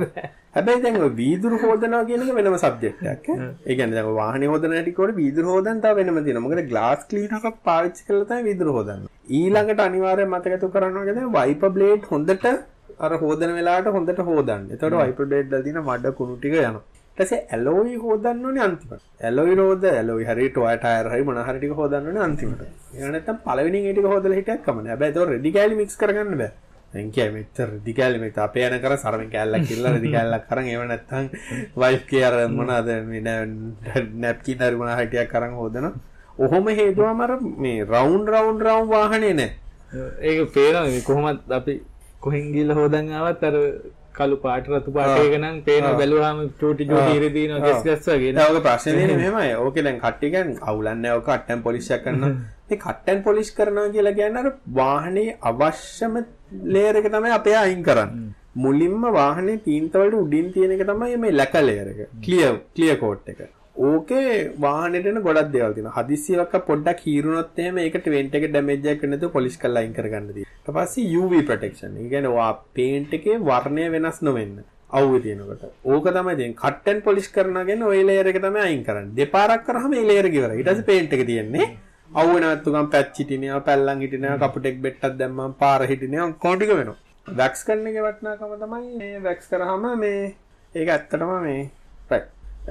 හැබැයි 0.55 0.82
දැන් 0.84 0.96
ඔය 1.07 1.11
වීදුරු 1.20 1.59
හොදනවා 1.64 2.03
කියන 2.09 2.22
එක 2.24 2.30
වෙනම 2.38 2.57
සබ්ජෙක්ට් 2.62 3.05
එකක් 3.12 3.28
ඈ. 3.34 3.48
ඒ 3.68 3.74
කියන්නේ 3.78 3.96
දැන් 3.98 4.14
වාහනේ 4.20 4.51
හොදන 4.53 4.74
හැටි 4.76 4.94
කොට 4.98 5.14
වීදුරු 5.20 5.55
හොදන්න 5.57 5.80
තව 5.84 5.96
වෙනම 6.01 6.18
තියෙනවා. 6.26 6.44
මොකද 6.46 6.62
ග්ලාස් 6.72 7.03
ක්ලීනර් 7.11 7.34
එකක් 7.38 7.59
පාවිච්චි 7.68 8.07
කරලා 8.07 8.28
තමයි 8.30 8.46
වීදුරු 8.48 8.72
හොදන්නේ. 8.78 9.11
ඊළඟට 9.38 9.82
අනිවාර්යයෙන් 9.88 10.30
මතකතු 10.34 10.72
කරන්න 10.76 11.01
ඕනේ 11.01 11.16
දැන් 11.18 11.34
වයිපර් 11.36 11.70
බ්ලේඩ් 11.76 12.09
හොඳට 12.12 12.46
අර 13.07 13.12
හෝදන 13.24 13.53
වෙලාවට 13.59 13.92
හොඳට 13.96 14.24
හෝදන්න. 14.30 14.64
එතකොට 14.74 14.96
වයිපර් 15.03 15.28
බ්ලේඩ් 15.30 15.53
වල 15.53 15.62
තියෙන 15.66 15.84
මඩ 15.84 16.14
කුණු 16.20 16.34
ටික 16.38 16.57
යනවා. 16.62 16.82
ඊට 17.11 17.20
පස්සේ 17.20 17.38
ඇලෝයි 17.57 17.96
හොදන්න 18.07 18.44
ඕනේ 18.48 18.64
අන්තිමට. 18.66 19.05
ඇලෝයි 19.28 19.55
රෝද 19.61 19.84
ඇලෝයි 19.92 20.26
හරි 20.30 20.48
ටොය 20.51 20.74
ටයර් 20.82 21.11
හරි 21.12 21.22
මොන 21.28 21.38
හරි 21.48 21.59
ටික 21.59 21.76
හොදන්න 21.82 22.11
ඕනේ 22.11 22.24
අන්තිමට. 22.26 22.62
ඒක 22.96 23.12
නැත්තම් 23.14 23.38
පළවෙනියෙන් 23.46 23.88
ඒ 23.90 23.94
ටික 23.94 24.11
හොදලා 24.14 24.40
හිටියක් 24.40 24.66
කමන්නේ. 24.66 24.92
හැබැයි 24.94 25.16
ඒක 25.16 25.30
රෙඩි 25.32 25.55
කෑලි 25.59 25.80
මික්ස් 25.82 25.96
කරගන්න 26.03 26.36
බෑ. 26.42 26.51
දැන් 26.93 27.11
කියයි 27.12 27.30
මෙච්චර 27.30 27.66
රෙදි 27.66 27.93
කෑලි 27.93 28.18
මෙත 28.18 28.38
අපේ 28.38 28.66
යන 28.68 28.76
කර 28.80 28.97
සරම 28.97 29.24
කෑල්ලක් 29.30 29.66
කිල්ලා 29.68 29.93
රෙදි 29.97 30.11
කෑල්ලක් 30.14 30.51
අරන් 30.51 30.66
ඒව 30.66 30.82
නැත්තම් 30.86 31.28
වයිෆ් 31.76 32.03
කේ 32.07 32.24
අර 32.24 32.36
මොනවාද 32.51 32.91
මේ 33.07 33.36
නැප්කින් 34.16 34.59
හරි 34.61 34.76
මොන 34.76 34.91
හරි 34.91 35.07
ටිකක් 35.07 35.34
අරන් 35.34 35.55
හොදනවා. 35.55 35.93
ඔහොම 36.38 36.72
හේතුවම 36.72 37.20
අර 37.20 37.32
මේ 37.59 37.84
රවුන්ඩ් 37.84 38.34
රවුන්ඩ් 38.34 38.66
රවුන්ඩ් 38.66 38.91
වාහනේ 38.91 39.32
නෑ. 39.34 39.51
ඒක 40.22 40.53
පේනවා 40.53 41.07
කොහොමත් 41.07 41.57
අපි 41.59 41.80
කොහෙන් 42.20 42.53
ගිහලා 42.53 42.78
හොදන් 42.80 43.12
ආවත් 43.12 43.45
අර 43.45 43.57
කළු 44.12 44.36
පාට 44.45 44.66
රතු 44.68 44.95
පාට 44.97 45.20
එක 45.20 45.36
නම් 45.38 45.62
පේන 45.62 45.86
බැලුවාම 46.01 46.43
චූටි 46.61 46.88
චූටි 46.91 47.16
ඉරි 47.18 47.30
දිනවා 47.36 47.62
ගස් 47.66 47.86
ගස් 47.86 48.09
වගේ 48.09 48.32
නේද? 48.32 48.51
ඔක 48.51 48.64
ප්‍රශ්නේ 48.66 48.97
තියෙන්නේ 48.97 49.20
මෙහෙමයි. 49.22 49.55
ඕකේ 49.62 49.86
දැන් 49.86 50.03
කට්ටිය 50.03 50.32
කියන්නේ 50.34 50.66
අවුලන්නේ 50.70 51.14
ඔක 51.14 51.24
කට්ටන් 51.28 51.64
පොලිෂ් 51.66 51.91
එක 51.91 52.05
කරනවා. 52.05 52.34
මේ 52.68 52.78
කට්ටන් 52.78 53.24
පොලිෂ් 53.26 53.55
කරනවා 53.57 53.88
කියලා 53.95 54.16
කියන්නේ 54.18 54.45
අර 54.45 54.53
වාහනේ 54.74 55.38
අවශ්‍යම 55.43 56.22
ලේයර් 56.74 57.01
එක 57.01 57.09
තමයි 57.14 57.32
අපේ 57.38 57.57
අයින් 57.62 57.82
කරන්නේ. 57.88 58.34
මුලින්ම 58.64 59.03
වාහනේ 59.20 59.62
තීන්ත 59.68 59.94
වලට 60.01 60.20
උඩින් 60.24 60.53
තියෙන 60.55 60.72
එක 60.76 60.84
තමයි 60.90 61.16
මේ 61.24 61.38
ලැක 61.40 61.55
ලේයර් 61.68 61.88
එක. 61.92 62.01
ක්ලියර් 62.24 62.55
ක්ලියර් 62.76 62.96
කෝට් 63.03 63.28
එක. 63.32 63.40
ඕකේ 63.88 64.32
වාහනෙට 64.64 65.07
එන 65.12 65.22
ගොඩක් 65.26 65.53
දේවල් 65.53 65.74
තියෙනවා. 65.76 65.96
හදිස්සියක 65.98 66.57
පොඩ්ඩක් 66.70 67.05
හීරුනොත් 67.07 67.61
එහෙම 67.64 67.78
ඒකට 67.84 68.11
වෙන්ට් 68.14 68.34
එකේ 68.38 68.51
ඩැමේජ් 68.51 68.90
එකක් 68.92 69.03
වෙන්නේ 69.03 69.16
නැතුව 69.16 69.32
පොලිෂ් 69.36 69.61
කරලා 69.62 69.82
අයින් 69.82 69.94
කරගන්න 69.98 70.32
තියෙනවා. 70.34 70.57
ඊට 70.59 70.74
පස්සේ 70.76 71.16
UV 71.20 71.32
ප්‍රොටෙක්ෂන්. 71.51 71.96
ඒ 71.96 72.09
කියන්නේ 72.12 72.36
වා 72.38 72.53
පේන්ට් 72.78 73.14
එකේ 73.18 73.38
වර්ණය 73.51 73.86
වෙනස් 73.94 74.20
නොවෙන්න. 74.28 74.57
අවුවේ 74.98 75.22
තියෙනකොට. 75.26 75.62
ඕක 75.84 76.11
තමයි 76.16 76.34
දැන් 76.40 76.57
කට් 76.62 76.90
ඇන්ඩ් 76.92 77.07
පොලිෂ් 77.07 77.30
කරනවා 77.36 77.64
කියන්නේ 77.70 77.92
ওই 77.92 78.03
ලේයර් 78.09 78.32
එක 78.32 78.40
තමයි 78.46 78.66
අයින් 78.66 78.82
කරන්නේ. 78.88 79.14
දෙපාරක් 79.20 79.64
කරාම 79.68 79.90
මේ 79.94 80.05
ලේයර් 80.11 80.28
ඉවරයි. 80.32 80.59
ඊට 80.59 80.72
පස්සේ 80.72 80.88
පේන්ට් 80.90 81.16
එක 81.16 81.24
තියෙන්නේ 81.30 81.70
අවුව 82.11 82.40
නැවතු 82.42 82.72
ගම් 82.74 82.86
පැච් 82.90 83.18
හිටිනවා, 83.18 83.61
පැල්ලම් 83.66 84.00
හිටිනවා, 84.02 84.38
කපුටෙක් 84.42 84.82
බෙට්ටක් 84.84 85.14
දැම්මම 85.18 85.54
පාර 85.61 85.80
හිටිනවා, 85.90 86.28
ඔක්කොම 86.30 86.56
ටික 86.58 86.72
වෙනවා. 86.78 86.98
වැක්ස් 87.40 87.61
කරන 87.66 87.86
එකේ 87.90 88.02
වටිනාකම 88.06 88.54
තමයි 88.62 88.96
මේ 89.00 89.20
වැක්ස් 89.26 89.46
කරාම 89.50 89.84
මේ 90.02 90.34
ඒක 90.74 90.88
ඇත්තටම 90.88 91.30
මේ 91.44 91.70
රයිට් 92.11 92.26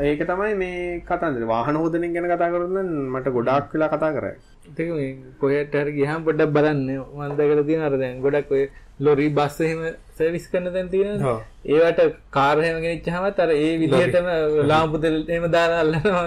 ඒක 0.09 0.21
තමයි 0.29 0.55
මේ 0.61 1.01
කතන්දර. 1.09 1.45
වාහන 1.53 1.79
හොදන 1.81 2.05
ගැන 2.15 2.27
කතා 2.33 2.51
කරන්න 2.53 2.89
මට 3.13 3.33
ගොඩාක් 3.37 3.71
වෙලා 3.73 3.89
කතා 3.93 4.11
කරයි 4.17 4.35
ඒක 4.77 4.89
මේ 4.97 5.09
කොහෙට 5.41 5.73
හරි 5.81 5.95
ගියාම 5.99 6.25
පොඩ්ඩක් 6.27 6.53
බලන්න. 6.57 6.83
මම 6.99 7.37
දැකලා 7.39 7.67
තියෙන 7.69 7.87
අර 7.87 7.95
දැන් 8.03 8.21
ගොඩක් 8.25 8.51
ඔය 8.51 8.63
ලොරි 9.05 9.27
බස් 9.37 9.57
එහෙම 9.65 9.81
සර්විස් 10.17 10.45
කරන 10.51 10.67
තැන් 10.75 10.87
තියෙනවා 10.93 11.35
ඒවට 11.73 12.15
කාර් 12.37 12.55
එහෙම 12.63 12.77
ගෙනිච්චාම 12.85 13.25
අර 13.43 13.49
ඒ 13.55 13.71
විදිහටම 13.81 14.27
ලාම්පු 14.71 15.01
තෙල් 15.05 15.17
එහෙම 15.33 15.45
දාලා 15.55 15.81
අල්ලනවා 15.83 16.23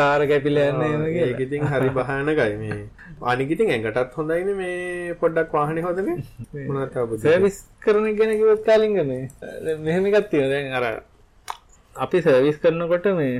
තාර 0.00 0.20
කැපිලා 0.30 0.68
යන 0.72 0.82
එහෙම 0.88 1.04
කියලා. 1.06 1.28
ඒක 1.30 1.40
ඉතින් 1.46 1.68
හරි 1.72 1.90
භයානකයි 1.98 2.56
මේ. 2.62 2.80
අනික 3.32 3.52
ඉතින් 3.54 3.74
ඇඟටත් 3.74 4.16
හොඳයිනේ 4.18 4.56
මේ 4.62 5.14
පොඩ්ඩක් 5.22 5.54
වාහනේ 5.58 5.86
හොදන්නේ 5.88 6.16
මොනවද 6.70 6.90
තව 6.96 7.20
සර්විස් 7.24 7.60
කරන 7.84 8.08
ගැන 8.18 8.34
කිව්වොත් 8.40 8.62
කාලින්ග 8.68 8.98
මේ. 9.12 9.22
මෙහෙම 9.86 10.10
එකක් 10.10 10.28
තියෙනවා. 10.32 10.52
දැන් 10.54 10.66
අර 10.78 10.84
අපි 11.96 12.18
සර්විස් 12.26 12.58
කරනකොට 12.64 13.08
මේ 13.20 13.32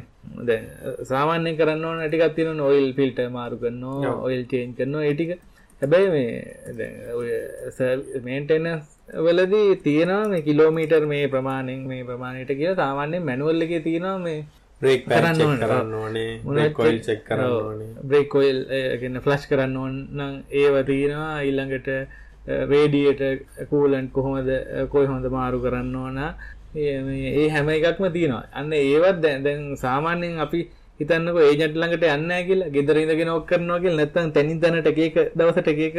දැන් 0.49 0.65
සාමාන්‍යයෙන් 1.13 1.61
කරන්න 1.61 1.85
ඕන 1.91 2.03
ටිකක් 2.07 2.35
තියෙනවා 2.39 2.73
ඔයිල් 2.73 2.89
ෆිල්ටර් 2.99 3.29
මාරු 3.39 3.61
කරනවා 3.63 4.17
ඔයිල් 4.29 4.43
චේන්ජ් 4.53 4.75
කරනවා. 4.81 5.05
ඒ 5.11 5.15
ටික 5.15 5.31
හැබැයි 5.81 6.09
මේ 6.15 6.89
ඔය 7.15 7.29
මේන්ටෙනන්ස් 8.29 8.87
වලදී 9.27 9.77
තියෙනවා 9.85 10.29
මේ 10.29 10.43
කිලෝමීටර් 10.43 11.05
මේ 11.07 11.27
ප්‍රමාණයෙන් 11.35 11.83
මේ 11.91 12.05
ප්‍රමාණයට 12.05 12.55
කියලා 12.61 12.81
සාමාන්‍යයෙන් 12.83 13.29
මැනුවල් 13.29 13.67
එකේ 13.67 13.83
තියෙනවා 13.89 14.19
මේ 14.19 14.39
බ්‍රේක් 14.81 15.05
කරන්න 15.07 15.61
කරන්න 15.63 15.95
ඕනේ 16.01 16.31
බ්‍රේක් 16.47 16.79
ඔයිල් 16.79 16.99
චෙක් 17.07 17.23
කරන්න 17.29 17.53
ඕනේ. 17.53 17.89
බ්‍රේක් 18.11 18.35
ඔයිල් 18.35 18.61
කියන්නේ 19.01 19.23
ෆ්ලෂ් 19.25 19.47
කරන්න 19.51 19.77
ඕන 19.77 19.95
නම් 20.19 20.35
ඒව 20.63 20.75
තියෙනවා. 20.91 21.33
ඊළඟට 21.47 21.89
රේඩියේටර් 22.73 23.67
කූලන්ට් 23.71 24.13
කොහොමද 24.13 24.51
කොයි 24.93 25.07
හොඳ 25.13 25.27
මාරු 25.37 25.61
කරන්න 25.65 25.97
ඕන. 25.97 26.19
ඒ 26.77 27.49
හැම 27.55 27.69
එකක්ම 27.69 28.07
තියෙනවා. 28.17 28.45
අන්න 28.53 28.73
ඒවත් 28.73 29.19
දැන් 29.23 29.77
සාමාන්‍යයෙන් 29.77 30.39
අපි 30.47 30.61
හිතන්නකෝ 31.01 31.43
ඒජන්ට් 31.49 31.77
ළඟට 31.81 32.05
යන්නේ 32.07 32.29
නැහැ 32.29 32.47
කියලා 32.49 32.73
ගෙදර 32.77 33.01
ඉඳගෙන 33.03 33.35
ඔක් 33.35 33.47
කරනවා 33.51 33.83
කියලා 33.83 34.01
නැත්නම් 34.01 34.33
තැනින් 34.37 34.61
තැනට 34.63 34.91
එක 34.91 34.99
එක 35.07 35.17
දවසට 35.39 35.69
එක 35.75 35.81
එක 35.89 35.97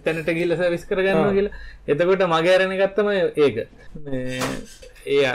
තැනට 0.00 0.28
ගිහිල්ලා 0.28 0.60
සර්විස් 0.60 0.84
කරගන්නවා 0.88 1.34
කියලා. 1.36 1.54
එතකොට 1.88 2.24
මගේ 2.32 2.54
අරණ 2.56 2.74
එකක් 2.76 2.94
තමයි 2.96 3.20
ඒක. 3.44 3.56
ඒ 5.06 5.32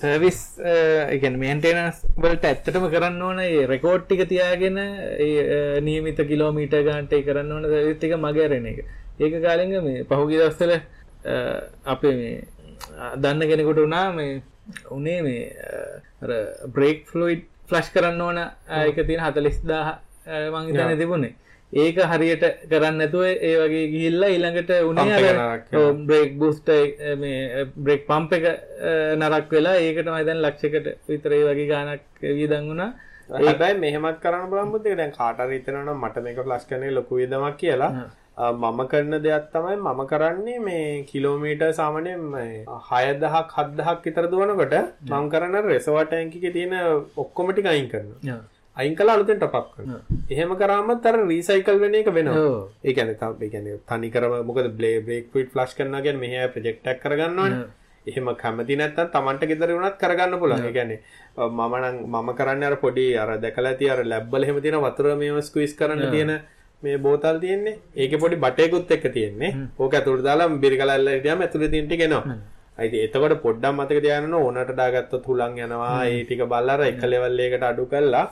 සර්විස් 0.00 0.38
එකන් 1.14 1.38
මේන්ටේනස් 1.42 2.04
වලට 2.16 2.50
ඇත්තටම 2.50 2.86
කරන්න 2.94 3.22
ඕන 3.22 3.40
ඒ 3.44 3.64
රෙකෝඩ් 3.72 4.04
ටික 4.04 4.22
තියාගෙන 4.28 4.78
ඒ 4.78 5.80
නියමිත 5.80 6.20
කිලෝමීට 6.30 6.76
ගාන්ට 6.88 7.16
කරන්න 7.26 7.56
ඕන 7.56 7.68
සර්විස් 7.72 7.98
ටික 7.98 8.16
මගේ 8.18 8.46
අරණ 8.48 8.70
එක. 8.72 8.84
ඒක 9.20 9.40
කාලෙක 9.42 9.74
මේ 9.88 10.04
පහුගිය 10.04 10.40
දවස්වල 10.42 10.72
අපේ 11.86 12.14
මේ 12.20 12.36
දන්න 13.16 13.48
කෙනෙකුට 13.50 13.84
වනා 13.86 14.06
මේ 14.12 14.42
උනේ 14.90 15.20
මේ 15.22 15.42
බ්‍රේක් 16.74 17.04
ෆලෝයිඩ් 17.10 17.44
ෆ්ලස්් 17.68 17.92
කරන්න 17.94 18.20
ඕන 18.20 18.38
ඒක 18.38 18.98
තියෙන 19.06 19.24
හතලිස් 19.26 19.60
දා 19.72 19.98
මංහිතන 20.54 20.98
තිබුණේ. 21.02 21.34
ඒක 21.72 21.98
හරියට 22.10 22.44
කරන්න 22.70 22.96
නැතුව 23.00 23.24
ඒ 23.28 23.54
වගේ 23.62 23.88
ගිහිල්ලා 23.94 24.30
ඊළඟට 24.34 24.70
උනේ 24.90 25.18
එක. 25.18 25.74
බ්‍රේක් 26.10 26.38
බුස්ට 26.42 26.70
මේ 27.22 27.66
බ්‍රේක් 27.76 28.06
පම්ප 28.06 28.32
එක 28.38 28.46
නරක් 29.20 29.52
වෙලා 29.56 29.76
ඒකට 29.82 30.08
මයිදන් 30.14 30.40
ලක්ෂකට 30.44 30.88
විතර 31.10 31.36
වගේ 31.50 31.68
ගානක් 31.72 32.22
වියදන් 32.22 32.70
වුණා. 32.70 32.90
හැබැයි 33.30 33.78
මෙහෙමත් 33.82 34.20
කරන්න 34.22 34.48
බලමුත් 34.52 34.86
ඒක 34.86 34.96
දැන් 35.00 35.12
කාට 35.18 35.44
නම් 35.74 36.00
මට 36.04 36.24
මේක 36.26 36.40
ෆ්ලෂ් 36.46 36.64
කරන්නේ 36.70 36.96
ලොකු 36.98 37.20
වියදමක් 37.20 37.56
කියලා 37.62 37.90
මම 38.38 38.80
කරන 38.90 39.14
දෙයක් 39.20 39.46
තමයි 39.52 39.76
මම 39.76 40.00
කරන්නේ 40.06 40.58
මේ 40.60 41.04
කිලෝමීටර් 41.04 41.72
සාමාන්‍යයෙන් 41.72 42.20
මේ 42.34 42.64
6000ක් 42.66 43.50
7000ක් 43.56 44.04
විතර 44.04 44.28
දුවනකොට 44.30 44.74
මම 45.04 45.26
කරන 45.32 45.56
රෙසර්වර් 45.64 46.06
ටැංක් 46.06 46.36
එකේ 46.36 46.52
තියෙන 46.52 46.74
ඔක්කොම 47.16 47.50
ටික 47.50 47.66
අයින් 47.66 47.88
කරනවා. 47.88 48.38
අයින් 48.76 48.94
කළා 48.94 49.16
අලුතෙන් 49.18 49.38
ටොප් 49.38 49.54
අප් 49.54 49.72
කරනවා. 49.74 50.00
එහෙම 50.30 50.54
කරාමත් 50.56 51.06
අර 51.06 51.16
රීසයිකල් 51.24 51.80
වෙන 51.80 51.94
එක 51.94 52.10
වෙනවා. 52.18 52.44
ඔව්. 52.44 52.68
ඒ 52.84 52.92
කියන්නේ 52.92 53.18
තව 53.22 53.42
ඒ 53.42 53.50
කියන්නේ 53.54 53.80
තනි 53.88 54.10
කරම 54.10 54.36
මොකද 54.46 54.70
බ්ලේ 54.78 54.94
ෆ්ලුයිඩ් 55.30 55.50
ෆ්ලෂ් 55.54 55.74
කරනවා 55.78 56.02
කියන්නේ 56.06 56.22
මෙහෙ 56.24 56.52
ප්‍රොජෙක්ට් 56.54 56.86
එකක් 56.86 57.02
කරගන්නවනේ 57.02 57.64
එහෙම 58.06 58.30
කැමති 58.36 58.76
නැත්තම් 58.76 59.10
Tamanට 59.14 59.42
ගෙදර 59.50 59.72
වුණත් 59.74 59.98
කරගන්න 60.02 60.38
පුළුවන්. 60.38 60.62
ඒ 60.62 60.76
කියන්නේ 60.76 61.00
මම 61.48 61.74
නම් 61.80 61.98
මම 62.14 62.30
කරන්නේ 62.38 62.70
අර 62.70 62.76
පොඩි 62.84 63.08
අර 63.16 63.34
දැකලා 63.42 63.72
ඇති 63.72 63.90
අර 63.90 64.04
ලැබ් 64.12 64.30
වල 64.32 64.46
එහෙම 64.46 64.62
තියෙන 64.62 64.78
වතුර 64.86 65.10
මේව 65.16 65.42
ස්ක්වීස් 65.42 65.74
කරන්න 65.74 66.14
තියෙන 66.14 66.32
මේ 66.82 66.98
බෝතල් 67.06 67.38
තියෙන්නේ. 67.44 67.78
ඒකේ 67.96 68.22
පොඩි 68.22 68.36
බටේකුත් 68.44 68.90
එක්ක 68.96 69.06
තියෙන්නේ. 69.16 69.52
ඕක 69.78 69.94
ඇතුළට 69.94 70.24
දාලා 70.28 70.48
බිරිකලල්ල 70.64 71.10
හිටියාම 71.14 71.44
ඇතුළේ 71.44 71.70
තියෙන 71.74 71.88
ටික 71.88 72.04
එනවා. 72.06 72.36
අයිති 72.78 73.04
එතකොට 73.06 73.34
පොඩ්ඩක් 73.46 73.74
මතක 73.76 74.02
තියාගන්න 74.04 74.34
ඕනට 74.40 74.70
දාගත්තොත් 74.80 75.24
හුලං 75.30 75.58
යනවා. 75.64 75.94
ඒ 76.06 76.20
ටික 76.24 76.44
බලලා 76.52 76.86
එක 76.90 77.02
ලෙවල් 77.12 77.40
එකකට 77.46 77.64
අඩු 77.70 77.86
කරලා 77.92 78.26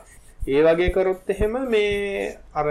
ඒ 0.54 0.60
වගේ 0.66 0.92
කරොත් 0.96 1.30
එහෙම 1.34 1.54
මේ 1.72 2.36
අර 2.60 2.66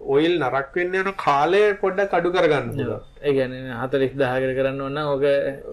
ඔයිල් 0.00 0.34
නරක් 0.38 0.74
වෙන්න 0.74 0.94
යන 0.94 1.08
කාලය 1.16 1.60
පොඩ්ඩක් 1.80 2.14
අඩු 2.18 2.32
කරගන්න 2.32 2.68
පුළුවන්. 2.70 3.02
ඒගැන 3.22 3.54
හතලිස් 3.80 4.14
දාහකට 4.16 4.54
කරන්න 4.58 4.80
ඔන්න 4.80 4.98
ඕක 5.02 5.24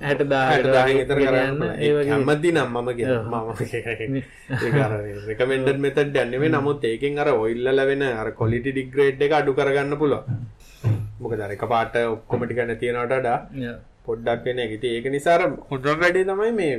හැට 0.04 0.24
දාහට 0.28 0.68
දාහක 0.68 0.96
විතර 1.00 1.22
කරන්න. 1.22 1.64
ඒ 1.80 1.92
ඒ 1.92 2.06
කැමති 2.06 2.52
නම් 2.52 2.76
මම 2.76 2.90
කියන 2.98 3.12
මම 3.24 3.50
ඒක 4.60 4.80
අර 4.86 4.96
රෙකමෙන්ඩඩ් 5.30 5.80
මෙතඩ් 5.80 6.02
යන්නේ 6.04 6.26
නෙවෙයි 6.28 6.54
නමුත් 6.54 6.84
ඒකෙන් 6.84 7.20
අර 7.20 7.32
ඔයිල් 7.36 7.62
වල 7.66 7.84
වෙන 7.92 8.04
අර 8.04 8.32
ක්වොලිටි 8.32 8.74
ඩිග්‍රේඩ් 8.74 9.22
එක 9.22 9.38
අඩු 9.40 9.54
කරගන්න 9.54 9.98
පුළුවන්. 9.98 10.42
මොකද 11.20 11.46
අර 11.46 11.54
එකපාරට 11.58 12.02
ඔක්කොම 12.06 12.44
ටික 12.44 12.64
නැති 12.64 12.92
වෙනවට 12.92 13.16
වඩා. 13.16 13.78
පොඩ්ඩක් 14.06 14.44
වෙන 14.46 14.60
එක. 14.66 14.76
ඉතින් 14.78 14.98
ඒක 14.98 15.08
නිසා 15.12 15.38
අර 15.38 15.48
හොඳම 15.70 16.04
වැඩේ 16.04 16.28
තමයි 16.28 16.52
මේ 16.60 16.76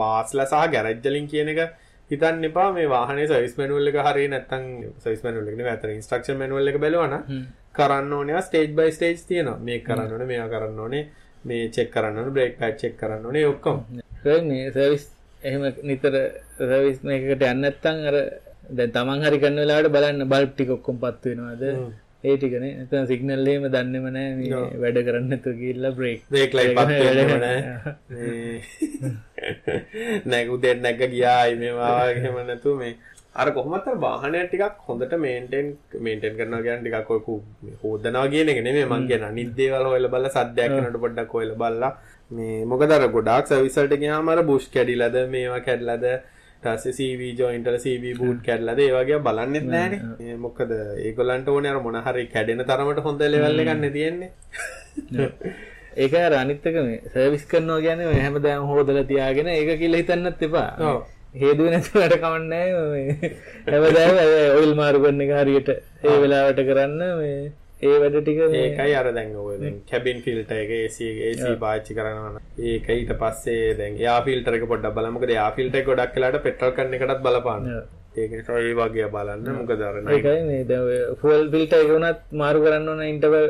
බාස්ලා 0.00 0.46
සහ 0.46 0.72
ගැරේජ් 0.74 1.04
වලින් 1.04 1.28
කියන 1.28 1.52
එක 1.54 1.60
හිතන්න 2.10 2.44
එපා 2.44 2.68
මේ 2.72 2.88
වාහනේ 2.88 3.28
සර්විස් 3.28 3.54
මැනුවල් 3.58 3.90
එක 3.90 3.98
හරිය 4.06 4.28
නැත්තම් 4.32 4.64
සර්විස් 5.02 5.22
මැනුවල් 5.24 5.48
එක 5.50 5.56
නෙවෙයි 5.58 5.76
අතන 5.76 5.94
ඉන්ස්ට්‍රක්ෂන් 5.94 6.38
මැනුවල් 6.40 6.70
එක 6.72 6.78
බැලුවනම් 6.80 7.46
කරන්න 7.74 8.12
ඕනේ 8.12 8.42
ස්ටේජ් 8.42 8.68
බයි 8.74 8.92
ස්ටේජ් 8.92 9.14
තියෙනවා. 9.28 9.58
මේක 9.60 9.84
කරන්න 9.84 10.12
ඕනේ, 10.12 10.26
මේවා 10.26 10.50
කරන්න 10.54 10.80
ඕනේ, 10.80 11.04
මේ 11.44 11.68
චෙක් 11.70 11.90
කරන්න 11.94 12.18
ඕනේ, 12.18 12.34
බ්‍රේක් 12.36 12.58
පැඩ් 12.60 12.76
චෙක් 12.82 12.96
කරන්න 13.00 13.26
ඕනේ 13.26 13.46
ඔක්කොම. 13.46 13.78
මේ 14.50 14.72
සර්විස් 14.72 15.04
එහෙම 15.42 15.62
නිතර 15.84 16.14
සර්විස් 16.58 16.98
මේකට 17.04 17.44
යන්න 17.44 17.64
නැත්තම් 17.64 18.04
අර 18.10 18.16
දැන් 18.70 18.92
තමන් 18.92 19.24
හරි 19.24 19.38
කරන 19.42 19.60
වෙලාවට 19.62 19.92
බලන්න 19.94 20.28
බල්බ් 20.32 20.52
ටික 20.52 20.74
ඔක්කොම 20.76 20.98
පත් 21.04 21.32
වෙනවද 21.32 21.64
ඒ 22.24 22.36
ටිකනේ. 22.36 22.70
නැත්නම් 22.78 23.04
සිග්නල් 23.06 23.48
එහෙම 23.48 23.64
දන්නේම 23.74 24.06
නැහැ 24.10 24.32
මේ 24.38 24.48
වැඩ 24.82 24.98
කරන්න 25.06 25.28
නැතුව 25.32 25.54
ගිහිල්ලා 25.60 25.92
බ්‍රේක් 25.92 26.20
නැහැ. 27.44 27.68
මේ 28.10 28.60
නැග 30.30 30.48
උදේ 30.50 30.74
නැග්ග 30.76 31.02
ගියායි 31.12 31.54
මේවා 31.56 31.92
එහෙම 32.12 32.36
නැතු 32.46 32.74
මේ. 32.76 32.94
අර 33.34 33.48
කොහොමත් 33.52 33.86
වාහනය 34.04 34.38
ටිකක් 34.44 34.78
හොඳට 34.86 35.12
මේන්ටේන් 35.24 35.66
මේන්ටේන් 36.00 36.34
කරනවා 36.38 36.62
කියන්නේ 36.62 36.82
ටිකක් 36.84 37.10
ඔය 37.10 37.20
කු- 37.20 37.42
මේ 37.62 37.76
හොදනවා 37.82 38.26
කියන 38.28 38.50
නෙමෙයි 38.58 38.86
මං 38.86 39.06
කියන 39.08 39.22
අනිත් 39.24 39.52
දේවල් 39.58 39.86
හොයලා 39.90 40.12
බලලා 40.14 40.32
සද්දයක් 40.36 40.70
කරනකොට 40.74 41.00
පොඩ්ඩක් 41.04 41.32
හොයලා 41.32 41.60
බලලා. 41.62 41.92
මේ 42.30 42.64
මොකද 42.64 42.90
අර 42.92 43.04
ගොඩාක් 43.08 43.46
සර්විස් 43.46 43.78
වලට 43.78 44.00
ගියාම 44.02 44.28
අර 44.28 44.42
බුෂ් 44.44 44.66
කැඩිලාද 44.74 45.16
මේවා 45.34 45.60
කැඩලාද 45.60 46.04
ඊට 46.58 46.66
පස්සේ 46.66 46.92
CV 46.92 47.20
ජොයින්ට් 47.38 47.66
වල 47.66 47.78
CV 47.78 48.04
බූට් 48.18 48.40
කැඩලාද 48.44 48.78
ඒ 48.78 48.90
වගේ 48.92 49.18
බලන්නෙත් 49.20 49.66
නැහනේ 49.66 50.00
මේ 50.18 50.36
මොකද 50.36 50.70
ඒගොල්ලන්ට 51.04 51.48
ඕනේ 51.48 51.70
අර 51.70 51.80
මොන 51.80 51.98
හරි 52.02 52.26
කැඩෙන 52.26 52.64
තරමට 52.64 53.00
හොඳ 53.00 53.20
ලෙවල් 53.24 53.60
එකක් 53.60 53.74
නේ. 53.76 53.90
තියෙන්නේ 53.90 54.30
ඒක 55.96 56.14
අර 56.16 56.32
අනිත් 56.32 56.66
එක 56.66 56.76
මේ 56.86 56.98
සර්විස් 57.12 57.44
කරනවා 57.46 57.80
කියන්නේ 57.80 58.06
ඔය 58.06 58.18
හැමදාම 58.18 58.66
හොදලා 58.66 59.04
තියාගෙන 59.04 59.48
ඒක 59.48 59.78
කියලා 59.78 60.02
හිතන්නත් 60.02 60.42
එපා. 60.42 60.70
ඔව්. 60.80 61.00
හේතුව 61.34 61.70
නැතුව 61.70 61.96
වැඩ 62.00 62.16
කමන්නේ 62.22 62.66
හැමදාම 63.68 64.16
ඔයිල් 64.58 64.74
මාරු 64.74 65.02
කරන 65.04 65.24
එක 65.24 65.32
හරියට 65.38 65.70
ඒ 65.70 66.16
වෙලාවට 66.22 66.60
කරන්න 66.68 67.02
මේ 67.20 67.52
ඒ 67.80 67.98
වැඩ 68.02 68.16
ටික 68.18 68.38
ඒකයි 68.60 68.94
අර 69.00 69.08
දැන් 69.12 69.28
ඔය 69.38 69.56
දැන් 69.58 69.76
කැබින් 69.90 70.22
ෆිල්ටර් 70.22 70.56
එක 70.56 70.70
AC 70.78 70.96
AC 71.28 71.42
පාවිච්චි 71.60 71.94
කරනවා 71.98 72.40
ඒක 72.70 72.88
ඊට 72.90 73.12
පස්සේ 73.20 73.76
දැන් 73.78 74.00
එයා 74.00 74.16
ෆිල්ටර් 74.26 74.56
එක 74.58 74.66
පොඩ්ඩක් 74.72 74.96
බලමු 74.96 75.14
මොකද 75.16 75.30
එයා 75.30 75.52
ෆිල්ටර් 75.58 75.80
එක 75.80 75.86
ගොඩක් 75.90 76.16
වෙලාට 76.16 76.42
පෙට්‍රල් 76.46 76.74
කන්න 76.78 76.96
එකටත් 76.98 77.22
බලපාන. 77.26 77.68
ඒක 78.16 78.30
නිසා 78.32 78.58
ඒ 78.62 78.74
වගේ 78.74 79.08
බලන්න. 79.14 79.46
මොකද 79.60 79.86
අර 79.90 80.00
ඒකයි 80.16 80.42
මේ 80.50 80.64
දැන් 80.64 81.14
ෆුවල් 81.22 81.46
ෆිල්ටර් 81.54 81.84
එක 81.84 81.94
උනත් 81.98 82.36
මාරු 82.42 82.64
කරන්න 82.66 82.92
ඕන 82.94 83.04
ඉන්ටර්වල් 83.06 83.48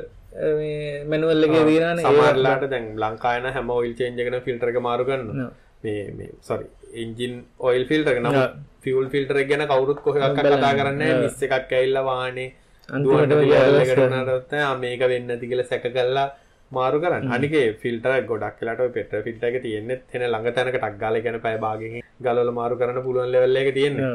මේ 0.60 1.02
මැනුවල් 1.06 1.48
එකේ 1.48 1.64
දිනවනේ 1.64 2.04
සමහරලාට 2.04 2.68
දැන් 2.68 2.92
ලංකාවේ 2.98 3.56
හැම 3.56 3.74
ඔයිල් 3.78 3.96
චේන්ජ් 3.96 4.24
එකන 4.24 4.40
ෆිල්ටර් 4.46 4.74
එක 4.74 4.80
මාරු 4.82 5.08
කරනවා. 5.10 5.50
මේ 5.84 6.06
මේ 6.12 6.32
සෝරි 6.42 6.68
එන්ජින් 7.02 7.42
ඔයිල් 7.66 7.84
ෆිල්ටර් 7.90 8.14
එක 8.14 8.22
නම් 8.22 8.40
ෆියුල් 8.84 9.08
ෆිල්ටර් 9.10 9.40
එක 9.40 9.48
ගැන 9.50 9.68
කවුරුත් 9.68 10.06
කොහෙවත් 10.06 10.36
කතා 10.36 10.72
කරන්නේ 10.78 10.96
නැහැ. 11.02 11.22
මිස් 11.22 11.44
එකක් 11.46 11.72
ඇවිල්ලා 11.72 12.04
වාහනේ 12.04 12.50
අන්තිමට 12.88 13.30
දුවනට 13.30 14.54
මේක 14.80 15.02
වෙන්න 15.04 15.32
කියලා 15.42 15.68
සැක 15.70 15.84
කල්ලා 15.88 16.26
මාරු 16.72 17.00
කරන්න 17.02 17.32
අනිකේ 17.36 17.66
ෆිල්ටර 17.82 18.12
ගොඩක් 18.30 18.58
කියලාට 18.58 18.92
පෙට 18.94 19.12
ෆිල්ට 19.26 19.44
එක 19.44 19.60
තියෙන්නේ 19.62 20.00
එන 20.14 20.24
ළඟ 20.24 20.54
තැනක 20.56 20.74
ටක් 20.74 20.98
ගාල 21.02 21.20
ගැන 21.20 21.38
පැය 21.40 21.56
භාගෙන් 21.58 22.00
ගලවල 22.20 22.50
මාරු 22.52 22.80
කරන්න 22.80 23.04
පුළුවන් 23.06 23.32
ලෙවල් 23.34 23.60
එක 23.62 23.70
තියෙන්නේ. 23.74 24.10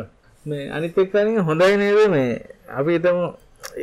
මේ 0.45 0.69
අනිත් 0.71 0.97
එක්කනින් 0.97 1.39
හොඳයි 1.41 1.77
නේද? 1.77 1.99
මේ 2.09 2.29
අපි 2.73 2.97
හිතමු 2.97 3.25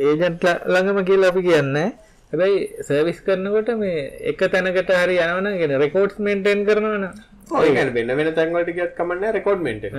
ඒජන්ට් 0.07 0.43
ළඟම 0.67 1.05
කියලා 1.05 1.31
අපි 1.33 1.41
කියන්නේ. 1.47 1.87
හැබැයි 2.33 2.59
සර්විස් 2.83 3.19
කරනකොට 3.21 3.69
මේ 3.77 4.03
එක 4.29 4.43
තැනකට 4.51 4.91
හරි 4.97 5.17
යනවනම් 5.19 5.57
කියන 5.61 5.77
රෙකෝඩ්ස් 5.83 6.19
මේන්ටේන් 6.19 6.67
කරනවනම් 6.67 7.03
ඔය 7.53 7.67
කියන්නේ 7.69 7.95
වෙන 7.97 8.17
වෙන 8.17 8.33
තැන් 8.35 8.53
වලට 8.55 8.77
ගියත් 8.77 8.93
කමන්නේ 8.99 9.31
රෙකෝඩ් 9.37 9.65
මේන්ටේන් 9.65 9.97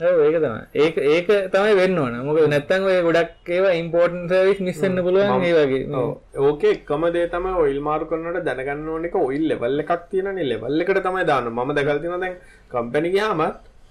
ඔව් 0.00 0.20
ඒක 0.20 0.36
තමයි. 0.36 0.60
ඒක 0.74 0.96
ඒක 1.08 1.28
තමයි 1.52 1.72
වෙන්න 1.76 1.98
ඕන. 1.98 2.14
මොකද 2.26 2.46
නැත්තම් 2.48 2.86
ඔය 2.88 2.98
ගොඩක් 3.06 3.50
ඒවා 3.50 3.72
ඉම්පෝර්ටන්ට් 3.80 4.32
සර්විස් 4.32 4.60
මිස් 4.60 4.78
වෙන්න 4.80 5.02
පුළුවන් 5.06 5.44
ඒ 5.44 5.54
වගේ. 5.58 6.02
ඕකේ 6.40 6.76
එකම 6.76 7.04
දේ 7.16 7.26
තමයි 7.28 7.56
ඔයිල් 7.64 7.80
මාරු 7.80 8.08
කරනකොට 8.10 8.46
දැනගන්න 8.46 8.88
ඕන 8.88 9.04
එක 9.04 9.18
ඔයිල් 9.18 9.44
ලෙවල් 9.50 9.82
එකක් 9.84 10.06
තියෙනනේ. 10.10 10.48
ලෙවල් 10.52 10.84
එකට 10.84 11.02
තමයි 11.08 11.26
දාන්න. 11.26 11.50
මම 11.50 11.74
දැකලා 11.76 11.98
තියෙනවා 11.98 12.22
දැන් 12.24 12.38
කම්පැනි 12.70 13.12
ගියාම 13.16 13.42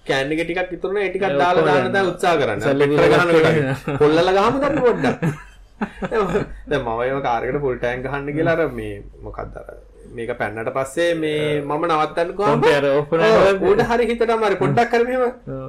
කෑන් 0.06 0.34
එක 0.34 0.42
ටිකක් 0.42 0.74
ඉතුරුනේ 0.78 1.06
ඒ 1.06 1.12
ටිකක් 1.12 1.38
දාලා 1.38 1.68
දාන්න 1.70 1.94
දැන් 1.94 2.10
උත්සාහ 2.14 2.36
කරන්න. 2.40 2.60
පෙට්‍රල් 2.62 3.14
ගහනකොට 3.14 4.02
කොල්ලලා 4.02 4.34
ගහමු 4.40 4.66
දැන් 4.66 4.82
පොඩ්ඩක්. 4.82 5.48
දැන් 6.70 6.82
මම 6.82 7.02
ඒව 7.02 7.22
කාර් 7.22 7.42
එකට 7.44 7.62
ෆුල් 7.62 7.78
ටැංක් 7.78 8.04
ගහන්න 8.06 8.36
කියලා 8.36 8.58
අර 8.58 8.72
මේ 8.74 8.96
මොකක්ද 9.24 9.56
අර 9.62 9.68
මේක 10.10 10.32
පැන්නට 10.38 10.70
පස්සේ 10.76 11.12
මේ 11.16 11.62
මම 11.62 11.84
නවත්තන්න 11.86 12.30
ඔව්, 12.32 13.64
ඌට 13.64 13.82
හරි 13.84 14.06
හිතට 14.10 14.30
අමාරු 14.30 14.56
පොඩ්ඩක් 14.62 14.90
කර 14.92 15.04
මෙහෙම 15.04 15.24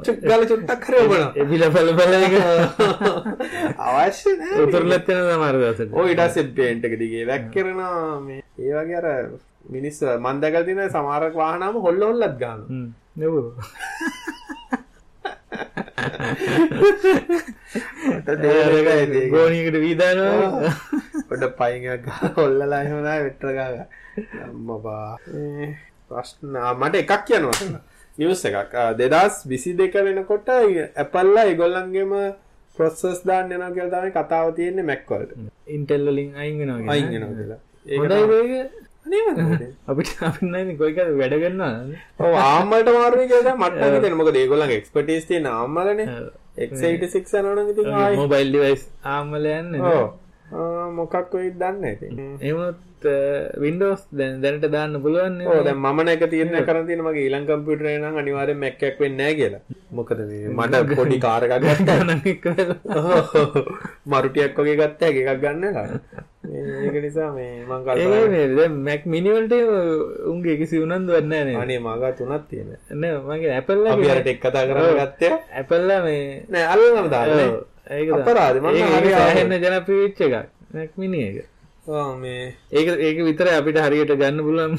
චුක් 0.07 0.19
ගාලා 0.25 0.49
චුට්ටක් 0.51 0.81
කරේ 0.85 1.03
ඔබනවා 1.03 1.29
එබිල 1.37 1.63
බල 1.71 1.89
බල 1.95 2.15
එක. 2.19 2.35
අවශ්‍ය 3.89 4.31
නෑ 4.39 4.63
උතුරලත් 4.65 5.07
වෙන 5.09 5.21
සමහර 5.29 5.57
දවසට. 5.57 5.91
ඔය 5.95 6.07
ඊට 6.11 6.23
පස්සේ 6.23 6.47
පේන්ට් 6.57 6.83
එක 6.85 6.95
දිගේ 6.99 7.25
වැක් 7.27 7.45
කරනවා 7.53 8.21
මේ. 8.23 8.41
ඒ 8.59 8.73
වගේ 8.75 8.99
අර 8.99 9.07
මිනිස්සු 9.71 10.05
මන් 10.17 10.37
දැකලා 10.41 10.65
තියෙන 10.65 10.91
සමහර 10.91 11.23
වාහනම 11.35 11.75
හොල්ල 11.81 12.01
හොල්ලත් 12.03 12.35
ගන්නවා 12.39 12.67
හ්ම් 12.71 12.87
නෙව 18.43 19.31
ගෝනියකට 19.35 19.77
වීදානවා. 19.85 20.73
පොඩ 21.29 21.45
පයින් 21.61 21.87
එකක් 21.93 22.05
ගහලා 22.09 22.33
හොල්ලලා 22.39 22.81
එහෙම 22.85 23.01
නෑ 23.07 23.21
වෙට්ටර 23.27 23.53
ගාලා 23.55 23.87
අම්මපා. 24.47 25.07
මේ 25.29 25.69
ප්‍රශ්න 26.11 26.59
මට 26.75 26.95
එකක් 27.03 27.25
කියනවා. 27.29 27.81
නිවස් 28.19 28.45
එකක්. 28.45 28.75
ආ, 28.75 28.91
2022 28.95 30.05
වෙනකොට 30.09 30.49
ඇපල්ලා 30.57 31.45
ඒගොල්ලන්ගේම 31.47 32.13
ප්‍රොසෙස් 32.77 33.23
දාන්න 33.27 33.53
යනවා 33.53 33.71
කියලා 33.77 34.03
තමයි 34.03 34.13
කතාව 34.19 34.53
තියෙන්නේ 34.59 34.87
මැක් 34.91 35.09
වලට 35.09 35.33
ඉන්ටෙල් 35.69 36.07
වලින් 36.09 36.31
අයින් 36.37 36.59
වෙනවා 36.61 36.93
අයින් 36.93 37.09
වෙනවා 37.15 37.35
කියලා. 37.41 37.61
අනිවාර්යයෙන්ම. 39.07 39.73
අපිට 39.89 40.11
අපින්නයි 40.23 40.77
කොයික 40.81 40.99
වැඩ 41.21 41.35
ගන්නවා 41.43 41.73
ඔව් 42.21 42.35
ආම්මලට 42.43 42.91
මාරුයි 42.99 43.27
කියලා 43.31 43.57
මට 43.57 43.75
නම් 43.79 43.95
හිතෙන්නේ. 43.95 44.19
මොකද 44.21 44.37
ඒගොල්ලන්ගේ 44.37 44.81
එක්ස්පර්ටීස් 46.57 47.15
තියෙන 47.15 47.15
ආම්මලනේ 47.15 47.15
x86 47.15 47.39
යනවනම් 47.41 47.71
ඉතින් 47.73 47.87
ආයි. 47.95 48.17
මොබයිල් 48.17 48.49
ඩිවයිස් 48.51 48.83
ආමල 49.07 49.47
යන්න 49.47 49.75
මොකක් 50.93 51.35
වෙයිද 51.35 51.59
දන්නේ 51.59 51.93
ඉතින් 51.93 52.39
එමුත් 52.43 52.77
වින්ඩෝස් 53.59 54.03
දැන් 54.13 54.41
දැනට 54.43 54.67
දාන්න 54.69 54.97
පුළුවන් 55.03 55.37
නැක 56.05 56.25
තියන්න 56.31 56.57
කරන 56.65 56.87
තියෙන 56.87 57.03
මගේ 57.03 57.25
ඊළඟ 57.25 57.47
කම්පියුටරේ 57.47 57.99
නම් 57.99 58.17
අනිවාර්යෙන් 58.17 58.59
Mac 58.59 58.83
එකක් 58.83 58.99
වෙන්නේ 59.01 59.35
කියලා. 59.35 59.63
මොකද 59.91 60.21
මේ 60.23 60.49
මට 60.59 60.97
පොඩි 60.97 61.21
කාර් 61.21 61.47
එකක් 61.47 61.63
ගත්තා. 61.63 61.99
මරුටියක් 64.11 64.57
වගේ 64.57 64.77
ගත්තා 64.77 65.11
එක 65.11 65.21
එකක් 65.23 65.41
ගන්න? 65.41 65.65
ඒක 66.51 66.97
නිසා 66.99 67.31
මේ 67.33 67.65
මං 67.65 67.83
කල්පනා 67.85 68.69
මැක් 68.81 69.03
මිනිවලට 69.07 69.55
උන්ගේ 70.27 70.57
කිසි 70.57 70.79
උනන්දුවක් 70.79 71.25
නැහැ 71.25 71.45
නේ. 71.45 71.57
අනේ 71.57 71.79
මගා 71.81 72.13
තුනක් 72.13 72.49
තියෙන. 72.49 72.73
නෑ 72.93 73.19
මගේ 73.29 73.57
අපි 73.59 74.09
අර 74.09 74.23
ටෙක් 74.23 74.41
කතා 74.41 74.65
කරලා 74.67 74.95
ගත්තේ. 75.01 75.33
Apple 75.55 76.01
මේ 76.03 76.25
නෑ 76.49 76.65
අල්ලන්නම 76.73 77.11
දාන්නේ. 77.11 77.51
ඒක 77.91 78.11
අපරාධ 78.13 78.59
මම 78.59 78.83
හරි 78.95 79.11
සෑහෙන්න 79.13 79.57
ජනප්‍රිය 79.59 80.03
වෙච්ච 80.03 80.21
එකක්. 80.23 80.51
මැක් 80.71 80.93
මිනි 80.97 81.23
එක. 81.29 81.50
මේ 81.87 82.55
ඒක 82.71 82.89
ඒක 83.09 83.19
විතර 83.25 83.49
අපිට 83.49 83.79
හරියට 83.79 84.17
ගන්න 84.21 84.45
පුළුවන්. 84.47 84.79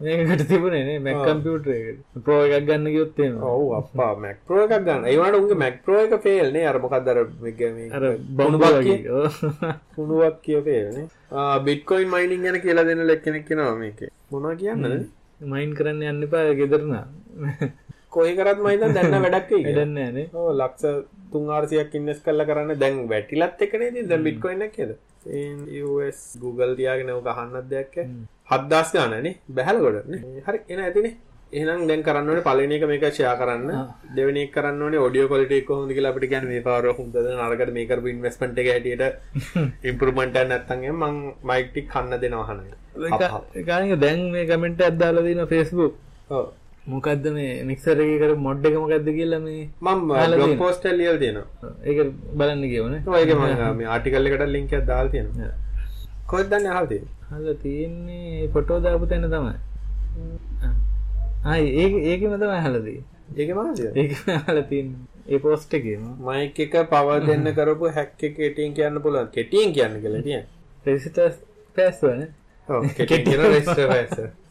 මේකට 0.00 0.48
තිබුණේ 0.48 0.98
මැක් 0.98 1.18
කම්පියුටර් 1.26 1.70
ප්‍රෝ 2.24 2.40
එකක් 2.46 2.66
ගන්න 2.68 2.86
කිව්වොත් 2.94 3.18
එහෙම. 3.18 3.36
ඔව් 3.42 3.74
අප්පා 3.78 4.14
මැක් 4.16 4.38
ප්‍රෝ 4.46 4.64
එකක් 4.66 4.84
ගන්න. 4.86 5.04
ඒ 5.04 5.16
වුණාට 5.16 5.38
උන්ගේ 5.40 5.60
මැක් 5.64 5.76
ප්‍රෝ 5.84 6.00
එක 6.06 6.16
ෆේල් 6.26 6.52
නේ. 6.52 6.66
අර 6.66 6.78
මොකක්ද 6.84 7.08
අර 7.12 7.20
මේ 7.40 7.90
අර 7.98 8.04
බොනුවක් 8.40 8.80
කිය 8.82 9.04
කුණුවක් 9.94 10.40
කිය 10.42 10.60
ෆේල් 10.66 10.88
නේ. 10.96 11.06
බිට්කොයින් 11.66 12.10
මයිනින් 12.10 12.42
ගැන 12.42 12.60
කියලා 12.66 12.86
දෙන්න 12.90 13.06
ලෙක්කෙනෙක් 13.12 13.46
කෙනවා 13.48 13.76
මේකේ. 13.84 14.10
මොනවා 14.30 14.56
කියන්නද? 14.56 15.08
මයින් 15.54 15.74
කරන්න 15.78 16.02
යන්න 16.10 16.26
එපා 16.28 16.44
ගෙදර 16.60 16.82
නා 16.90 17.06
කොයි 18.10 18.36
කරත් 18.38 18.58
මම 18.58 18.68
හිතන්නේ 18.72 18.94
දැන් 18.94 19.22
වැඩක් 19.24 19.50
නැහැ 19.50 20.12
නේ. 20.18 20.28
ලක්ෂ 20.60 20.84
300ක් 21.32 21.92
ඉන්වෙස්ට් 22.00 22.24
කරලා 22.26 22.46
කරන්න 22.50 22.78
දැන් 22.82 23.02
වැටිලත් 23.12 23.62
එකනේ 23.66 23.88
ඉතින් 23.92 24.08
දැන් 24.10 24.22
බිට්කොයින් 24.26 24.62
එකක් 24.66 24.78
නේද 24.78 24.92
US 24.92 25.13
Google 26.42 26.72
තියාගෙන 26.80 27.12
අහන්නත් 27.34 27.68
දෙයක් 27.74 27.94
හත්දස් 28.50 28.88
ගානනේ 28.96 29.36
බැහල 29.58 29.78
ගොඩ 29.84 29.98
හරි 30.46 30.58
එන 30.72 30.80
ඇතිනේ. 30.86 31.14
එහෙනම් 31.52 31.82
දැන් 31.88 32.02
කරන්න 32.06 32.28
ඕනේ 32.30 32.44
පළවෙනි 32.46 32.76
එක 32.78 32.84
මේක 32.90 33.04
ෂෙයා 33.10 33.36
කරන්න. 33.40 33.68
දෙවෙනි 34.16 34.42
කරන්න 34.54 34.82
කොහොමද 35.68 35.92
කියලා 35.96 36.12
අපිට 36.14 36.28
කියන්නේ 36.32 36.52
මේ 36.52 36.64
පාර 36.68 36.84
හොඳද 36.98 37.16
නරකද 37.20 37.70
මේ 37.76 37.86
කරපු 37.90 38.08
ඉන්වෙස්ට්මන්ට් 38.14 38.58
එක 38.62 38.68
හැටියට 38.72 39.04
ඉම්ප්‍රූව්මන්ට් 39.90 40.36
එකක් 40.40 40.48
නැත්නම් 40.52 40.84
එහෙනම් 40.88 41.04
මං 41.04 41.14
මයික් 41.50 41.68
ටික 41.70 41.86
කන්න 41.94 42.20
දෙනවා 42.24 42.48
අහනවා. 43.28 43.42
ඒකානික 43.60 44.00
දැන් 44.04 44.20
මේ 44.34 44.46
කමෙන්ට් 44.50 44.84
Facebook. 45.54 45.94
ඔව් 46.30 46.44
මොකක්ද 46.86 47.26
මේ 47.32 47.52
මික්සර් 47.64 47.96
එකේ 47.96 48.18
කර 48.18 48.32
මොඩ් 48.38 48.66
එක 48.66 48.74
මොකක්ද 48.76 49.06
කියලා 49.10 49.40
මේ 49.40 49.62
මම 49.82 50.00
බ්ලොග් 50.34 50.54
පෝස්ට් 50.58 50.86
එක 50.86 50.96
ලියලා 50.98 51.20
තියෙනවා 51.22 51.70
ඒක 51.84 51.98
බලන්න 52.34 52.64
කියවනේ 52.72 53.00
ඔය 53.08 53.20
ඒක 53.20 53.32
මම 53.36 53.76
මේ 53.78 53.88
ආටිකල් 53.88 54.30
එකට 54.30 54.46
ලින්ක් 54.48 54.72
එකක් 54.72 54.86
දාලා 54.86 55.12
තියෙනවා. 55.12 55.52
කොහෙද 56.26 56.50
දන්නේ 56.50 56.70
අහලා 56.70 56.86
තියෙන්නේ? 56.86 57.14
අහලා 57.30 57.56
තියෙන්නේ 57.62 58.48
ෆොටෝ 58.52 58.78
දාපු 58.80 59.06
තැන 59.06 59.26
තමයි. 59.26 59.54
ආ 61.44 61.56
ඒක 61.56 61.94
ඒකෙම 62.04 62.36
තමයි 62.36 62.54
අහලා 62.54 62.82
තියෙන්නේ. 62.82 63.10
ඒකේ 63.36 63.54
මොනවද 63.54 63.80
ඒකෙම 63.96 64.34
අහලා 64.36 64.64
තියෙන්නේ. 64.64 65.02
ඒ 65.28 65.38
පෝස්ට් 65.40 65.74
එකේම. 65.74 66.06
මයික් 66.22 66.60
එක 66.60 66.76
පවර් 66.90 67.26
දෙන්න 67.26 67.54
කරපු 67.54 67.92
හැක් 67.92 68.22
එක 68.22 68.36
කෙටියෙන් 68.36 68.74
කියන්න 68.74 69.02
පුළුවන්. 69.02 69.32
කෙටියෙන් 69.32 69.72
කියන්න 69.72 70.00
කියලා 70.00 70.22
තියෙන්නේ 70.22 70.52
රෙසිස්ටර්ස් 70.86 71.36
පැස්වනේ 71.76 72.28
ඔව් 72.68 72.88
කෙටියෙන් 72.94 73.44
රෙසිස්ටර් 73.46 73.86
පැස්වර් 73.88 74.28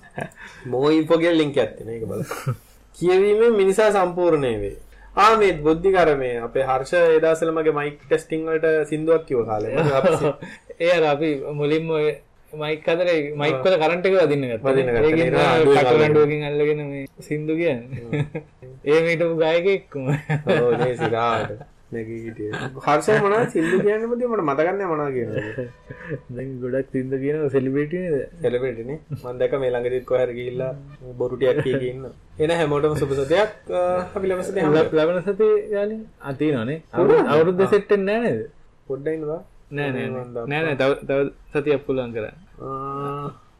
මෝ 0.66 0.90
ඉන්ෆෝගේ 0.92 1.34
ලින්ක් 1.34 1.54
තියෙන 1.54 1.90
ඒක 1.90 2.06
බලන්න. 2.06 2.58
කියවීමෙන් 2.96 3.54
මිනිසා 3.54 3.92
සම්පූර්ණ 3.92 4.48
වේ. 4.64 4.76
ආ 5.16 5.32
මේ 5.38 5.54
බුද්ධි 5.60 5.92
කරමේ 5.92 6.36
අපේ 6.40 6.64
හර්ෂ 6.64 6.94
ඒ 7.00 7.20
දවස්වල 7.20 7.52
මගේ 7.52 7.78
මයික් 7.80 7.98
ටෙස්ටිං 8.02 8.46
වලට 8.46 8.88
සින්දුවක් 8.88 9.26
කිව්ව 9.26 9.46
කාලේ. 9.46 9.76
අර 10.96 11.04
අපි 11.06 11.30
මුලින්ම 11.54 11.92
මයික් 12.54 12.88
අතරේ 12.88 13.20
මයික් 13.36 13.60
වල 13.62 13.78
කරන්ට් 13.78 14.06
එක 14.06 14.16
වදින්න 14.18 14.48
ගත්තා. 14.48 14.72
වදින්න 14.72 14.90
ගත්තා. 14.90 15.04
ඒකෙන් 15.04 15.26
ඒක 15.26 15.38
අඩුවෙන් 15.44 15.84
කටරඬුවකින් 15.84 16.44
අල්ලගෙන 16.44 16.82
සින්දු 17.22 17.54
කියන්නේ. 17.56 18.26
ඒ 18.92 19.00
මීටපු 19.02 19.36
ගායකයෙක් 19.38 19.96
ඔව් 19.96 20.74
නේ 20.78 20.96
සිරාට 20.96 21.73
නැගී 21.96 22.20
හිටියේ. 22.26 22.62
හර්ෂ 22.86 23.08
මොනවද 23.26 23.52
සින්දු 23.56 23.76
කියන්න 23.86 24.06
බුද්ධි 24.12 24.26
මට 24.32 24.44
මොනවද 24.92 25.12
කියන්නේ 25.18 25.68
දැන් 26.36 26.50
ගොඩක් 26.64 26.88
සින්දු 26.96 27.16
කියනවා 27.24 27.54
සෙලිබ්‍රිටි 27.56 27.98
නේද? 28.04 28.18
සෙලබ්‍රිටි 28.44 28.84
නේ. 28.90 29.00
මම 29.22 29.38
දැක්ක 29.42 29.56
මේ 29.62 29.72
ළඟදිත් 29.76 30.06
කොහේ 30.10 30.26
හරි 30.26 30.36
ගිහිල්ලා 30.40 30.72
බොරු 31.22 31.36
ටිකක් 31.38 31.64
කී 31.66 31.80
කී 31.82 31.92
ඉන්න 31.94 32.06
එන 32.44 32.52
හැමෝටම 32.60 32.96
සුබ 33.02 33.12
සතයක් 33.20 33.52
අපි 34.16 34.26
ළම 34.30 34.42
සතේ 34.48 34.68
ලබන 34.98 35.20
සතිය 35.28 35.54
යාලි 35.76 35.98
අතිනවනේ 36.32 36.80
අවුරුද්ද 37.34 37.62
සෙට් 37.74 37.90
වෙන්නේ 37.92 38.20
නැහැ 38.20 38.36
නේද? 38.36 38.50
පොඩ්ඩක් 38.90 39.16
ඉන්නවා. 39.18 39.42
නෑ 39.78 39.90
නෑ 39.92 40.62
නෑ. 40.64 40.76
තව 41.08 41.20
සතියක් 41.54 41.86
පුළුවන් 41.88 42.12
කරන්න. 42.16 42.36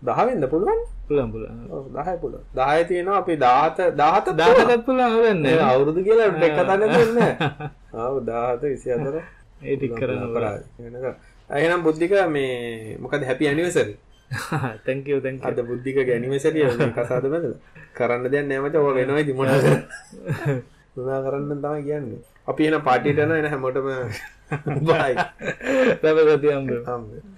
දහවෙන්ද 0.08 0.46
පුළුවන් 0.54 0.82
පුළුවන් 1.34 1.58
ඔව් 1.70 1.86
10 1.92 2.22
පුළුවන්. 2.22 2.44
10 2.54 2.88
තියෙනවා 2.88 3.18
අපි 3.18 3.34
17 3.38 3.92
17 3.94 4.38
දාහටත් 4.38 4.86
පුළුවන්. 4.86 5.12
හදන්න 5.16 5.44
නෑ 5.44 5.60
අවුරුදු 5.68 6.02
කියලා 6.04 6.32
ටෙක් 6.32 6.54
කතා 6.56 6.78
නැතුන්නේ 6.78 7.32
ආව් 7.96 8.16
17 8.22 8.74
24 8.86 9.22
ඒ 9.64 9.76
ටික 9.78 9.94
කරන්න 9.94 10.34
වෙනක 10.34 11.06
එහෙනම් 11.50 11.82
බුද්ධික 11.84 12.14
මේ 12.30 12.98
මොකද 12.98 13.24
හැපි 13.24 13.46
you 15.08 15.22
thank 15.22 15.40
you. 15.40 15.48
අද 15.48 15.58
බුද්ධික 15.62 15.98
ඇනිවර්සරි 16.04 16.60
මේ 16.64 16.92
කසාද 16.92 17.26
බඳලා 17.26 17.60
කරන්න 17.94 18.30
දෙයක් 18.30 18.46
නෑ 18.50 18.62
මචං 18.62 18.78
ඔය 18.82 18.94
වෙනවයි 19.00 19.34
මොනවද? 19.34 19.66
මොනවා 20.96 21.20
කරන්න 21.26 21.62
තමයි 21.62 21.84
කියන්නේ. 21.84 22.22
අපි 22.48 22.68
එන 22.68 22.82
පාටියට 22.82 23.20
යනවා 23.20 23.38
එන 23.38 23.50
හැමෝටම 23.50 23.88
බයි 24.82 25.14
තව 26.02 26.18
සතියක් 26.30 26.54
හම්බ 26.88 27.33